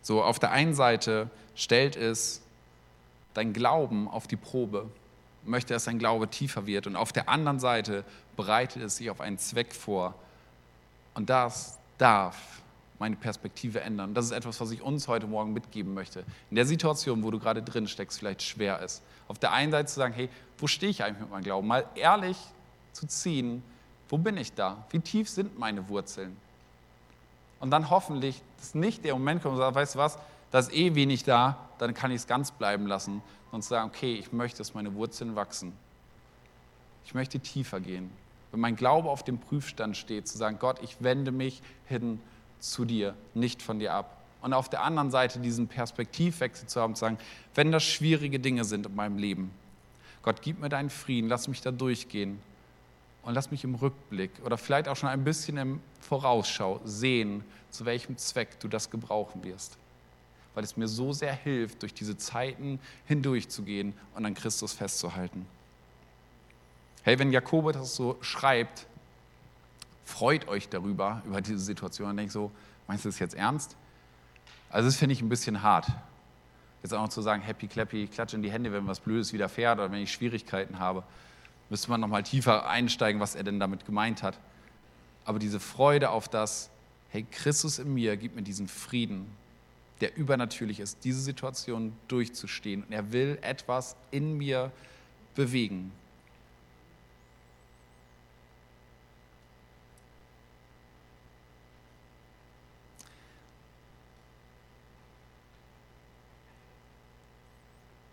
So, 0.00 0.22
auf 0.22 0.38
der 0.38 0.52
einen 0.52 0.74
Seite 0.74 1.28
stellt 1.54 1.96
es 1.96 2.40
dein 3.34 3.52
Glauben 3.52 4.08
auf 4.08 4.26
die 4.26 4.36
Probe 4.36 4.88
möchte, 5.46 5.74
dass 5.74 5.84
sein 5.84 5.98
Glaube 5.98 6.28
tiefer 6.28 6.66
wird. 6.66 6.86
Und 6.86 6.96
auf 6.96 7.12
der 7.12 7.28
anderen 7.28 7.60
Seite 7.60 8.04
bereitet 8.36 8.82
es 8.82 8.96
sich 8.96 9.10
auf 9.10 9.20
einen 9.20 9.38
Zweck 9.38 9.74
vor. 9.74 10.14
Und 11.14 11.30
das 11.30 11.78
darf 11.98 12.36
meine 12.98 13.16
Perspektive 13.16 13.80
ändern. 13.80 14.14
Das 14.14 14.26
ist 14.26 14.30
etwas, 14.32 14.60
was 14.60 14.70
ich 14.70 14.82
uns 14.82 15.08
heute 15.08 15.26
Morgen 15.26 15.52
mitgeben 15.52 15.94
möchte. 15.94 16.24
In 16.50 16.56
der 16.56 16.66
Situation, 16.66 17.22
wo 17.22 17.30
du 17.30 17.38
gerade 17.38 17.62
drin 17.62 17.88
steckst, 17.88 18.18
vielleicht 18.18 18.42
schwer 18.42 18.80
ist. 18.80 19.02
Auf 19.28 19.38
der 19.38 19.52
einen 19.52 19.72
Seite 19.72 19.88
zu 19.88 19.96
sagen, 19.96 20.14
hey, 20.14 20.28
wo 20.58 20.66
stehe 20.66 20.90
ich 20.90 21.02
eigentlich 21.02 21.20
mit 21.20 21.30
meinem 21.30 21.42
Glauben? 21.42 21.66
Mal 21.66 21.84
ehrlich 21.94 22.36
zu 22.92 23.06
ziehen, 23.06 23.62
wo 24.08 24.18
bin 24.18 24.36
ich 24.36 24.52
da? 24.52 24.84
Wie 24.90 25.00
tief 25.00 25.28
sind 25.28 25.58
meine 25.58 25.88
Wurzeln? 25.88 26.36
Und 27.60 27.70
dann 27.70 27.90
hoffentlich, 27.90 28.42
dass 28.58 28.74
nicht 28.74 29.04
der 29.04 29.14
Moment 29.14 29.42
kommt 29.42 29.54
und 29.54 29.60
sagt, 29.60 29.74
weißt 29.74 29.94
du 29.94 29.98
was, 29.98 30.18
da 30.50 30.58
ist 30.58 30.72
eh 30.72 30.94
wenig 30.94 31.24
da, 31.24 31.56
dann 31.78 31.94
kann 31.94 32.10
ich 32.10 32.18
es 32.18 32.26
ganz 32.26 32.52
bleiben 32.52 32.86
lassen 32.86 33.22
und 33.54 33.62
sagen, 33.62 33.88
okay, 33.88 34.14
ich 34.14 34.32
möchte, 34.32 34.58
dass 34.58 34.74
meine 34.74 34.94
Wurzeln 34.94 35.36
wachsen. 35.36 35.72
Ich 37.04 37.14
möchte 37.14 37.38
tiefer 37.38 37.80
gehen. 37.80 38.10
Wenn 38.50 38.60
mein 38.60 38.76
Glaube 38.76 39.08
auf 39.08 39.22
dem 39.22 39.38
Prüfstand 39.38 39.96
steht, 39.96 40.26
zu 40.26 40.36
sagen, 40.36 40.58
Gott, 40.58 40.82
ich 40.82 40.96
wende 41.00 41.30
mich 41.30 41.62
hin 41.86 42.20
zu 42.58 42.84
dir, 42.84 43.14
nicht 43.32 43.62
von 43.62 43.78
dir 43.78 43.94
ab. 43.94 44.22
Und 44.42 44.52
auf 44.52 44.68
der 44.68 44.82
anderen 44.82 45.10
Seite 45.10 45.38
diesen 45.38 45.68
Perspektivwechsel 45.68 46.68
zu 46.68 46.80
haben, 46.80 46.94
zu 46.94 47.00
sagen, 47.00 47.18
wenn 47.54 47.70
das 47.70 47.84
schwierige 47.84 48.40
Dinge 48.40 48.64
sind 48.64 48.86
in 48.86 48.94
meinem 48.94 49.18
Leben, 49.18 49.50
Gott, 50.22 50.42
gib 50.42 50.60
mir 50.60 50.68
deinen 50.68 50.90
Frieden, 50.90 51.28
lass 51.28 51.48
mich 51.48 51.60
da 51.60 51.70
durchgehen 51.70 52.40
und 53.22 53.34
lass 53.34 53.50
mich 53.50 53.62
im 53.62 53.74
Rückblick 53.74 54.30
oder 54.44 54.58
vielleicht 54.58 54.88
auch 54.88 54.96
schon 54.96 55.08
ein 55.08 55.22
bisschen 55.22 55.56
im 55.58 55.80
Vorausschau 56.00 56.80
sehen, 56.84 57.44
zu 57.70 57.84
welchem 57.84 58.16
Zweck 58.16 58.58
du 58.60 58.68
das 58.68 58.90
gebrauchen 58.90 59.44
wirst 59.44 59.78
weil 60.54 60.64
es 60.64 60.76
mir 60.76 60.88
so 60.88 61.12
sehr 61.12 61.32
hilft, 61.32 61.82
durch 61.82 61.94
diese 61.94 62.16
Zeiten 62.16 62.78
hindurchzugehen 63.06 63.92
und 64.14 64.24
an 64.24 64.34
Christus 64.34 64.72
festzuhalten. 64.72 65.46
Hey, 67.02 67.18
wenn 67.18 67.32
Jakobus 67.32 67.74
das 67.74 67.94
so 67.94 68.16
schreibt, 68.20 68.86
freut 70.04 70.48
euch 70.48 70.68
darüber, 70.68 71.22
über 71.26 71.40
diese 71.40 71.58
Situation 71.58 72.10
und 72.10 72.16
denkt 72.16 72.32
so, 72.32 72.50
meinst 72.86 73.04
du 73.04 73.08
das 73.08 73.18
jetzt 73.18 73.34
ernst? 73.34 73.76
Also 74.70 74.88
das 74.88 74.96
finde 74.96 75.12
ich 75.12 75.20
ein 75.20 75.28
bisschen 75.28 75.62
hart. 75.62 75.86
Jetzt 76.82 76.92
auch 76.92 77.02
noch 77.02 77.08
zu 77.08 77.22
sagen, 77.22 77.42
happy, 77.42 77.66
clappy, 77.66 78.06
klatsche 78.06 78.36
in 78.36 78.42
die 78.42 78.50
Hände, 78.50 78.72
wenn 78.72 78.86
was 78.86 79.00
Blödes 79.00 79.32
widerfährt 79.32 79.78
oder 79.78 79.90
wenn 79.90 80.02
ich 80.02 80.12
Schwierigkeiten 80.12 80.78
habe. 80.78 81.02
Müsste 81.70 81.90
man 81.90 82.00
nochmal 82.00 82.22
tiefer 82.22 82.68
einsteigen, 82.68 83.20
was 83.20 83.34
er 83.34 83.42
denn 83.42 83.58
damit 83.58 83.86
gemeint 83.86 84.22
hat. 84.22 84.38
Aber 85.24 85.38
diese 85.38 85.60
Freude 85.60 86.10
auf 86.10 86.28
das, 86.28 86.70
hey, 87.08 87.24
Christus 87.30 87.78
in 87.78 87.94
mir 87.94 88.16
gibt 88.16 88.36
mir 88.36 88.42
diesen 88.42 88.68
Frieden, 88.68 89.26
der 90.04 90.16
übernatürlich 90.18 90.80
ist, 90.80 91.02
diese 91.02 91.22
Situation 91.22 91.94
durchzustehen. 92.08 92.84
Und 92.84 92.92
er 92.92 93.10
will 93.10 93.38
etwas 93.40 93.96
in 94.10 94.36
mir 94.36 94.70
bewegen. 95.34 95.92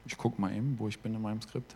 Ich 0.05 0.17
gucke 0.17 0.39
mal 0.39 0.55
eben, 0.55 0.79
wo 0.79 0.87
ich 0.87 0.97
bin 0.97 1.13
in 1.13 1.21
meinem 1.21 1.41
Skript. 1.41 1.75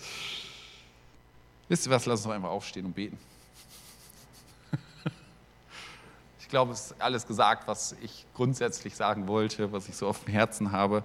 Wisst 1.68 1.86
ihr 1.86 1.92
was? 1.92 2.06
Lass 2.06 2.18
uns 2.18 2.24
doch 2.24 2.32
einfach 2.32 2.50
aufstehen 2.50 2.86
und 2.86 2.94
beten. 2.96 3.18
Ich 6.38 6.42
glaube, 6.54 6.72
es 6.72 6.92
ist 6.92 7.02
alles 7.02 7.26
gesagt, 7.26 7.66
was 7.66 7.96
ich 8.00 8.26
grundsätzlich 8.32 8.94
sagen 8.94 9.26
wollte, 9.26 9.72
was 9.72 9.88
ich 9.88 9.96
so 9.96 10.06
auf 10.06 10.22
dem 10.22 10.32
Herzen 10.32 10.70
habe. 10.70 11.02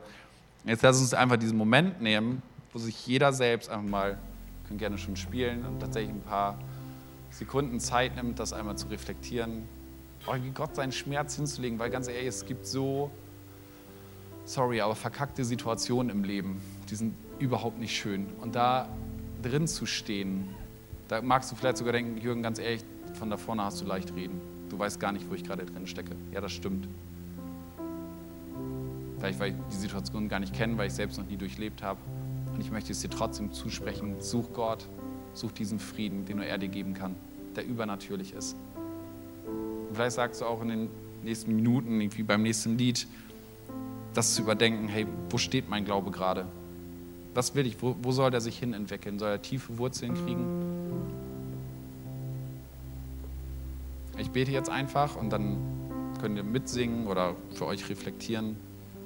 Jetzt 0.64 0.84
lass 0.84 1.00
uns 1.00 1.16
einfach 1.16 1.38
diesen 1.38 1.58
Moment 1.58 2.00
nehmen, 2.04 2.44
wo 2.72 2.78
sich 2.78 3.08
jeder 3.08 3.34
selbst 3.34 3.68
einfach 3.68 3.90
mal, 3.90 4.20
können 4.68 4.78
gerne 4.78 5.00
schon 5.00 5.16
spielen 5.16 5.66
und 5.66 5.80
tatsächlich 5.80 6.14
ein 6.14 6.22
paar 6.22 6.60
Sekunden 7.32 7.80
Zeit 7.80 8.16
nimmt, 8.16 8.38
das 8.38 8.54
einmal 8.54 8.78
zu 8.78 8.90
reflektieren, 8.90 9.68
oh, 10.28 10.36
Gott 10.54 10.76
seinen 10.76 10.92
Schmerz 10.92 11.36
hinzulegen, 11.36 11.80
weil 11.80 11.90
ganz 11.90 12.08
ehrlich, 12.08 12.28
es 12.28 12.46
gibt 12.46 12.68
so 12.68 13.10
sorry, 14.46 14.82
aber 14.82 14.94
verkackte 14.94 15.44
Situationen 15.44 16.12
im 16.12 16.24
Leben, 16.24 16.62
die 16.92 16.96
sind 16.96 17.16
überhaupt 17.40 17.80
nicht 17.80 17.98
schön. 17.98 18.28
Und 18.40 18.54
da 18.54 18.88
drin 19.42 19.68
zu 19.68 19.88
stehen, 19.88 20.48
da 21.08 21.24
magst 21.24 21.52
du 21.52 21.56
vielleicht 21.56 21.78
sogar 21.78 21.94
denken, 21.94 22.22
Jürgen, 22.22 22.44
ganz 22.44 22.60
ehrlich, 22.60 22.86
von 23.16 23.32
da 23.32 23.38
vorne 23.38 23.64
hast 23.64 23.82
du 23.82 23.86
leicht 23.86 24.14
reden. 24.14 24.49
Du 24.70 24.78
weißt 24.78 25.00
gar 25.00 25.12
nicht, 25.12 25.30
wo 25.30 25.36
ich 25.36 25.44
gerade 25.44 25.66
drin 25.66 25.88
stecke. 25.88 26.16
Ja, 26.32 26.42
das 26.42 26.52
stimmt. 26.52 26.88
Vielleicht, 29.18 29.40
weil 29.40 29.50
ich 29.50 29.56
die 29.72 29.76
Situation 29.76 30.30
gar 30.30 30.40
nicht 30.40 30.54
kenne, 30.54 30.78
weil 30.78 30.88
ich 30.88 30.94
selbst 30.94 31.18
noch 31.18 31.28
nie 31.28 31.36
durchlebt 31.36 31.84
habe. 31.84 32.00
Und 32.54 32.62
ich 32.62 32.72
möchte 32.72 32.92
es 32.92 33.02
dir 33.02 33.10
trotzdem 33.10 33.52
zusprechen. 33.52 34.16
Such 34.20 34.54
Gott, 34.54 34.86
such 35.34 35.52
diesen 35.52 35.80
Frieden, 35.80 36.26
den 36.26 36.38
nur 36.38 36.46
er 36.46 36.58
dir 36.58 36.70
geben 36.70 36.94
kann, 36.94 37.16
der 37.56 37.66
übernatürlich 37.66 38.34
ist. 38.34 38.56
Und 39.46 39.96
vielleicht 39.96 40.16
sagst 40.16 40.42
du 40.42 40.46
auch 40.46 40.62
in 40.62 40.70
den 40.70 40.90
nächsten 41.24 41.56
Minuten, 41.56 42.00
irgendwie 42.00 42.24
beim 42.24 42.44
nächsten 42.44 42.78
Lied, 42.78 43.08
das 44.14 44.36
zu 44.36 44.42
überdenken, 44.42 44.88
hey, 44.88 45.06
wo 45.30 45.38
steht 45.38 45.70
mein 45.70 45.86
Glaube 45.86 46.12
gerade? 46.12 46.46
Was 47.34 47.56
will 47.56 47.68
ich? 47.68 47.82
Wo, 47.82 47.96
wo 48.02 48.12
soll 48.12 48.32
der 48.32 48.42
sich 48.42 48.58
hin 48.58 48.74
entwickeln? 48.74 49.20
Soll 49.20 49.30
er 49.30 49.42
tiefe 49.42 49.78
Wurzeln 49.78 50.14
kriegen? 50.14 50.89
Ich 54.20 54.32
bete 54.32 54.52
jetzt 54.52 54.70
einfach 54.70 55.16
und 55.16 55.30
dann 55.30 55.58
könnt 56.20 56.36
ihr 56.36 56.44
mitsingen 56.44 57.08
oder 57.08 57.38
für 57.54 57.66
euch 57.66 57.90
reflektieren 57.90 58.58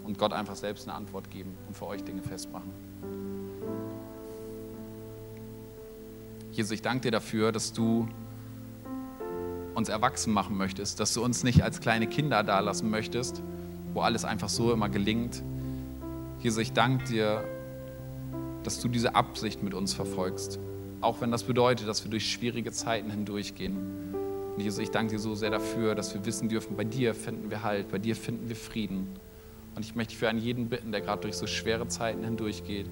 und 0.04 0.18
Gott 0.18 0.34
einfach 0.34 0.56
selbst 0.56 0.88
eine 0.88 0.98
Antwort 0.98 1.30
geben 1.30 1.56
und 1.68 1.78
für 1.78 1.86
euch 1.86 2.04
Dinge 2.04 2.24
festmachen. 2.24 2.72
Jesus, 6.52 6.72
ich 6.72 6.82
danke 6.82 7.02
dir 7.02 7.12
dafür, 7.12 7.52
dass 7.52 7.74
du 7.74 8.08
uns 9.76 9.88
erwachsen 9.88 10.34
machen 10.34 10.58
möchtest, 10.58 11.00
dass 11.00 11.14
du 11.14 11.24
uns 11.24 11.44
nicht 11.44 11.64
als 11.64 11.80
kleine 11.80 12.08
Kinder 12.08 12.44
dalassen 12.44 12.90
möchtest, 12.90 13.44
wo 13.94 14.02
alles 14.02 14.26
einfach 14.26 14.50
so 14.50 14.74
immer 14.74 14.90
gelingt. 14.90 15.44
Jesus, 16.40 16.60
ich 16.60 16.74
danke 16.74 17.06
dir, 17.06 17.44
dass 18.64 18.80
du 18.80 18.88
diese 18.88 19.14
Absicht 19.14 19.62
mit 19.62 19.76
uns 19.76 19.94
verfolgst. 19.94 20.60
Auch 21.02 21.22
wenn 21.22 21.30
das 21.30 21.44
bedeutet, 21.44 21.88
dass 21.88 22.04
wir 22.04 22.10
durch 22.10 22.32
schwierige 22.32 22.72
Zeiten 22.72 23.12
hindurchgehen. 23.12 24.03
Und 24.56 24.62
Jesus, 24.62 24.80
ich 24.80 24.92
danke 24.92 25.14
dir 25.14 25.20
so 25.20 25.34
sehr 25.34 25.50
dafür, 25.50 25.96
dass 25.96 26.14
wir 26.14 26.24
wissen 26.26 26.48
dürfen, 26.48 26.76
bei 26.76 26.84
dir 26.84 27.16
finden 27.16 27.50
wir 27.50 27.64
Halt, 27.64 27.90
bei 27.90 27.98
dir 27.98 28.16
finden 28.16 28.48
wir 28.50 28.56
Frieden. 28.56 29.08
Und 29.76 29.84
ich 29.84 29.96
möchte 29.96 30.16
für 30.16 30.30
einen 30.30 30.40
jeden 30.40 30.70
bitten, 30.70 30.92
der 30.92 31.02
gerade 31.02 31.24
durch 31.24 31.36
so 31.36 31.48
schwere 31.48 31.88
Zeiten 31.88 32.24
hindurchgeht, 32.24 32.88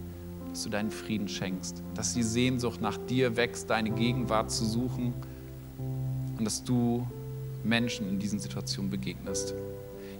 dass 0.49 0.63
du 0.63 0.69
deinen 0.69 0.89
Frieden 0.89 1.27
schenkst, 1.27 1.83
dass 1.93 2.13
die 2.13 2.23
Sehnsucht 2.23 2.81
nach 2.81 2.97
dir 2.97 3.37
wächst, 3.37 3.69
deine 3.69 3.91
Gegenwart 3.91 4.49
zu 4.49 4.65
suchen 4.65 5.13
und 6.37 6.43
dass 6.43 6.63
du 6.63 7.07
Menschen 7.63 8.09
in 8.09 8.17
diesen 8.17 8.39
Situationen 8.39 8.89
begegnest. 8.89 9.53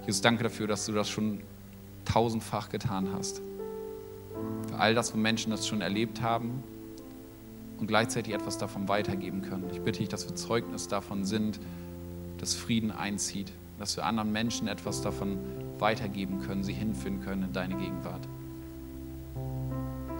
Jesus, 0.05 0.22
danke 0.22 0.43
dafür, 0.43 0.68
dass 0.68 0.85
du 0.85 0.91
das 0.91 1.09
schon 1.09 1.41
tausendfach 2.05 2.69
getan 2.69 3.09
hast. 3.13 3.41
Für 4.68 4.77
all 4.77 4.93
das, 4.93 5.13
wo 5.13 5.18
Menschen 5.18 5.49
das 5.49 5.68
schon 5.68 5.81
erlebt 5.81 6.22
haben 6.22 6.63
und 7.81 7.87
gleichzeitig 7.87 8.33
etwas 8.33 8.59
davon 8.59 8.87
weitergeben 8.87 9.41
können. 9.41 9.65
Ich 9.71 9.81
bitte 9.81 9.99
dich, 9.99 10.07
dass 10.07 10.29
wir 10.29 10.35
Zeugnis 10.35 10.87
davon 10.87 11.25
sind, 11.25 11.59
dass 12.37 12.53
Frieden 12.53 12.91
einzieht, 12.91 13.51
dass 13.79 13.97
wir 13.97 14.05
anderen 14.05 14.31
Menschen 14.31 14.67
etwas 14.67 15.01
davon 15.01 15.39
weitergeben 15.79 16.39
können, 16.41 16.63
sie 16.63 16.73
hinführen 16.73 17.21
können 17.21 17.43
in 17.43 17.53
deine 17.53 17.75
Gegenwart. 17.75 18.27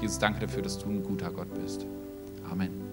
Jesus, 0.02 0.18
danke 0.18 0.40
dafür, 0.40 0.64
dass 0.64 0.80
du 0.80 0.90
ein 0.90 1.04
guter 1.04 1.30
Gott 1.30 1.54
bist. 1.54 1.86
Amen. 2.50 2.91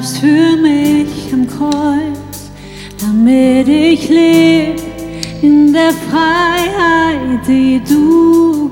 Starbst 0.00 0.18
für 0.18 0.56
mich 0.56 1.32
am 1.32 1.46
Kreuz, 1.46 2.50
damit 3.00 3.68
ich 3.68 4.08
lebe 4.08 4.80
in 5.42 5.72
der 5.72 5.92
Freiheit, 5.92 7.46
die 7.46 7.80
du 7.86 8.69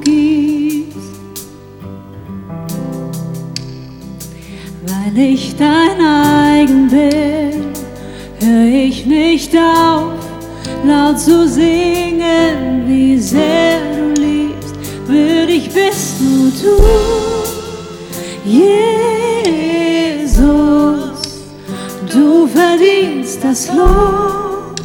das 23.59 23.75
Lob, 23.75 24.81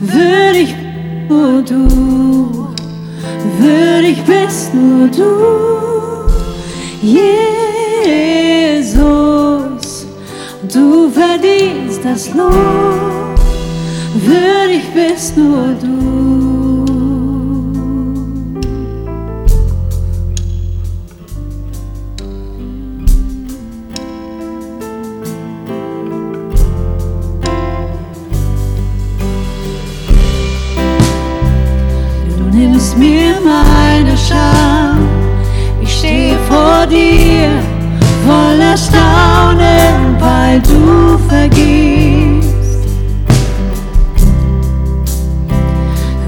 würde 0.00 0.58
ich 0.58 0.74
nur 1.28 1.60
du, 1.62 2.68
würde 3.58 4.06
ich 4.06 4.22
bist 4.22 4.72
nur 4.72 5.08
du, 5.08 6.30
Jesus, 7.02 7.26
du 10.72 11.10
verdienst 11.10 12.04
das 12.04 12.32
Lob, 12.32 13.40
würde 14.14 14.74
ich 14.74 14.88
bist 14.94 15.36
nur 15.36 15.74
du. 15.80 16.15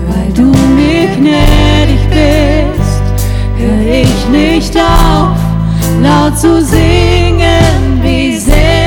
Weil 0.07 0.33
du 0.35 0.53
mir 0.77 1.09
gnädig 1.17 2.03
bist, 2.11 3.03
höre 3.57 4.03
ich 4.03 4.29
nicht 4.31 4.77
auf, 4.77 5.37
laut 6.03 6.39
zu 6.39 6.63
singen, 6.63 8.01
wie 8.03 8.37
sehr 8.37 8.78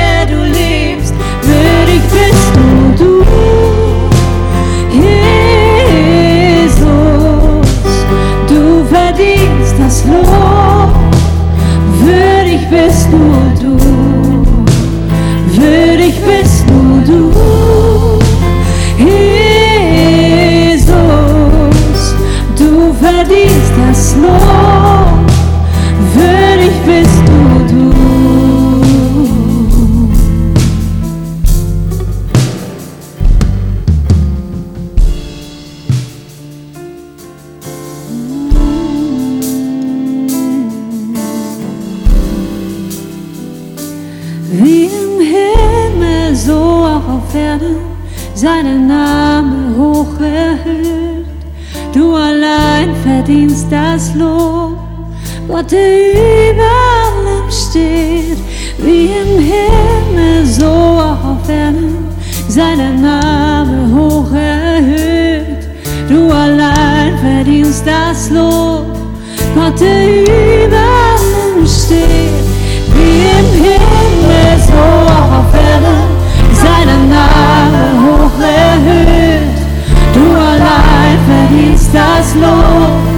verdienst 53.52 53.66
das 53.70 54.14
Lob, 54.14 54.78
Gott, 55.46 55.70
der 55.70 56.12
über 56.12 56.62
allem 56.62 57.50
steht, 57.50 58.38
wie 58.78 59.06
im 59.06 59.38
Himmel, 59.38 60.46
so 60.46 60.66
auch 60.66 61.24
auf 61.32 61.48
Erden, 61.48 62.08
seinen 62.48 63.02
Namen 63.02 63.94
hoch 63.94 64.32
erhöht. 64.32 65.68
Du 66.08 66.32
allein 66.32 67.18
verdienst 67.18 67.84
das 67.86 68.30
Lob, 68.30 68.86
Gott, 69.54 69.78
der 69.80 70.08
über 70.08 70.76
allem 70.76 71.66
steht, 71.66 72.46
wie 72.94 73.22
im 73.38 73.52
Himmel, 73.64 74.58
so 74.66 75.12
auch 75.12 75.40
auf 75.40 75.54
Erden, 75.54 76.08
seinen 76.54 77.10
Namen 77.10 78.06
hoch 78.06 78.40
erhöht. 78.40 79.58
Du 80.14 80.30
allein 80.36 81.18
verdienst 81.26 81.90
das 81.92 82.34
Lob, 82.34 83.11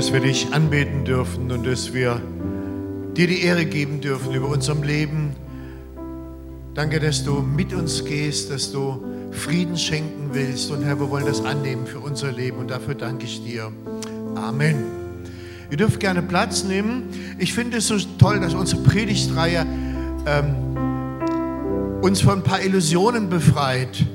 dass 0.00 0.14
wir 0.14 0.20
dich 0.20 0.50
anbeten 0.54 1.04
dürfen 1.04 1.52
und 1.52 1.66
dass 1.66 1.92
wir 1.92 2.22
dir 3.14 3.26
die 3.26 3.42
Ehre 3.42 3.66
geben 3.66 4.00
dürfen 4.00 4.32
über 4.32 4.48
unserem 4.48 4.82
Leben. 4.82 5.36
Danke, 6.72 7.00
dass 7.00 7.22
du 7.22 7.42
mit 7.42 7.74
uns 7.74 8.02
gehst, 8.06 8.50
dass 8.50 8.72
du 8.72 9.04
Frieden 9.30 9.76
schenken 9.76 10.30
willst. 10.32 10.70
Und 10.70 10.84
Herr, 10.84 10.98
wir 10.98 11.10
wollen 11.10 11.26
das 11.26 11.44
annehmen 11.44 11.86
für 11.86 11.98
unser 12.00 12.32
Leben 12.32 12.56
und 12.56 12.70
dafür 12.70 12.94
danke 12.94 13.26
ich 13.26 13.44
dir. 13.44 13.70
Amen. 14.36 14.84
Ihr 15.70 15.76
dürft 15.76 16.00
gerne 16.00 16.22
Platz 16.22 16.64
nehmen. 16.64 17.02
Ich 17.38 17.52
finde 17.52 17.76
es 17.76 17.88
so 17.88 17.98
toll, 18.16 18.40
dass 18.40 18.54
unsere 18.54 18.80
Predigtreihe 18.80 19.66
ähm, 20.24 20.54
uns 22.00 22.22
von 22.22 22.38
ein 22.38 22.42
paar 22.42 22.62
Illusionen 22.62 23.28
befreit 23.28 24.06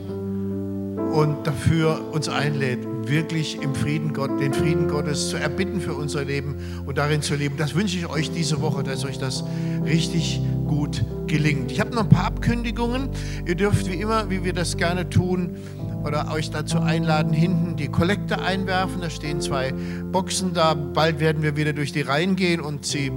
und 1.14 1.45
dafür 1.45 2.12
uns 2.12 2.28
einlädt, 2.28 2.85
wirklich 3.07 3.61
im 3.61 3.76
Frieden 3.76 4.14
Gott, 4.14 4.40
den 4.40 4.53
Frieden 4.53 4.88
Gottes 4.88 5.30
zu 5.30 5.38
erbitten 5.38 5.82
für 5.82 5.94
unser 5.94 6.23
Leben 6.23 6.56
und 6.86 6.98
darin 6.98 7.22
zu 7.22 7.36
leben. 7.36 7.57
Das 7.57 7.76
wünsche 7.76 7.98
ich 7.98 8.07
euch 8.07 8.32
diese 8.32 8.61
Woche, 8.61 8.84
dass 8.84 9.06
euch 9.06 9.18
das 9.18 9.44
richtig 9.86 10.41
gut 10.68 11.03
gelingt. 11.27 11.72
Ich 11.72 11.80
habe 11.80 11.94
noch 11.94 12.03
ein 12.03 12.10
paar 12.10 12.26
Abkündigungen. 12.26 13.10
Ihr 13.45 13.56
dürft 13.56 13.88
wie 13.88 13.95
immer, 13.95 14.30
wie 14.30 14.44
wir 14.44 14.53
das 14.53 14.77
gerne 14.77 15.10
tun, 15.10 15.57
oder 16.06 16.32
euch 16.32 16.52
dazu 16.52 16.80
einladen, 16.80 17.34
hinten 17.34 17.76
die 17.77 17.88
Kollekte 17.88 18.40
einwerfen. 18.40 19.02
Da 19.02 19.10
stehen 19.10 19.41
zwei 19.41 19.73
Boxen 20.11 20.53
da. 20.53 20.76
Bald 20.76 21.19
werden 21.19 21.41
wir 21.41 21.57
wieder 21.57 21.73
durch 21.73 21.91
die 21.91 22.02
Reihen 22.02 22.36
gehen 22.36 22.61
und 22.61 22.86
sie 22.86 23.11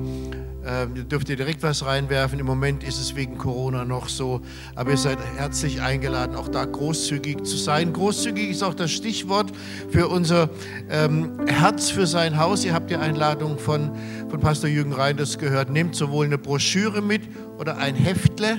äh, 0.69 0.86
dürft 0.86 1.31
ihr 1.31 1.36
direkt 1.36 1.62
was 1.62 1.85
reinwerfen. 1.85 2.39
Im 2.39 2.47
Moment 2.47 2.85
ist 2.85 3.01
es 3.01 3.16
wegen 3.16 3.39
Corona 3.39 3.85
noch 3.85 4.09
so, 4.09 4.43
aber 4.74 4.90
ihr 4.90 4.97
seid 4.99 5.19
herzlich 5.36 5.81
eingeladen, 5.81 6.36
auch 6.36 6.49
da 6.49 6.65
großzügig 6.65 7.45
zu 7.45 7.57
sein. 7.57 7.93
Großzügig 7.93 8.51
ist 8.51 8.62
auch 8.62 8.74
das 8.74 8.90
Stichwort 8.90 9.51
für 9.90 10.09
unser 10.09 10.51
ähm, 10.90 11.47
Herz 11.47 11.90
für 11.90 12.07
sein 12.07 12.39
Haus. 12.39 12.65
Ihr 12.65 12.74
habt 12.74 12.90
die 12.90 12.97
Einladung 12.97 13.59
von, 13.59 13.93
von 14.28 14.40
Pastor 14.40 14.69
Jürgen 14.69 14.93
Reinders 14.93 15.39
gehört. 15.39 15.70
Nehmt 15.70 15.95
sowohl 15.95 16.27
eine 16.27 16.36
Broschüre 16.36 17.01
mit 17.01 17.23
oder 17.59 17.78
ein 17.78 17.95
Heftle 17.95 18.59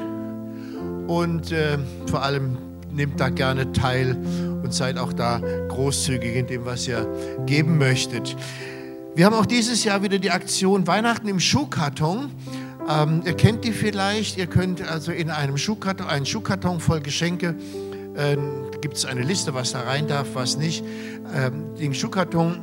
und 1.08 1.52
äh, 1.52 1.78
vor 2.08 2.24
allem 2.24 2.58
nehmt 2.92 3.20
da 3.20 3.30
gerne 3.30 3.72
teil 3.72 4.18
und 4.64 4.74
seid 4.74 4.98
auch 4.98 5.14
da 5.14 5.40
großzügig 5.68 6.36
in 6.36 6.48
dem, 6.48 6.66
was 6.66 6.88
ihr 6.88 7.08
geben 7.46 7.78
möchtet. 7.78 8.36
Wir 9.16 9.26
haben 9.26 9.34
auch 9.34 9.46
dieses 9.46 9.84
Jahr 9.84 10.04
wieder 10.04 10.20
die 10.20 10.32
Aktion 10.32 10.86
Weihnachten 10.86 11.28
im 11.28 11.40
Schuhkarton. 11.40 12.32
Ähm, 12.88 13.24
ihr 13.26 13.34
kennt 13.34 13.66
die 13.66 13.72
vielleicht. 13.72 14.38
Ihr 14.38 14.48
könnt 14.48 14.88
also 14.88 15.12
in 15.12 15.30
einem 15.30 15.58
Schuhkarton, 15.58 16.08
einen 16.08 16.26
Schuhkarton 16.26 16.80
voll 16.80 17.02
Geschenke, 17.02 17.56
äh, 18.16 18.38
gibt 18.82 18.98
es 18.98 19.06
eine 19.06 19.22
Liste, 19.22 19.54
was 19.54 19.72
da 19.72 19.82
rein 19.82 20.08
darf, 20.08 20.28
was 20.36 20.58
nicht, 20.58 20.86
ähm, 21.36 21.76
den 21.80 21.94
Schuhkarton 21.94 22.60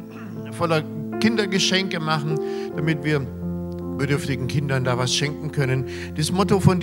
voller 0.53 0.83
Kindergeschenke 1.21 2.01
machen, 2.01 2.39
damit 2.77 3.03
wir 3.05 3.21
bedürftigen 3.99 4.47
Kindern 4.47 4.85
da 4.85 4.99
was 4.99 5.15
schenken 5.15 5.53
können. 5.53 5.87
Das 6.17 6.31
Motto 6.31 6.61
von 6.61 6.81